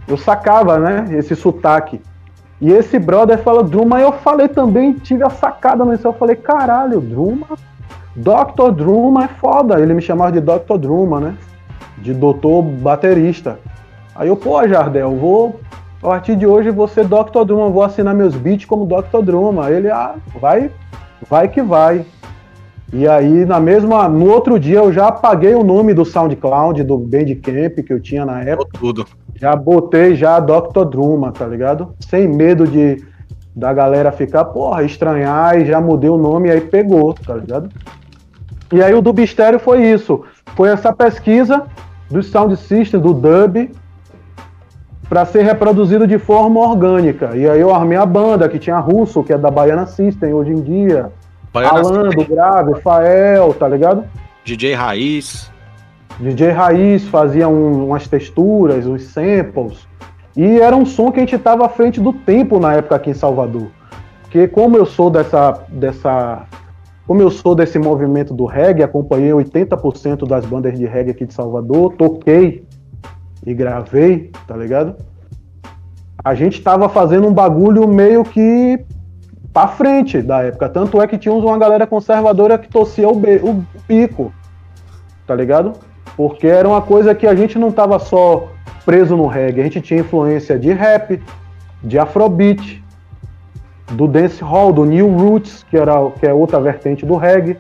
eu 0.07 0.17
sacava, 0.17 0.79
né, 0.79 1.07
esse 1.13 1.35
sotaque. 1.35 2.01
E 2.61 2.71
esse 2.71 2.99
brother 2.99 3.39
falou 3.39 3.65
Druma, 3.65 4.01
eu 4.01 4.13
falei 4.13 4.47
também, 4.49 4.93
tive 4.93 5.25
a 5.25 5.31
sacada 5.31 5.85
no 5.85 5.93
eu 5.93 6.13
falei, 6.13 6.37
caralho, 6.37 7.01
Druma, 7.01 7.49
Dr. 8.15 8.71
Druma 8.75 9.25
é 9.25 9.29
foda. 9.29 9.81
Ele 9.81 9.95
me 9.95 10.03
chamava 10.03 10.33
de 10.33 10.41
Dr. 10.41 10.77
Druma, 10.79 11.21
né? 11.21 11.35
De 11.99 12.13
doutor 12.13 12.63
baterista. 12.63 13.59
Aí 14.15 14.29
eu, 14.29 14.37
pô, 14.37 14.67
Jardel, 14.69 15.17
vou. 15.17 15.61
A 16.03 16.09
partir 16.09 16.37
de 16.37 16.47
hoje 16.47 16.71
você 16.71 17.05
Dr. 17.05 17.45
Druma, 17.47 17.71
vou 17.71 17.83
assinar 17.83 18.15
meus 18.15 18.35
beats 18.35 18.67
como 18.67 18.87
Dr. 18.87 19.23
Druma. 19.23 19.71
Ele, 19.71 19.91
ah, 19.91 20.15
vai, 20.41 20.71
vai 21.29 21.49
que 21.49 21.63
vai. 21.63 22.05
E 22.93 23.09
aí, 23.09 23.47
na 23.47 23.59
mesma, 23.59 24.07
no 24.07 24.31
outro 24.31 24.61
dia, 24.61 24.79
eu 24.79 24.93
já 24.93 25.09
apaguei 25.09 25.55
o 25.55 25.65
nome 25.65 25.95
do 25.95 26.05
SoundCloud, 26.05 26.83
do 26.85 26.99
Bandcamp 26.99 27.79
que 27.87 27.93
eu 27.93 28.01
tinha 28.01 28.27
na 28.27 28.43
época. 28.43 28.79
Tudo. 28.79 29.07
Já 29.43 29.57
botei 29.57 30.15
já 30.15 30.39
Dr. 30.39 30.85
Druma, 30.89 31.33
tá 31.33 31.45
ligado? 31.45 31.97
Sem 31.99 32.29
medo 32.29 32.65
de 32.65 33.05
da 33.57 33.73
galera 33.73 34.13
ficar, 34.13 34.45
porra, 34.45 34.85
estranhar 34.85 35.59
e 35.59 35.67
já 35.67 35.81
mudei 35.81 36.09
o 36.09 36.17
nome 36.17 36.49
e 36.49 36.53
aí 36.53 36.61
pegou, 36.61 37.13
tá 37.13 37.35
ligado? 37.35 37.69
E 38.73 38.81
aí 38.81 38.95
o 38.95 39.03
do 39.03 39.13
Bistério 39.13 39.59
foi 39.59 39.85
isso. 39.85 40.23
Foi 40.55 40.69
essa 40.69 40.93
pesquisa 40.93 41.65
dos 42.09 42.27
sound 42.29 42.57
systems 42.57 43.03
do 43.03 43.13
dub 43.13 43.69
para 45.09 45.25
ser 45.25 45.43
reproduzido 45.43 46.07
de 46.07 46.21
forma 46.21 46.61
orgânica. 46.61 47.33
E 47.35 47.47
aí 47.51 47.61
eu 47.61 47.75
armei 47.75 47.99
a 47.99 48.07
banda, 48.07 48.49
que 48.49 48.61
tinha 48.61 48.79
Russo, 48.79 49.25
que 49.25 49.33
é 49.33 49.37
da 49.37 49.51
Baiana 49.51 49.87
System 49.87 50.33
hoje 50.33 50.53
em 50.53 50.63
dia. 50.63 51.11
Baiana 51.53 51.81
Alan 51.81 52.05
System. 52.05 52.25
do 52.25 52.31
Grave, 52.33 52.81
Fael, 52.81 53.53
tá 53.55 53.67
ligado? 53.67 54.05
DJ 54.45 54.75
Raiz. 54.75 55.52
DJ 56.23 56.51
Raiz 56.51 57.09
fazia 57.09 57.49
um- 57.49 57.89
umas 57.89 58.07
texturas, 58.07 58.87
uns 58.87 59.03
samples. 59.03 59.89
E 60.37 60.61
era 60.61 60.77
um 60.77 60.87
som 60.87 61.11
que 61.11 61.19
a 61.19 61.23
gente 61.23 61.35
estava 61.35 61.67
à 61.67 61.69
frente 61.69 62.01
do 62.01 62.13
tempo 62.13 62.61
na 62.61 62.75
época 62.75 62.95
aqui 62.95 63.11
em 63.11 63.15
Salvador. 63.15 63.67
Porque 64.23 64.47
como 64.47 64.77
eu 64.77 64.87
sou 64.87 65.11
dessa, 65.11 65.65
dessa. 65.69 66.45
Como 67.07 67.21
eu 67.21 67.31
sou 67.31 67.55
desse 67.55 67.79
movimento 67.79 68.33
do 68.33 68.47
reggae, 68.47 68.85
acompanhei 68.85 69.33
80% 69.33 70.25
das 70.27 70.47
bandas 70.47 70.79
de 70.79 70.87
reggae 70.87 71.11
aqui 71.11 71.27
de 71.27 71.35
Salvador, 71.35 71.95
toquei 71.95 72.65
e 73.45 73.53
gravei, 73.53 74.31
tá 74.47 74.57
ligado? 74.57 74.95
A 76.25 76.35
gente 76.35 76.59
estava 76.59 76.89
fazendo 76.89 77.27
um 77.27 77.33
bagulho 77.33 77.87
meio 77.89 78.23
que 78.23 78.79
pra 79.53 79.67
frente 79.67 80.23
da 80.23 80.43
época. 80.43 80.69
Tanto 80.69 81.03
é 81.03 81.07
que 81.09 81.19
tínhamos 81.19 81.45
uma 81.45 81.59
galera 81.59 81.85
conservadora 81.85 82.57
que 82.57 82.69
torcia 82.69 83.09
o, 83.09 83.13
o 83.13 83.65
pico, 83.89 84.33
tá 85.27 85.35
ligado? 85.35 85.73
Porque 86.17 86.47
era 86.47 86.69
uma 86.69 86.83
coisa 86.83 87.15
que 87.15 87.27
a 87.27 87.35
gente 87.35 87.59
não 87.59 87.73
tava 87.73 87.99
só 87.99 88.49
preso 88.85 89.17
no 89.17 89.27
reggae, 89.27 89.61
a 89.61 89.65
gente 89.65 89.81
tinha 89.81 90.01
influência 90.01 90.59
de 90.59 90.73
rap, 90.73 91.21
de 91.83 91.99
afrobeat, 91.99 92.83
do 93.93 94.07
dancehall, 94.07 94.73
do 94.73 94.85
new 94.85 95.09
roots, 95.17 95.65
que, 95.69 95.77
era, 95.77 96.11
que 96.19 96.27
é 96.27 96.33
outra 96.33 96.61
vertente 96.61 97.05
do 97.05 97.17
reggae. 97.17 97.59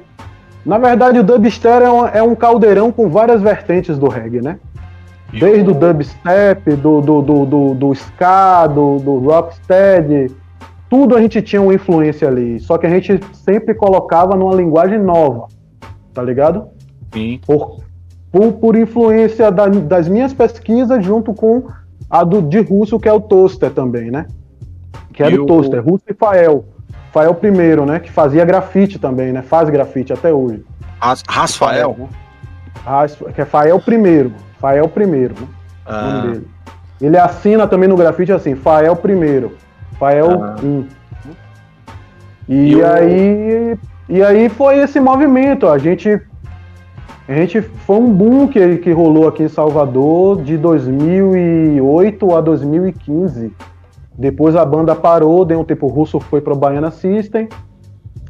Na 0.64 0.78
verdade, 0.78 1.18
o 1.18 1.24
dubstep 1.24 1.82
é 1.82 1.90
um, 1.90 2.06
é 2.06 2.22
um 2.22 2.34
caldeirão 2.34 2.92
com 2.92 3.08
várias 3.08 3.42
vertentes 3.42 3.98
do 3.98 4.08
reggae, 4.08 4.40
né? 4.40 4.58
Desde 5.32 5.68
o 5.70 5.74
dubstep, 5.74 6.76
do, 6.76 7.00
do, 7.00 7.22
do, 7.22 7.46
do, 7.46 7.74
do 7.74 7.92
ska, 7.92 8.66
do, 8.66 8.98
do 8.98 9.18
rocksteady, 9.18 10.30
tudo 10.88 11.16
a 11.16 11.20
gente 11.20 11.40
tinha 11.40 11.60
uma 11.60 11.74
influência 11.74 12.28
ali. 12.28 12.60
Só 12.60 12.78
que 12.78 12.86
a 12.86 12.90
gente 12.90 13.18
sempre 13.32 13.74
colocava 13.74 14.36
numa 14.36 14.54
linguagem 14.54 14.98
nova, 14.98 15.48
tá 16.12 16.22
ligado? 16.22 16.68
Sim. 17.12 17.40
Por, 17.46 17.81
por, 18.32 18.52
por 18.54 18.74
influência 18.76 19.50
da- 19.52 19.66
das 19.68 20.08
minhas 20.08 20.32
pesquisas 20.32 21.04
junto 21.04 21.32
com 21.34 21.68
a 22.10 22.24
do, 22.24 22.40
de 22.42 22.60
Russo, 22.60 22.98
que 22.98 23.08
é 23.08 23.12
o 23.12 23.20
Toaster 23.20 23.70
também, 23.70 24.10
né? 24.10 24.26
Que 25.12 25.22
era 25.22 25.32
E 25.34 25.38
o 25.38 25.42
o- 25.44 25.46
Toaster, 25.46 25.84
Russo 25.84 26.04
e 26.08 26.14
Fael. 26.14 26.64
Fael 27.12 27.34
primeiro, 27.34 27.84
né? 27.84 28.00
Que 28.00 28.10
fazia 28.10 28.44
grafite 28.44 28.98
também, 28.98 29.32
né? 29.32 29.42
Faz 29.42 29.68
grafite 29.68 30.12
até 30.12 30.32
hoje. 30.32 30.64
Ras- 30.98 31.22
Rasfael. 31.28 31.94
né? 31.98 32.08
Ras- 32.84 33.16
Que 33.34 33.42
é 33.42 33.44
Fael 33.44 33.78
primeiro. 33.78 34.32
Fael 34.58 34.88
primeiro, 34.88 35.34
né? 35.38 35.46
o 35.86 35.92
nome 35.92 36.18
Ah, 36.18 36.22
dele. 36.32 36.46
Ele 37.00 37.18
assina 37.18 37.66
também 37.66 37.88
no 37.88 37.96
grafite 37.96 38.32
assim, 38.32 38.54
Fael 38.54 38.94
primeiro, 38.96 39.56
Fael 39.98 40.42
Ah. 40.42 40.56
1. 40.62 40.86
E, 42.48 42.70
E 42.72 42.76
o- 42.76 42.86
aí 42.86 43.78
e 44.08 44.22
aí 44.22 44.48
foi 44.48 44.78
esse 44.78 44.98
movimento, 45.00 45.68
a 45.68 45.78
gente 45.78 46.20
a 47.28 47.34
gente 47.34 47.60
foi 47.62 47.96
um 47.96 48.12
boom 48.12 48.48
que, 48.48 48.78
que 48.78 48.90
rolou 48.90 49.28
aqui 49.28 49.44
em 49.44 49.48
Salvador 49.48 50.42
de 50.42 50.56
2008 50.56 52.34
a 52.34 52.40
2015. 52.40 53.52
Depois 54.18 54.56
a 54.56 54.64
banda 54.64 54.94
parou, 54.94 55.44
deu 55.44 55.60
um 55.60 55.64
tempo 55.64 55.86
o 55.86 55.88
Russo 55.88 56.18
foi 56.18 56.40
para 56.40 56.52
o 56.52 56.56
Baiana 56.56 56.90
System. 56.90 57.48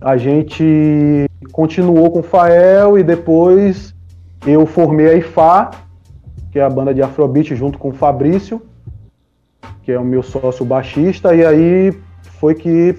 A 0.00 0.16
gente 0.16 1.26
continuou 1.52 2.10
com 2.10 2.20
o 2.20 2.22
Fael 2.22 2.98
e 2.98 3.02
depois 3.02 3.94
eu 4.46 4.66
formei 4.66 5.08
a 5.08 5.14
IFA, 5.14 5.70
que 6.50 6.58
é 6.58 6.62
a 6.62 6.70
banda 6.70 6.92
de 6.92 7.02
Afrobeat, 7.02 7.54
junto 7.54 7.78
com 7.78 7.88
o 7.88 7.92
Fabrício, 7.92 8.60
que 9.82 9.90
é 9.90 9.98
o 9.98 10.04
meu 10.04 10.22
sócio 10.22 10.64
baixista, 10.64 11.34
e 11.34 11.44
aí 11.44 11.92
foi 12.38 12.54
que 12.54 12.96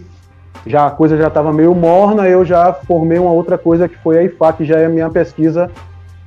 já 0.66 0.88
a 0.88 0.92
coisa 0.92 1.18
já 1.18 1.28
estava 1.28 1.52
meio 1.52 1.74
morna, 1.76 2.28
eu 2.28 2.46
já 2.46 2.72
formei 2.74 3.20
uma 3.20 3.32
outra 3.32 3.58
coisa 3.58 3.88
que 3.90 3.98
foi 3.98 4.18
a 4.18 4.24
IFA, 4.24 4.54
que 4.54 4.66
já 4.66 4.78
é 4.80 4.86
a 4.86 4.90
minha 4.90 5.10
pesquisa 5.10 5.70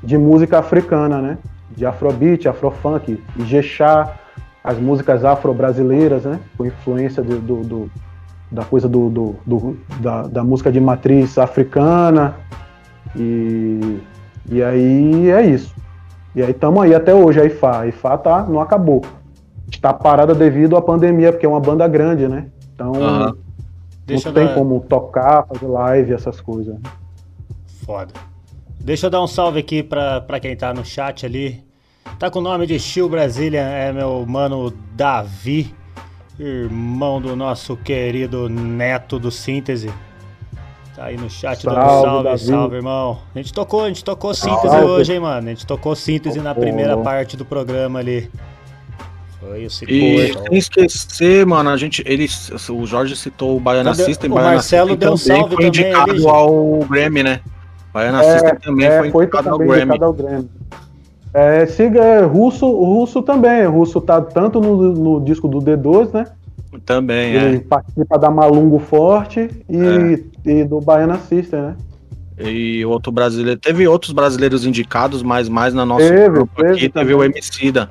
de 0.02 0.18
música 0.18 0.58
africana, 0.58 1.20
né? 1.22 1.38
De 1.70 1.84
Afrobeat, 1.86 2.46
Afrofunk, 2.48 3.22
Ijexá, 3.36 4.12
as 4.62 4.78
músicas 4.78 5.24
afro-brasileiras, 5.24 6.24
né? 6.24 6.38
Com 6.56 6.66
influência 6.66 7.22
do, 7.22 7.38
do- 7.38 7.62
do- 7.62 7.90
da 8.50 8.64
coisa 8.64 8.88
do, 8.88 9.08
do- 9.08 9.36
do- 9.44 9.76
da, 10.00 10.22
da 10.22 10.44
música 10.44 10.70
de 10.70 10.80
matriz 10.80 11.38
africana. 11.38 12.36
E, 13.14 13.98
e 14.50 14.62
aí 14.62 15.30
é 15.30 15.42
isso. 15.46 15.74
E 16.34 16.42
aí 16.42 16.50
estamos 16.50 16.82
aí 16.82 16.94
até 16.94 17.14
hoje, 17.14 17.40
a 17.40 17.44
IFA. 17.44 17.78
A 17.80 17.86
IFA 17.86 18.18
tá, 18.18 18.42
não 18.42 18.60
acabou. 18.60 19.02
Está 19.70 19.92
parada 19.92 20.34
devido 20.34 20.76
à 20.76 20.82
pandemia, 20.82 21.32
porque 21.32 21.46
é 21.46 21.48
uma 21.48 21.60
banda 21.60 21.88
grande, 21.88 22.28
né? 22.28 22.46
Então 22.74 22.92
Aham. 22.94 23.36
Deixa 24.06 24.28
não 24.28 24.34
tem 24.34 24.46
dar- 24.46 24.54
como 24.54 24.80
tocar, 24.80 25.46
fazer 25.46 25.66
live, 25.66 26.12
essas 26.12 26.40
coisas. 26.40 26.76
Foda. 27.84 28.12
Deixa 28.80 29.06
eu 29.06 29.10
dar 29.10 29.22
um 29.22 29.26
salve 29.26 29.58
aqui 29.60 29.82
pra, 29.82 30.20
pra 30.20 30.38
quem 30.40 30.56
tá 30.56 30.72
no 30.72 30.84
chat 30.84 31.26
ali. 31.26 31.64
Tá 32.18 32.30
com 32.30 32.38
o 32.38 32.42
nome 32.42 32.66
de 32.66 32.78
Chill 32.78 33.08
Brasília, 33.08 33.60
é 33.60 33.92
meu 33.92 34.24
mano 34.26 34.72
Davi, 34.94 35.74
irmão 36.38 37.20
do 37.20 37.34
nosso 37.34 37.76
querido 37.76 38.48
neto 38.48 39.18
do 39.18 39.30
Síntese. 39.30 39.90
Tá 40.94 41.06
aí 41.06 41.16
no 41.16 41.28
chat 41.28 41.64
dando 41.64 41.74
Salve, 41.74 42.04
salve, 42.06 42.24
Davi. 42.24 42.38
salve, 42.46 42.76
irmão. 42.76 43.18
A 43.34 43.38
gente 43.38 43.52
tocou, 43.52 43.84
a 43.84 43.88
gente 43.88 44.04
tocou 44.04 44.32
síntese 44.32 44.68
Salve. 44.68 44.86
hoje, 44.86 45.12
hein, 45.12 45.20
mano. 45.20 45.46
A 45.48 45.50
gente 45.50 45.66
tocou 45.66 45.94
síntese 45.94 46.40
na 46.40 46.54
primeira 46.54 46.96
parte 46.96 47.36
do 47.36 47.44
programa 47.44 47.98
ali. 47.98 48.30
Segundo. 49.70 49.94
E 49.96 50.32
sem 50.32 50.58
esquecer, 50.58 51.46
mano, 51.46 51.70
a 51.70 51.76
gente. 51.76 52.02
Ele, 52.06 52.26
o 52.70 52.86
Jorge 52.86 53.16
citou 53.16 53.56
o 53.56 53.60
Baiana 53.60 53.90
Cadê- 53.90 54.04
System. 54.04 54.30
o 54.30 54.34
Baiana 54.34 54.54
Marcelo 54.54 54.90
System 54.90 54.98
deu 54.98 55.12
um 55.12 55.16
também 55.16 55.36
salve 55.40 55.54
foi 55.56 55.64
também 55.64 55.68
indicado 55.68 56.16
gente. 56.16 56.28
ao 56.28 56.78
Grammy, 56.88 57.22
né? 57.22 57.40
Baiana 57.92 58.22
System 58.22 58.54
também 58.56 58.86
é, 58.86 58.98
foi 59.00 59.10
foi 59.10 59.24
indicado 59.24 59.48
ao 59.48 59.58
também 59.58 59.66
Grammy. 59.68 59.82
indicado 59.90 60.04
ao 60.04 60.12
Grammy. 60.12 60.50
É, 61.34 61.66
siga, 61.66 62.02
é, 62.02 62.22
russo, 62.24 62.66
o 62.66 62.84
russo 63.00 63.22
também. 63.22 63.66
O 63.66 63.70
russo 63.72 64.00
tá 64.00 64.20
tanto 64.20 64.60
no, 64.60 64.92
no 64.92 65.24
disco 65.24 65.46
do 65.48 65.58
D2, 65.58 66.12
né? 66.14 66.26
Também, 66.84 67.32
Ele 67.34 67.56
é. 67.56 67.60
participa 67.60 68.18
da 68.18 68.30
Malungo 68.30 68.78
Forte 68.78 69.48
e, 69.68 70.24
e 70.44 70.64
do 70.64 70.80
Baiana 70.80 71.18
System, 71.18 71.60
né? 71.60 71.76
E 72.38 72.84
outro 72.84 73.10
brasileiro. 73.10 73.58
Teve 73.58 73.88
outros 73.88 74.12
brasileiros 74.12 74.66
indicados, 74.66 75.22
mas 75.22 75.48
mais 75.48 75.72
na 75.72 75.86
nossa 75.86 76.06
Teve, 76.08 76.28
grupo 76.28 76.54
teve 76.56 76.72
aqui 76.74 76.88
teve 76.90 77.14
o 77.14 77.18
também. 77.18 77.30
Emicida. 77.30 77.90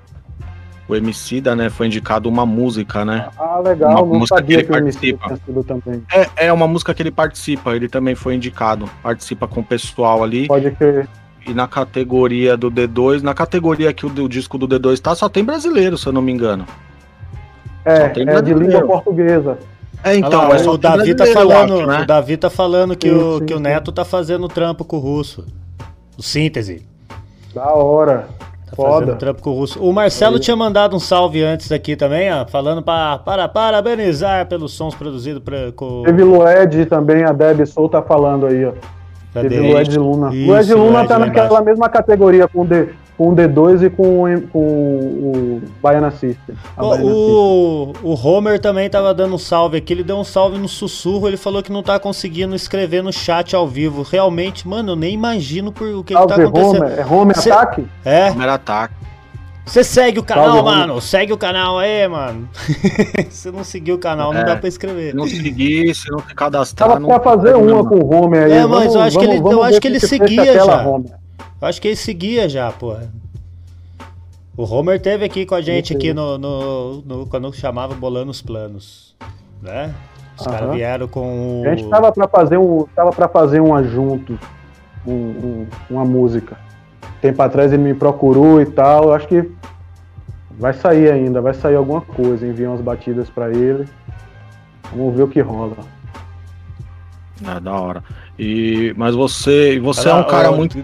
O 0.87 0.95
Emicida, 0.95 1.55
né? 1.55 1.69
Foi 1.69 1.87
indicado 1.87 2.29
uma 2.29 2.45
música, 2.45 3.03
né? 3.03 3.27
Ah, 3.37 3.59
legal. 3.59 3.91
Uma 3.91 4.01
não 4.01 4.19
música 4.19 4.37
sabia 4.37 4.57
que 4.57 4.65
que, 4.65 4.71
ele 4.71 4.81
o 4.81 4.83
MC 4.83 5.13
participa. 5.13 5.77
É, 6.13 6.47
é 6.47 6.53
uma 6.53 6.67
música 6.67 6.93
que 6.93 7.01
ele 7.01 7.11
participa, 7.11 7.75
ele 7.75 7.89
também 7.89 8.13
foi 8.13 8.35
indicado. 8.35 8.87
Participa 9.01 9.47
com 9.47 9.61
o 9.61 9.63
pessoal 9.63 10.23
ali. 10.23 10.47
Pode 10.47 10.69
crer. 10.71 11.07
E 11.47 11.53
na 11.53 11.67
categoria 11.67 12.55
do 12.57 12.71
D2, 12.71 13.21
na 13.21 13.33
categoria 13.33 13.93
que 13.93 14.05
o, 14.05 14.09
o 14.09 14.29
disco 14.29 14.57
do 14.57 14.67
D2 14.67 14.99
tá, 14.99 15.15
só 15.15 15.29
tem 15.29 15.43
brasileiro, 15.43 15.97
se 15.97 16.07
eu 16.07 16.13
não 16.13 16.21
me 16.21 16.31
engano. 16.31 16.65
É, 17.85 18.01
Só 18.01 18.09
tem 18.09 18.27
é 18.27 18.41
de 18.41 18.53
língua 18.53 18.81
portuguesa. 18.81 19.59
É, 20.03 20.15
então, 20.17 20.41
lá, 20.41 20.49
mas 20.49 20.61
só 20.61 20.71
o 20.73 20.77
Davi 20.77 21.15
tá 21.15 21.25
falando, 21.27 21.75
acho, 21.75 21.87
né? 21.87 22.01
o 22.01 22.05
Davi 22.05 22.37
tá 22.37 22.49
falando 22.49 22.95
que, 22.95 23.09
Sim, 23.09 23.15
o, 23.15 23.37
sim, 23.39 23.45
que 23.45 23.53
o 23.53 23.57
sim. 23.57 23.63
Neto 23.63 23.91
tá 23.91 24.03
fazendo 24.03 24.47
trampo 24.47 24.83
com 24.83 24.97
o 24.97 24.99
russo. 24.99 25.45
O 26.17 26.23
síntese. 26.23 26.85
Da 27.53 27.73
hora. 27.73 28.27
Tá 28.75 28.83
Foda. 28.83 29.05
fazendo 29.05 29.17
trampo 29.17 29.41
com 29.41 29.49
o 29.51 29.53
russo. 29.53 29.81
O 29.81 29.93
Marcelo 29.93 30.39
tinha 30.39 30.55
mandado 30.55 30.95
um 30.95 30.99
salve 30.99 31.41
antes 31.43 31.71
aqui 31.71 31.95
também, 31.95 32.31
ó, 32.31 32.45
falando 32.45 32.81
pra, 32.81 33.17
para 33.19 33.47
parabenizar 33.47 34.47
pelos 34.47 34.73
sons 34.73 34.93
produzidos 34.95 35.41
pra, 35.41 35.71
com. 35.75 36.03
Teve 36.03 36.23
Lued 36.23 36.85
também, 36.87 37.23
a 37.23 37.31
Deb 37.31 37.65
Soul 37.65 37.89
tá 37.89 38.01
falando 38.01 38.47
aí, 38.47 38.65
ó. 38.65 38.73
Cadê? 39.33 39.49
Teve 39.49 39.73
Lued 39.73 39.97
Luna. 39.99 40.33
Isso, 40.33 40.51
Lued 40.51 40.73
Luna 40.73 40.97
Lued 40.99 41.07
tá 41.07 41.19
naquela 41.19 41.45
embaixo. 41.47 41.65
mesma 41.65 41.89
categoria 41.89 42.47
com 42.47 42.61
o, 42.61 42.65
D, 42.65 42.89
com 43.17 43.29
o 43.29 43.35
D2 43.35 43.83
e 43.83 43.89
com, 43.89 44.23
o- 44.25 44.41
com 44.49 44.59
o 44.59 45.61
Baiana 45.81 46.11
System. 46.11 46.55
O, 46.77 47.93
o 48.03 48.13
Homer 48.27 48.59
também 48.59 48.89
tava 48.89 49.13
dando 49.13 49.35
um 49.35 49.37
salve 49.37 49.77
aqui, 49.77 49.93
ele 49.93 50.03
deu 50.03 50.17
um 50.17 50.23
salve 50.23 50.57
no 50.57 50.67
sussurro, 50.67 51.27
ele 51.27 51.37
falou 51.37 51.63
que 51.63 51.71
não 51.71 51.81
tá 51.81 51.97
conseguindo 51.99 52.55
escrever 52.55 53.01
no 53.01 53.13
chat 53.13 53.55
ao 53.55 53.67
vivo. 53.67 54.01
Realmente, 54.01 54.67
mano, 54.67 54.91
eu 54.91 54.95
nem 54.95 55.13
imagino 55.13 55.71
por 55.71 55.87
o 55.87 56.03
que, 56.03 56.13
que 56.13 56.19
tá 56.27 56.35
Salve, 56.35 56.43
acontecendo. 56.43 56.83
Homer. 56.83 56.99
É 56.99 57.05
Homer 57.05 57.37
Cê- 57.39 57.51
Ataque? 57.51 57.87
É, 58.03 58.27
Primeiro 58.29 58.51
ataque. 58.51 58.93
você 59.65 59.83
segue 59.83 60.19
o 60.19 60.23
canal, 60.23 60.45
Salve, 60.45 60.59
Homer. 60.59 60.77
mano, 60.79 61.01
segue 61.01 61.31
o 61.33 61.37
canal 61.37 61.79
aí, 61.79 62.07
mano. 62.07 62.49
Se 63.29 63.49
não 63.51 63.63
seguir 63.63 63.93
o 63.93 63.97
canal, 63.97 64.33
não 64.33 64.41
É. 64.41 64.43
dá 64.45 64.55
pra 64.57 64.67
escrever. 64.67 65.11
Se 65.11 65.15
não 65.15 65.25
seguir, 65.27 65.95
se 65.95 66.11
não 66.11 66.19
se 66.19 66.35
cadastrar, 66.35 66.89
Tava 66.89 66.99
não 66.99 67.07
pra 67.07 67.19
fazer 67.19 67.53
consegue, 67.53 67.71
uma 67.71 67.83
né, 67.83 67.89
com 67.89 67.95
o 67.95 68.13
Homer 68.13 68.43
aí. 68.43 68.51
É, 68.51 68.65
mas 68.65 68.93
eu 68.93 69.01
acho 69.01 69.17
que 69.17 69.25
ele- 69.25 69.37
eu 69.39 69.63
acho 69.63 69.79
que 69.79 69.87
ele 69.87 69.99
seguia 69.99 70.53
já. 70.53 70.85
Homer. 70.87 71.11
Eu 71.61 71.67
acho 71.67 71.81
que 71.81 71.87
ele 71.89 71.95
seguia 71.95 72.47
já, 72.49 72.71
porra. 72.71 73.11
O 74.57 74.63
Homer 74.63 75.01
teve 75.01 75.25
aqui 75.25 75.45
com 75.45 75.55
a 75.55 75.61
gente 75.61 75.93
aqui 75.93 76.13
no, 76.13 76.37
no, 76.37 77.01
no- 77.01 77.25
quando 77.27 77.51
chamava 77.53 77.93
Bolando 77.93 78.31
os 78.31 78.41
Planos, 78.41 79.15
né? 79.61 79.93
Os 80.39 80.45
caras 80.45 80.73
vieram 80.75 81.07
com 81.07 81.61
o... 81.61 81.65
A 81.65 81.75
gente 81.75 81.89
tava 81.89 82.11
pra 82.11 82.27
fazer 82.27 82.57
um, 82.57 82.85
tava 82.95 83.11
pra 83.11 83.27
fazer 83.27 83.59
uma 83.59 83.83
junto, 83.83 84.37
um- 85.05 85.11
um- 85.11 85.67
uma 85.89 86.05
música. 86.05 86.57
tempo 87.21 87.41
atrás 87.41 87.73
ele 87.73 87.83
me 87.83 87.93
procurou 87.93 88.61
e 88.61 88.65
tal. 88.65 89.05
Eu 89.05 89.13
acho 89.13 89.27
que 89.27 89.49
vai 90.57 90.73
sair 90.73 91.11
ainda, 91.11 91.41
vai 91.41 91.53
sair 91.53 91.75
alguma 91.75 92.01
coisa. 92.01 92.45
Enviar 92.47 92.71
umas 92.71 92.81
batidas 92.81 93.29
para 93.29 93.49
ele. 93.49 93.85
Vamos 94.95 95.15
ver 95.15 95.23
o 95.23 95.27
que 95.27 95.41
rola. 95.41 95.75
É 97.45 97.59
da 97.59 97.73
hora. 97.73 98.03
E, 98.37 98.93
mas 98.97 99.15
você, 99.15 99.79
você 99.79 100.09
é 100.09 100.13
um 100.13 100.25
cara 100.25 100.51
muito. 100.51 100.77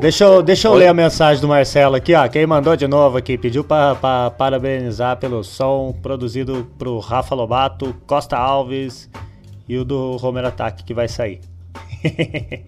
Deixa 0.00 0.24
eu, 0.24 0.42
deixa 0.42 0.68
eu 0.68 0.74
ler 0.74 0.86
a 0.86 0.94
mensagem 0.94 1.40
do 1.40 1.48
Marcelo 1.48 1.96
aqui, 1.96 2.14
ó. 2.14 2.28
Quem 2.28 2.46
mandou 2.46 2.76
de 2.76 2.86
novo 2.86 3.18
aqui, 3.18 3.36
pediu 3.36 3.64
para 3.64 4.30
parabenizar 4.30 5.16
pelo 5.16 5.42
som 5.42 5.92
produzido 6.00 6.68
pro 6.78 7.00
Rafa 7.00 7.34
Lobato, 7.34 7.94
Costa 8.06 8.36
Alves 8.36 9.10
e 9.68 9.76
o 9.76 9.84
do 9.84 10.16
Romero 10.16 10.46
Ataque 10.46 10.84
que 10.84 10.94
vai 10.94 11.08
sair. 11.08 11.40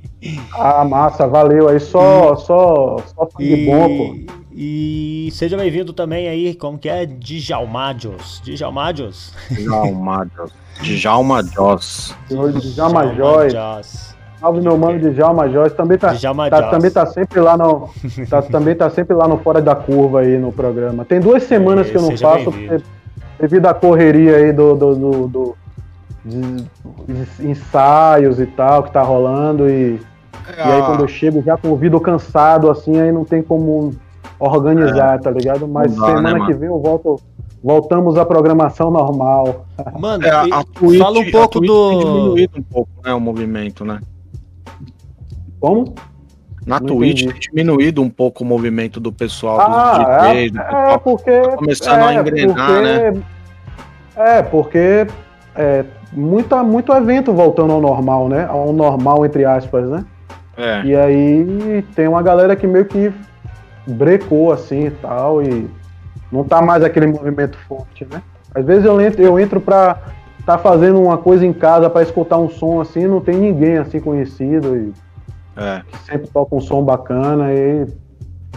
ah, 0.52 0.84
massa, 0.84 1.28
valeu 1.28 1.68
aí, 1.68 1.78
só, 1.78 2.34
só, 2.34 2.96
só 3.14 3.28
de 3.38 3.66
bom, 3.66 3.96
pô. 3.96 4.34
E 4.56 5.28
seja 5.32 5.56
bem-vindo 5.56 5.92
também 5.92 6.28
aí, 6.28 6.54
como 6.54 6.78
que 6.78 6.88
é? 6.88 7.06
Djalmadios. 7.06 8.40
Djalmadios? 8.44 9.32
Djalmadios. 9.50 10.52
Djalmadios. 10.80 12.14
Djalma 12.74 13.14
Joyce. 13.14 14.13
Salve 14.44 14.60
meu 14.60 14.76
mano 14.76 14.98
de 14.98 15.10
Djalma 15.10 15.48
Joyce. 15.48 15.74
Também 15.74 15.96
tá, 15.96 16.14
tá, 16.50 16.68
também 16.68 16.90
tá 16.90 17.06
sempre 17.06 17.40
lá 17.40 17.56
no. 17.56 17.88
tá, 18.28 18.42
também 18.42 18.74
tá 18.74 18.90
sempre 18.90 19.16
lá 19.16 19.26
no 19.26 19.38
Fora 19.38 19.62
da 19.62 19.74
Curva 19.74 20.20
aí 20.20 20.36
no 20.36 20.52
programa. 20.52 21.02
Tem 21.02 21.18
duas 21.18 21.44
semanas 21.44 21.88
que 21.88 21.96
eu 21.96 22.02
não 22.02 22.14
faço, 22.14 22.52
porque, 22.52 22.82
devido 23.40 23.64
à 23.64 23.72
correria 23.72 24.36
aí 24.36 24.52
do, 24.52 24.74
do, 24.74 24.94
do, 24.94 25.28
do 25.28 25.56
de, 26.22 26.40
de 26.42 27.48
ensaios 27.48 28.38
e 28.38 28.44
tal 28.44 28.82
que 28.82 28.92
tá 28.92 29.00
rolando. 29.00 29.66
E, 29.66 29.98
é, 30.58 30.68
e 30.68 30.72
aí 30.72 30.82
quando 30.82 31.00
eu 31.00 31.08
chego 31.08 31.42
já 31.42 31.56
com 31.56 31.68
o 31.68 31.70
ouvido 31.70 31.98
cansado, 31.98 32.70
assim, 32.70 33.00
aí 33.00 33.10
não 33.10 33.24
tem 33.24 33.42
como 33.42 33.94
organizar, 34.38 35.14
é. 35.14 35.18
tá 35.20 35.30
ligado? 35.30 35.66
Mas 35.66 35.96
dá, 35.96 36.06
semana 36.08 36.38
né, 36.38 36.44
que 36.44 36.52
vem 36.52 36.68
eu 36.68 36.78
volto. 36.78 37.18
Voltamos 37.62 38.18
à 38.18 38.26
programação 38.26 38.90
normal. 38.90 39.64
Mano, 39.98 40.26
é, 40.26 40.30
a 40.30 40.62
Twitch, 40.64 41.00
fala 41.00 41.18
um 41.18 41.30
pouco 41.30 41.60
do. 41.60 41.88
Tem 41.88 41.98
diminuído 41.98 42.58
um 42.58 42.62
pouco, 42.62 42.90
né? 43.02 43.14
O 43.14 43.20
movimento, 43.20 43.86
né? 43.86 44.00
Como? 45.64 45.94
Na 46.66 46.78
não 46.78 46.86
Twitch 46.86 47.22
entendi. 47.22 47.40
tem 47.40 47.40
diminuído 47.40 48.02
um 48.02 48.10
pouco 48.10 48.44
o 48.44 48.46
movimento 48.46 49.00
do 49.00 49.10
pessoal 49.10 49.58
ah, 49.62 49.96
dos 49.96 50.32
DJs, 50.32 50.56
é, 50.56 50.92
é, 50.92 50.98
porque 50.98 51.40
tá 51.40 51.56
começando 51.56 52.00
é, 52.00 52.04
a 52.04 52.14
engrenar, 52.20 52.54
porque, 52.54 52.82
né? 52.82 53.22
É, 54.14 54.42
porque 54.42 55.06
é, 55.56 55.84
muita, 56.12 56.62
muito 56.62 56.92
evento 56.92 57.32
voltando 57.32 57.72
ao 57.72 57.80
normal, 57.80 58.28
né? 58.28 58.46
Ao 58.46 58.74
normal, 58.74 59.24
entre 59.24 59.46
aspas, 59.46 59.88
né? 59.88 60.04
É. 60.54 60.82
E 60.84 60.94
aí 60.94 61.82
tem 61.94 62.08
uma 62.08 62.22
galera 62.22 62.54
que 62.54 62.66
meio 62.66 62.84
que 62.84 63.10
brecou 63.86 64.52
assim 64.52 64.88
e 64.88 64.90
tal, 64.90 65.42
e 65.42 65.66
não 66.30 66.44
tá 66.44 66.60
mais 66.60 66.84
aquele 66.84 67.06
movimento 67.06 67.56
forte, 67.66 68.06
né? 68.10 68.22
Às 68.54 68.66
vezes 68.66 68.84
eu 68.84 69.00
entro, 69.00 69.22
eu 69.22 69.38
entro 69.38 69.62
pra 69.62 69.98
tá 70.44 70.58
fazendo 70.58 71.00
uma 71.00 71.16
coisa 71.16 71.46
em 71.46 71.54
casa 71.54 71.88
para 71.88 72.02
escutar 72.02 72.36
um 72.36 72.50
som 72.50 72.82
assim, 72.82 73.06
não 73.06 73.22
tem 73.22 73.34
ninguém 73.34 73.78
assim 73.78 73.98
conhecido 73.98 74.76
e 74.76 75.03
é. 75.56 75.82
sempre 76.04 76.28
toca 76.28 76.54
um 76.54 76.60
som 76.60 76.82
bacana 76.82 77.52
e 77.52 77.86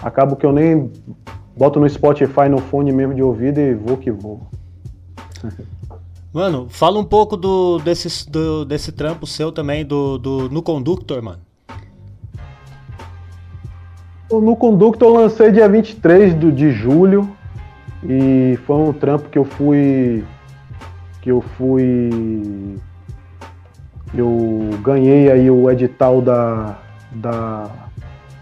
acabo 0.01 0.35
que 0.35 0.45
eu 0.45 0.51
nem 0.51 0.91
boto 1.55 1.79
no 1.79 1.89
Spotify 1.89 2.49
no 2.49 2.59
fone 2.59 2.91
mesmo 2.91 3.13
de 3.13 3.23
ouvido 3.23 3.59
e 3.59 3.73
vou 3.73 3.97
que 3.97 4.11
vou. 4.11 4.41
Mano, 6.33 6.67
fala 6.69 6.99
um 6.99 7.03
pouco 7.03 7.35
do, 7.35 7.79
desse, 7.79 8.29
do, 8.29 8.63
desse 8.63 8.91
trampo 8.91 9.25
seu 9.25 9.51
também, 9.51 9.85
do, 9.85 10.17
do 10.17 10.49
no 10.49 10.61
Conductor, 10.61 11.21
mano. 11.21 11.39
No 14.29 14.55
Conductor 14.55 15.07
eu 15.07 15.13
lancei 15.21 15.51
dia 15.51 15.69
23 15.69 16.33
do, 16.33 16.51
de 16.51 16.71
julho 16.71 17.29
e 18.03 18.59
foi 18.65 18.75
um 18.75 18.93
trampo 18.93 19.29
que 19.29 19.37
eu 19.37 19.45
fui. 19.45 20.23
que 21.21 21.31
eu 21.31 21.41
fui. 21.41 22.77
Eu 24.13 24.69
ganhei 24.83 25.31
aí 25.31 25.49
o 25.49 25.69
edital 25.71 26.21
da, 26.21 26.77
da, 27.11 27.69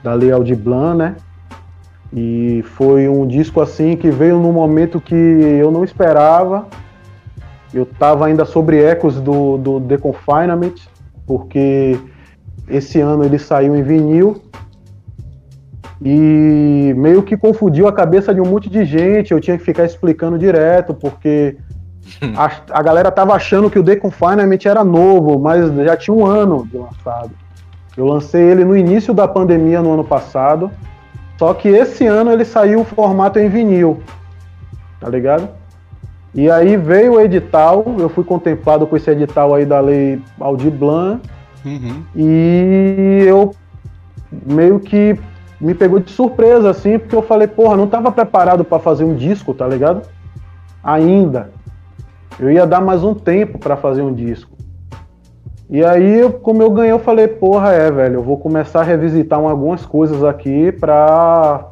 da 0.03 0.13
Leal 0.13 0.43
de 0.43 0.55
Blanc, 0.55 0.97
né? 0.97 1.15
E 2.13 2.63
foi 2.75 3.09
um 3.09 3.27
disco 3.27 3.61
assim 3.61 3.97
que 3.97 4.09
veio 4.09 4.39
num 4.39 4.53
momento 4.53 5.01
que 5.01 5.15
eu 5.15 5.71
não 5.71 5.83
esperava 5.83 6.67
eu 7.75 7.83
estava 7.83 8.25
ainda 8.25 8.45
sobre 8.45 8.81
ecos 8.81 9.19
do, 9.19 9.57
do 9.57 9.81
The 9.81 9.97
Confinement, 9.97 10.75
porque 11.27 11.99
esse 12.69 13.01
ano 13.01 13.25
ele 13.25 13.37
saiu 13.37 13.75
em 13.75 13.83
vinil 13.83 14.41
e 16.01 16.93
meio 16.95 17.21
que 17.21 17.35
confundiu 17.35 17.85
a 17.85 17.91
cabeça 17.91 18.33
de 18.33 18.39
um 18.39 18.45
monte 18.45 18.69
de 18.69 18.85
gente. 18.85 19.31
Eu 19.31 19.41
tinha 19.41 19.57
que 19.57 19.63
ficar 19.65 19.83
explicando 19.83 20.39
direto, 20.39 20.93
porque 20.93 21.57
a, 22.37 22.79
a 22.79 22.81
galera 22.81 23.11
tava 23.11 23.33
achando 23.33 23.69
que 23.69 23.77
o 23.77 23.83
The 23.83 23.97
Confinement 23.97 24.59
era 24.63 24.83
novo, 24.83 25.37
mas 25.37 25.69
já 25.83 25.97
tinha 25.97 26.15
um 26.15 26.25
ano 26.25 26.65
de 26.71 26.77
lançado. 26.77 27.31
Eu 27.97 28.05
lancei 28.05 28.41
ele 28.41 28.65
no 28.65 28.75
início 28.75 29.13
da 29.13 29.27
pandemia 29.27 29.81
no 29.81 29.93
ano 29.93 30.03
passado, 30.03 30.69
só 31.37 31.53
que 31.53 31.67
esse 31.67 32.05
ano 32.05 32.31
ele 32.31 32.45
saiu 32.45 32.81
o 32.81 32.85
formato 32.85 33.39
em 33.39 33.49
vinil, 33.49 34.01
tá 34.99 35.09
ligado? 35.09 35.49
E 36.33 36.51
aí 36.51 36.75
veio 36.75 37.13
o 37.13 37.21
edital, 37.21 37.85
eu 37.97 38.09
fui 38.09 38.23
contemplado 38.23 38.85
com 38.85 38.97
esse 38.97 39.09
edital 39.09 39.53
aí 39.55 39.65
da 39.65 39.79
lei 39.79 40.21
Aldir 40.39 40.71
Blanc, 40.71 41.21
uhum. 41.65 42.03
e 42.13 43.23
eu 43.25 43.55
meio 44.45 44.79
que 44.79 45.17
me 45.59 45.73
pegou 45.73 45.99
de 45.99 46.11
surpresa, 46.11 46.69
assim, 46.69 46.99
porque 46.99 47.15
eu 47.15 47.21
falei, 47.21 47.47
porra, 47.47 47.77
não 47.77 47.87
tava 47.87 48.11
preparado 48.11 48.65
para 48.65 48.79
fazer 48.79 49.05
um 49.05 49.15
disco, 49.15 49.53
tá 49.53 49.65
ligado? 49.65 50.01
Ainda. 50.83 51.51
Eu 52.37 52.51
ia 52.51 52.67
dar 52.67 52.81
mais 52.81 53.03
um 53.03 53.13
tempo 53.13 53.57
para 53.57 53.77
fazer 53.77 54.01
um 54.01 54.13
disco. 54.13 54.54
E 55.69 55.83
aí, 55.83 56.29
como 56.43 56.61
eu 56.61 56.69
ganhei, 56.69 56.91
eu 56.91 56.99
falei, 56.99 57.27
porra, 57.27 57.71
é, 57.71 57.89
velho, 57.89 58.15
eu 58.15 58.23
vou 58.23 58.37
começar 58.37 58.81
a 58.81 58.83
revisitar 58.83 59.39
algumas 59.39 59.83
coisas 59.85 60.23
aqui 60.23 60.71
pra, 60.71 61.69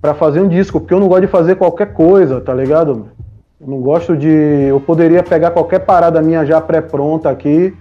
pra 0.00 0.14
fazer 0.14 0.40
um 0.40 0.48
disco, 0.48 0.80
porque 0.80 0.94
eu 0.94 1.00
não 1.00 1.08
gosto 1.08 1.22
de 1.22 1.26
fazer 1.26 1.56
qualquer 1.56 1.92
coisa, 1.92 2.40
tá 2.40 2.54
ligado? 2.54 3.08
Eu 3.60 3.66
não 3.66 3.80
gosto 3.80 4.16
de. 4.16 4.28
Eu 4.28 4.80
poderia 4.80 5.22
pegar 5.22 5.50
qualquer 5.50 5.80
parada 5.80 6.22
minha 6.22 6.44
já 6.46 6.60
pré-pronta 6.60 7.28
aqui, 7.28 7.74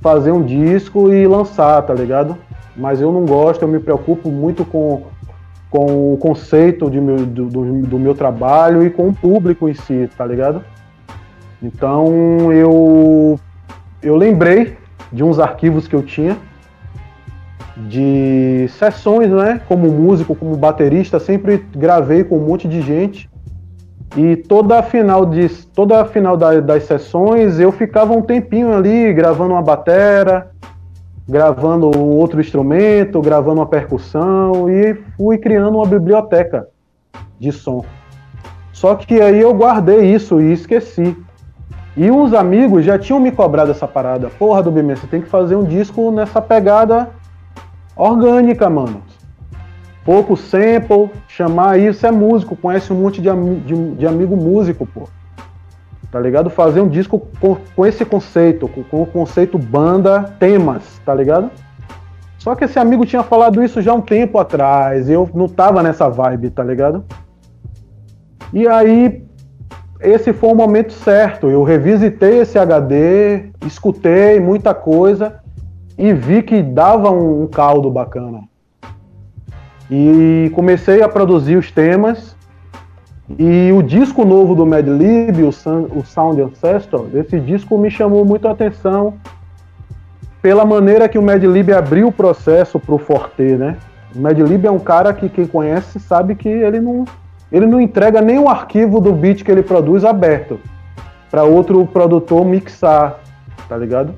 fazer 0.00 0.30
um 0.30 0.42
disco 0.42 1.12
e 1.12 1.26
lançar, 1.26 1.82
tá 1.82 1.94
ligado? 1.94 2.36
Mas 2.76 3.00
eu 3.00 3.10
não 3.10 3.24
gosto, 3.24 3.62
eu 3.62 3.68
me 3.68 3.80
preocupo 3.80 4.30
muito 4.30 4.64
com, 4.64 5.02
com 5.70 6.12
o 6.12 6.16
conceito 6.18 6.88
de 6.88 7.00
meu, 7.00 7.18
do, 7.24 7.46
do, 7.46 7.82
do 7.82 7.98
meu 7.98 8.14
trabalho 8.14 8.84
e 8.84 8.90
com 8.90 9.08
o 9.08 9.14
público 9.14 9.68
em 9.68 9.74
si, 9.74 10.08
tá 10.16 10.24
ligado? 10.24 10.62
Então 11.62 12.52
eu, 12.52 13.40
eu 14.06 14.16
lembrei 14.16 14.76
de 15.12 15.22
uns 15.24 15.38
arquivos 15.38 15.88
que 15.88 15.94
eu 15.94 16.02
tinha 16.02 16.36
de 17.76 18.66
sessões, 18.70 19.30
né? 19.30 19.60
Como 19.68 19.90
músico, 19.90 20.34
como 20.34 20.56
baterista, 20.56 21.18
sempre 21.18 21.64
gravei 21.74 22.24
com 22.24 22.38
um 22.38 22.46
monte 22.46 22.66
de 22.66 22.80
gente 22.80 23.28
e 24.16 24.36
toda 24.36 24.78
a 24.78 24.82
final, 24.82 25.26
de, 25.26 25.48
toda 25.74 26.00
a 26.00 26.04
final 26.04 26.36
da, 26.36 26.60
das 26.60 26.84
sessões 26.84 27.60
eu 27.60 27.70
ficava 27.70 28.14
um 28.14 28.22
tempinho 28.22 28.72
ali 28.72 29.12
gravando 29.12 29.52
uma 29.52 29.62
batera, 29.62 30.50
gravando 31.28 31.90
outro 31.98 32.40
instrumento, 32.40 33.20
gravando 33.20 33.60
uma 33.60 33.66
percussão 33.66 34.70
e 34.70 34.94
fui 35.16 35.36
criando 35.36 35.76
uma 35.76 35.86
biblioteca 35.86 36.68
de 37.38 37.52
som. 37.52 37.84
Só 38.72 38.94
que 38.94 39.20
aí 39.20 39.40
eu 39.40 39.52
guardei 39.52 40.14
isso 40.14 40.40
e 40.40 40.52
esqueci. 40.52 41.16
E 41.96 42.10
uns 42.10 42.34
amigos 42.34 42.84
já 42.84 42.98
tinham 42.98 43.18
me 43.18 43.32
cobrado 43.32 43.70
essa 43.70 43.88
parada. 43.88 44.28
Porra, 44.38 44.62
do 44.62 44.70
BM, 44.70 44.94
você 44.94 45.06
tem 45.06 45.22
que 45.22 45.28
fazer 45.28 45.56
um 45.56 45.64
disco 45.64 46.10
nessa 46.10 46.42
pegada 46.42 47.08
orgânica, 47.96 48.68
mano 48.68 49.02
pouco 50.06 50.36
sample, 50.36 51.10
chamar 51.26 51.80
isso 51.80 52.06
é 52.06 52.12
músico, 52.12 52.54
conhece 52.54 52.92
um 52.92 52.96
monte 52.96 53.20
de, 53.20 53.28
de, 53.64 53.94
de 53.96 54.06
amigo 54.06 54.36
músico, 54.36 54.86
pô. 54.86 55.08
Tá 56.12 56.20
ligado? 56.20 56.48
Fazer 56.48 56.80
um 56.80 56.88
disco 56.88 57.28
com, 57.40 57.56
com 57.74 57.84
esse 57.84 58.04
conceito, 58.04 58.68
com, 58.68 58.84
com, 58.84 59.02
o 59.02 59.06
conceito 59.06 59.58
banda, 59.58 60.22
temas, 60.38 61.00
tá 61.04 61.12
ligado? 61.12 61.50
Só 62.38 62.54
que 62.54 62.64
esse 62.64 62.78
amigo 62.78 63.04
tinha 63.04 63.24
falado 63.24 63.62
isso 63.64 63.82
já 63.82 63.92
um 63.92 64.00
tempo 64.00 64.38
atrás, 64.38 65.08
e 65.08 65.12
eu 65.12 65.28
não 65.34 65.48
tava 65.48 65.82
nessa 65.82 66.08
vibe, 66.08 66.50
tá 66.50 66.62
ligado? 66.62 67.04
E 68.52 68.68
aí, 68.68 69.25
esse 70.00 70.32
foi 70.32 70.50
o 70.50 70.54
momento 70.54 70.92
certo. 70.92 71.48
Eu 71.48 71.62
revisitei 71.62 72.40
esse 72.40 72.58
HD, 72.58 73.50
escutei 73.66 74.40
muita 74.40 74.74
coisa 74.74 75.40
e 75.98 76.12
vi 76.12 76.42
que 76.42 76.62
dava 76.62 77.10
um, 77.10 77.46
caldo 77.46 77.90
bacana. 77.90 78.42
E 79.90 80.50
comecei 80.54 81.02
a 81.02 81.08
produzir 81.08 81.56
os 81.56 81.70
temas. 81.70 82.36
E 83.38 83.72
o 83.72 83.82
disco 83.82 84.24
novo 84.24 84.54
do 84.54 84.64
Mad 84.64 84.86
Lib, 84.86 85.42
o, 85.42 86.04
Sound 86.04 86.40
Ancestor, 86.40 87.08
esse 87.14 87.40
disco 87.40 87.76
me 87.76 87.90
chamou 87.90 88.24
muito 88.24 88.46
a 88.46 88.52
atenção 88.52 89.14
pela 90.40 90.64
maneira 90.64 91.08
que 91.08 91.18
o 91.18 91.22
Mad 91.22 91.42
Lib 91.42 91.72
abriu 91.72 92.06
o 92.06 92.12
processo 92.12 92.78
para 92.78 92.94
o 92.94 92.98
Forte, 92.98 93.42
né? 93.42 93.76
O 94.16 94.20
Madlib 94.20 94.64
é 94.64 94.70
um 94.70 94.78
cara 94.78 95.12
que 95.12 95.28
quem 95.28 95.46
conhece 95.46 96.00
sabe 96.00 96.34
que 96.34 96.48
ele 96.48 96.80
não, 96.80 97.04
ele 97.50 97.66
não 97.66 97.80
entrega 97.80 98.20
nem 98.20 98.38
o 98.38 98.48
arquivo 98.48 99.00
do 99.00 99.12
beat 99.12 99.42
que 99.42 99.50
ele 99.50 99.62
produz 99.62 100.04
aberto 100.04 100.58
para 101.30 101.44
outro 101.44 101.84
produtor 101.86 102.44
mixar, 102.44 103.20
tá 103.68 103.76
ligado? 103.76 104.14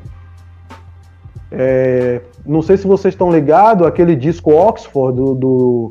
É, 1.51 2.21
não 2.45 2.63
sei 2.63 2.77
se 2.77 2.87
vocês 2.87 3.15
estão 3.15 3.31
ligados, 3.31 3.87
aquele 3.87 4.15
disco 4.15 4.53
Oxford 4.53 5.17
do, 5.17 5.35
do, 5.35 5.91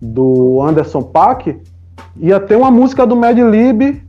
do 0.00 0.62
Anderson 0.62 1.02
Paak, 1.02 1.60
ia 2.16 2.38
ter 2.38 2.56
uma 2.56 2.70
música 2.70 3.06
do 3.06 3.16
Mad 3.16 3.36
Lib 3.38 4.02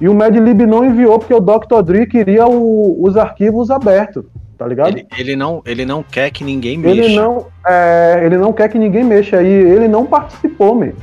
e 0.00 0.08
o 0.08 0.14
Mad 0.14 0.34
Lib 0.36 0.66
não 0.66 0.84
enviou 0.84 1.18
porque 1.18 1.34
o 1.34 1.40
Dr. 1.40 1.82
Dre 1.84 2.06
queria 2.06 2.46
o, 2.46 3.02
os 3.02 3.16
arquivos 3.16 3.70
abertos, 3.70 4.24
tá 4.58 4.66
ligado? 4.66 4.88
Ele, 4.88 5.06
ele, 5.16 5.36
não, 5.36 5.62
ele 5.64 5.86
não 5.86 6.02
quer 6.02 6.30
que 6.30 6.44
ninguém 6.44 6.76
mexa. 6.76 7.00
Ele 7.00 7.16
não, 7.16 7.46
é, 7.66 8.22
ele 8.24 8.36
não 8.36 8.52
quer 8.52 8.68
que 8.68 8.78
ninguém 8.78 9.04
mexa 9.04 9.38
aí. 9.38 9.48
Ele 9.48 9.88
não 9.88 10.04
participou, 10.04 10.74
meu. 10.74 10.94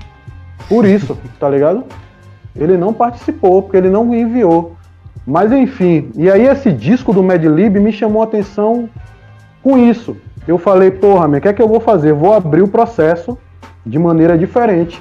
Por 0.73 0.85
isso, 0.85 1.15
tá 1.39 1.47
ligado? 1.47 1.83
Ele 2.55 2.77
não 2.77 2.91
participou 2.91 3.61
porque 3.61 3.77
ele 3.77 3.91
não 3.91 4.11
enviou. 4.11 4.75
Mas 5.25 5.51
enfim, 5.51 6.09
e 6.15 6.31
aí 6.31 6.47
esse 6.47 6.71
disco 6.71 7.13
do 7.13 7.21
Mad 7.21 7.43
Lib 7.43 7.79
me 7.79 7.91
chamou 7.91 8.23
a 8.23 8.25
atenção 8.25 8.89
com 9.61 9.77
isso. 9.77 10.17
Eu 10.47 10.57
falei, 10.57 10.89
porra, 10.89 11.27
o 11.27 11.39
que 11.39 11.47
é 11.47 11.53
que 11.53 11.61
eu 11.61 11.67
vou 11.67 11.79
fazer? 11.79 12.11
Vou 12.11 12.33
abrir 12.33 12.63
o 12.63 12.67
processo 12.67 13.37
de 13.85 13.99
maneira 13.99 14.35
diferente. 14.35 14.99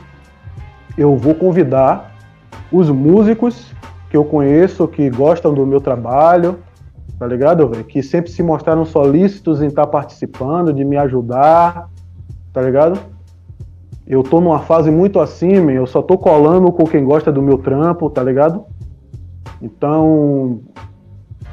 Eu 0.96 1.16
vou 1.16 1.34
convidar 1.34 2.12
os 2.70 2.90
músicos 2.90 3.72
que 4.10 4.16
eu 4.16 4.26
conheço, 4.26 4.86
que 4.86 5.08
gostam 5.08 5.54
do 5.54 5.66
meu 5.66 5.80
trabalho, 5.80 6.58
tá 7.18 7.26
ligado, 7.26 7.66
velho? 7.66 7.84
Que 7.84 8.02
sempre 8.02 8.30
se 8.30 8.42
mostraram 8.42 8.84
solícitos 8.84 9.62
em 9.62 9.68
estar 9.68 9.86
tá 9.86 9.90
participando, 9.90 10.70
de 10.70 10.84
me 10.84 10.98
ajudar, 10.98 11.88
tá 12.52 12.60
ligado? 12.60 13.00
Eu 14.06 14.22
tô 14.22 14.40
numa 14.40 14.60
fase 14.60 14.90
muito 14.90 15.18
man, 15.18 15.72
eu 15.72 15.86
só 15.86 16.02
tô 16.02 16.18
colando 16.18 16.70
com 16.72 16.84
quem 16.84 17.04
gosta 17.04 17.30
do 17.30 17.40
meu 17.40 17.58
trampo, 17.58 18.10
tá 18.10 18.22
ligado? 18.22 18.64
Então, 19.60 20.60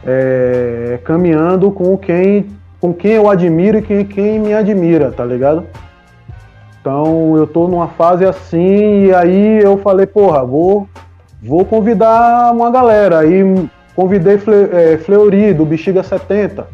é, 0.06 1.00
caminhando 1.04 1.72
com 1.72 1.96
quem, 1.98 2.48
com 2.82 2.94
quem 2.94 3.12
eu 3.12 3.30
admiro 3.30 3.78
e 3.78 3.82
quem, 3.82 4.06
quem 4.06 4.40
me 4.40 4.54
admira, 4.54 5.12
tá 5.12 5.24
ligado? 5.24 5.66
Então 6.82 7.38
eu 7.38 7.46
tô 7.46 7.68
numa 7.68 7.90
fase 7.90 8.26
assim, 8.26 9.06
e 9.06 9.14
aí 9.14 9.62
eu 9.62 9.78
falei, 9.78 10.08
porra, 10.08 10.44
vou, 10.44 10.88
vou 11.42 11.66
convidar 11.66 12.52
uma 12.54 12.72
galera. 12.72 13.20
Aí 13.20 13.70
convidei 13.96 14.38
Fle, 14.38 14.70
é, 14.72 14.98
Fleury, 14.98 15.54
do 15.54 15.66
Bexiga 15.66 16.02
70, 16.02 16.68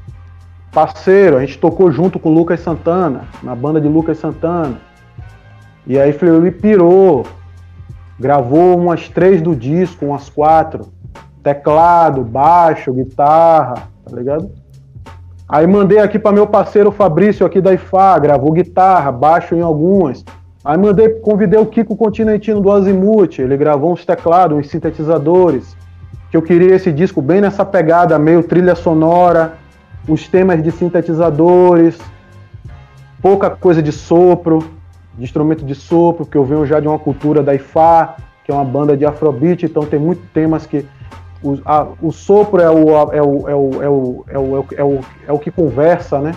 parceiro, 0.72 1.38
a 1.38 1.40
gente 1.42 1.58
tocou 1.58 1.92
junto 1.92 2.20
com 2.20 2.30
o 2.30 2.34
Lucas 2.34 2.60
Santana, 2.60 3.26
na 3.42 3.56
banda 3.56 3.82
de 3.82 3.88
Lucas 3.88 4.18
Santana. 4.20 4.78
E 5.88 6.00
aí 6.00 6.12
Fleury 6.14 6.52
pirou, 6.52 7.26
gravou 8.20 8.78
umas 8.78 9.08
três 9.10 9.42
do 9.42 9.56
disco, 9.56 10.06
umas 10.06 10.30
quatro 10.30 10.94
teclado, 11.46 12.24
baixo, 12.24 12.92
guitarra, 12.92 13.76
tá 14.04 14.16
ligado? 14.16 14.50
Aí 15.48 15.68
mandei 15.68 16.00
aqui 16.00 16.18
para 16.18 16.32
meu 16.32 16.48
parceiro 16.48 16.92
Fabrício 16.92 17.46
aqui 17.46 17.62
da 17.62 17.72
IFA, 17.72 18.18
gravou 18.18 18.52
guitarra, 18.52 19.12
baixo 19.12 19.54
em 19.54 19.62
algumas. 19.62 20.26
Aí 20.64 20.76
mandei, 20.76 21.08
convidei 21.10 21.60
o 21.60 21.68
Kiko 21.68 21.96
Continentino 21.96 22.60
do 22.60 22.72
Azimuth, 22.72 23.38
ele 23.38 23.56
gravou 23.56 23.94
uns 23.94 24.04
teclados, 24.04 24.58
uns 24.58 24.70
sintetizadores. 24.70 25.78
Que 26.32 26.36
eu 26.36 26.42
queria 26.42 26.74
esse 26.74 26.92
disco 26.92 27.22
bem 27.22 27.40
nessa 27.40 27.64
pegada, 27.64 28.18
meio 28.18 28.42
trilha 28.42 28.74
sonora, 28.74 29.54
uns 30.10 30.28
temas 30.28 30.64
de 30.64 30.72
sintetizadores, 30.72 31.96
pouca 33.22 33.52
coisa 33.52 33.84
de 33.84 33.92
sopro, 33.92 34.66
de 35.18 35.24
instrumento 35.24 35.66
de 35.66 35.76
sopro, 35.76 36.26
que 36.26 36.38
eu 36.38 36.44
venho 36.44 36.66
já 36.66 36.80
de 36.80 36.88
uma 36.88 37.00
cultura 37.00 37.42
da 37.42 37.54
IFA, 37.56 38.16
que 38.44 38.52
é 38.52 38.54
uma 38.54 38.66
banda 38.66 38.96
de 38.96 39.06
afrobeat, 39.06 39.66
então 39.66 39.84
tem 39.86 40.00
muitos 40.00 40.26
temas 40.32 40.66
que 40.66 40.86
o, 41.46 41.60
a, 41.66 41.88
o 42.02 42.12
sopro 42.12 42.62
é 42.62 42.70
o, 42.70 42.90
é, 43.12 43.22
o, 43.22 43.50
é, 43.50 43.56
o, 43.56 43.82
é, 43.82 43.88
o, 43.88 44.26
é, 44.28 44.40
o, 44.40 44.66
é, 44.78 44.84
o, 44.84 45.00
é 45.28 45.32
o 45.32 45.40
que 45.40 45.52
conversa, 45.52 46.20
né? 46.20 46.34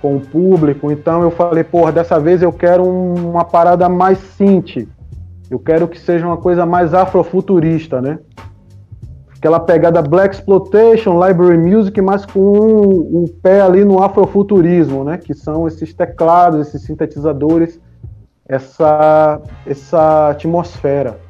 Com 0.00 0.16
o 0.16 0.20
público. 0.20 0.92
Então 0.92 1.22
eu 1.22 1.30
falei, 1.30 1.64
porra, 1.64 1.90
dessa 1.90 2.20
vez 2.20 2.40
eu 2.40 2.52
quero 2.52 2.84
um, 2.84 3.30
uma 3.30 3.44
parada 3.44 3.88
mais 3.88 4.18
synth. 4.18 4.86
Eu 5.50 5.58
quero 5.58 5.88
que 5.88 5.98
seja 5.98 6.26
uma 6.26 6.36
coisa 6.36 6.64
mais 6.64 6.94
afrofuturista, 6.94 8.00
né? 8.00 8.18
Aquela 9.36 9.58
pegada 9.58 10.02
Black 10.02 10.34
Exploitation, 10.34 11.24
Library 11.24 11.58
Music, 11.58 12.00
mas 12.00 12.26
com 12.26 12.40
um, 12.40 13.22
um 13.22 13.24
pé 13.42 13.60
ali 13.60 13.84
no 13.84 14.02
afrofuturismo, 14.02 15.04
né? 15.04 15.16
Que 15.16 15.34
são 15.34 15.66
esses 15.66 15.94
teclados, 15.94 16.68
esses 16.68 16.82
sintetizadores, 16.82 17.80
essa, 18.48 19.40
essa 19.66 20.30
atmosfera. 20.30 21.20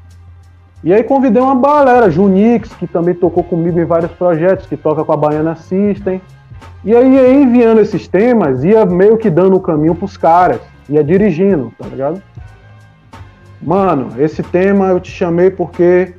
E 0.85 0.95
aí 0.95 1.03
convidei 1.03 1.43
uma 1.43 1.61
galera, 1.61 2.09
Junix, 2.09 2.73
que 2.75 2.87
também 2.87 3.15
tocou 3.15 3.43
comigo 3.43 3.81
em 3.81 3.85
vários 3.85 4.13
projetos, 4.13 4.67
que 4.67 4.77
toca 4.77 5.05
com 5.05 5.13
a 5.13 5.17
Baiana 5.17 5.57
System. 5.57 6.23
E 6.85 6.95
aí 6.95 7.15
ia 7.15 7.33
enviando 7.33 7.81
esses 7.81 8.07
temas, 8.07 8.63
ia 8.63 8.87
meio 8.87 9.19
que 9.19 9.29
dando 9.29 9.57
o 9.57 9.61
caminho 9.61 9.97
pros 9.97 10.17
caras, 10.17 10.61
ia 10.89 11.03
dirigindo, 11.03 11.73
tá 11.77 11.87
ligado? 11.87 12.23
Mano, 13.61 14.11
esse 14.19 14.41
tema 14.41 14.87
eu 14.87 15.01
te 15.01 15.11
chamei 15.11 15.51
porque 15.51 16.15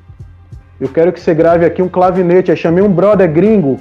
eu 0.79 0.89
quero 0.89 1.13
que 1.13 1.21
você 1.21 1.33
grave 1.33 1.65
aqui 1.65 1.81
um 1.81 1.87
clavinete. 1.87 2.51
Eu 2.51 2.57
chamei 2.57 2.83
um 2.83 2.91
brother 2.91 3.31
gringo, 3.31 3.79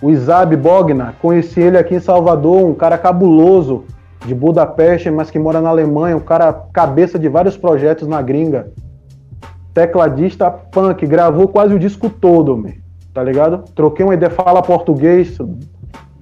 o 0.00 0.10
Isab 0.10 0.54
Bogna, 0.56 1.14
conheci 1.20 1.60
ele 1.60 1.76
aqui 1.76 1.96
em 1.96 2.00
Salvador, 2.00 2.64
um 2.64 2.74
cara 2.74 2.96
cabuloso 2.96 3.84
de 4.24 4.34
Budapeste, 4.34 5.10
mas 5.10 5.30
que 5.30 5.38
mora 5.38 5.60
na 5.60 5.68
Alemanha, 5.68 6.16
um 6.16 6.20
cara 6.20 6.52
cabeça 6.72 7.18
de 7.18 7.28
vários 7.28 7.56
projetos 7.56 8.08
na 8.08 8.22
gringa 8.22 8.68
tecladista 9.74 10.48
punk, 10.50 11.04
gravou 11.04 11.48
quase 11.48 11.74
o 11.74 11.78
disco 11.78 12.08
todo, 12.08 12.56
meu, 12.56 12.74
tá 13.12 13.22
ligado? 13.22 13.64
Troquei 13.74 14.04
uma 14.06 14.14
ideia, 14.14 14.30
fala 14.30 14.62
português, 14.62 15.36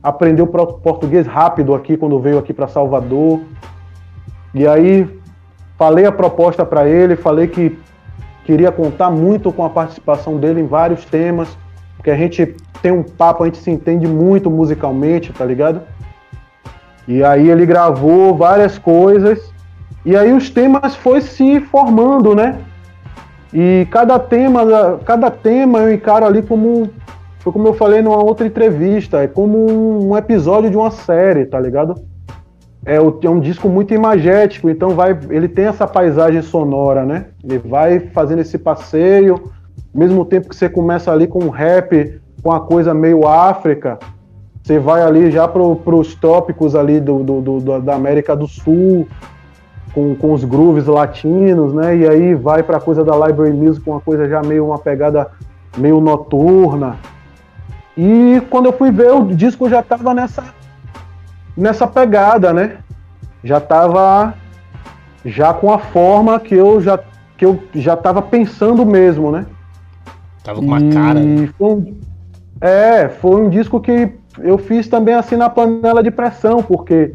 aprendeu 0.02 0.46
português 0.46 1.26
rápido 1.26 1.74
aqui 1.74 1.98
quando 1.98 2.18
veio 2.18 2.38
aqui 2.38 2.54
para 2.54 2.66
Salvador. 2.66 3.40
E 4.54 4.66
aí 4.66 5.06
falei 5.76 6.06
a 6.06 6.12
proposta 6.12 6.64
para 6.64 6.88
ele, 6.88 7.14
falei 7.14 7.46
que 7.46 7.78
queria 8.44 8.72
contar 8.72 9.10
muito 9.10 9.52
com 9.52 9.64
a 9.64 9.70
participação 9.70 10.38
dele 10.38 10.62
em 10.62 10.66
vários 10.66 11.04
temas, 11.04 11.56
porque 11.96 12.10
a 12.10 12.16
gente 12.16 12.56
tem 12.80 12.90
um 12.90 13.02
papo, 13.02 13.42
a 13.42 13.46
gente 13.46 13.58
se 13.58 13.70
entende 13.70 14.06
muito 14.06 14.50
musicalmente, 14.50 15.32
tá 15.32 15.44
ligado? 15.44 15.82
E 17.06 17.22
aí 17.24 17.48
ele 17.48 17.66
gravou 17.66 18.34
várias 18.34 18.78
coisas, 18.78 19.52
e 20.04 20.16
aí 20.16 20.32
os 20.32 20.50
temas 20.50 20.94
foi 20.94 21.20
se 21.20 21.60
formando, 21.60 22.34
né? 22.34 22.58
E 23.52 23.86
cada 23.90 24.18
tema, 24.18 24.98
cada 25.04 25.30
tema 25.30 25.80
eu 25.80 25.92
encaro 25.92 26.24
ali 26.24 26.42
como, 26.42 26.90
foi 27.40 27.52
como 27.52 27.68
eu 27.68 27.74
falei 27.74 28.00
numa 28.00 28.22
outra 28.22 28.46
entrevista, 28.46 29.22
é 29.22 29.26
como 29.26 30.08
um 30.08 30.16
episódio 30.16 30.70
de 30.70 30.76
uma 30.76 30.90
série, 30.90 31.44
tá 31.44 31.60
ligado? 31.60 31.94
É, 32.84 32.96
é 32.96 33.30
um 33.30 33.38
disco 33.38 33.68
muito 33.68 33.94
imagético, 33.94 34.68
então 34.70 34.90
vai, 34.90 35.16
ele 35.30 35.48
tem 35.48 35.66
essa 35.66 35.86
paisagem 35.86 36.42
sonora, 36.42 37.04
né? 37.04 37.26
Ele 37.44 37.58
vai 37.58 38.00
fazendo 38.00 38.40
esse 38.40 38.58
passeio, 38.58 39.52
mesmo 39.94 40.24
tempo 40.24 40.48
que 40.48 40.56
você 40.56 40.68
começa 40.68 41.12
ali 41.12 41.26
com 41.26 41.44
um 41.44 41.50
rap, 41.50 42.20
com 42.42 42.50
a 42.50 42.60
coisa 42.60 42.92
meio 42.92 43.28
África, 43.28 43.98
você 44.62 44.78
vai 44.78 45.02
ali 45.02 45.30
já 45.30 45.48
para 45.48 45.62
os 45.62 46.14
tópicos 46.14 46.76
ali 46.76 47.00
do, 47.00 47.22
do, 47.24 47.40
do, 47.40 47.80
da 47.80 47.94
América 47.94 48.36
do 48.36 48.46
Sul, 48.46 49.08
com, 49.92 50.14
com 50.14 50.32
os 50.32 50.44
grooves 50.44 50.86
latinos, 50.86 51.74
né? 51.74 51.96
E 51.96 52.08
aí 52.08 52.34
vai 52.34 52.62
para 52.62 52.76
a 52.76 52.80
coisa 52.80 53.04
da 53.04 53.14
library 53.26 53.52
music, 53.52 53.88
uma 53.88 54.00
coisa 54.00 54.28
já 54.28 54.40
meio 54.40 54.66
uma 54.66 54.78
pegada 54.78 55.30
meio 55.76 56.00
noturna. 56.00 56.96
E 57.96 58.40
quando 58.50 58.66
eu 58.66 58.72
fui 58.72 58.90
ver 58.92 59.12
o 59.12 59.26
disco 59.26 59.68
já 59.68 59.82
tava 59.82 60.14
nessa 60.14 60.44
nessa 61.56 61.86
pegada, 61.86 62.52
né? 62.52 62.78
Já 63.42 63.60
tava 63.60 64.34
já 65.24 65.52
com 65.52 65.72
a 65.72 65.78
forma 65.78 66.38
que 66.38 66.54
eu 66.54 66.80
já 66.80 66.98
que 67.36 67.44
eu 67.44 67.60
já 67.74 67.96
tava 67.96 68.22
pensando 68.22 68.86
mesmo, 68.86 69.32
né? 69.32 69.44
Tava 70.44 70.60
com 70.60 70.66
uma 70.66 70.80
e 70.80 70.92
cara. 70.92 71.20
Né? 71.20 71.48
Foi 71.58 71.68
um, 71.68 72.00
é, 72.60 73.08
foi 73.08 73.40
um 73.42 73.50
disco 73.50 73.80
que 73.80 74.21
eu 74.38 74.56
fiz 74.58 74.88
também 74.88 75.14
assim 75.14 75.36
na 75.36 75.50
panela 75.50 76.02
de 76.02 76.10
pressão, 76.10 76.62
porque 76.62 77.14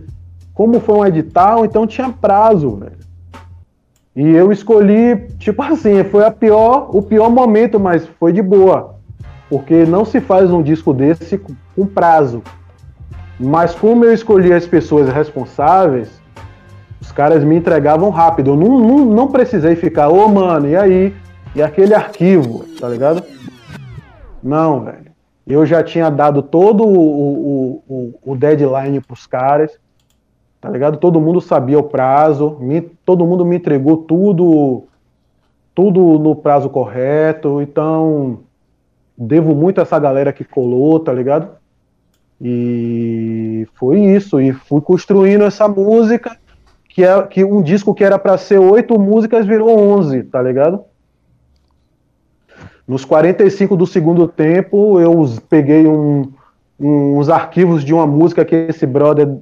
como 0.54 0.80
foi 0.80 0.96
um 0.96 1.06
edital, 1.06 1.66
então 1.66 1.88
tinha 1.88 2.10
prazo, 2.10 2.76
velho. 2.76 2.98
E 4.16 4.28
eu 4.30 4.52
escolhi, 4.52 5.28
tipo 5.38 5.62
assim, 5.62 6.04
foi 6.06 6.26
a 6.26 6.32
pior, 6.32 6.90
o 6.92 7.02
pior 7.04 7.30
momento, 7.30 7.80
mas 7.80 8.08
foi 8.20 8.34
de 8.34 8.42
boa. 8.42 8.96
Porque 9.48 9.86
não 9.86 10.04
se 10.04 10.20
faz 10.20 10.52
um 10.52 10.64
disco 10.64 10.94
desse 10.94 11.40
com 11.76 11.86
prazo. 11.86 12.42
Mas 13.40 13.76
como 13.76 14.04
eu 14.04 14.12
escolhi 14.12 14.52
as 14.52 14.66
pessoas 14.66 15.08
responsáveis, 15.10 16.10
os 17.00 17.12
caras 17.12 17.44
me 17.44 17.56
entregavam 17.56 18.10
rápido. 18.10 18.52
Eu 18.52 18.56
não, 18.56 18.80
não, 18.80 19.06
não 19.06 19.28
precisei 19.28 19.76
ficar, 19.76 20.10
ô 20.10 20.26
oh, 20.26 20.28
mano, 20.28 20.68
e 20.68 20.76
aí? 20.76 21.16
E 21.56 21.62
aquele 21.62 21.94
arquivo, 21.94 22.66
tá 22.80 22.90
ligado? 22.90 23.24
Não, 24.44 24.82
velho. 24.82 25.07
Eu 25.48 25.66
já 25.66 25.82
tinha 25.82 26.10
dado 26.10 26.42
todo 26.42 26.84
o, 26.86 27.82
o, 27.88 28.14
o, 28.22 28.36
deadline 28.36 29.00
pros 29.00 29.26
caras. 29.26 29.80
tá 30.60 30.70
ligado? 30.70 30.98
Todo 30.98 31.22
mundo 31.22 31.40
sabia 31.40 31.80
o 31.80 31.84
prazo, 31.84 32.58
me, 32.60 32.82
todo 32.82 33.26
mundo 33.26 33.46
me 33.46 33.56
entregou 33.56 33.98
tudo, 33.98 34.84
tudo 35.74 36.20
no 36.20 36.36
prazo 36.36 36.70
correto, 36.70 37.62
então 37.62 38.40
devo 39.18 39.56
muito 39.56 39.80
a 39.80 39.84
essa 39.84 39.98
galera 39.98 40.34
que 40.34 40.44
colou, 40.44 41.00
tá 41.00 41.14
ligado? 41.14 41.50
E 42.42 43.68
foi 43.76 44.00
isso, 44.02 44.42
e 44.42 44.52
fui 44.52 44.82
construindo 44.82 45.44
essa 45.44 45.68
música, 45.68 46.38
que 46.90 47.04
é 47.04 47.24
que 47.24 47.44
um 47.44 47.62
disco 47.62 47.96
que 47.96 48.04
era 48.04 48.20
para 48.20 48.38
ser 48.38 48.60
oito 48.60 49.00
músicas 49.00 49.46
virou 49.46 49.70
onze, 49.70 50.24
tá 50.24 50.42
ligado? 50.42 50.84
Nos 52.88 53.04
45 53.04 53.76
do 53.76 53.86
segundo 53.86 54.28
tempo, 54.28 55.00
eu 55.00 55.26
peguei 55.50 55.86
um, 55.86 56.32
um, 56.80 57.18
uns 57.18 57.28
arquivos 57.28 57.84
de 57.84 57.94
uma 57.94 58.08
música 58.08 58.46
que 58.46 58.56
esse 58.56 58.86
brother 58.86 59.38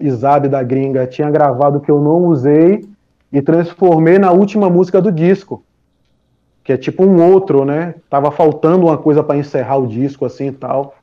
Isab 0.00 0.48
da 0.48 0.62
gringa 0.62 1.06
tinha 1.06 1.30
gravado 1.30 1.80
que 1.80 1.90
eu 1.90 2.00
não 2.00 2.24
usei 2.24 2.88
e 3.30 3.42
transformei 3.42 4.18
na 4.18 4.32
última 4.32 4.70
música 4.70 5.02
do 5.02 5.12
disco. 5.12 5.62
Que 6.64 6.72
é 6.72 6.76
tipo 6.76 7.04
um 7.04 7.22
outro, 7.22 7.66
né? 7.66 7.94
Tava 8.08 8.30
faltando 8.30 8.86
uma 8.86 8.96
coisa 8.96 9.22
para 9.22 9.36
encerrar 9.36 9.76
o 9.76 9.86
disco 9.86 10.24
assim 10.24 10.46
e 10.48 10.52
tal. 10.52 10.96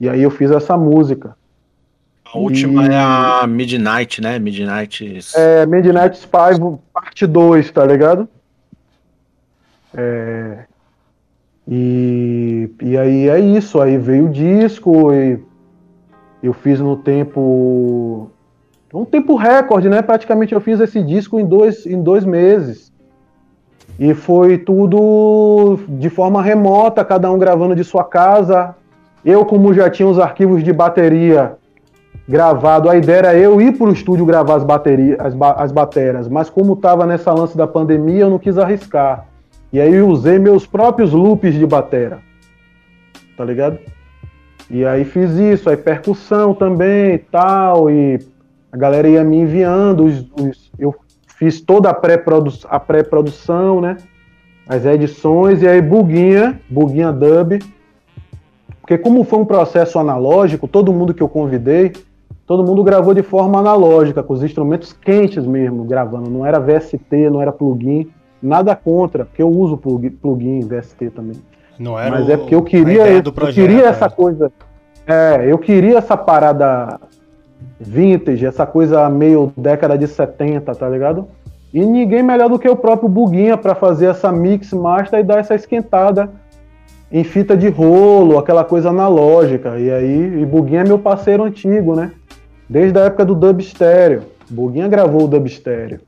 E 0.00 0.08
aí 0.08 0.22
eu 0.22 0.30
fiz 0.30 0.50
essa 0.50 0.76
música. 0.76 1.36
A 2.24 2.38
última 2.38 2.86
e... 2.86 2.88
é 2.90 2.98
a 2.98 3.46
Midnight, 3.46 4.20
né? 4.20 4.38
Midnight. 4.38 5.18
É, 5.36 5.64
Midnight 5.64 6.16
Spy 6.16 6.58
parte 6.92 7.26
2, 7.26 7.70
tá 7.70 7.84
ligado? 7.84 8.28
É, 9.94 10.64
e, 11.72 12.68
e 12.82 12.98
aí 12.98 13.28
é 13.28 13.38
isso, 13.38 13.80
aí 13.80 13.96
veio 13.96 14.26
o 14.26 14.28
disco 14.28 15.12
e 15.14 15.38
eu 16.42 16.52
fiz 16.52 16.80
no 16.80 16.96
tempo. 16.96 18.28
Um 18.92 19.04
tempo 19.04 19.36
recorde, 19.36 19.88
né? 19.88 20.02
Praticamente 20.02 20.52
eu 20.52 20.60
fiz 20.60 20.80
esse 20.80 21.00
disco 21.00 21.38
em 21.38 21.46
dois, 21.46 21.86
em 21.86 22.02
dois 22.02 22.24
meses. 22.24 22.92
E 24.00 24.14
foi 24.14 24.58
tudo 24.58 25.78
de 25.88 26.10
forma 26.10 26.42
remota, 26.42 27.04
cada 27.04 27.30
um 27.30 27.38
gravando 27.38 27.76
de 27.76 27.84
sua 27.84 28.02
casa. 28.02 28.74
Eu, 29.24 29.44
como 29.44 29.72
já 29.72 29.88
tinha 29.88 30.08
os 30.08 30.18
arquivos 30.18 30.64
de 30.64 30.72
bateria 30.72 31.52
gravado, 32.28 32.90
a 32.90 32.96
ideia 32.96 33.18
era 33.18 33.34
eu 33.36 33.60
ir 33.60 33.76
para 33.78 33.88
o 33.88 33.92
estúdio 33.92 34.26
gravar 34.26 34.56
as 34.56 34.64
baterias, 34.64 35.18
as, 35.20 35.34
as 35.56 35.70
bateras, 35.70 36.28
mas 36.28 36.48
como 36.48 36.72
estava 36.72 37.06
nessa 37.06 37.32
lance 37.32 37.56
da 37.56 37.66
pandemia, 37.66 38.22
eu 38.22 38.30
não 38.30 38.38
quis 38.38 38.56
arriscar. 38.58 39.29
E 39.72 39.80
aí 39.80 40.00
usei 40.00 40.38
meus 40.38 40.66
próprios 40.66 41.12
loops 41.12 41.54
de 41.54 41.66
batera. 41.66 42.20
Tá 43.36 43.44
ligado? 43.44 43.78
E 44.68 44.84
aí 44.84 45.04
fiz 45.04 45.32
isso, 45.32 45.68
aí 45.68 45.76
percussão 45.76 46.54
também 46.54 47.14
e 47.14 47.18
tal, 47.18 47.90
e 47.90 48.20
a 48.70 48.76
galera 48.76 49.08
ia 49.08 49.24
me 49.24 49.38
enviando, 49.38 50.04
os, 50.04 50.30
os, 50.40 50.70
eu 50.78 50.94
fiz 51.26 51.60
toda 51.60 51.90
a 51.90 51.94
pré-produção, 51.94 53.80
pré 53.80 53.88
né? 53.88 53.96
As 54.68 54.84
edições, 54.84 55.62
e 55.62 55.66
aí 55.66 55.82
buguinha, 55.82 56.60
buguinha 56.70 57.10
dub. 57.10 57.58
Porque 58.80 58.96
como 58.96 59.24
foi 59.24 59.40
um 59.40 59.44
processo 59.44 59.98
analógico, 59.98 60.68
todo 60.68 60.92
mundo 60.92 61.12
que 61.12 61.22
eu 61.22 61.28
convidei, 61.28 61.92
todo 62.46 62.62
mundo 62.62 62.84
gravou 62.84 63.12
de 63.12 63.22
forma 63.22 63.58
analógica, 63.58 64.22
com 64.22 64.34
os 64.34 64.44
instrumentos 64.44 64.92
quentes 64.92 65.44
mesmo, 65.44 65.82
gravando. 65.84 66.30
Não 66.30 66.46
era 66.46 66.60
VST, 66.60 67.30
não 67.30 67.42
era 67.42 67.50
plugin. 67.50 68.08
Nada 68.42 68.74
contra, 68.74 69.24
porque 69.24 69.42
eu 69.42 69.48
uso 69.50 69.76
plugin, 69.76 70.10
plugin 70.10 70.60
VST 70.60 71.10
também. 71.10 71.36
Não 71.78 71.98
era 71.98 72.10
Mas 72.10 72.28
o, 72.28 72.32
é 72.32 72.36
porque 72.36 72.54
eu 72.54 72.62
queria, 72.62 73.06
eu, 73.08 73.32
projeto, 73.32 73.58
eu 73.58 73.66
queria 73.66 73.88
essa 73.88 74.08
coisa. 74.08 74.52
É, 75.06 75.46
eu 75.50 75.58
queria 75.58 75.98
essa 75.98 76.16
parada 76.16 77.00
vintage, 77.78 78.44
essa 78.44 78.66
coisa 78.66 79.08
meio 79.08 79.52
década 79.56 79.96
de 79.96 80.06
70, 80.06 80.74
tá 80.74 80.88
ligado? 80.88 81.26
E 81.72 81.84
ninguém 81.84 82.22
melhor 82.22 82.48
do 82.48 82.58
que 82.58 82.68
o 82.68 82.76
próprio 82.76 83.08
Buguinha 83.08 83.56
para 83.56 83.74
fazer 83.74 84.06
essa 84.06 84.32
mix 84.32 84.72
master 84.72 85.20
e 85.20 85.22
dar 85.22 85.38
essa 85.38 85.54
esquentada 85.54 86.30
em 87.10 87.24
fita 87.24 87.56
de 87.56 87.68
rolo, 87.68 88.38
aquela 88.38 88.64
coisa 88.64 88.90
analógica. 88.90 89.78
E 89.78 89.90
aí, 89.90 90.42
e 90.42 90.46
Buguinha 90.46 90.82
é 90.82 90.84
meu 90.84 90.98
parceiro 90.98 91.44
antigo, 91.44 91.94
né? 91.94 92.12
Desde 92.68 92.98
a 92.98 93.02
época 93.02 93.24
do 93.24 93.34
dub 93.34 93.60
stereo. 93.62 94.22
Buguinha 94.48 94.88
gravou 94.88 95.24
o 95.24 95.28
dub 95.28 95.48
stereo. 95.48 96.00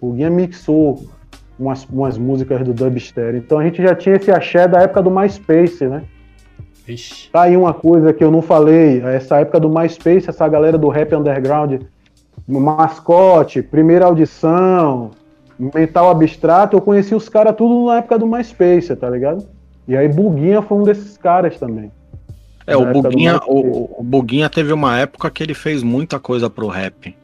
Buguinha 0.00 0.30
mixou 0.30 1.04
umas, 1.58 1.84
umas 1.84 2.18
músicas 2.18 2.62
do 2.64 2.72
dubstep. 2.72 3.36
Então 3.36 3.58
a 3.58 3.64
gente 3.64 3.82
já 3.82 3.94
tinha 3.94 4.16
esse 4.16 4.30
axé 4.30 4.66
da 4.66 4.80
época 4.82 5.02
do 5.02 5.10
MySpace, 5.10 5.86
né? 5.86 6.02
Ixi. 6.86 7.30
Tá 7.30 7.42
aí 7.42 7.56
uma 7.56 7.72
coisa 7.72 8.12
que 8.12 8.22
eu 8.22 8.30
não 8.30 8.42
falei, 8.42 9.00
essa 9.02 9.40
época 9.40 9.58
do 9.58 9.68
MySpace, 9.68 10.28
essa 10.28 10.46
galera 10.46 10.76
do 10.76 10.88
rap 10.88 11.14
underground, 11.14 11.80
mascote, 12.46 13.62
primeira 13.62 14.04
audição, 14.04 15.12
mental 15.58 16.10
abstrato, 16.10 16.76
eu 16.76 16.80
conheci 16.80 17.14
os 17.14 17.28
caras 17.28 17.56
tudo 17.56 17.86
na 17.86 17.98
época 17.98 18.18
do 18.18 18.26
MySpace, 18.26 18.94
tá 18.96 19.08
ligado? 19.08 19.46
E 19.88 19.96
aí 19.96 20.08
Buguinha 20.08 20.60
foi 20.60 20.78
um 20.78 20.82
desses 20.82 21.16
caras 21.16 21.58
também. 21.58 21.90
É, 22.66 22.76
o 22.76 22.92
Buguinha, 22.92 23.40
o, 23.46 24.00
o 24.00 24.02
Buguinha 24.02 24.48
teve 24.48 24.72
uma 24.72 24.98
época 24.98 25.30
que 25.30 25.42
ele 25.42 25.54
fez 25.54 25.82
muita 25.82 26.18
coisa 26.18 26.48
pro 26.48 26.66
rap. 26.66 27.14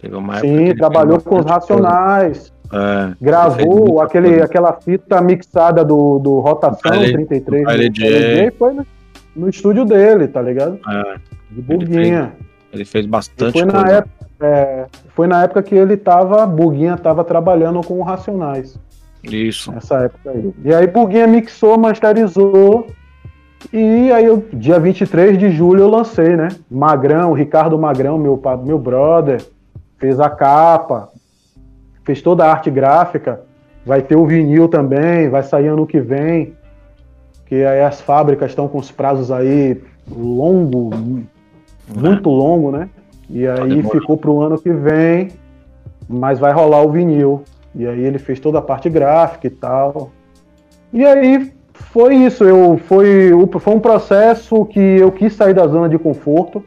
Teve 0.00 0.16
uma 0.16 0.40
Sim, 0.40 0.74
trabalhou 0.74 1.20
com 1.20 1.38
os 1.38 1.46
Racionais. 1.46 2.52
É, 2.72 3.14
Gravou 3.20 4.00
aquele, 4.00 4.40
aquela 4.40 4.72
fita 4.72 5.20
mixada 5.20 5.84
do, 5.84 6.18
do 6.18 6.40
Rotação 6.40 6.94
L, 6.94 7.12
33 7.12 7.66
LJ. 7.66 8.50
foi 8.58 8.72
no, 8.72 8.86
no, 9.36 9.48
estúdio 9.50 9.84
dele, 9.84 10.26
tá 10.26 10.40
ligado? 10.40 10.78
É, 10.88 11.16
de 11.50 11.60
Buguinha. 11.60 12.32
Ele 12.32 12.32
fez, 12.32 12.72
ele 12.72 12.84
fez 12.86 13.06
bastante 13.06 13.52
foi 13.52 13.62
coisa. 13.70 13.84
Na 13.84 13.90
época, 13.90 14.26
é, 14.40 14.86
foi 15.14 15.26
na 15.26 15.42
época 15.42 15.62
que 15.62 15.74
ele 15.74 15.98
tava, 15.98 16.46
Buguinha 16.46 16.96
tava 16.96 17.22
trabalhando 17.24 17.82
com 17.82 18.00
o 18.00 18.02
Racionais. 18.02 18.78
Isso. 19.22 19.70
Nessa 19.70 20.04
época 20.04 20.30
aí. 20.30 20.52
E 20.64 20.74
aí 20.74 20.86
Buguinha 20.86 21.26
mixou, 21.26 21.78
masterizou. 21.78 22.86
E 23.70 24.10
aí, 24.10 24.24
eu, 24.24 24.44
dia 24.52 24.80
23 24.80 25.38
de 25.38 25.50
julho, 25.50 25.82
eu 25.82 25.88
lancei, 25.88 26.36
né? 26.36 26.48
Magrão, 26.70 27.32
Ricardo 27.32 27.78
Magrão, 27.78 28.18
meu, 28.18 28.40
meu 28.64 28.78
brother, 28.78 29.40
fez 29.98 30.18
a 30.18 30.28
capa, 30.28 31.10
fez 32.04 32.20
toda 32.22 32.44
a 32.44 32.50
arte 32.50 32.70
gráfica, 32.70 33.42
vai 33.84 34.02
ter 34.02 34.16
o 34.16 34.26
vinil 34.26 34.68
também, 34.68 35.28
vai 35.28 35.42
sair 35.42 35.68
ano 35.68 35.86
que 35.86 36.00
vem, 36.00 36.54
que 37.46 37.64
aí 37.64 37.82
as 37.82 38.00
fábricas 38.00 38.50
estão 38.50 38.68
com 38.68 38.78
os 38.78 38.90
prazos 38.90 39.30
aí 39.30 39.80
longo, 40.10 40.90
muito 41.94 42.30
longo, 42.30 42.70
né? 42.70 42.88
E 43.28 43.46
aí 43.46 43.82
ficou 43.82 44.16
para 44.16 44.30
o 44.30 44.40
ano 44.40 44.58
que 44.60 44.72
vem, 44.72 45.28
mas 46.08 46.38
vai 46.38 46.52
rolar 46.52 46.82
o 46.82 46.90
vinil. 46.90 47.42
E 47.74 47.86
aí 47.86 48.00
ele 48.00 48.18
fez 48.18 48.38
toda 48.38 48.58
a 48.58 48.62
parte 48.62 48.90
gráfica 48.90 49.46
e 49.46 49.50
tal. 49.50 50.10
E 50.92 51.04
aí 51.04 51.52
foi 51.72 52.16
isso, 52.16 52.44
eu 52.44 52.78
foi, 52.86 53.30
foi 53.60 53.74
um 53.74 53.80
processo 53.80 54.64
que 54.66 54.80
eu 54.80 55.10
quis 55.10 55.32
sair 55.32 55.54
da 55.54 55.66
zona 55.66 55.88
de 55.88 55.98
conforto. 55.98 56.62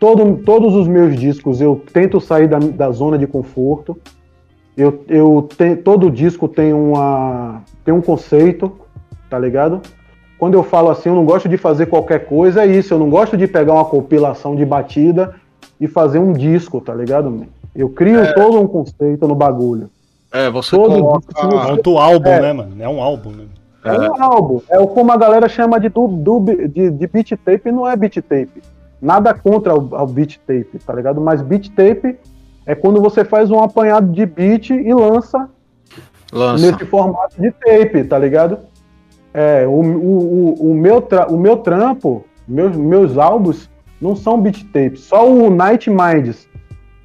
Todo, 0.00 0.36
todos 0.44 0.74
os 0.74 0.86
meus 0.86 1.16
discos 1.16 1.60
eu 1.60 1.82
tento 1.92 2.20
sair 2.20 2.48
da, 2.48 2.58
da 2.58 2.90
zona 2.90 3.18
de 3.18 3.26
conforto. 3.26 3.98
Eu, 4.78 5.04
eu 5.08 5.48
te, 5.56 5.74
todo 5.74 6.08
disco 6.08 6.46
tem, 6.46 6.72
uma, 6.72 7.62
tem 7.84 7.92
um 7.92 8.00
conceito, 8.00 8.78
tá 9.28 9.36
ligado? 9.36 9.80
Quando 10.38 10.54
eu 10.54 10.62
falo 10.62 10.88
assim, 10.88 11.08
eu 11.08 11.16
não 11.16 11.24
gosto 11.24 11.48
de 11.48 11.56
fazer 11.56 11.86
qualquer 11.86 12.26
coisa, 12.26 12.62
é 12.62 12.66
isso. 12.68 12.94
Eu 12.94 12.98
não 13.00 13.10
gosto 13.10 13.36
de 13.36 13.48
pegar 13.48 13.74
uma 13.74 13.84
compilação 13.84 14.54
de 14.54 14.64
batida 14.64 15.34
e 15.80 15.88
fazer 15.88 16.20
um 16.20 16.32
disco, 16.32 16.80
tá 16.80 16.94
ligado? 16.94 17.44
Eu 17.74 17.88
crio 17.88 18.20
é... 18.20 18.32
todo 18.32 18.60
um 18.60 18.68
conceito 18.68 19.26
no 19.26 19.34
bagulho. 19.34 19.90
É, 20.30 20.48
você 20.48 20.76
todo 20.76 20.90
coloca... 20.90 21.26
Disco, 21.26 21.90
é 21.90 22.00
álbum, 22.00 22.30
é. 22.30 22.40
né, 22.40 22.52
mano? 22.52 22.76
É 22.78 22.88
um 22.88 23.02
álbum, 23.02 23.30
né? 23.30 23.44
É, 23.84 23.96
é 23.96 24.10
um 24.10 24.22
álbum. 24.22 24.60
É 24.70 24.86
como 24.86 25.10
a 25.10 25.16
galera 25.16 25.48
chama 25.48 25.80
de, 25.80 25.88
dub, 25.88 26.22
dub, 26.22 26.68
de, 26.68 26.88
de 26.88 27.06
beat 27.08 27.30
tape, 27.44 27.72
não 27.72 27.88
é 27.88 27.96
beat 27.96 28.14
tape. 28.22 28.62
Nada 29.02 29.34
contra 29.34 29.74
o, 29.74 29.88
o 29.92 30.06
beat 30.06 30.38
tape, 30.46 30.78
tá 30.86 30.92
ligado? 30.92 31.20
Mas 31.20 31.42
beat 31.42 31.68
tape 31.70 32.16
é 32.68 32.74
quando 32.74 33.00
você 33.00 33.24
faz 33.24 33.50
um 33.50 33.60
apanhado 33.60 34.12
de 34.12 34.26
beat 34.26 34.68
e 34.68 34.92
lança, 34.92 35.48
lança. 36.30 36.70
nesse 36.70 36.84
formato 36.84 37.40
de 37.40 37.50
tape, 37.50 38.04
tá 38.04 38.18
ligado? 38.18 38.58
É, 39.32 39.66
o, 39.66 39.70
o, 39.70 40.70
o, 40.70 40.74
meu, 40.74 41.00
tra 41.00 41.28
o 41.28 41.38
meu 41.38 41.56
trampo, 41.56 42.26
meus, 42.46 42.76
meus 42.76 43.16
álbuns, 43.16 43.70
não 43.98 44.14
são 44.14 44.38
beat 44.38 44.64
tape, 44.64 44.98
só 44.98 45.26
o 45.26 45.48
Night 45.48 45.88
Minds. 45.88 46.46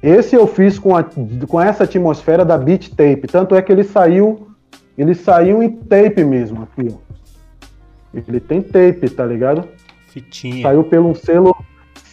Esse 0.02 0.36
eu 0.36 0.46
fiz 0.46 0.78
com, 0.78 0.94
a, 0.94 1.02
com 1.48 1.58
essa 1.58 1.84
atmosfera 1.84 2.44
da 2.44 2.58
beat 2.58 2.90
tape, 2.90 3.26
tanto 3.26 3.54
é 3.54 3.62
que 3.62 3.72
ele 3.72 3.84
saiu, 3.84 4.48
ele 4.98 5.14
saiu 5.14 5.62
em 5.62 5.70
tape 5.70 6.22
mesmo 6.24 6.62
aqui, 6.64 6.94
ó. 6.94 7.14
Ele 8.12 8.38
tem 8.38 8.60
tape, 8.60 9.08
tá 9.08 9.24
ligado? 9.24 9.66
Fitinha. 10.08 10.60
Saiu 10.60 10.84
pelo 10.84 11.14
selo 11.14 11.56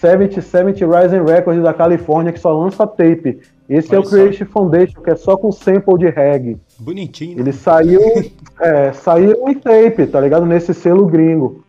7070 0.02 0.84
Rising 0.84 1.24
Records 1.24 1.62
da 1.62 1.74
Califórnia, 1.76 2.34
que 2.34 2.40
só 2.40 2.52
lança 2.52 2.88
tape. 2.88 3.40
Esse 3.70 3.94
é 3.94 4.00
o 4.00 4.04
Creation 4.04 4.46
Foundation, 4.48 5.00
que 5.00 5.12
é 5.12 5.16
só 5.16 5.38
com 5.38 5.52
sample 5.52 6.00
de 6.00 6.10
reggae. 6.10 6.58
Bonitinho. 6.80 7.40
Ele 7.40 7.54
saiu, 7.54 8.02
é, 8.60 8.92
saiu 8.94 9.48
em 9.48 9.54
tape, 9.54 10.08
tá 10.08 10.20
ligado? 10.20 10.46
Nesse 10.46 10.74
selo 10.74 11.06
gringo. 11.06 11.64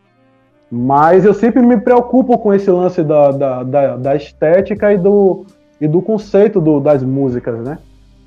Mas 0.71 1.27
eu 1.27 1.35
sempre 1.35 1.61
me 1.61 1.77
preocupo 1.77 2.39
com 2.39 2.55
esse 2.55 2.71
lance 2.71 3.03
da, 3.03 3.31
da, 3.31 3.63
da, 3.63 3.97
da 3.99 4.17
estética 4.17 4.91
e 4.95 4.97
do, 4.97 5.45
e 5.79 5.87
do 5.87 6.01
conceito 6.01 6.59
do, 6.59 6.81
das 6.81 7.03
músicas, 7.03 7.63
né? 7.63 7.77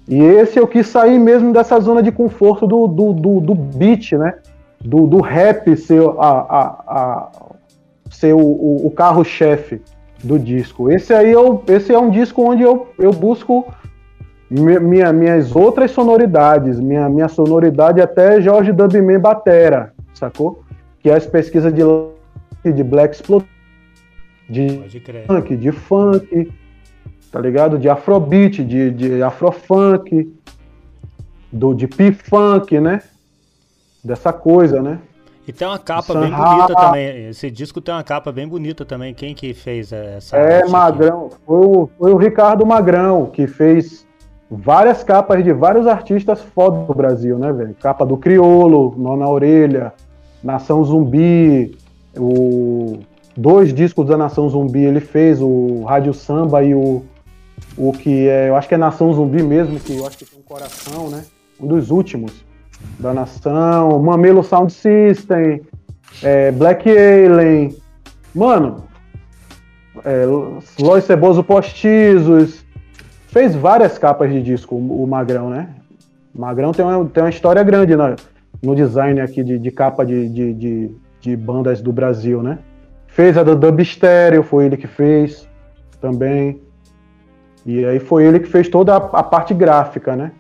E 0.08 0.22
esse 0.22 0.60
eu 0.60 0.68
quis 0.68 0.86
sair 0.86 1.18
mesmo 1.18 1.52
dessa 1.52 1.80
zona 1.80 2.04
de 2.04 2.12
conforto 2.12 2.68
do, 2.68 2.86
do, 2.86 3.12
do, 3.12 3.40
do 3.42 3.56
beat, 3.56 4.12
né? 4.12 4.36
Do, 4.80 5.08
do 5.08 5.20
rap 5.20 5.76
ser, 5.76 6.04
a, 6.20 6.30
a, 6.30 6.84
a 6.88 7.32
ser 8.12 8.36
o, 8.36 8.40
o, 8.40 8.86
o 8.86 8.92
carro-chefe 8.92 9.82
do 10.26 10.40
disco. 10.40 10.92
Esse 10.92 11.14
aí 11.14 11.32
eu, 11.32 11.64
esse 11.68 11.94
é 11.94 12.00
um 12.00 12.10
disco 12.10 12.42
onde 12.42 12.64
eu, 12.64 12.88
eu 12.98 13.12
busco 13.12 13.72
minha, 14.50 15.14
minhas 15.14 15.56
outras 15.56 15.92
sonoridades, 15.92 16.80
minha, 16.80 17.08
minha 17.10 17.28
sonoridade 17.28 18.02
até 18.02 18.42
Jorge 18.42 18.72
Dubman 18.72 19.20
Batera, 19.20 19.94
sacou? 20.14 20.64
Que 21.00 21.10
é 21.10 21.16
as 21.16 21.26
pesquisas 21.26 21.74
de, 21.74 21.82
de 22.72 22.84
Black 22.84 23.16
Explosion, 23.16 23.48
de 24.50 24.82
funk, 25.28 25.56
de 25.56 25.72
funk, 25.72 26.52
tá 27.32 27.40
ligado? 27.40 27.78
De 27.78 27.88
afrobeat, 27.88 28.64
de, 28.64 28.92
de 28.92 29.22
afrofunk, 29.22 30.34
do, 31.52 31.74
de 31.74 31.88
p-funk, 31.88 32.80
né? 32.80 33.02
Dessa 34.04 34.32
coisa, 34.34 34.82
né? 34.82 35.00
E 35.48 35.54
tem 35.54 35.68
uma 35.68 35.78
capa 35.78 36.14
bem 36.14 36.32
bonita 36.32 36.76
também. 36.76 37.28
Esse 37.30 37.52
disco 37.52 37.80
tem 37.80 37.94
uma 37.94 38.04
capa 38.04 38.32
bem 38.32 38.48
bonita 38.48 38.84
também. 38.84 39.14
Quem 39.14 39.36
que 39.36 39.54
fez 39.54 39.92
essa? 39.92 40.36
É, 40.36 40.66
Magrão. 40.68 41.30
Foi 41.46 41.58
o, 41.58 41.90
foi 42.00 42.14
o 42.14 42.18
Ricardo 42.18 42.66
Magrão 42.66 43.28
que 43.28 43.46
fez 43.46 44.08
várias 44.50 45.04
capas 45.04 45.44
de 45.44 45.54
vários 45.54 45.86
artistas 45.86 46.42
foda 46.42 46.86
do 46.86 46.94
Brasil, 46.94 47.38
né, 47.38 47.52
velho? 47.52 47.76
Capa 47.76 48.06
do 48.06 48.18
Criolo, 48.18 48.96
Nó 48.98 49.16
na 49.16 49.30
Orelha, 49.30 49.94
Nação 50.44 50.84
Zumbi, 50.84 51.78
o 52.18 53.00
dois 53.38 53.74
discos 53.74 54.08
da 54.08 54.18
Nação 54.18 54.50
Zumbi 54.50 54.84
ele 54.84 55.00
fez, 55.00 55.42
o 55.42 55.84
Rádio 55.84 56.14
Samba 56.14 56.64
e 56.64 56.74
o 56.74 57.04
o 57.78 57.92
que 57.92 58.28
é, 58.28 58.50
eu 58.50 58.56
acho 58.56 58.68
que 58.68 58.74
é 58.74 58.78
Nação 58.78 59.14
Zumbi 59.14 59.44
mesmo, 59.44 59.80
que 59.80 59.98
eu 59.98 60.08
acho 60.08 60.18
que 60.18 60.26
tem 60.26 60.40
um 60.40 60.44
coração, 60.44 61.10
né? 61.10 61.26
Um 61.60 61.68
dos 61.68 61.90
últimos 61.90 62.45
da 63.00 63.14
Nação, 63.14 64.00
Mamelo 64.02 64.44
Sound 64.44 64.72
System, 64.72 65.62
é, 66.24 66.52
Black 66.52 66.90
Alien, 66.90 67.76
mano, 68.34 68.84
é, 70.04 70.26
Lois 70.80 71.04
Ceboso 71.04 71.44
Postizos, 71.44 72.66
fez 73.28 73.56
várias 73.56 73.98
capas 73.98 74.32
de 74.32 74.42
disco, 74.42 74.76
o 74.76 75.06
Magrão, 75.06 75.50
né? 75.50 75.70
O 76.34 76.40
Magrão 76.42 76.72
tem 76.72 76.86
uma, 76.86 77.06
tem 77.06 77.24
uma 77.24 77.30
história 77.30 77.64
grande 77.64 77.96
no, 77.96 78.16
no 78.62 78.76
design 78.76 79.20
aqui 79.22 79.44
de, 79.44 79.58
de 79.58 79.72
capa 79.72 80.06
de, 80.06 80.30
de, 80.30 80.54
de, 80.54 80.92
de, 81.20 81.36
bandas 81.36 81.82
do 81.82 81.92
Brasil, 81.92 82.42
né? 82.42 82.60
Fez 83.08 83.38
a 83.38 83.44
do 83.44 83.56
Dub 83.56 83.84
Stereo, 83.84 84.44
foi 84.44 84.66
ele 84.66 84.78
que 84.78 84.88
fez 84.88 85.48
também. 86.02 86.62
E 87.66 87.84
aí 87.84 88.00
foi 88.00 88.26
ele 88.26 88.40
que 88.40 88.48
fez 88.48 88.70
toda 88.70 88.94
a, 88.94 88.98
a 88.98 89.24
parte 89.24 89.54
gráfica, 89.54 90.16
né? 90.16 90.32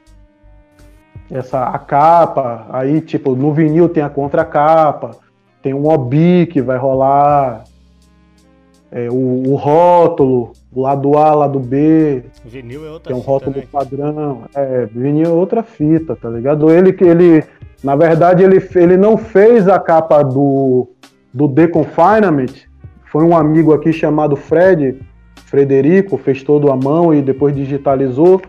Essa 1.29 1.63
a 1.63 1.79
capa, 1.79 2.67
aí 2.69 3.01
tipo 3.01 3.35
no 3.35 3.53
vinil 3.53 3.89
tem 3.89 4.03
a 4.03 4.09
contracapa, 4.09 5.11
tem 5.61 5.73
um 5.73 5.87
obi 5.87 6.45
que 6.45 6.61
vai 6.61 6.77
rolar, 6.77 7.63
é, 8.91 9.09
o, 9.09 9.43
o, 9.49 9.55
rótulo, 9.55 10.53
o 10.71 10.81
lado 10.81 11.17
A, 11.17 11.33
lado 11.33 11.59
B. 11.59 12.23
Vinil 12.45 12.85
é 12.85 12.89
outra 12.89 13.11
Tem 13.11 13.21
um 13.21 13.23
rótulo 13.23 13.53
também. 13.53 13.67
padrão. 13.67 14.43
É, 14.55 14.85
vinil 14.85 15.25
é 15.25 15.33
outra 15.33 15.63
fita, 15.63 16.15
tá 16.15 16.29
ligado? 16.29 16.71
Ele 16.71 16.93
que 16.93 17.03
ele, 17.03 17.43
na 17.83 17.95
verdade, 17.95 18.41
ele, 18.41 18.65
ele 18.75 18.95
não 18.95 19.17
fez 19.17 19.67
a 19.67 19.77
capa 19.79 20.23
do, 20.23 20.87
do 21.33 21.49
The 21.49 21.67
Confinement. 21.67 22.53
Foi 23.11 23.25
um 23.25 23.35
amigo 23.35 23.73
aqui 23.73 23.91
chamado 23.91 24.37
Fred, 24.37 24.97
Frederico, 25.45 26.17
fez 26.17 26.41
todo 26.41 26.71
a 26.71 26.75
mão 26.77 27.13
e 27.13 27.21
depois 27.21 27.53
digitalizou. 27.53 28.41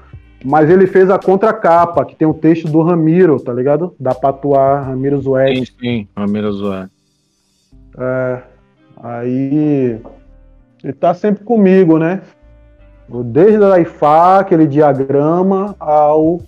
Mas 0.45 0.71
ele 0.71 0.87
fez 0.87 1.11
a 1.11 1.19
contracapa, 1.19 2.05
que 2.05 2.15
tem 2.15 2.27
o 2.29 2.35
texto 2.35 2.69
do 2.69 2.83
Ramiro, 2.83 3.41
tá 3.41 3.53
ligado? 3.53 3.95
Da 3.99 4.15
Patuá, 4.15 4.81
Ramiro 4.81 5.21
Zué. 5.21 5.55
Sim, 5.55 5.65
sim, 5.81 6.09
Ramiro 6.17 6.53
Zué. 6.53 6.89
É, 7.99 8.39
aí 9.03 9.99
ele 10.85 10.93
tá 10.93 11.15
sempre 11.15 11.43
comigo, 11.45 11.99
né? 11.99 12.21
Desde 13.27 13.63
a 13.65 13.79
IFA, 13.81 14.41
aquele 14.41 14.67
diagrama, 14.67 15.75
ao. 15.79 16.41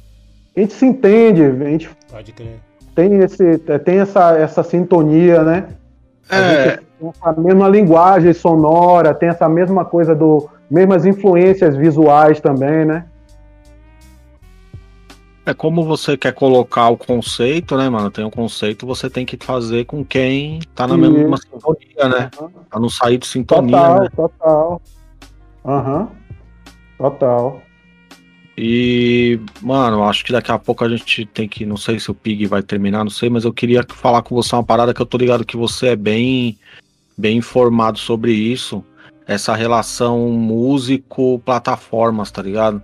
A 0.56 0.60
gente 0.60 0.72
se 0.74 0.86
entende, 0.86 1.42
a 1.44 1.52
gente 1.70 1.88
Pode 2.10 2.32
crer. 2.32 2.58
tem, 2.94 3.14
esse, 3.20 3.58
tem 3.84 3.98
essa, 4.00 4.36
essa 4.36 4.62
sintonia, 4.62 5.42
né? 5.44 5.66
A 6.28 6.36
É, 6.36 6.70
gente 6.70 6.80
tem 6.98 7.08
essa 7.08 7.40
mesma 7.40 7.68
linguagem 7.68 8.32
sonora, 8.32 9.14
tem 9.14 9.28
essa 9.28 9.48
mesma 9.48 9.84
coisa 9.84 10.14
do. 10.14 10.48
mesmas 10.70 11.06
influências 11.06 11.76
visuais 11.76 12.40
também, 12.40 12.84
né? 12.84 13.04
É 15.50 15.54
como 15.54 15.84
você 15.84 16.16
quer 16.16 16.32
colocar 16.32 16.88
o 16.88 16.96
conceito, 16.96 17.76
né, 17.76 17.88
mano? 17.88 18.10
Tem 18.10 18.24
um 18.24 18.30
conceito, 18.30 18.86
você 18.86 19.08
tem 19.08 19.26
que 19.26 19.36
fazer 19.36 19.84
com 19.84 20.04
quem 20.04 20.60
tá 20.74 20.86
na 20.86 20.96
Isso. 20.96 21.12
mesma 21.12 21.36
sintonia, 21.36 22.08
né? 22.08 22.30
Aham. 22.38 22.50
Pra 22.70 22.80
não 22.80 22.88
sair 22.88 23.18
de 23.18 23.26
sintonia, 23.26 23.76
Total, 23.76 24.00
né? 24.00 24.08
total. 24.14 24.82
Aham. 25.64 26.08
Total. 26.98 27.62
E, 28.60 29.38
mano, 29.62 30.02
acho 30.02 30.24
que 30.24 30.32
daqui 30.32 30.50
a 30.50 30.58
pouco 30.58 30.84
a 30.84 30.88
gente 30.88 31.24
tem 31.26 31.48
que. 31.48 31.64
Não 31.64 31.76
sei 31.76 32.00
se 32.00 32.10
o 32.10 32.14
Pig 32.14 32.44
vai 32.46 32.60
terminar, 32.62 33.04
não 33.04 33.10
sei, 33.10 33.30
mas 33.30 33.44
eu 33.44 33.52
queria 33.52 33.86
falar 33.88 34.22
com 34.22 34.34
você 34.34 34.56
uma 34.56 34.64
parada 34.64 34.92
que 34.92 35.00
eu 35.00 35.06
tô 35.06 35.16
ligado 35.16 35.44
que 35.44 35.56
você 35.56 35.90
é 35.90 35.96
bem, 35.96 36.58
bem 37.16 37.36
informado 37.38 37.98
sobre 37.98 38.32
isso. 38.32 38.84
Essa 39.26 39.54
relação 39.54 40.28
músico-plataformas, 40.30 42.32
tá 42.32 42.42
ligado? 42.42 42.82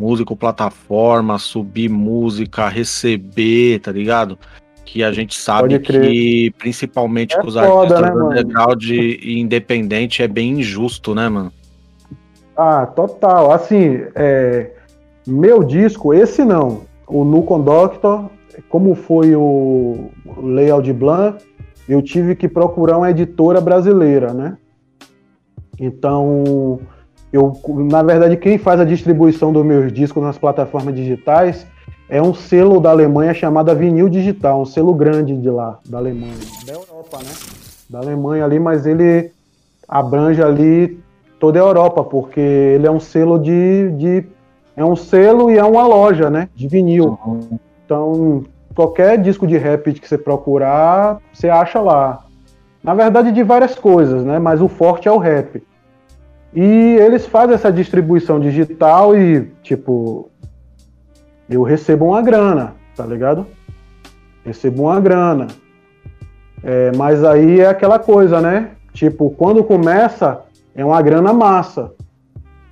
Músico, 0.00 0.34
plataforma, 0.34 1.38
subir 1.38 1.90
música, 1.90 2.68
receber, 2.68 3.80
tá 3.80 3.92
ligado? 3.92 4.38
Que 4.82 5.04
a 5.04 5.12
gente 5.12 5.38
sabe 5.38 5.78
que, 5.78 6.50
principalmente 6.56 7.36
É 7.36 7.40
com 7.42 7.48
os 7.48 7.54
foda, 7.54 7.98
artistas 7.98 8.16
né, 8.16 8.24
underground 8.24 8.82
e 8.82 9.38
independente, 9.38 10.22
é 10.22 10.26
bem 10.26 10.60
injusto, 10.60 11.14
né, 11.14 11.28
mano? 11.28 11.52
Ah, 12.56 12.86
total. 12.86 13.52
Assim, 13.52 14.00
é, 14.14 14.70
meu 15.26 15.62
disco, 15.62 16.14
esse 16.14 16.46
não. 16.46 16.84
O 17.06 17.22
Nu 17.22 17.42
Conductor, 17.42 18.30
como 18.70 18.94
foi 18.94 19.36
o 19.36 20.10
Layout 20.42 20.90
Blanc, 20.94 21.44
eu 21.86 22.00
tive 22.00 22.34
que 22.34 22.48
procurar 22.48 22.96
uma 22.96 23.10
editora 23.10 23.60
brasileira, 23.60 24.32
né? 24.32 24.56
Então, 25.78 26.80
eu, 27.32 27.52
na 27.68 28.02
verdade, 28.02 28.36
quem 28.36 28.58
faz 28.58 28.80
a 28.80 28.84
distribuição 28.84 29.52
dos 29.52 29.64
meus 29.64 29.92
discos 29.92 30.22
nas 30.22 30.36
plataformas 30.36 30.94
digitais 30.94 31.66
é 32.08 32.20
um 32.20 32.34
selo 32.34 32.80
da 32.80 32.90
Alemanha 32.90 33.32
chamado 33.32 33.74
Vinil 33.76 34.08
Digital, 34.08 34.62
um 34.62 34.66
selo 34.66 34.92
grande 34.92 35.36
de 35.36 35.48
lá, 35.48 35.78
da 35.88 35.98
Alemanha. 35.98 36.34
Da 36.66 36.72
Europa, 36.72 37.18
né? 37.18 37.30
Da 37.88 37.98
Alemanha 38.00 38.44
ali, 38.44 38.58
mas 38.58 38.84
ele 38.84 39.30
abrange 39.88 40.42
ali 40.42 41.00
toda 41.38 41.58
a 41.58 41.62
Europa, 41.62 42.02
porque 42.02 42.40
ele 42.40 42.86
é 42.86 42.90
um 42.90 43.00
selo 43.00 43.38
de, 43.38 43.90
de 43.92 44.24
é 44.76 44.84
um 44.84 44.96
selo 44.96 45.50
e 45.50 45.58
é 45.58 45.64
uma 45.64 45.86
loja, 45.86 46.30
né, 46.30 46.48
de 46.54 46.66
vinil. 46.66 47.18
Então, 47.84 48.44
qualquer 48.74 49.18
disco 49.18 49.46
de 49.46 49.56
rap 49.56 49.92
que 49.92 50.08
você 50.08 50.18
procurar, 50.18 51.18
você 51.32 51.48
acha 51.48 51.80
lá. 51.80 52.24
Na 52.82 52.94
verdade, 52.94 53.30
de 53.30 53.42
várias 53.42 53.74
coisas, 53.74 54.24
né, 54.24 54.38
mas 54.38 54.60
o 54.60 54.68
forte 54.68 55.06
é 55.06 55.12
o 55.12 55.18
rap. 55.18 55.62
E 56.54 56.62
eles 56.62 57.26
fazem 57.26 57.54
essa 57.54 57.72
distribuição 57.72 58.40
digital 58.40 59.16
e, 59.16 59.50
tipo, 59.62 60.28
eu 61.48 61.62
recebo 61.62 62.06
uma 62.06 62.22
grana, 62.22 62.74
tá 62.96 63.06
ligado? 63.06 63.46
Recebo 64.44 64.82
uma 64.82 65.00
grana. 65.00 65.46
É, 66.62 66.90
mas 66.96 67.24
aí 67.24 67.60
é 67.60 67.68
aquela 67.68 67.98
coisa, 67.98 68.40
né? 68.40 68.70
Tipo, 68.92 69.30
quando 69.30 69.62
começa, 69.62 70.42
é 70.74 70.84
uma 70.84 71.00
grana 71.00 71.32
massa. 71.32 71.92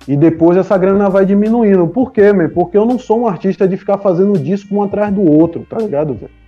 E 0.07 0.17
depois 0.17 0.57
essa 0.57 0.77
grana 0.77 1.09
vai 1.09 1.25
diminuindo. 1.25 1.87
Por 1.87 2.11
quê, 2.11 2.33
meu? 2.33 2.49
Porque 2.49 2.77
eu 2.77 2.85
não 2.85 2.99
sou 2.99 3.21
um 3.21 3.27
artista 3.27 3.67
de 3.67 3.77
ficar 3.77 3.97
fazendo 3.99 4.37
disco 4.37 4.75
um 4.75 4.83
atrás 4.83 5.13
do 5.13 5.21
outro, 5.21 5.65
tá 5.69 5.77
ligado, 5.77 6.13
velho? 6.13 6.38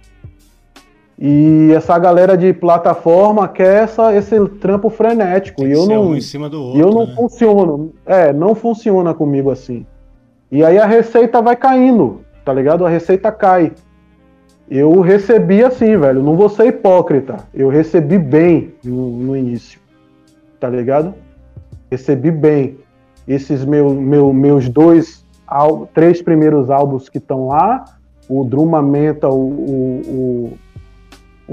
E 1.23 1.71
essa 1.71 1.99
galera 1.99 2.35
de 2.35 2.51
plataforma 2.51 3.47
quer 3.47 3.83
essa, 3.83 4.15
esse 4.15 4.43
trampo 4.59 4.89
frenético. 4.89 5.63
E 5.63 5.71
eu 5.71 5.85
não. 5.85 6.07
um 6.07 6.15
em 6.15 6.21
cima 6.21 6.49
do 6.49 6.57
E 6.57 6.59
outro. 6.59 6.79
eu 6.81 6.89
não 6.89 7.05
né? 7.05 7.13
funciono. 7.15 7.93
É, 8.07 8.33
não 8.33 8.55
funciona 8.55 9.13
comigo 9.13 9.51
assim. 9.51 9.85
E 10.51 10.65
aí 10.65 10.79
a 10.79 10.85
receita 10.87 11.39
vai 11.39 11.55
caindo, 11.55 12.21
tá 12.43 12.51
ligado? 12.51 12.83
A 12.87 12.89
receita 12.89 13.31
cai. 13.31 13.71
Eu 14.67 14.99
recebi 15.01 15.63
assim, 15.63 15.95
velho. 15.95 16.23
Não 16.23 16.35
vou 16.35 16.49
ser 16.49 16.65
hipócrita. 16.65 17.37
Eu 17.53 17.69
recebi 17.69 18.17
bem 18.17 18.73
no, 18.83 19.11
no 19.11 19.37
início. 19.37 19.79
Tá 20.59 20.69
ligado? 20.69 21.13
Recebi 21.91 22.31
bem. 22.31 22.79
Esses 23.27 23.63
meu, 23.63 23.93
meu, 23.93 24.33
meus 24.33 24.67
dois, 24.67 25.23
três 25.93 26.19
primeiros 26.19 26.71
álbuns 26.71 27.07
que 27.09 27.19
estão 27.19 27.47
lá, 27.47 27.85
o 28.27 28.43
Drumamenta, 28.43 29.29
o, 29.29 29.35
o, 29.35 30.01
o, 30.07 30.53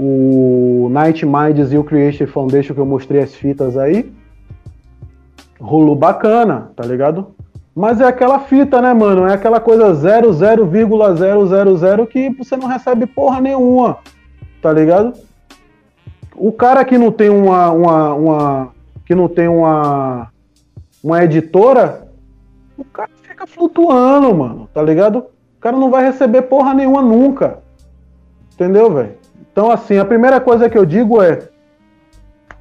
o 0.01 0.87
Night 0.91 1.25
Minds 1.25 1.73
e 1.73 1.77
o 1.77 1.83
Creation 1.83 2.27
Foundation, 2.27 2.73
que 2.73 2.79
eu 2.79 2.85
mostrei 2.85 3.21
as 3.21 3.35
fitas 3.35 3.75
aí 3.75 4.09
rolou 5.59 5.95
bacana, 5.95 6.71
tá 6.75 6.85
ligado? 6.85 7.35
Mas 7.75 7.99
é 7.99 8.05
aquela 8.05 8.39
fita, 8.39 8.81
né, 8.81 8.93
mano? 8.93 9.27
É 9.27 9.33
aquela 9.33 9.59
coisa 9.59 9.93
0,0,000 9.93 12.07
que 12.07 12.29
você 12.29 12.55
não 12.55 12.67
recebe 12.67 13.05
porra 13.05 13.41
nenhuma. 13.41 13.97
Tá 14.61 14.71
ligado? 14.71 15.13
O 16.35 16.51
cara 16.51 16.85
que 16.85 16.97
não 16.97 17.11
tem 17.11 17.29
uma, 17.29 17.69
uma, 17.71 18.13
uma 18.13 18.69
que 19.05 19.13
não 19.13 19.27
tem 19.27 19.47
uma 19.47 20.29
uma 21.01 21.23
editora, 21.23 22.09
o 22.77 22.83
cara 22.83 23.09
fica 23.21 23.47
flutuando, 23.47 24.35
mano, 24.35 24.69
tá 24.73 24.81
ligado? 24.81 25.19
O 25.57 25.61
cara 25.61 25.77
não 25.77 25.89
vai 25.89 26.03
receber 26.03 26.41
porra 26.43 26.73
nenhuma 26.73 27.01
nunca. 27.01 27.59
Entendeu, 28.53 28.93
velho? 28.93 29.18
Então, 29.59 29.71
assim, 29.71 29.97
a 29.97 30.05
primeira 30.05 30.39
coisa 30.39 30.69
que 30.69 30.77
eu 30.77 30.85
digo 30.85 31.21
é: 31.21 31.49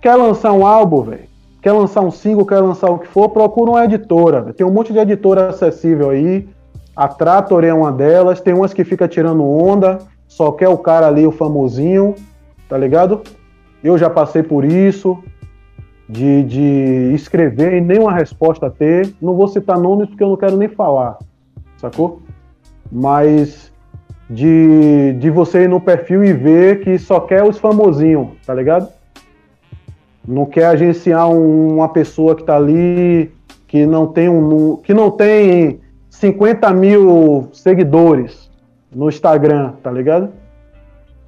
quer 0.00 0.16
lançar 0.16 0.52
um 0.52 0.66
álbum, 0.66 1.02
velho? 1.02 1.28
Quer 1.62 1.70
lançar 1.70 2.00
um 2.00 2.10
single, 2.10 2.44
quer 2.44 2.58
lançar 2.58 2.90
o 2.90 2.98
que 2.98 3.06
for, 3.06 3.28
procura 3.28 3.70
uma 3.70 3.84
editora. 3.84 4.42
Véio. 4.42 4.54
Tem 4.54 4.66
um 4.66 4.72
monte 4.72 4.92
de 4.92 4.98
editora 4.98 5.46
acessível 5.46 6.10
aí. 6.10 6.48
A 6.96 7.06
Trator 7.06 7.62
é 7.62 7.72
uma 7.72 7.92
delas. 7.92 8.40
Tem 8.40 8.52
umas 8.52 8.74
que 8.74 8.82
fica 8.82 9.06
tirando 9.06 9.44
onda, 9.44 9.98
só 10.26 10.50
quer 10.50 10.68
o 10.70 10.76
cara 10.76 11.06
ali, 11.06 11.24
o 11.24 11.30
famosinho, 11.30 12.16
tá 12.68 12.76
ligado? 12.76 13.22
Eu 13.80 13.96
já 13.96 14.10
passei 14.10 14.42
por 14.42 14.64
isso 14.64 15.22
de, 16.08 16.42
de 16.42 17.12
escrever 17.14 17.74
e 17.74 17.80
nenhuma 17.80 18.12
resposta 18.12 18.68
ter. 18.68 19.14
Não 19.22 19.34
vou 19.34 19.46
citar 19.46 19.78
nomes 19.78 20.08
porque 20.08 20.24
eu 20.24 20.30
não 20.30 20.36
quero 20.36 20.56
nem 20.56 20.68
falar, 20.68 21.16
sacou? 21.76 22.22
Mas 22.90 23.72
de, 24.28 25.14
de 25.14 25.30
você 25.30 25.64
ir 25.64 25.68
no 25.68 25.80
perfil 25.80 26.24
e 26.24 26.32
ver 26.32 26.80
que 26.80 26.98
só 26.98 27.20
quer 27.20 27.42
os 27.42 27.59
famosinhos, 27.59 28.28
tá 28.46 28.55
ligado? 28.55 28.88
Não 30.26 30.44
quer 30.44 30.66
agenciar 30.66 31.28
um, 31.30 31.76
uma 31.76 31.88
pessoa 31.88 32.36
que 32.36 32.42
tá 32.42 32.56
ali 32.56 33.32
que 33.66 33.86
não 33.86 34.06
tem 34.06 34.28
um 34.28 34.76
que 34.76 34.92
não 34.92 35.10
tem 35.10 35.80
50 36.10 36.70
mil 36.72 37.48
seguidores 37.52 38.50
no 38.94 39.09
Instagram, 39.09 39.72
tá 39.82 39.90
ligado? 39.90 40.30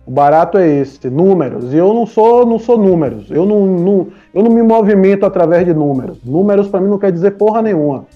O 0.07 0.11
barato 0.11 0.59
é 0.59 0.69
esse, 0.69 1.09
números. 1.09 1.73
E 1.73 1.77
eu 1.77 1.95
não 1.95 2.05
sou, 2.05 2.45
não 2.45 2.59
sou 2.59 2.77
números. 2.77 3.31
Eu 3.31 3.47
não, 3.47 3.67
não 3.67 4.07
eu 4.35 4.43
não 4.43 4.51
me 4.51 4.63
movimento 4.63 5.25
através 5.25 5.65
de 5.65 5.73
números. 5.73 6.19
Números 6.25 6.69
para 6.69 6.81
mim 6.81 6.89
não 6.89 6.99
quer 6.99 7.13
dizer 7.13 7.33
porra 7.33 7.63
nenhuma. 7.63 8.07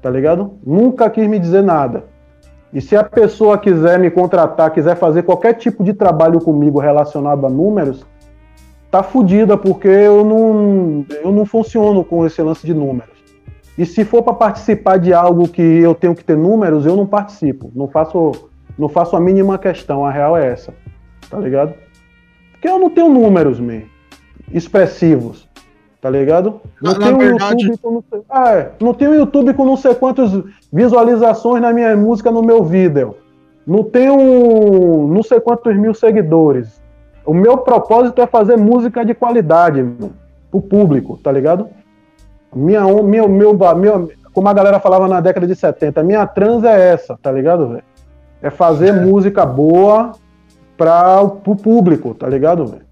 Tá 0.00 0.08
ligado? 0.08 0.52
Nunca 0.64 1.10
quis 1.10 1.26
me 1.28 1.38
dizer 1.38 1.62
nada. 1.62 2.04
E 2.72 2.80
se 2.80 2.96
a 2.96 3.04
pessoa 3.04 3.58
quiser 3.58 3.98
me 3.98 4.10
contratar, 4.10 4.70
quiser 4.70 4.96
fazer 4.96 5.22
qualquer 5.24 5.54
tipo 5.54 5.84
de 5.84 5.92
trabalho 5.92 6.40
comigo 6.40 6.78
relacionado 6.78 7.46
a 7.46 7.50
números, 7.50 8.04
tá 8.90 9.02
fodida, 9.02 9.56
porque 9.56 9.88
eu 9.88 10.24
não, 10.24 11.04
eu 11.22 11.30
não 11.32 11.44
funciono 11.44 12.04
com 12.04 12.24
esse 12.24 12.40
lance 12.40 12.66
de 12.66 12.72
números. 12.72 13.12
E 13.76 13.84
se 13.84 14.04
for 14.04 14.22
para 14.22 14.34
participar 14.34 14.98
de 14.98 15.12
algo 15.12 15.48
que 15.48 15.62
eu 15.62 15.94
tenho 15.94 16.14
que 16.14 16.24
ter 16.24 16.36
números, 16.36 16.86
eu 16.86 16.96
não 16.96 17.06
participo. 17.06 17.70
Não 17.74 17.88
faço, 17.88 18.32
não 18.78 18.88
faço 18.88 19.16
a 19.16 19.20
mínima 19.20 19.58
questão. 19.58 20.04
A 20.04 20.10
real 20.10 20.36
é 20.36 20.46
essa 20.46 20.72
tá 21.32 21.38
ligado? 21.38 21.74
Porque 22.52 22.68
eu 22.68 22.78
não 22.78 22.90
tenho 22.90 23.08
números, 23.08 23.58
me 23.58 23.90
expressivos, 24.52 25.48
tá 26.02 26.10
ligado? 26.10 26.60
Não 26.82 26.98
tenho 26.98 27.16
verdade... 27.16 27.62
YouTube 27.62 27.78
com 27.80 27.90
não 27.92 28.04
sei... 28.10 28.20
Ah, 28.28 28.54
é. 28.54 28.72
não 28.80 28.92
tenho 28.92 29.14
YouTube 29.14 29.54
com 29.54 29.64
não 29.64 29.76
sei 29.76 29.94
quantas 29.94 30.32
visualizações 30.72 31.62
na 31.62 31.72
minha 31.72 31.96
música 31.96 32.28
no 32.28 32.42
meu 32.42 32.64
vídeo. 32.64 33.14
Não 33.64 33.84
tenho 33.84 35.06
não 35.06 35.22
sei 35.22 35.38
quantos 35.38 35.76
mil 35.76 35.94
seguidores. 35.94 36.82
O 37.24 37.32
meu 37.32 37.58
propósito 37.58 38.20
é 38.20 38.26
fazer 38.26 38.56
música 38.56 39.04
de 39.04 39.14
qualidade 39.14 39.80
mano, 39.80 40.12
pro 40.50 40.60
público, 40.60 41.20
tá 41.22 41.30
ligado? 41.30 41.68
Minha, 42.52 42.82
minha, 42.82 43.28
meu, 43.28 43.54
meu, 43.54 44.10
como 44.34 44.48
a 44.48 44.52
galera 44.52 44.80
falava 44.80 45.06
na 45.06 45.20
década 45.20 45.46
de 45.46 45.54
70, 45.54 46.02
minha 46.02 46.26
trans 46.26 46.64
é 46.64 46.92
essa, 46.92 47.16
tá 47.22 47.30
ligado, 47.30 47.68
velho? 47.68 47.84
É 48.42 48.50
fazer 48.50 48.88
é. 48.88 48.92
música 48.92 49.46
boa 49.46 50.10
para 50.76 51.22
o 51.22 51.54
público, 51.54 52.12
tá 52.12 52.28
ligado, 52.28 52.66
velho? 52.66 52.91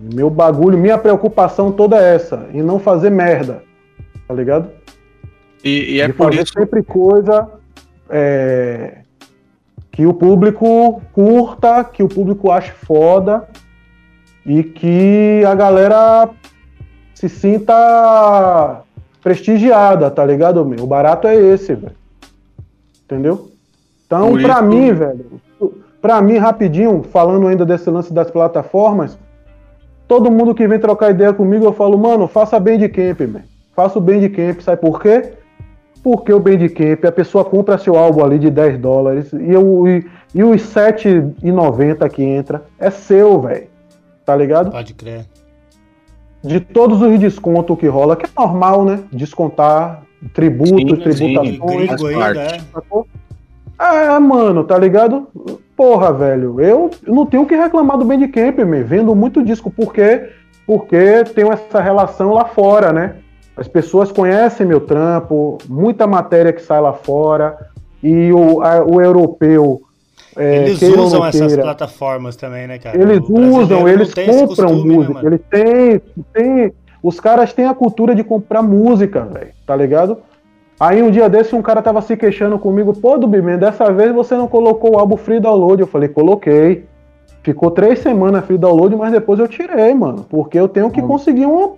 Meu 0.00 0.30
bagulho, 0.30 0.78
minha 0.78 0.96
preocupação 0.96 1.72
toda 1.72 1.96
é 1.96 2.14
essa, 2.14 2.48
em 2.52 2.62
não 2.62 2.78
fazer 2.78 3.10
merda, 3.10 3.62
tá 4.26 4.34
ligado? 4.34 4.70
E, 5.64 5.96
e 5.96 6.00
é 6.00 6.08
por 6.08 6.30
fazer 6.30 6.42
isso 6.42 6.52
sempre 6.52 6.82
coisa 6.82 7.48
é, 8.08 8.98
que 9.90 10.06
o 10.06 10.14
público 10.14 11.02
curta, 11.12 11.82
que 11.82 12.02
o 12.02 12.08
público 12.08 12.50
ache 12.50 12.70
foda 12.70 13.48
e 14.46 14.62
que 14.62 15.42
a 15.44 15.54
galera 15.54 16.30
se 17.14 17.28
sinta 17.28 18.82
prestigiada, 19.20 20.10
tá 20.10 20.24
ligado, 20.24 20.64
meu? 20.64 20.84
O 20.84 20.86
barato 20.86 21.26
é 21.26 21.34
esse, 21.34 21.74
velho. 21.74 21.96
Entendeu? 23.04 23.50
Então, 24.06 24.40
para 24.40 24.62
mim, 24.62 24.92
velho, 24.92 25.40
para 26.00 26.22
mim, 26.22 26.36
rapidinho, 26.36 27.02
falando 27.02 27.48
ainda 27.48 27.66
desse 27.66 27.90
lance 27.90 28.12
das 28.12 28.30
plataformas, 28.30 29.18
todo 30.08 30.30
mundo 30.30 30.54
que 30.54 30.66
vem 30.66 30.78
trocar 30.78 31.10
ideia 31.10 31.32
comigo, 31.34 31.66
eu 31.66 31.72
falo, 31.72 31.98
mano, 31.98 32.26
faça 32.26 32.58
Bandcamp, 32.58 33.20
man. 33.20 33.42
faça 33.76 33.98
o 33.98 34.02
Bandcamp, 34.02 34.60
sabe 34.60 34.80
por 34.80 35.00
quê? 35.00 35.34
Porque 36.02 36.32
o 36.32 36.40
Bandcamp, 36.40 37.04
a 37.04 37.12
pessoa 37.12 37.44
compra 37.44 37.76
seu 37.76 37.96
álbum 37.96 38.24
ali 38.24 38.38
de 38.38 38.50
10 38.50 38.78
dólares 38.78 39.32
e, 39.34 39.52
eu, 39.52 39.86
e, 39.86 40.06
e 40.34 40.42
os 40.42 40.62
7,90 40.62 42.08
que 42.08 42.22
entra 42.22 42.64
é 42.78 42.90
seu, 42.90 43.38
velho. 43.40 43.66
Tá 44.24 44.34
ligado? 44.34 44.70
Pode 44.70 44.94
crer. 44.94 45.26
De 46.42 46.60
todos 46.60 47.02
os 47.02 47.18
descontos 47.18 47.78
que 47.78 47.86
rola, 47.86 48.16
que 48.16 48.24
é 48.24 48.28
normal, 48.36 48.84
né? 48.84 49.00
Descontar 49.12 50.02
tributos, 50.32 51.16
sim, 51.16 51.34
tributações. 51.34 52.00
Sim, 52.00 52.22
ainda, 52.22 52.40
é. 52.42 52.60
Ah, 53.78 54.18
mano, 54.18 54.64
tá 54.64 54.76
ligado? 54.76 55.28
Porra, 55.76 56.12
velho, 56.12 56.60
eu 56.60 56.90
não 57.06 57.24
tenho 57.24 57.46
que 57.46 57.54
reclamar 57.54 57.96
do 57.96 58.04
Bandcamp, 58.04 58.58
me 58.58 58.82
vendo 58.82 59.14
muito 59.14 59.44
disco, 59.44 59.70
porque 59.70 60.30
porque 60.66 61.24
tenho 61.34 61.50
essa 61.50 61.80
relação 61.80 62.34
lá 62.34 62.44
fora, 62.44 62.92
né? 62.92 63.14
As 63.56 63.66
pessoas 63.66 64.12
conhecem 64.12 64.66
meu 64.66 64.80
trampo, 64.80 65.56
muita 65.66 66.06
matéria 66.06 66.52
que 66.52 66.60
sai 66.60 66.78
lá 66.78 66.92
fora, 66.92 67.56
e 68.02 68.30
o, 68.32 68.62
a, 68.62 68.84
o 68.84 69.00
europeu. 69.00 69.80
É, 70.36 70.66
eles 70.66 70.82
usam 70.82 71.24
essas 71.24 71.56
plataformas 71.56 72.36
também, 72.36 72.66
né, 72.66 72.78
cara? 72.78 73.00
Eles 73.00 73.20
usam, 73.28 73.88
eles 73.88 74.12
compram 74.12 74.46
costume, 74.46 74.88
né, 74.88 74.94
música. 74.94 75.22
Né, 75.22 75.26
eles 75.26 75.40
têm, 75.48 76.02
têm. 76.34 76.72
Os 77.02 77.18
caras 77.18 77.52
têm 77.52 77.64
a 77.64 77.74
cultura 77.74 78.14
de 78.14 78.22
comprar 78.22 78.62
música, 78.62 79.22
velho, 79.22 79.52
tá 79.66 79.74
ligado? 79.74 80.18
Aí 80.80 81.02
um 81.02 81.10
dia 81.10 81.28
desse 81.28 81.56
um 81.56 81.62
cara 81.62 81.82
tava 81.82 82.00
se 82.00 82.16
queixando 82.16 82.58
comigo, 82.58 82.92
pô, 82.92 83.18
Dubiman, 83.18 83.58
dessa 83.58 83.92
vez 83.92 84.12
você 84.12 84.36
não 84.36 84.46
colocou 84.46 84.94
o 84.94 84.98
álbum 84.98 85.16
Free 85.16 85.40
Download. 85.40 85.80
Eu 85.80 85.88
falei, 85.88 86.08
coloquei. 86.08 86.86
Ficou 87.42 87.70
três 87.70 87.98
semanas 87.98 88.44
Free 88.44 88.58
Download, 88.58 88.94
mas 88.94 89.10
depois 89.10 89.40
eu 89.40 89.48
tirei, 89.48 89.92
mano. 89.94 90.24
Porque 90.28 90.58
eu 90.58 90.68
tenho 90.68 90.90
que 90.90 91.00
hum. 91.00 91.08
conseguir 91.08 91.46
uma, 91.46 91.72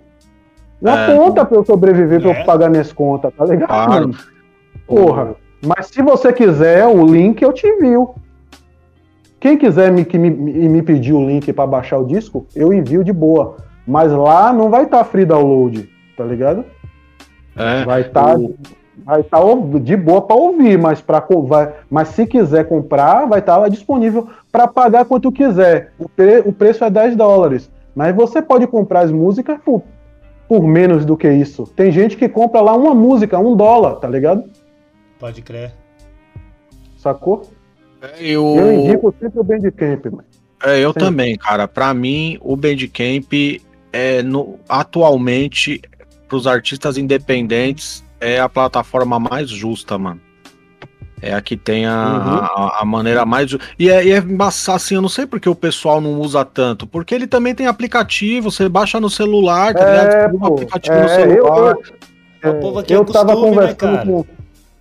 uma 0.81 0.99
é, 0.99 1.15
conta 1.15 1.43
pra 1.45 1.57
eu 1.57 1.65
sobreviver, 1.65 2.19
é. 2.19 2.21
pra 2.21 2.29
eu 2.29 2.35
é. 2.35 2.43
pagar 2.43 2.69
minhas 2.69 2.93
contas, 2.93 3.33
tá 3.33 3.45
ligado? 3.45 3.67
Claro. 3.69 3.91
Mano? 3.91 4.15
Porra. 4.85 5.35
Mas 5.65 5.87
se 5.87 6.01
você 6.01 6.31
quiser 6.33 6.85
o 6.85 7.05
link, 7.05 7.41
eu 7.41 7.53
te 7.53 7.65
envio. 7.65 8.13
Quem 9.39 9.57
quiser 9.57 9.91
me, 9.91 10.05
que 10.05 10.19
me, 10.19 10.29
me 10.29 10.81
pedir 10.83 11.13
o 11.13 11.25
link 11.25 11.51
para 11.53 11.65
baixar 11.65 11.97
o 11.97 12.05
disco, 12.05 12.45
eu 12.55 12.71
envio 12.71 13.03
de 13.03 13.11
boa. 13.11 13.57
Mas 13.87 14.11
lá 14.11 14.53
não 14.53 14.69
vai 14.69 14.83
estar 14.83 14.99
tá 14.99 15.03
free 15.03 15.25
download, 15.25 15.89
tá 16.15 16.23
ligado? 16.23 16.63
É, 17.55 17.83
vai 17.83 18.01
estar. 18.01 18.33
Tá... 18.33 18.37
O 18.37 18.55
vai 19.05 19.21
estar 19.21 19.39
tá 19.39 19.79
de 19.79 19.95
boa 19.95 20.21
para 20.21 20.35
ouvir, 20.35 20.77
mas, 20.77 21.01
pra, 21.01 21.25
vai, 21.47 21.73
mas 21.89 22.09
se 22.09 22.25
quiser 22.25 22.67
comprar, 22.67 23.25
vai 23.27 23.39
estar 23.39 23.59
tá 23.59 23.67
disponível 23.67 24.27
para 24.51 24.67
pagar 24.67 25.05
quanto 25.05 25.31
quiser. 25.31 25.91
O, 25.97 26.07
pre, 26.07 26.39
o 26.39 26.53
preço 26.53 26.83
é 26.83 26.89
10 26.89 27.15
dólares. 27.15 27.69
Mas 27.95 28.15
você 28.15 28.41
pode 28.41 28.67
comprar 28.67 29.01
as 29.01 29.11
músicas 29.11 29.59
por, 29.63 29.83
por 30.47 30.63
menos 30.63 31.05
do 31.05 31.17
que 31.17 31.29
isso. 31.29 31.65
Tem 31.75 31.91
gente 31.91 32.15
que 32.15 32.29
compra 32.29 32.61
lá 32.61 32.75
uma 32.75 32.93
música, 32.93 33.37
um 33.39 33.55
dólar, 33.55 33.95
tá 33.95 34.07
ligado? 34.07 34.45
Pode 35.19 35.41
crer. 35.41 35.73
Sacou? 36.97 37.41
É, 38.01 38.23
eu... 38.23 38.55
eu 38.55 38.73
indico 38.73 39.13
sempre 39.19 39.39
o 39.39 39.43
Bandcamp, 39.43 40.05
mano. 40.05 40.23
É, 40.63 40.79
eu 40.79 40.89
sempre. 40.89 41.03
também, 41.03 41.37
cara. 41.37 41.67
Para 41.67 41.93
mim, 41.93 42.37
o 42.41 42.55
Bandcamp 42.55 43.33
é 43.91 44.21
no, 44.21 44.59
atualmente 44.69 45.81
para 46.27 46.37
os 46.37 46.47
artistas 46.47 46.97
independentes 46.97 48.03
é 48.21 48.39
a 48.39 48.47
plataforma 48.47 49.19
mais 49.19 49.49
justa, 49.49 49.97
mano. 49.97 50.21
É 51.21 51.33
a 51.33 51.41
que 51.41 51.55
tem 51.55 51.85
a, 51.85 51.91
uhum. 51.91 52.63
a, 52.63 52.79
a, 52.81 52.85
maneira 52.85 53.25
mais. 53.25 53.55
E 53.77 53.89
é, 53.89 54.03
e 54.03 54.11
é 54.11 54.23
assim, 54.73 54.95
eu 54.95 55.01
não 55.01 55.09
sei 55.09 55.27
porque 55.27 55.47
o 55.47 55.55
pessoal 55.55 56.01
não 56.01 56.19
usa 56.19 56.43
tanto. 56.43 56.87
Porque 56.87 57.13
ele 57.13 57.27
também 57.27 57.53
tem 57.53 57.67
aplicativo, 57.67 58.49
você 58.49 58.67
baixa 58.67 58.99
no 58.99 59.09
celular, 59.09 59.73
tá 59.73 59.87
é, 59.87 59.91
ligado? 59.91 60.39
Pô, 60.39 60.45
aplicativo 60.47 60.95
é, 60.95 61.01
no 61.01 61.09
celular. 61.09 61.75
Eu, 62.43 62.51
eu, 62.51 62.79
é, 62.79 62.85
eu 62.89 63.05
tava 63.05 63.33
costume, 63.33 63.55
né, 63.55 63.75
conversando 63.75 63.93
né, 63.93 64.05
com. 64.05 64.25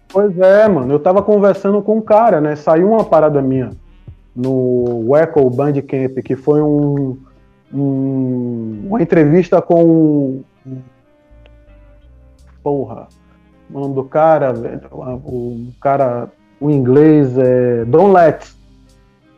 Pois 0.08 0.38
é, 0.38 0.68
mano. 0.68 0.92
Eu 0.92 0.98
tava 0.98 1.22
conversando 1.22 1.82
com 1.82 1.98
um 1.98 2.02
cara, 2.02 2.40
né? 2.40 2.56
Saiu 2.56 2.90
uma 2.90 3.04
parada 3.04 3.42
minha 3.42 3.70
no 4.34 5.14
Echo 5.16 5.50
Bandcamp, 5.50 6.22
que 6.24 6.36
foi 6.36 6.62
um, 6.62 7.18
um 7.72 8.86
uma 8.86 9.02
entrevista 9.02 9.60
com. 9.60 10.42
Porra 12.62 13.08
o 13.72 13.80
nome 13.80 13.94
do 13.94 14.04
cara? 14.04 14.52
O 15.24 15.68
cara, 15.80 16.28
o 16.60 16.70
inglês 16.70 17.36
é 17.38 17.84
Don 17.84 18.12
Letts. 18.12 18.56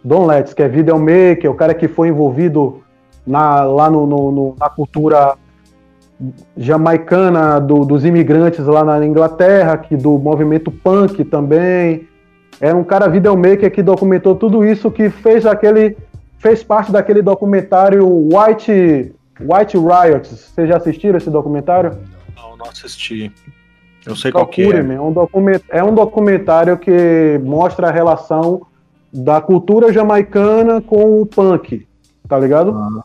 Don 0.04 0.26
Letts, 0.26 0.52
que 0.54 0.62
é 0.62 0.68
videomaker, 0.68 1.50
o 1.50 1.54
cara 1.54 1.74
que 1.74 1.86
foi 1.86 2.08
envolvido 2.08 2.82
na, 3.26 3.62
lá 3.62 3.88
no, 3.88 4.06
no 4.06 4.56
na 4.58 4.68
cultura 4.68 5.36
jamaicana 6.56 7.60
do, 7.60 7.84
dos 7.84 8.04
imigrantes 8.04 8.64
lá 8.66 8.84
na 8.84 9.04
Inglaterra, 9.04 9.76
que 9.76 9.96
do 9.96 10.18
movimento 10.18 10.70
punk 10.70 11.24
também. 11.24 12.08
Era 12.60 12.76
um 12.76 12.84
cara 12.84 13.08
videomaker 13.08 13.70
que 13.70 13.82
documentou 13.82 14.34
tudo 14.34 14.64
isso, 14.64 14.90
que 14.90 15.10
fez 15.10 15.46
aquele 15.46 15.96
fez 16.38 16.62
parte 16.62 16.90
daquele 16.90 17.22
documentário 17.22 18.04
White 18.04 19.12
White 19.40 19.76
Riots. 19.76 20.52
Vocês 20.54 20.68
já 20.68 20.76
assistiram 20.76 21.16
esse 21.16 21.30
documentário? 21.30 21.96
Não, 22.36 22.56
não 22.56 22.66
assisti. 22.66 23.32
Eu 24.06 24.16
sei 24.16 24.32
qual 24.32 24.46
que 24.46 24.62
é. 24.62 24.78
É 24.78 25.00
um, 25.00 25.12
document, 25.12 25.60
é 25.68 25.84
um 25.84 25.94
documentário 25.94 26.76
que 26.76 27.40
mostra 27.44 27.88
a 27.88 27.90
relação 27.90 28.66
da 29.12 29.40
cultura 29.40 29.92
jamaicana 29.92 30.80
com 30.80 31.20
o 31.20 31.26
punk, 31.26 31.86
tá 32.28 32.38
ligado? 32.38 32.72
Ah. 32.72 33.04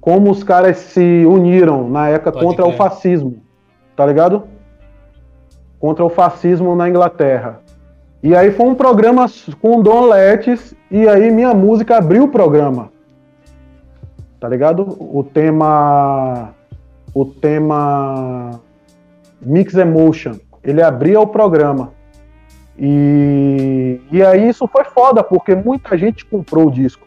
Como 0.00 0.30
os 0.30 0.42
caras 0.42 0.78
se 0.78 1.24
uniram 1.26 1.88
na 1.88 2.08
época 2.08 2.32
Pode 2.32 2.44
contra 2.44 2.66
o 2.66 2.72
fascismo, 2.72 3.36
tá 3.94 4.06
ligado? 4.06 4.44
Contra 5.78 6.04
o 6.04 6.08
fascismo 6.08 6.74
na 6.74 6.88
Inglaterra. 6.88 7.60
E 8.22 8.34
aí 8.34 8.50
foi 8.50 8.66
um 8.66 8.74
programa 8.74 9.26
com 9.60 9.80
Don 9.80 10.06
Letes, 10.06 10.74
e 10.90 11.08
aí 11.08 11.30
minha 11.30 11.54
música 11.54 11.98
abriu 11.98 12.24
o 12.24 12.28
programa. 12.28 12.90
Tá 14.40 14.48
ligado? 14.48 14.96
O 14.98 15.22
tema. 15.22 16.54
O 17.14 17.24
tema. 17.24 18.60
Mix 19.46 19.74
Emotion. 19.74 20.34
Ele 20.62 20.82
abria 20.82 21.20
o 21.20 21.26
programa. 21.26 21.92
E, 22.78 24.00
e 24.10 24.22
aí 24.22 24.48
isso 24.48 24.68
foi 24.68 24.84
foda, 24.84 25.22
porque 25.22 25.54
muita 25.54 25.96
gente 25.96 26.24
comprou 26.24 26.66
o 26.66 26.70
disco. 26.70 27.06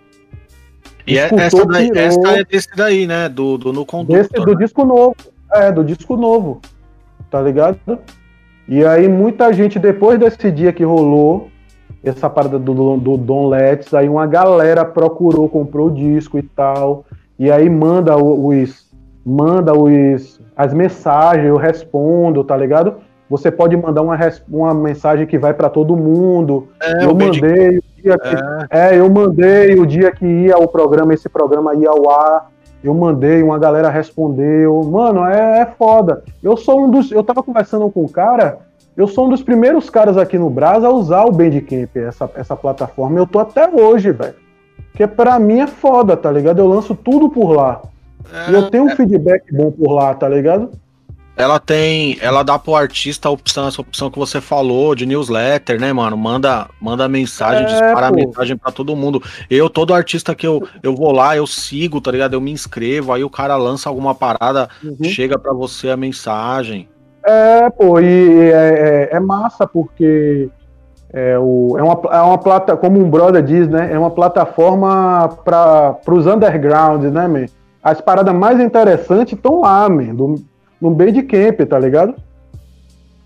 E 1.06 1.18
é, 1.18 1.30
essa, 1.34 1.66
daí, 1.66 1.92
essa 1.94 2.32
é 2.32 2.44
desse 2.44 2.70
daí, 2.76 3.06
né? 3.06 3.28
Do, 3.28 3.58
do 3.58 3.74
No 3.74 3.86
Conductor. 3.86 4.18
Desse, 4.18 4.46
do 4.46 4.54
né? 4.54 4.66
disco 4.66 4.86
novo. 4.86 5.16
É, 5.52 5.72
do 5.72 5.84
disco 5.84 6.16
novo. 6.16 6.62
Tá 7.30 7.42
ligado? 7.42 7.78
E 8.68 8.86
aí 8.86 9.08
muita 9.08 9.52
gente, 9.52 9.80
depois 9.80 10.20
desse 10.20 10.52
dia 10.52 10.72
que 10.72 10.84
rolou, 10.84 11.50
essa 12.04 12.30
parada 12.30 12.58
do, 12.58 12.98
do 12.98 13.18
Don 13.18 13.50
Letts, 13.50 13.94
aí 13.94 14.08
uma 14.08 14.26
galera 14.26 14.86
procurou, 14.86 15.50
comprou 15.50 15.88
o 15.88 15.92
disco 15.92 16.38
e 16.38 16.44
tal. 16.44 17.06
E 17.38 17.52
aí 17.52 17.70
manda 17.70 18.16
os. 18.18 18.88
Manda 19.26 19.74
os. 19.78 20.39
As 20.60 20.74
mensagens, 20.74 21.48
eu 21.48 21.56
respondo, 21.56 22.44
tá 22.44 22.58
ligado? 22.58 22.96
Você 23.30 23.50
pode 23.50 23.78
mandar 23.78 24.02
uma, 24.02 24.18
uma 24.50 24.74
mensagem 24.74 25.26
que 25.26 25.38
vai 25.38 25.54
para 25.54 25.70
todo 25.70 25.96
mundo. 25.96 26.68
É, 26.84 27.06
eu 27.06 27.16
mandei 27.16 27.78
o 27.78 27.84
dia 27.96 28.18
que, 28.18 28.36
é. 28.70 28.96
é. 28.96 29.00
eu 29.00 29.10
mandei 29.10 29.80
o 29.80 29.86
dia 29.86 30.12
que 30.12 30.26
ia 30.26 30.58
o 30.58 30.68
programa, 30.68 31.14
esse 31.14 31.30
programa 31.30 31.74
ia 31.76 31.90
ao 31.90 32.12
ar. 32.12 32.52
Eu 32.84 32.94
mandei, 32.94 33.42
uma 33.42 33.58
galera 33.58 33.90
respondeu. 33.90 34.84
Mano, 34.84 35.26
é, 35.26 35.62
é 35.62 35.66
foda. 35.66 36.26
Eu 36.44 36.58
sou 36.58 36.84
um 36.84 36.92
dos. 36.92 37.10
Eu 37.10 37.24
tava 37.24 37.42
conversando 37.42 37.90
com 37.90 38.04
um 38.04 38.10
cara. 38.10 38.58
Eu 38.98 39.08
sou 39.08 39.28
um 39.28 39.30
dos 39.30 39.42
primeiros 39.42 39.90
caras 39.90 40.18
aqui 40.18 40.38
no 40.38 40.50
Brasil 40.50 40.90
a 40.90 40.94
usar 40.94 41.24
o 41.24 41.32
Bandcamp, 41.32 41.96
essa, 41.96 42.30
essa 42.36 42.54
plataforma. 42.58 43.18
Eu 43.18 43.26
tô 43.26 43.40
até 43.40 43.66
hoje, 43.66 44.12
velho. 44.12 44.36
Porque 44.92 45.08
pra 45.08 45.40
mim 45.40 45.62
é 45.62 45.68
foda, 45.68 46.18
tá 46.18 46.30
ligado? 46.30 46.60
Eu 46.60 46.68
lanço 46.68 46.94
tudo 46.94 47.30
por 47.30 47.54
lá. 47.54 47.82
É, 48.32 48.52
e 48.52 48.54
eu 48.54 48.70
tenho 48.70 48.86
um 48.86 48.90
é. 48.90 48.96
feedback 48.96 49.44
bom 49.54 49.72
por 49.72 49.92
lá, 49.92 50.14
tá 50.14 50.28
ligado? 50.28 50.72
Ela 51.40 51.58
tem, 51.58 52.18
ela 52.22 52.44
dá 52.44 52.60
pro 52.60 52.76
artista 52.76 53.30
a 53.30 53.32
opção, 53.32 53.66
essa 53.70 53.80
opção 53.80 54.12
que 54.12 54.20
você 54.20 54.42
falou 54.42 54.94
de 54.94 55.06
newsletter, 55.06 55.80
né, 55.80 55.94
mano? 55.94 56.18
Manda, 56.18 56.68
manda 56.82 57.08
mensagem, 57.08 57.64
é, 57.64 57.66
dispara 57.66 58.10
pô. 58.10 58.16
mensagem 58.16 58.58
para 58.58 58.74
todo 58.74 58.94
mundo. 58.94 59.24
Eu, 59.50 59.70
todo 59.70 59.94
artista 59.94 60.36
que 60.36 60.46
eu, 60.46 60.68
eu 60.84 60.94
vou 60.94 61.14
lá, 61.14 61.38
eu 61.38 61.48
sigo, 61.48 62.02
tá 62.02 62.12
ligado? 62.12 62.34
Eu 62.34 62.42
me 62.42 62.52
inscrevo, 62.52 63.14
aí 63.14 63.24
o 63.24 63.30
cara 63.30 63.56
lança 63.56 63.88
alguma 63.88 64.14
parada, 64.14 64.68
uhum. 64.84 64.98
chega 65.06 65.40
para 65.40 65.54
você 65.54 65.90
a 65.90 65.96
mensagem. 65.96 66.90
É, 67.26 67.70
pô, 67.70 68.02
e 68.02 68.52
é, 68.52 69.08
é, 69.14 69.16
é 69.16 69.20
massa 69.22 69.66
porque 69.66 70.50
é, 71.14 71.40
o, 71.40 71.78
é, 71.78 71.82
uma, 71.82 72.02
é 72.18 72.22
uma 72.22 72.38
plata, 72.38 72.76
como 72.76 73.00
um 73.00 73.10
brother 73.10 73.42
diz, 73.42 73.66
né? 73.70 73.94
É 73.94 73.98
uma 73.98 74.12
plataforma 74.12 75.30
para 75.46 75.98
os 76.06 76.28
underground, 76.28 77.04
né, 77.06 77.28
man? 77.30 77.46
As 77.84 78.02
paradas 78.02 78.36
mais 78.36 78.60
interessantes 78.60 79.34
estão 79.34 79.62
lá, 79.62 79.88
man, 79.88 80.14
do, 80.14 80.36
no 80.82 80.92
Bandcamp, 80.92 81.62
tá 81.68 81.80
ligado? 81.80 82.16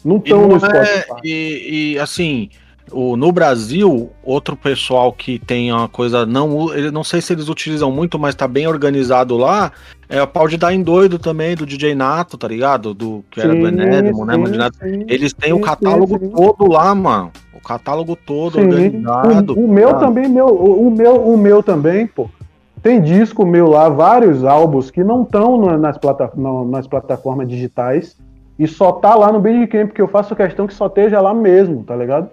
Não 0.04 0.18
estão 0.18 0.48
no 0.48 0.56
é, 0.56 0.60
Spotify. 0.60 1.22
É, 1.24 1.28
e, 1.28 1.94
e, 1.94 2.00
assim, 2.00 2.50
o, 2.92 3.16
no 3.16 3.32
Brasil, 3.32 4.12
outro 4.24 4.56
pessoal 4.56 5.12
que 5.14 5.40
tem 5.40 5.72
uma 5.72 5.88
coisa 5.88 6.26
não, 6.26 6.68
não 6.92 7.04
sei 7.04 7.22
se 7.22 7.34
eles 7.34 7.48
utilizam 7.48 7.92
muito, 7.92 8.20
mas 8.20 8.36
tá 8.36 8.48
bem 8.48 8.68
organizado 8.68 9.38
lá, 9.38 9.72
é 10.10 10.22
o 10.22 10.28
pau 10.28 10.48
de 10.48 10.58
dar 10.58 10.74
em 10.74 10.84
doido 10.84 11.18
também 11.18 11.56
do 11.56 11.66
DJ 11.66 11.96
Nato, 11.96 12.38
tá 12.38 12.48
ligado? 12.48 12.94
Do 12.94 13.24
que 13.32 13.40
era 13.40 13.54
sim, 13.54 13.60
do 13.62 13.68
Enedmo, 13.68 14.26
né, 14.26 14.36
sim, 14.80 15.06
Eles 15.08 15.34
têm 15.34 15.54
sim, 15.54 15.60
o 15.60 15.62
catálogo 15.62 16.20
todo 16.30 16.72
lá, 16.72 16.94
mano. 16.94 17.32
O 17.54 17.62
catálogo 17.62 18.16
todo 18.16 18.60
organizado. 18.60 19.54
O, 19.58 19.66
o 19.66 19.68
meu 19.68 19.94
também, 19.96 20.28
meu, 20.28 20.48
o, 20.48 20.88
o 20.88 20.92
meu, 20.92 21.16
o 21.16 21.38
meu 21.38 21.64
também, 21.64 22.06
pô. 22.06 22.30
Tem 22.84 23.02
disco 23.02 23.46
meu 23.46 23.70
lá, 23.70 23.88
vários 23.88 24.44
álbuns 24.44 24.92
que 24.92 25.06
não 25.06 25.24
estão 25.24 25.78
nas, 25.78 25.98
plata 25.98 26.30
nas 26.68 26.86
plataformas 26.86 27.48
digitais 27.48 28.18
e 28.60 28.68
só 28.68 28.92
tá 28.92 29.16
lá 29.16 29.32
no 29.32 29.40
Bandcamp, 29.40 29.88
porque 29.88 30.02
eu 30.02 30.08
faço 30.08 30.36
questão 30.36 30.68
que 30.68 30.74
só 30.74 30.88
esteja 30.88 31.22
lá 31.22 31.34
mesmo, 31.34 31.82
tá 31.86 31.96
ligado? 31.96 32.30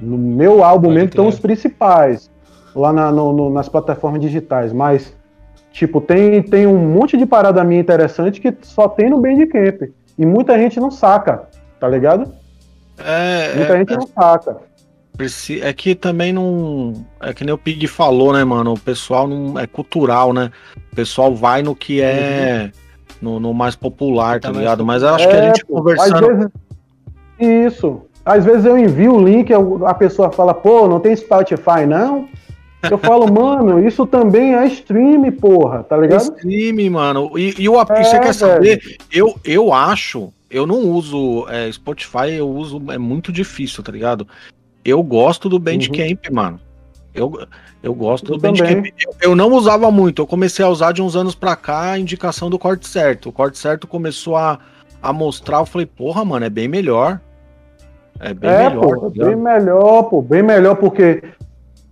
No 0.00 0.18
meu 0.18 0.64
álbum 0.64 0.88
Pode 0.88 0.94
mesmo 0.96 1.08
estão 1.08 1.28
os 1.28 1.38
principais, 1.38 2.28
lá 2.74 2.92
na, 2.92 3.12
no, 3.12 3.32
no, 3.32 3.48
nas 3.48 3.68
plataformas 3.68 4.20
digitais, 4.20 4.72
mas, 4.72 5.16
tipo, 5.70 6.00
tem, 6.00 6.42
tem 6.42 6.66
um 6.66 6.76
monte 6.76 7.16
de 7.16 7.24
parada 7.24 7.62
minha 7.62 7.80
interessante 7.80 8.40
que 8.40 8.52
só 8.62 8.88
tem 8.88 9.08
no 9.08 9.20
Bandcamp. 9.20 9.82
E 10.18 10.26
muita 10.26 10.58
gente 10.58 10.80
não 10.80 10.90
saca, 10.90 11.44
tá 11.78 11.88
ligado? 11.88 12.32
É, 12.98 13.54
muita 13.54 13.74
é, 13.74 13.78
gente 13.78 13.92
é, 13.92 13.96
não 13.96 14.06
saca. 14.08 14.56
É 15.62 15.72
que 15.72 15.94
também 15.94 16.32
não. 16.32 17.06
É 17.20 17.32
que 17.32 17.44
nem 17.44 17.54
o 17.54 17.58
Pig 17.58 17.86
falou, 17.86 18.32
né, 18.32 18.42
mano? 18.42 18.72
O 18.72 18.78
pessoal 18.78 19.28
não. 19.28 19.58
É 19.58 19.66
cultural, 19.66 20.32
né? 20.32 20.50
O 20.92 20.96
pessoal 20.96 21.34
vai 21.34 21.62
no 21.62 21.74
que 21.74 22.00
é. 22.00 22.64
Uhum. 22.64 22.84
No, 23.22 23.40
no, 23.40 23.54
mais 23.54 23.76
popular, 23.76 24.40
tá, 24.40 24.52
tá 24.52 24.58
ligado? 24.58 24.84
Mas 24.84 25.02
eu 25.02 25.14
acho 25.14 25.24
é, 25.24 25.28
que 25.28 25.36
a 25.36 25.46
gente 25.46 25.64
pô, 25.64 25.76
conversando. 25.76 26.50
Vezes... 27.38 27.72
Isso. 27.74 28.02
Às 28.24 28.44
vezes 28.44 28.64
eu 28.64 28.76
envio 28.76 29.14
o 29.14 29.24
link, 29.24 29.52
a 29.52 29.94
pessoa 29.94 30.32
fala, 30.32 30.52
pô, 30.52 30.88
não 30.88 30.98
tem 30.98 31.14
Spotify, 31.14 31.86
não? 31.86 32.28
Eu 32.90 32.98
falo, 32.98 33.26
mano, 33.32 33.86
isso 33.86 34.06
também 34.06 34.54
é 34.54 34.66
stream, 34.66 35.30
porra, 35.32 35.84
tá 35.84 35.96
ligado? 35.96 36.22
Stream, 36.22 36.90
mano. 36.90 37.38
E, 37.38 37.54
e 37.58 37.68
o 37.68 37.80
é, 37.80 37.84
você 37.84 38.18
quer 38.18 38.34
saber? 38.34 38.96
Eu, 39.12 39.38
eu 39.44 39.72
acho, 39.72 40.32
eu 40.50 40.66
não 40.66 40.80
uso 40.80 41.46
é, 41.48 41.70
Spotify, 41.70 42.32
eu 42.36 42.48
uso, 42.48 42.82
é 42.90 42.98
muito 42.98 43.30
difícil, 43.30 43.82
tá 43.82 43.92
ligado? 43.92 44.26
Eu 44.84 45.02
gosto 45.02 45.48
do 45.48 45.58
Bandcamp, 45.58 46.26
uhum. 46.28 46.34
mano. 46.34 46.60
Eu, 47.14 47.32
eu 47.82 47.94
gosto 47.94 48.32
eu 48.32 48.36
do 48.36 48.40
Bandcamp. 48.40 48.86
Eu, 48.86 49.14
eu, 49.30 49.36
não 49.36 49.52
usava 49.52 49.90
muito, 49.90 50.22
eu 50.22 50.26
comecei 50.26 50.64
a 50.64 50.68
usar 50.68 50.92
de 50.92 51.00
uns 51.00 51.16
anos 51.16 51.34
pra 51.34 51.56
cá 51.56 51.92
a 51.92 51.98
indicação 51.98 52.50
do 52.50 52.58
corte 52.58 52.88
certo. 52.88 53.28
O 53.28 53.32
corte 53.32 53.58
certo 53.58 53.86
começou 53.86 54.36
a, 54.36 54.58
a 55.02 55.12
mostrar, 55.12 55.58
eu 55.58 55.66
falei, 55.66 55.86
porra, 55.86 56.24
mano, 56.24 56.44
é 56.44 56.50
bem 56.50 56.68
melhor. 56.68 57.20
É 58.20 58.34
bem 58.34 58.50
é, 58.50 58.68
melhor. 58.68 58.98
Pô, 58.98 59.10
tá 59.10 59.24
bem 59.24 59.36
melhor, 59.36 60.02
pô, 60.04 60.22
bem 60.22 60.42
melhor, 60.42 60.76
porque 60.76 61.22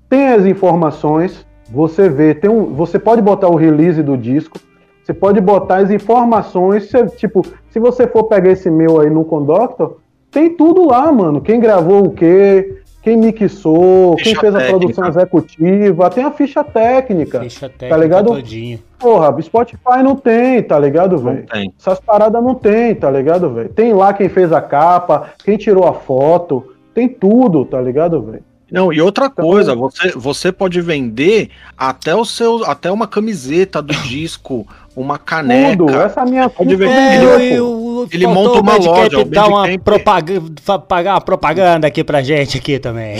tem 0.09 0.29
as 0.29 0.45
informações, 0.45 1.47
você 1.71 2.09
vê, 2.09 2.35
tem 2.35 2.51
um, 2.51 2.75
você 2.75 2.99
pode 2.99 3.23
botar 3.23 3.49
o 3.49 3.57
release 3.57 4.03
do 4.03 4.17
disco, 4.17 4.59
você 5.03 5.15
pode 5.15 5.41
botar 5.41 5.79
as 5.79 5.91
informações, 5.91 6.89
você, 6.89 7.07
tipo, 7.07 7.45
se 7.71 7.81
você 7.81 8.07
for 8.07 8.25
pegar 8.25 8.51
esse 8.51 8.71
meu 8.71 9.01
aí 9.01 9.11
no 9.11 9.25
Conductor, 9.25 9.99
tem 10.31 10.57
tudo 10.57 10.87
lá, 10.87 11.11
mano. 11.13 11.41
Quem 11.41 11.61
gravou 11.61 12.07
o 12.07 12.11
quê? 12.11 12.82
Quem 13.03 13.17
mixou, 13.17 14.17
ficha 14.17 14.31
quem 14.31 14.41
fez 14.41 14.53
técnica. 14.55 14.65
a 14.65 14.79
produção 14.79 15.09
executiva, 15.09 16.11
tem 16.11 16.25
a 16.25 16.31
ficha 16.31 16.63
técnica. 16.63 17.41
Ficha 17.41 17.69
tá 17.69 17.75
técnica 17.77 17.89
tá 17.89 17.97
ligado? 17.97 18.27
Todinho. 18.29 18.79
Porra, 18.99 19.43
Spotify 19.43 20.03
não 20.05 20.15
tem, 20.15 20.63
tá 20.63 20.79
ligado, 20.79 21.19
velho? 21.19 21.45
Essas 21.77 21.99
paradas 21.99 22.43
não 22.43 22.55
tem, 22.55 22.95
tá 22.95 23.11
ligado, 23.11 23.53
velho? 23.53 23.69
Tem 23.71 23.93
lá 23.93 24.13
quem 24.13 24.29
fez 24.29 24.53
a 24.53 24.61
capa, 24.61 25.33
quem 25.45 25.57
tirou 25.57 25.85
a 25.85 25.93
foto, 25.93 26.73
tem 26.95 27.09
tudo, 27.09 27.65
tá 27.65 27.81
ligado, 27.81 28.23
velho? 28.23 28.45
Não, 28.71 28.91
e 28.91 29.03
outra 29.03 29.27
então, 29.27 29.45
coisa, 29.45 29.75
você, 29.75 30.13
você 30.13 30.51
pode 30.51 30.81
vender 30.81 31.51
até 31.77 32.15
o 32.15 32.25
seu, 32.25 32.65
até 32.65 32.91
uma 32.91 33.07
camiseta 33.07 33.83
do 33.83 33.93
disco, 34.09 34.67
uma 34.97 35.19
caneca. 35.19 35.77
Tudo, 35.77 36.01
essa 36.01 36.25
minha 36.25 36.49
pode 36.49 36.75
vender. 36.77 36.93
É, 36.93 37.59
eu, 37.59 37.92
ele 38.11 38.27
monta 38.27 38.61
uma 38.61 38.77
loja, 38.77 39.21
o 39.21 39.25
dá 39.25 39.47
uma 39.47 39.79
propaganda, 39.79 40.79
pagar 40.89 41.15
uma 41.15 41.21
propaganda 41.21 41.87
aqui 41.87 42.03
pra 42.03 42.23
gente 42.23 42.59
aqui 42.59 42.79
também. 42.79 43.17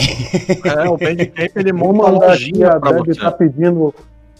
É, 0.63 0.89
o 0.89 0.97
Bandcamp 0.97 1.51
ele 1.55 1.73
monta 1.73 1.93
uma 1.93 2.09
lojinha 2.09 2.71
a 2.71 2.79
Deb 2.79 3.15
tá 3.15 3.31
pedindo, 3.31 3.93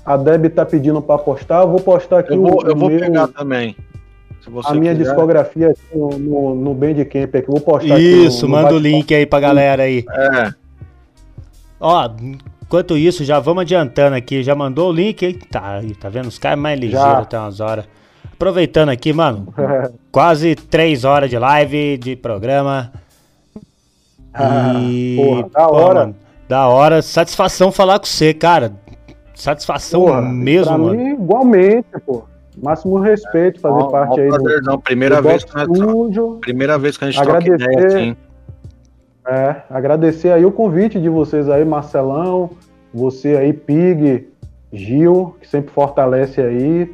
a 0.05 0.17
Deb 0.17 0.49
tá 0.49 0.65
pedindo 0.65 1.01
para 1.01 1.17
postar, 1.17 1.61
eu 1.61 1.69
vou 1.69 1.79
postar 1.79 2.19
aqui 2.19 2.33
eu 2.33 2.41
vou, 2.41 2.63
o, 2.63 2.67
eu 2.67 2.75
vou 2.75 2.89
meu... 2.89 2.99
pegar 2.99 3.27
também. 3.27 3.75
a 4.65 4.73
minha 4.73 4.93
quiser. 4.93 5.05
discografia 5.05 5.69
aqui 5.69 5.81
no, 5.97 6.09
no, 6.09 6.55
no 6.55 6.73
Bandcamp 6.73 7.35
aqui. 7.35 7.47
Vou 7.47 7.61
postar 7.61 7.99
Isso, 7.99 8.47
no, 8.47 8.55
no 8.55 8.61
manda 8.61 8.75
o 8.75 8.79
link 8.79 9.13
aí 9.13 9.25
pra 9.25 9.39
galera 9.39 9.83
aí. 9.83 10.03
É. 10.09 10.53
Ó, 11.79 12.09
enquanto 12.61 12.97
isso, 12.97 13.25
já 13.25 13.39
vamos 13.39 13.61
adiantando 13.61 14.15
aqui. 14.15 14.41
Já 14.41 14.55
mandou 14.55 14.89
o 14.89 14.93
link 14.93 15.25
aí? 15.25 15.33
Tá, 15.33 15.81
tá 15.99 16.09
vendo? 16.09 16.27
Os 16.27 16.39
caras 16.39 16.57
mais 16.57 16.79
ligeiros 16.79 17.05
até 17.05 17.37
umas 17.37 17.59
horas. 17.59 17.85
Aproveitando 18.33 18.89
aqui, 18.89 19.13
mano. 19.13 19.53
quase 20.11 20.55
três 20.55 21.03
horas 21.05 21.29
de 21.29 21.37
live, 21.37 21.97
de 21.97 22.15
programa. 22.15 22.91
Ah, 24.33 24.73
e, 24.75 25.15
porra, 25.15 25.49
da 25.49 25.67
pô, 25.67 25.75
hora. 25.75 25.99
Mano, 26.01 26.15
da 26.49 26.67
hora. 26.67 27.01
Satisfação 27.01 27.71
falar 27.71 27.99
com 27.99 28.05
você, 28.05 28.33
cara. 28.33 28.73
Satisfação 29.35 30.01
porra, 30.05 30.21
mesmo, 30.21 30.65
pra 30.65 30.77
mano. 30.77 30.95
Mim, 30.95 31.13
igualmente, 31.13 31.87
pô. 32.05 32.23
Máximo 32.61 32.99
respeito 32.99 33.59
fazer 33.59 33.79
não, 33.79 33.89
parte 33.89 34.19
aí 34.19 34.29
do, 34.29 34.61
não. 34.61 34.79
Primeira 34.79 35.21
do 35.21 35.27
vez 35.27 35.43
que 35.43 35.55
nós, 35.55 35.67
primeira 36.39 36.77
vez 36.77 36.97
que 36.97 37.05
a 37.05 37.09
gente 37.09 37.19
agradecer, 37.19 37.57
troca 37.57 37.73
ideia 37.73 37.87
assim. 37.87 38.17
É, 39.27 39.55
agradecer 39.69 40.31
aí 40.31 40.45
o 40.45 40.51
convite 40.51 40.99
de 40.99 41.09
vocês 41.09 41.49
aí, 41.49 41.65
Marcelão, 41.65 42.51
você 42.93 43.37
aí, 43.37 43.53
Pig, 43.53 44.27
Gil, 44.71 45.35
que 45.39 45.47
sempre 45.47 45.71
fortalece 45.71 46.41
aí. 46.41 46.93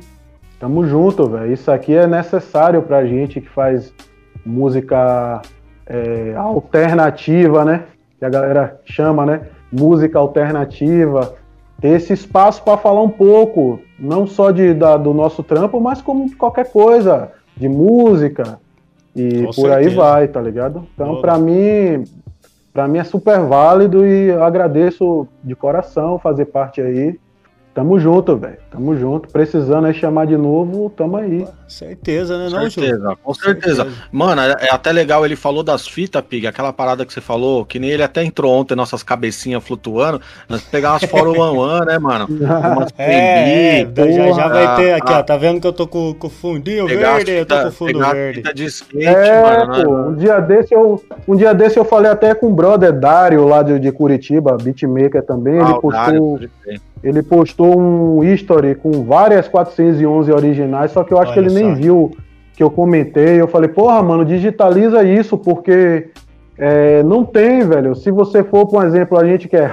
Tamo 0.60 0.86
junto, 0.86 1.28
velho. 1.30 1.54
Isso 1.54 1.72
aqui 1.72 1.96
é 1.96 2.06
necessário 2.06 2.82
pra 2.82 3.06
gente 3.06 3.40
que 3.40 3.48
faz 3.48 3.94
música 4.46 5.42
é, 5.86 6.34
alternativa, 6.36 7.64
né? 7.64 7.86
Que 8.20 8.26
a 8.26 8.30
galera 8.30 8.80
chama, 8.84 9.26
né? 9.26 9.42
Música 9.72 10.20
alternativa. 10.20 11.34
Ter 11.80 11.90
esse 11.90 12.12
espaço 12.12 12.62
para 12.62 12.78
falar 12.78 13.02
um 13.02 13.10
pouco, 13.10 13.80
não 13.98 14.28
só 14.28 14.52
de, 14.52 14.74
da, 14.74 14.98
do 14.98 15.14
nosso 15.14 15.42
trampo, 15.42 15.80
mas 15.80 16.02
como 16.02 16.36
qualquer 16.36 16.70
coisa, 16.70 17.32
de 17.56 17.70
música. 17.70 18.60
E 19.16 19.44
Com 19.44 19.46
por 19.46 19.54
certeza. 19.54 19.78
aí 19.78 19.96
vai, 19.96 20.28
tá 20.28 20.42
ligado? 20.42 20.86
Então, 20.94 21.22
para 21.22 21.38
mim, 21.38 22.04
para 22.74 22.86
mim 22.86 23.00
é 23.00 23.04
super 23.06 23.40
válido 23.40 24.06
e 24.06 24.32
agradeço 24.32 25.26
de 25.42 25.56
coração 25.56 26.20
fazer 26.20 26.46
parte 26.46 26.82
aí. 26.82 27.18
Tamo 27.74 28.00
junto, 28.00 28.36
velho. 28.36 28.58
Tamo 28.72 28.98
junto. 28.98 29.30
Precisando 29.30 29.86
aí 29.86 29.94
chamar 29.94 30.26
de 30.26 30.36
novo, 30.36 30.90
tamo 30.90 31.18
aí. 31.18 31.48
Certeza, 31.68 32.38
né, 32.38 32.50
não, 32.50 32.70
certeza, 32.70 33.16
Com 33.24 33.34
certeza. 33.34 33.84
certeza. 33.84 34.04
Mano, 34.12 34.42
é, 34.42 34.56
é, 34.62 34.74
até 34.74 34.92
legal, 34.92 35.24
ele 35.24 35.36
falou 35.36 35.62
das 35.62 35.88
fitas, 35.88 36.22
Pig, 36.24 36.48
aquela 36.48 36.74
parada 36.74 37.06
que 37.06 37.14
você 37.14 37.22
falou, 37.22 37.64
que 37.64 37.78
nem 37.78 37.92
ele 37.92 38.02
até 38.02 38.24
entrou 38.24 38.52
ontem, 38.54 38.76
nossas 38.76 39.04
cabecinhas 39.04 39.64
flutuando. 39.64 40.20
Nós 40.50 40.64
pegar 40.64 40.94
umas 40.94 41.04
Foro 41.04 41.40
One 41.40 41.58
One, 41.58 41.86
né, 41.86 42.00
mano? 42.00 42.28
Umas 42.30 42.92
é, 42.98 43.82
é 43.82 44.12
já, 44.12 44.32
já 44.32 44.48
vai 44.48 44.76
ter 44.76 44.94
aqui, 44.94 45.14
ó. 45.14 45.24
Tá 45.24 45.38
vendo 45.38 45.62
que 45.62 45.68
eu 45.68 45.74
tô 45.74 45.88
com, 45.88 46.14
com 46.14 46.30
fundinho 46.30 46.88
verde? 46.88 47.32
Fita, 47.32 47.32
eu 47.32 47.46
tô 47.46 47.64
com 47.64 47.72
fundo 47.72 48.00
verde. 48.00 48.42
de 48.54 48.66
skate, 48.66 49.06
é, 49.06 49.42
mano, 49.42 49.78
né? 49.78 49.84
pô, 49.84 49.96
um 50.10 50.16
dia 50.16 50.40
desse 50.40 50.74
eu 50.74 51.02
um 51.28 51.36
dia 51.36 51.54
desse 51.54 51.78
eu 51.78 51.86
falei 51.86 52.10
até 52.10 52.34
com 52.34 52.48
o 52.48 52.54
brother 52.54 52.98
Dário 52.98 53.48
lá 53.48 53.62
de, 53.62 53.80
de 53.80 53.92
Curitiba, 53.92 54.58
beatmaker 54.58 55.24
também, 55.24 55.60
ah, 55.60 55.70
ele 55.70 55.74
postou 55.80 55.92
Dário, 55.92 56.50
ele 57.04 57.24
postou 57.24 57.80
um 57.80 58.24
history 58.24 58.76
com 58.76 59.04
várias 59.04 59.48
411 59.48 60.32
originais, 60.32 60.92
só 60.92 61.04
que 61.04 61.14
eu 61.14 61.20
acho 61.20 61.32
Olha 61.32 61.34
que 61.34 61.40
ele 61.40 61.50
só. 61.50 61.56
nem 61.56 61.76
viu 61.76 62.12
que 62.56 62.64
eu 62.64 62.70
comentei. 62.70 63.40
Eu 63.40 63.48
falei, 63.48 63.70
porra, 63.70 64.04
mano, 64.04 64.26
digitaliza 64.26 65.04
isso, 65.04 65.38
porque 65.38 66.10
é, 66.58 67.02
não 67.04 67.24
tem, 67.24 67.62
velho. 67.62 67.96
Se 67.96 68.12
você 68.12 68.44
for, 68.44 68.68
por 68.68 68.86
exemplo, 68.86 69.18
a 69.18 69.26
gente 69.26 69.48
que 69.48 69.56
é 69.56 69.70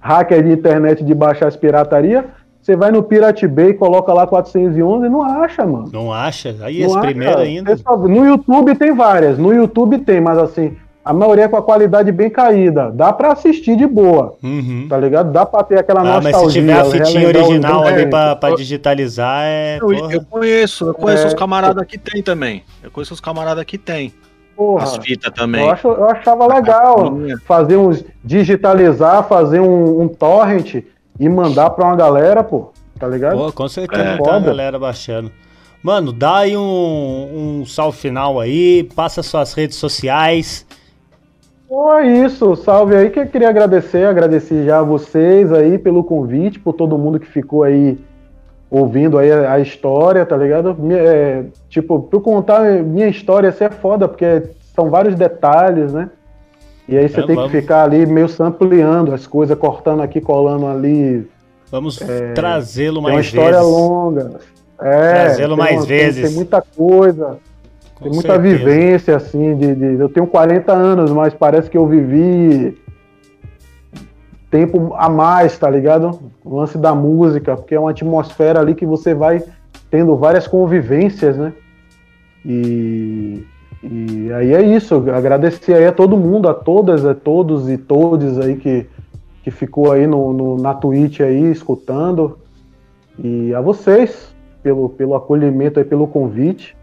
hacker 0.00 0.42
de 0.42 0.50
internet 0.50 1.04
de 1.04 1.14
baixar 1.14 1.48
as 1.48 1.56
pirataria, 1.56 2.24
você 2.62 2.76
vai 2.76 2.92
no 2.92 3.02
Pirate 3.02 3.46
Bay, 3.46 3.74
coloca 3.74 4.12
lá 4.12 4.24
411 4.24 5.04
e 5.04 5.08
não 5.08 5.22
acha, 5.22 5.66
mano. 5.66 5.90
Não 5.92 6.12
acha? 6.12 6.54
Aí 6.62 6.80
esse 6.82 7.00
primeiro 7.00 7.38
ainda. 7.38 7.76
No 8.08 8.24
YouTube 8.24 8.76
tem 8.76 8.94
várias, 8.94 9.36
no 9.36 9.52
YouTube 9.52 9.98
tem, 9.98 10.20
mas 10.20 10.38
assim, 10.38 10.76
a 11.04 11.12
maioria 11.12 11.48
com 11.48 11.56
a 11.56 11.62
qualidade 11.62 12.12
bem 12.12 12.30
caída. 12.30 12.90
Dá 12.92 13.12
para 13.12 13.32
assistir 13.32 13.76
de 13.76 13.86
boa, 13.86 14.36
uhum. 14.42 14.86
tá 14.88 14.96
ligado? 14.96 15.32
Dá 15.32 15.44
para 15.44 15.64
ter 15.64 15.78
aquela 15.78 16.00
ah, 16.00 16.20
nostalgia. 16.20 16.32
Mas 16.32 16.52
se 16.52 16.58
tiver 16.58 16.80
a 16.80 16.84
fitinha 16.84 17.26
original 17.26 17.84
ali 17.84 18.06
para 18.08 18.54
digitalizar, 18.54 19.42
é... 19.44 19.78
Eu, 19.80 20.10
eu 20.10 20.24
conheço, 20.24 20.86
eu 20.86 20.94
conheço 20.94 21.24
é, 21.24 21.26
os 21.28 21.34
camaradas 21.34 21.84
que 21.86 21.98
tem 21.98 22.22
também. 22.22 22.62
Eu 22.82 22.90
conheço 22.90 23.14
os 23.14 23.20
camaradas 23.20 23.64
que 23.64 23.76
tem. 23.76 24.12
Porra, 24.54 24.84
As 24.84 24.96
fitas 24.98 25.32
também. 25.32 25.64
Eu, 25.64 25.70
acho, 25.70 25.88
eu 25.88 26.08
achava 26.08 26.46
legal 26.46 27.14
fazer 27.44 27.76
uns... 27.76 28.04
digitalizar, 28.22 29.26
fazer 29.26 29.60
um, 29.60 30.02
um 30.02 30.08
torrent 30.08 30.84
e 31.18 31.28
mandar 31.28 31.70
pra 31.70 31.86
uma 31.86 31.96
galera, 31.96 32.44
pô. 32.44 32.70
Tá 32.98 33.08
ligado? 33.08 33.36
Pô, 33.36 33.52
com 33.52 33.68
certeza 33.68 34.02
é. 34.02 34.18
tá 34.18 34.36
a 34.36 34.40
galera 34.40 34.78
baixando. 34.78 35.32
Mano, 35.82 36.12
dá 36.12 36.36
aí 36.36 36.56
um, 36.56 37.60
um 37.60 37.66
salve 37.66 37.98
final 37.98 38.38
aí, 38.38 38.84
passa 38.94 39.20
suas 39.20 39.52
redes 39.52 39.76
sociais 39.76 40.64
é 41.98 42.06
isso, 42.24 42.54
salve 42.56 42.94
aí 42.94 43.10
que 43.10 43.20
eu 43.20 43.26
queria 43.26 43.48
agradecer, 43.48 44.06
agradecer 44.06 44.64
já 44.64 44.80
a 44.80 44.82
vocês 44.82 45.52
aí 45.52 45.78
pelo 45.78 46.04
convite, 46.04 46.58
por 46.58 46.74
todo 46.74 46.98
mundo 46.98 47.18
que 47.18 47.26
ficou 47.26 47.62
aí 47.62 47.98
ouvindo 48.70 49.18
aí 49.18 49.30
a, 49.30 49.52
a 49.52 49.60
história, 49.60 50.24
tá 50.24 50.36
ligado? 50.36 50.76
É, 50.92 51.44
tipo, 51.68 52.00
pra 52.00 52.18
eu 52.18 52.22
contar 52.22 52.62
minha 52.82 53.08
história, 53.08 53.48
isso 53.48 53.62
é 53.62 53.70
foda, 53.70 54.08
porque 54.08 54.42
são 54.74 54.90
vários 54.90 55.14
detalhes, 55.14 55.92
né? 55.92 56.10
E 56.88 56.96
aí 56.96 57.08
você 57.08 57.20
é, 57.20 57.26
tem 57.26 57.36
vamos. 57.36 57.50
que 57.50 57.60
ficar 57.60 57.84
ali 57.84 58.04
meio 58.06 58.28
sampleando 58.28 59.14
as 59.14 59.26
coisas, 59.26 59.56
cortando 59.56 60.02
aqui, 60.02 60.20
colando 60.20 60.66
ali. 60.66 61.28
Vamos 61.70 62.00
é, 62.02 62.32
trazê-lo 62.32 63.00
mais 63.00 63.30
vezes. 63.30 63.34
É 63.34 63.38
uma 63.38 63.44
história 63.46 63.58
vezes. 63.58 63.72
longa. 63.72 64.40
É, 64.80 65.12
trazê-lo 65.12 65.56
mais 65.56 65.76
uma, 65.76 65.86
vezes. 65.86 66.14
Tem, 66.16 66.24
tem 66.24 66.34
muita 66.34 66.62
coisa. 66.62 67.38
Com 68.02 68.10
tem 68.10 68.12
muita 68.12 68.34
certeza. 68.34 68.56
vivência, 68.56 69.16
assim, 69.16 69.56
de, 69.56 69.74
de, 69.74 70.00
eu 70.00 70.08
tenho 70.08 70.26
40 70.26 70.72
anos, 70.72 71.10
mas 71.12 71.32
parece 71.32 71.70
que 71.70 71.78
eu 71.78 71.86
vivi 71.86 72.76
tempo 74.50 74.92
a 74.94 75.08
mais, 75.08 75.56
tá 75.58 75.70
ligado? 75.70 76.20
O 76.44 76.56
lance 76.56 76.76
da 76.76 76.94
música, 76.94 77.56
porque 77.56 77.74
é 77.74 77.80
uma 77.80 77.90
atmosfera 77.90 78.60
ali 78.60 78.74
que 78.74 78.84
você 78.84 79.14
vai 79.14 79.42
tendo 79.90 80.16
várias 80.16 80.46
convivências, 80.46 81.36
né? 81.36 81.52
E, 82.44 83.44
e 83.82 84.32
aí 84.32 84.52
é 84.52 84.62
isso, 84.62 84.96
agradecer 85.10 85.74
aí 85.74 85.86
a 85.86 85.92
todo 85.92 86.16
mundo, 86.16 86.48
a 86.48 86.54
todas, 86.54 87.04
a 87.04 87.14
todos 87.14 87.70
e 87.70 87.78
todes 87.78 88.38
aí 88.38 88.56
que, 88.56 88.86
que 89.42 89.50
ficou 89.50 89.92
aí 89.92 90.06
no, 90.06 90.32
no, 90.32 90.56
na 90.56 90.74
Twitch 90.74 91.20
aí 91.20 91.50
escutando. 91.50 92.38
E 93.18 93.54
a 93.54 93.60
vocês 93.60 94.32
pelo, 94.62 94.88
pelo 94.88 95.14
acolhimento 95.14 95.78
aí, 95.78 95.84
pelo 95.84 96.06
convite. 96.06 96.76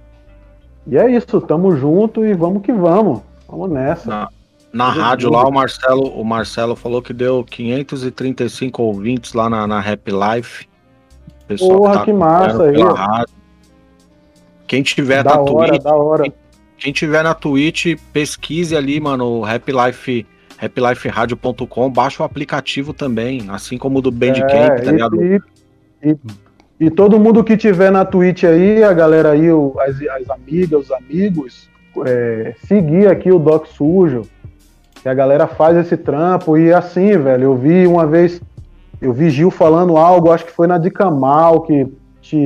E 0.89 0.97
é 0.97 1.09
isso, 1.11 1.39
tamo 1.41 1.75
junto 1.75 2.25
e 2.25 2.33
vamos 2.33 2.61
que 2.61 2.71
vamos. 2.71 3.21
Vamos 3.47 3.69
nessa. 3.69 4.09
Na, 4.09 4.29
na 4.71 4.89
rádio 4.89 5.29
lá, 5.29 5.47
o 5.47 5.51
Marcelo, 5.51 6.07
o 6.09 6.23
Marcelo 6.23 6.75
falou 6.75 7.01
que 7.01 7.13
deu 7.13 7.43
535 7.43 8.81
ouvintes 8.81 9.33
lá 9.33 9.49
na, 9.49 9.67
na 9.67 9.79
Rap 9.79 10.09
Life. 10.09 10.67
Pessoal 11.47 11.77
Porra, 11.77 11.91
que, 11.91 11.97
tá 11.97 12.05
que 12.05 12.13
massa 12.13 12.63
aí. 12.63 13.25
Quem 14.67 14.83
tiver 14.83 15.23
da 15.23 15.35
na 15.35 15.41
hora, 15.41 15.69
Twitch, 15.69 15.83
da 15.83 15.95
hora. 15.95 16.23
Quem, 16.23 16.33
quem 16.77 16.93
tiver 16.93 17.23
na 17.23 17.33
Twitch, 17.33 17.95
pesquise 18.13 18.75
ali, 18.75 18.99
mano, 18.99 19.41
Rap 19.41 19.71
Life 19.71 20.25
rapliferadio.com, 20.59 21.89
baixa 21.89 22.21
o 22.21 22.25
aplicativo 22.25 22.93
também, 22.93 23.45
assim 23.49 23.77
como 23.77 23.99
o 23.99 24.01
do 24.01 24.11
Bandcamp, 24.11 24.51
é, 24.51 24.81
tá 24.81 24.91
ligado? 24.91 25.23
E, 25.23 25.41
e, 26.03 26.17
e 26.79 26.89
todo 26.89 27.19
mundo 27.19 27.43
que 27.43 27.57
tiver 27.57 27.91
na 27.91 28.05
Twitch 28.05 28.45
aí, 28.45 28.81
a 28.83 28.93
galera 28.93 29.31
aí, 29.31 29.47
as, 29.81 30.01
as 30.21 30.29
amigas, 30.29 30.85
os 30.85 30.91
amigos, 30.91 31.69
é, 32.05 32.55
seguir 32.65 33.07
aqui 33.07 33.29
o 33.29 33.37
Doc 33.37 33.65
Sujo, 33.65 34.21
que 35.01 35.09
a 35.09 35.13
galera 35.13 35.45
faz 35.45 35.75
esse 35.75 35.97
trampo. 35.97 36.57
E 36.57 36.71
assim, 36.71 37.17
velho, 37.17 37.43
eu 37.43 37.55
vi 37.55 37.85
uma 37.85 38.07
vez, 38.07 38.41
eu 39.01 39.11
vi 39.11 39.29
Gil 39.29 39.51
falando 39.51 39.97
algo, 39.97 40.31
acho 40.31 40.45
que 40.45 40.53
foi 40.53 40.67
na 40.67 40.77
de 40.77 40.89
Camal, 40.89 41.63
que 41.63 41.85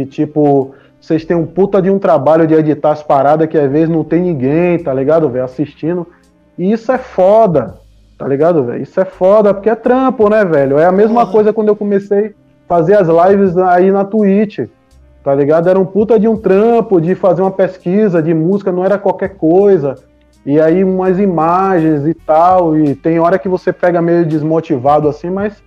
tipo, 0.10 0.74
vocês 1.00 1.26
têm 1.26 1.38
um 1.38 1.46
puta 1.46 1.80
de 1.80 1.92
um 1.92 2.00
trabalho 2.00 2.48
de 2.48 2.56
editar 2.56 2.92
as 2.92 3.04
paradas 3.04 3.48
que 3.48 3.58
às 3.58 3.72
vezes 3.72 3.90
não 3.90 4.04
tem 4.04 4.22
ninguém, 4.22 4.80
tá 4.80 4.92
ligado, 4.92 5.30
velho, 5.30 5.46
assistindo. 5.46 6.08
E 6.58 6.72
isso 6.72 6.92
é 6.92 6.98
foda, 6.98 7.76
tá 8.18 8.28
ligado, 8.28 8.64
velho? 8.64 8.82
Isso 8.82 9.00
é 9.00 9.06
foda, 9.06 9.54
porque 9.54 9.70
é 9.70 9.76
trampo, 9.76 10.28
né, 10.28 10.44
velho? 10.44 10.80
É 10.80 10.86
a 10.86 10.92
mesma 10.92 11.28
coisa 11.28 11.54
quando 11.54 11.68
eu 11.68 11.76
comecei 11.76 12.34
fazer 12.74 12.96
as 12.96 13.08
lives 13.08 13.56
aí 13.56 13.92
na 13.92 14.04
Twitch, 14.04 14.62
tá 15.24 15.36
ligado? 15.36 15.70
Era 15.70 15.80
um 15.80 15.86
puta 15.86 16.20
de 16.20 16.28
um 16.28 16.36
trampo, 16.36 17.00
de 17.00 17.14
fazer 17.14 17.44
uma 17.44 17.52
pesquisa 17.52 18.20
de 18.20 18.34
música, 18.34 18.72
não 18.72 18.84
era 18.84 18.98
qualquer 18.98 19.36
coisa. 19.36 19.94
E 20.44 20.60
aí 20.60 20.84
umas 20.84 21.20
imagens 21.20 22.08
e 22.08 22.16
tal, 22.16 22.76
e 22.76 22.96
tem 22.96 23.20
hora 23.20 23.38
que 23.38 23.48
você 23.48 23.72
pega 23.72 24.02
meio 24.02 24.26
desmotivado 24.26 25.08
assim, 25.08 25.30
mas 25.30 25.62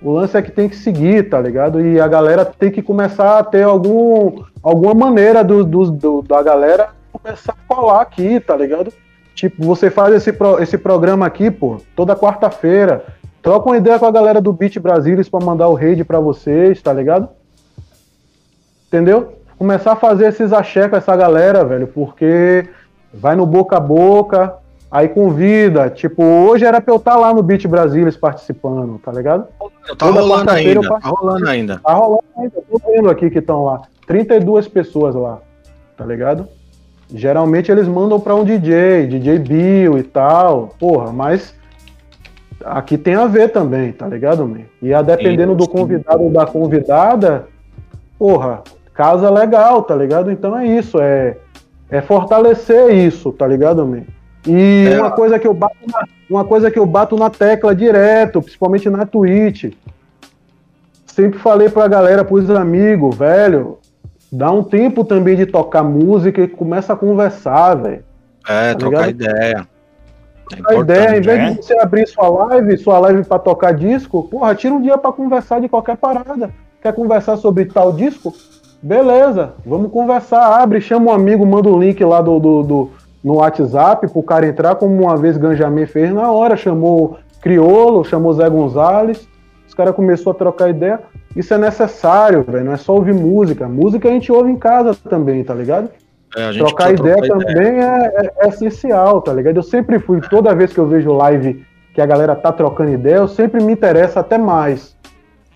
o 0.00 0.10
lance 0.10 0.38
é 0.38 0.42
que 0.42 0.50
tem 0.50 0.70
que 0.70 0.76
seguir, 0.76 1.28
tá 1.28 1.38
ligado? 1.38 1.82
E 1.82 2.00
a 2.00 2.08
galera 2.08 2.46
tem 2.46 2.70
que 2.70 2.80
começar 2.80 3.38
a 3.38 3.44
ter 3.44 3.64
algum, 3.64 4.42
alguma 4.62 4.94
maneira 4.94 5.44
do, 5.44 5.62
do, 5.62 5.90
do 5.90 6.22
da 6.22 6.42
galera 6.42 6.88
começar 7.12 7.52
a 7.52 7.74
falar 7.74 8.00
aqui, 8.00 8.40
tá 8.40 8.56
ligado? 8.56 8.90
Tipo, 9.34 9.62
você 9.64 9.90
faz 9.90 10.14
esse, 10.14 10.32
pro, 10.32 10.62
esse 10.62 10.78
programa 10.78 11.26
aqui, 11.26 11.50
pô, 11.50 11.76
toda 11.94 12.16
quarta-feira. 12.16 13.04
Troca 13.42 13.68
uma 13.68 13.76
ideia 13.76 13.98
com 13.98 14.06
a 14.06 14.10
galera 14.10 14.40
do 14.40 14.52
Beat 14.52 14.78
Brasilis 14.78 15.28
para 15.28 15.44
mandar 15.44 15.68
o 15.68 15.74
raid 15.74 16.04
para 16.04 16.20
vocês, 16.20 16.82
tá 16.82 16.92
ligado? 16.92 17.28
Entendeu? 18.86 19.38
começar 19.58 19.92
a 19.92 19.96
fazer 19.96 20.28
esses 20.28 20.52
axé 20.52 20.88
com 20.88 20.96
essa 20.96 21.14
galera, 21.16 21.64
velho, 21.64 21.88
porque 21.88 22.68
vai 23.12 23.34
no 23.34 23.44
boca 23.44 23.76
a 23.76 23.80
boca, 23.80 24.54
aí 24.88 25.08
convida. 25.08 25.90
Tipo, 25.90 26.22
hoje 26.22 26.64
era 26.64 26.80
pra 26.80 26.94
eu 26.94 26.98
estar 26.98 27.16
lá 27.16 27.34
no 27.34 27.42
Beat 27.42 27.66
Brasilis 27.66 28.16
participando, 28.16 28.98
tá 29.00 29.10
ligado? 29.10 29.48
Tá 29.58 29.96
Toda 29.98 30.20
rolando 30.20 30.44
quarta-feira 30.46 30.80
ainda, 30.80 31.00
tá 31.00 31.08
rolando 31.08 31.48
ainda. 31.48 31.80
Tá 31.84 31.92
rolando 31.92 32.24
ainda, 32.36 32.62
tô 32.70 32.80
vendo 32.86 33.10
aqui 33.10 33.28
que 33.28 33.40
estão 33.40 33.64
lá. 33.64 33.82
32 34.06 34.68
pessoas 34.68 35.14
lá, 35.14 35.40
tá 35.96 36.06
ligado? 36.06 36.46
Geralmente 37.12 37.72
eles 37.72 37.88
mandam 37.88 38.20
pra 38.20 38.34
um 38.34 38.44
DJ, 38.44 39.06
DJ 39.08 39.38
Bill 39.38 39.98
e 39.98 40.02
tal, 40.02 40.68
porra, 40.78 41.10
mas 41.10 41.54
aqui 42.64 42.96
tem 42.98 43.14
a 43.14 43.26
ver 43.26 43.48
também, 43.50 43.92
tá 43.92 44.06
ligado, 44.06 44.46
man? 44.46 44.62
E 44.82 44.92
a 44.92 45.02
dependendo 45.02 45.54
do 45.54 45.68
convidado 45.68 46.22
ou 46.22 46.30
da 46.30 46.46
convidada, 46.46 47.46
porra, 48.18 48.62
casa 48.94 49.30
legal, 49.30 49.82
tá 49.82 49.94
ligado? 49.94 50.30
Então 50.30 50.56
é 50.58 50.66
isso, 50.66 50.98
é, 51.00 51.36
é 51.90 52.00
fortalecer 52.00 52.90
isso, 52.92 53.32
tá 53.32 53.46
ligado, 53.46 53.86
man? 53.86 54.02
E 54.46 54.86
É. 54.92 54.98
uma 55.00 55.10
coisa 55.10 55.38
que 55.38 55.46
eu 55.46 55.54
bato 55.54 55.76
na, 55.92 56.04
uma 56.30 56.44
coisa 56.44 56.70
que 56.70 56.78
eu 56.78 56.86
bato 56.86 57.16
na 57.16 57.28
tecla 57.30 57.74
direto, 57.74 58.40
principalmente 58.40 58.88
na 58.88 59.04
Twitch, 59.06 59.72
sempre 61.06 61.38
falei 61.38 61.68
pra 61.68 61.88
galera, 61.88 62.24
pros 62.24 62.48
amigos, 62.50 63.16
velho, 63.16 63.78
dá 64.30 64.50
um 64.50 64.62
tempo 64.62 65.04
também 65.04 65.36
de 65.36 65.46
tocar 65.46 65.82
música 65.82 66.42
e 66.42 66.48
começa 66.48 66.92
a 66.92 66.96
conversar, 66.96 67.74
velho. 67.74 68.04
É, 68.48 68.72
Tá 68.72 68.78
trocar 68.78 69.06
ligado? 69.06 69.30
ideia. 69.30 69.68
É 70.56 70.74
A 70.74 70.78
ideia, 70.80 71.18
em 71.18 71.20
vez 71.20 71.38
né? 71.38 71.50
de 71.52 71.64
você 71.64 71.78
abrir 71.78 72.06
sua 72.08 72.28
live, 72.28 72.76
sua 72.78 72.98
live 72.98 73.24
pra 73.24 73.38
tocar 73.38 73.72
disco, 73.74 74.24
porra, 74.24 74.54
tira 74.54 74.74
um 74.74 74.80
dia 74.80 74.96
pra 74.98 75.12
conversar 75.12 75.60
de 75.60 75.68
qualquer 75.68 75.96
parada. 75.96 76.50
Quer 76.82 76.92
conversar 76.94 77.36
sobre 77.36 77.64
tal 77.66 77.92
disco? 77.92 78.32
Beleza, 78.82 79.54
vamos 79.66 79.90
conversar. 79.90 80.60
Abre, 80.62 80.80
chama 80.80 81.10
um 81.10 81.14
amigo, 81.14 81.44
manda 81.44 81.68
o 81.68 81.78
link 81.78 82.02
lá 82.04 82.20
do, 82.22 82.38
do, 82.38 82.62
do- 82.62 82.90
no 83.24 83.38
WhatsApp 83.38 84.06
pro 84.08 84.22
cara 84.22 84.46
entrar, 84.46 84.76
como 84.76 84.94
uma 85.02 85.16
vez 85.16 85.36
Ganjamin 85.36 85.86
fez 85.86 86.12
na 86.14 86.30
hora, 86.30 86.56
chamou 86.56 87.18
Criolo, 87.42 88.04
chamou 88.04 88.32
Zé 88.32 88.48
Gonzalez, 88.48 89.26
os 89.66 89.74
caras 89.74 89.94
começaram 89.94 90.30
a 90.30 90.34
trocar 90.34 90.70
ideia. 90.70 91.00
Isso 91.36 91.52
é 91.52 91.58
necessário, 91.58 92.42
velho. 92.44 92.64
Não 92.64 92.72
é 92.72 92.76
só 92.76 92.94
ouvir 92.94 93.12
música. 93.14 93.68
Música 93.68 94.08
a 94.08 94.12
gente 94.12 94.30
ouve 94.32 94.50
em 94.50 94.56
casa 94.56 94.94
também, 95.08 95.42
tá 95.44 95.52
ligado? 95.54 95.90
É, 96.36 96.52
trocar 96.52 96.92
ideia 96.92 97.16
trocar 97.22 97.44
também 97.46 97.80
é, 97.80 98.06
é- 98.16 98.32
é 98.40 98.48
essencial, 98.48 99.20
tá 99.22 99.32
ligado? 99.32 99.56
Eu 99.56 99.62
sempre 99.62 99.98
fui, 99.98 100.20
toda 100.20 100.54
vez 100.54 100.72
que 100.72 100.78
eu 100.78 100.86
vejo 100.86 101.12
live 101.12 101.64
que 101.94 102.00
a 102.00 102.06
galera 102.06 102.36
tá 102.36 102.52
trocando 102.52 102.90
ideia, 102.92 103.16
eu 103.16 103.28
sempre 103.28 103.62
me 103.62 103.72
interessa 103.72 104.20
até 104.20 104.36
mais. 104.38 104.96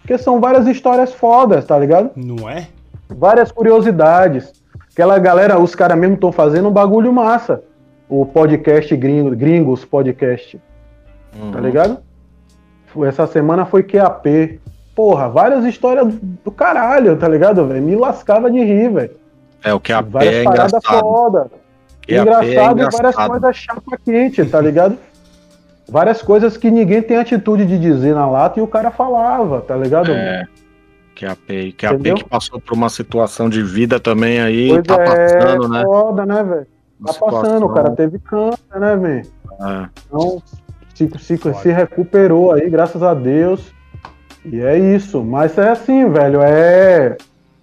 Porque 0.00 0.18
são 0.18 0.40
várias 0.40 0.66
histórias 0.66 1.12
fodas, 1.14 1.64
tá 1.64 1.78
ligado? 1.78 2.10
Não 2.16 2.48
é? 2.48 2.66
Várias 3.08 3.52
curiosidades. 3.52 4.52
Aquela 4.92 5.18
galera, 5.18 5.58
os 5.58 5.74
caras 5.74 5.96
mesmo 5.98 6.14
estão 6.14 6.32
fazendo 6.32 6.68
um 6.68 6.72
bagulho 6.72 7.12
massa. 7.12 7.62
O 8.08 8.26
podcast 8.26 8.94
gringo, 8.96 9.30
Gringos 9.36 9.84
Podcast, 9.84 10.60
Uhum. 11.40 11.50
tá 11.52 11.60
ligado? 11.60 11.98
Essa 13.06 13.26
semana 13.26 13.64
foi 13.64 13.82
QAP. 13.82 14.60
Porra, 14.94 15.28
várias 15.28 15.64
histórias 15.64 16.06
do, 16.14 16.20
do 16.44 16.50
caralho, 16.50 17.16
tá 17.16 17.26
ligado, 17.28 17.66
velho? 17.66 17.82
Me 17.82 17.94
lascava 17.96 18.50
de 18.50 18.58
rir, 18.58 18.90
velho. 18.90 19.21
É, 19.64 19.72
o 19.72 19.80
que 19.80 19.92
a 19.92 20.00
Várias 20.00 20.34
é 20.34 20.44
engraçado. 20.44 21.00
foda. 21.00 21.50
QAP 22.02 22.12
é 22.14 22.20
engraçado, 22.20 22.50
e 22.50 22.54
várias 22.56 22.94
engraçado. 22.94 23.30
coisas 23.30 23.56
chapa 23.56 23.98
quente, 24.04 24.44
tá 24.44 24.60
ligado? 24.60 24.98
Várias 25.88 26.22
coisas 26.22 26.56
que 26.56 26.70
ninguém 26.70 27.02
tem 27.02 27.16
atitude 27.16 27.66
de 27.66 27.78
dizer 27.78 28.14
na 28.14 28.28
lata 28.28 28.58
e 28.58 28.62
o 28.62 28.66
cara 28.66 28.90
falava, 28.90 29.60
tá 29.60 29.76
ligado? 29.76 30.10
É. 30.10 30.46
QAP, 31.14 31.72
QAP 31.78 31.94
Entendeu? 31.94 32.14
que 32.16 32.24
passou 32.24 32.60
por 32.60 32.74
uma 32.74 32.88
situação 32.88 33.48
de 33.48 33.62
vida 33.62 34.00
também 34.00 34.40
aí, 34.40 34.68
Pois 34.70 34.82
tá 34.82 34.94
é, 34.94 35.04
passando, 35.36 35.68
né? 35.68 35.82
foda, 35.82 36.26
né, 36.26 36.42
velho? 36.42 36.66
Tá 37.04 37.12
passando, 37.12 37.14
situação, 37.14 37.64
o 37.66 37.68
cara 37.74 37.90
teve 37.90 38.18
câncer, 38.18 38.80
né, 38.80 38.96
velho? 38.96 39.26
é. 39.60 39.88
Então, 40.06 40.42
se, 40.94 41.10
se, 41.18 41.54
se 41.54 41.72
recuperou 41.72 42.52
aí, 42.52 42.68
graças 42.68 43.02
a 43.02 43.14
Deus. 43.14 43.72
E 44.44 44.60
é 44.60 44.76
isso. 44.78 45.22
Mas 45.22 45.56
é 45.56 45.68
assim, 45.70 46.08
velho, 46.10 46.40
é. 46.42 47.16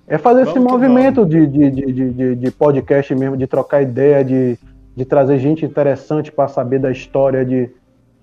É 0.09 0.17
fazer 0.17 0.41
esse 0.41 0.53
Vamos 0.53 0.71
que 0.71 0.73
movimento 0.73 1.25
de, 1.25 1.45
de, 1.45 1.69
de, 1.69 2.11
de, 2.11 2.35
de- 2.35 2.51
podcast 2.51 3.13
mesmo, 3.13 3.37
de 3.37 3.45
trocar 3.45 3.83
ideia, 3.83 4.25
de, 4.25 4.57
de 4.97 5.05
trazer 5.05 5.37
gente 5.37 5.63
interessante 5.63 6.31
para 6.31 6.47
saber 6.47 6.79
da 6.79 6.91
história, 6.91 7.45
de 7.45 7.69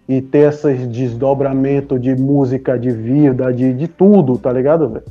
e 0.09 0.21
ter 0.21 0.53
esses 0.53 0.87
desdobramento 0.87 1.99
de 1.99 2.15
música, 2.15 2.79
de 2.79 2.91
vida, 2.91 3.53
de, 3.53 3.73
de 3.73 3.89
tudo, 3.89 4.39
tá 4.39 4.53
ligado, 4.53 4.89
velho? 4.89 5.05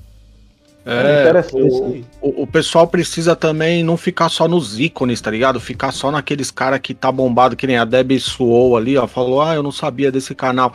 É, 0.85 1.21
interessante. 1.21 2.05
o, 2.21 2.43
o 2.43 2.47
pessoal 2.47 2.87
precisa 2.87 3.35
também 3.35 3.83
não 3.83 3.97
ficar 3.97 4.29
só 4.29 4.47
nos 4.47 4.79
ícones, 4.79 5.19
tá 5.19 5.31
ligado? 5.31 5.59
Ficar 5.59 5.91
só 5.91 6.11
naqueles 6.11 6.51
cara 6.51 6.77
que 6.77 6.93
tá 6.93 7.11
bombado, 7.11 7.55
que 7.55 7.65
nem 7.65 7.77
a 7.77 7.83
Debbie 7.83 8.19
Suou 8.19 8.77
ali, 8.77 8.95
ó, 8.95 9.07
falou, 9.07 9.41
ah, 9.41 9.55
eu 9.55 9.63
não 9.63 9.71
sabia 9.71 10.11
desse 10.11 10.35
canal. 10.35 10.73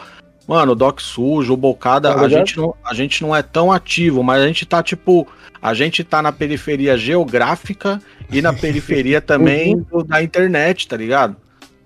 Mano, 0.48 0.74
Doc 0.74 1.00
Sujo, 1.00 1.56
Bocada, 1.56 2.12
Tá 2.12 2.22
a, 2.22 2.28
gente 2.28 2.56
não, 2.56 2.74
a 2.84 2.92
gente 2.92 3.22
não 3.22 3.34
é 3.36 3.40
tão 3.40 3.70
ativo, 3.70 4.22
mas 4.24 4.42
a 4.42 4.46
gente 4.48 4.66
tá, 4.66 4.82
tipo, 4.82 5.28
a 5.62 5.74
gente 5.74 6.02
tá 6.04 6.22
na 6.22 6.32
periferia 6.32 6.96
geográfica 6.96 8.00
e 8.32 8.40
na 8.42 8.52
periferia 8.52 9.20
também 9.22 9.78
do- 9.78 10.02
da 10.04 10.22
internet, 10.22 10.86
tá 10.88 10.96
ligado? 10.96 11.36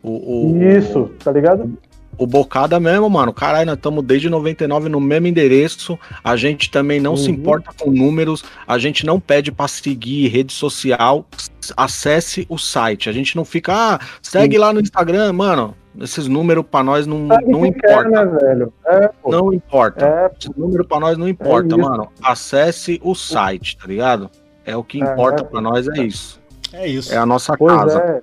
O, 0.03 0.53
o, 0.57 0.63
Isso, 0.63 1.11
tá 1.23 1.33
ligado? 1.33 1.79
o 2.17 2.27
Bocada 2.27 2.79
mesmo, 2.79 3.09
mano. 3.11 3.33
Caralho, 3.33 3.67
nós 3.67 3.77
estamos 3.77 4.05
desde 4.05 4.29
99 4.31 4.89
no 4.89 5.01
mesmo 5.01 5.27
endereço. 5.27 5.99
A 6.23 6.37
gente 6.37 6.71
também 6.71 7.01
não 7.01 7.17
se 7.17 7.29
Uhum. 7.29 7.35
importa 7.35 7.73
com 7.77 7.91
números. 7.91 8.45
A 8.69 8.79
gente 8.79 9.05
não 9.05 9.19
pede 9.19 9.51
pra 9.51 9.67
seguir 9.67 10.29
rede 10.29 10.53
social. 10.53 11.27
Acesse 11.77 12.47
o 12.49 12.57
site. 12.59 13.09
A 13.09 13.13
gente 13.13 13.35
não 13.35 13.45
fica, 13.45 13.73
ah, 13.75 14.01
segue 14.23 14.57
lá 14.59 14.73
no 14.73 14.81
Instagram, 14.81 15.33
mano. 15.33 15.75
Esses 16.01 16.27
números 16.27 16.65
pra 16.69 16.83
nós 16.83 17.07
não, 17.07 17.29
Sabe 17.29 17.47
não 17.47 17.61
quer, 17.63 17.69
importa. 17.93 18.09
né, 18.11 18.39
velho? 18.41 18.73
É. 18.87 19.11
Não 19.27 19.53
importa. 19.53 20.05
É, 20.05 20.31
Esse 20.39 20.51
número 20.59 20.85
pra 20.85 20.99
nós 20.99 21.17
não 21.17 21.29
importa, 21.29 21.69
isso. 21.69 21.79
mano. 21.79 22.09
Acesse 22.23 23.01
o 23.05 23.15
site, 23.15 23.77
tá 23.77 23.87
ligado? 23.87 24.29
É 24.67 24.77
o 24.77 24.83
que 24.83 25.01
É, 25.01 25.05
importa 25.13 25.43
é. 25.43 25.47
pra 25.47 25.61
nós, 25.61 25.87
é 25.89 26.03
isso. 26.03 26.41
É 26.73 26.87
isso. 26.89 27.15
É 27.15 27.17
a 27.17 27.25
nossa 27.25 27.57
pois 27.57 27.73
casa. 27.77 27.99
é. 28.01 28.23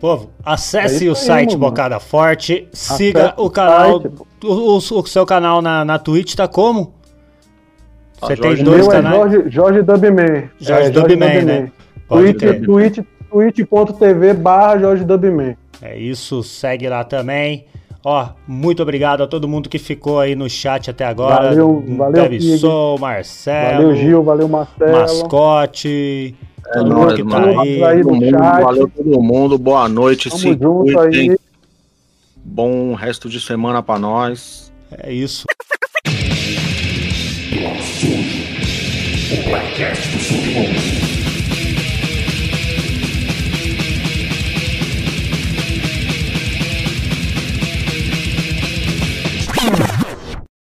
Povo, 0.00 0.30
acesse 0.44 1.04
É 1.06 1.08
o 1.08 1.10
aí, 1.12 1.16
site 1.16 1.48
mano. 1.56 1.60
Bocada 1.66 1.98
Forte, 2.00 2.68
siga 2.72 3.20
Acesse 3.30 3.34
o 3.40 3.50
canal. 3.50 4.00
site. 4.00 4.14
O, 4.44 4.46
o- 4.46 4.76
o 4.76 5.06
seu 5.06 5.26
canal 5.26 5.60
na, 5.60 5.84
na 5.84 5.98
Twitch 5.98 6.34
tá 6.36 6.46
como? 6.48 6.94
Tá, 8.20 8.28
Você 8.28 8.36
Jorge 8.36 8.62
tem 8.62 8.62
O 8.62 8.64
dois 8.76 8.86
meu 8.86 8.92
é 8.96 9.02
canais? 9.02 9.16
Jorge, 9.32 9.50
Jorge 9.50 9.82
Dubman. 9.82 10.50
Jorge 10.60 10.86
é, 10.86 10.90
Dubman, 10.90 11.42
né? 11.44 11.72
Twitch, 12.08 12.98
twitch.tv 13.30 14.34
barra 14.34 14.78
Jorge 14.78 15.04
Dubman. 15.04 15.56
É 15.82 15.98
isso, 15.98 16.42
segue 16.42 16.88
lá 16.88 17.02
também. 17.04 17.64
Ó, 18.04 18.28
muito 18.48 18.82
obrigado 18.82 19.22
a 19.22 19.26
todo 19.26 19.46
mundo 19.48 19.68
que 19.68 19.78
ficou 19.78 20.20
aí 20.20 20.34
no 20.34 20.48
chat 20.48 20.90
até 20.90 21.04
agora. 21.04 21.48
Valeu, 21.48 21.84
valeu. 21.96 22.40
Sou, 22.58 22.98
Marcelo, 22.98 23.82
Valeu, 23.88 23.94
Gil, 23.96 24.22
valeu, 24.22 24.48
Marcelo. 24.48 24.92
Mascote, 24.92 26.34
É 26.66 26.72
todo 26.78 26.94
mundo 26.94 27.14
que 27.14 27.24
tá 27.24 27.60
aí. 27.60 27.84
aí 27.84 28.02
Todo 28.02 28.10
no 28.14 28.20
mundo, 28.20 28.30
chat. 28.30 28.62
valeu 28.62 28.88
todo 28.88 29.22
mundo. 29.22 29.58
Boa 29.58 29.88
noite. 29.88 30.28
Tamo 30.30 30.40
se 30.40 30.48
junto 30.54 30.98
aí. 30.98 31.36
Bom 32.42 32.94
resto 32.94 33.28
de 33.28 33.38
semana 33.40 33.82
pra 33.82 33.98
nós. 33.98 34.72
É 35.02 35.12
isso. 35.12 35.44
O 39.32 39.50
podcast 39.50 40.08
do 40.08 40.18
submundo. 40.22 41.09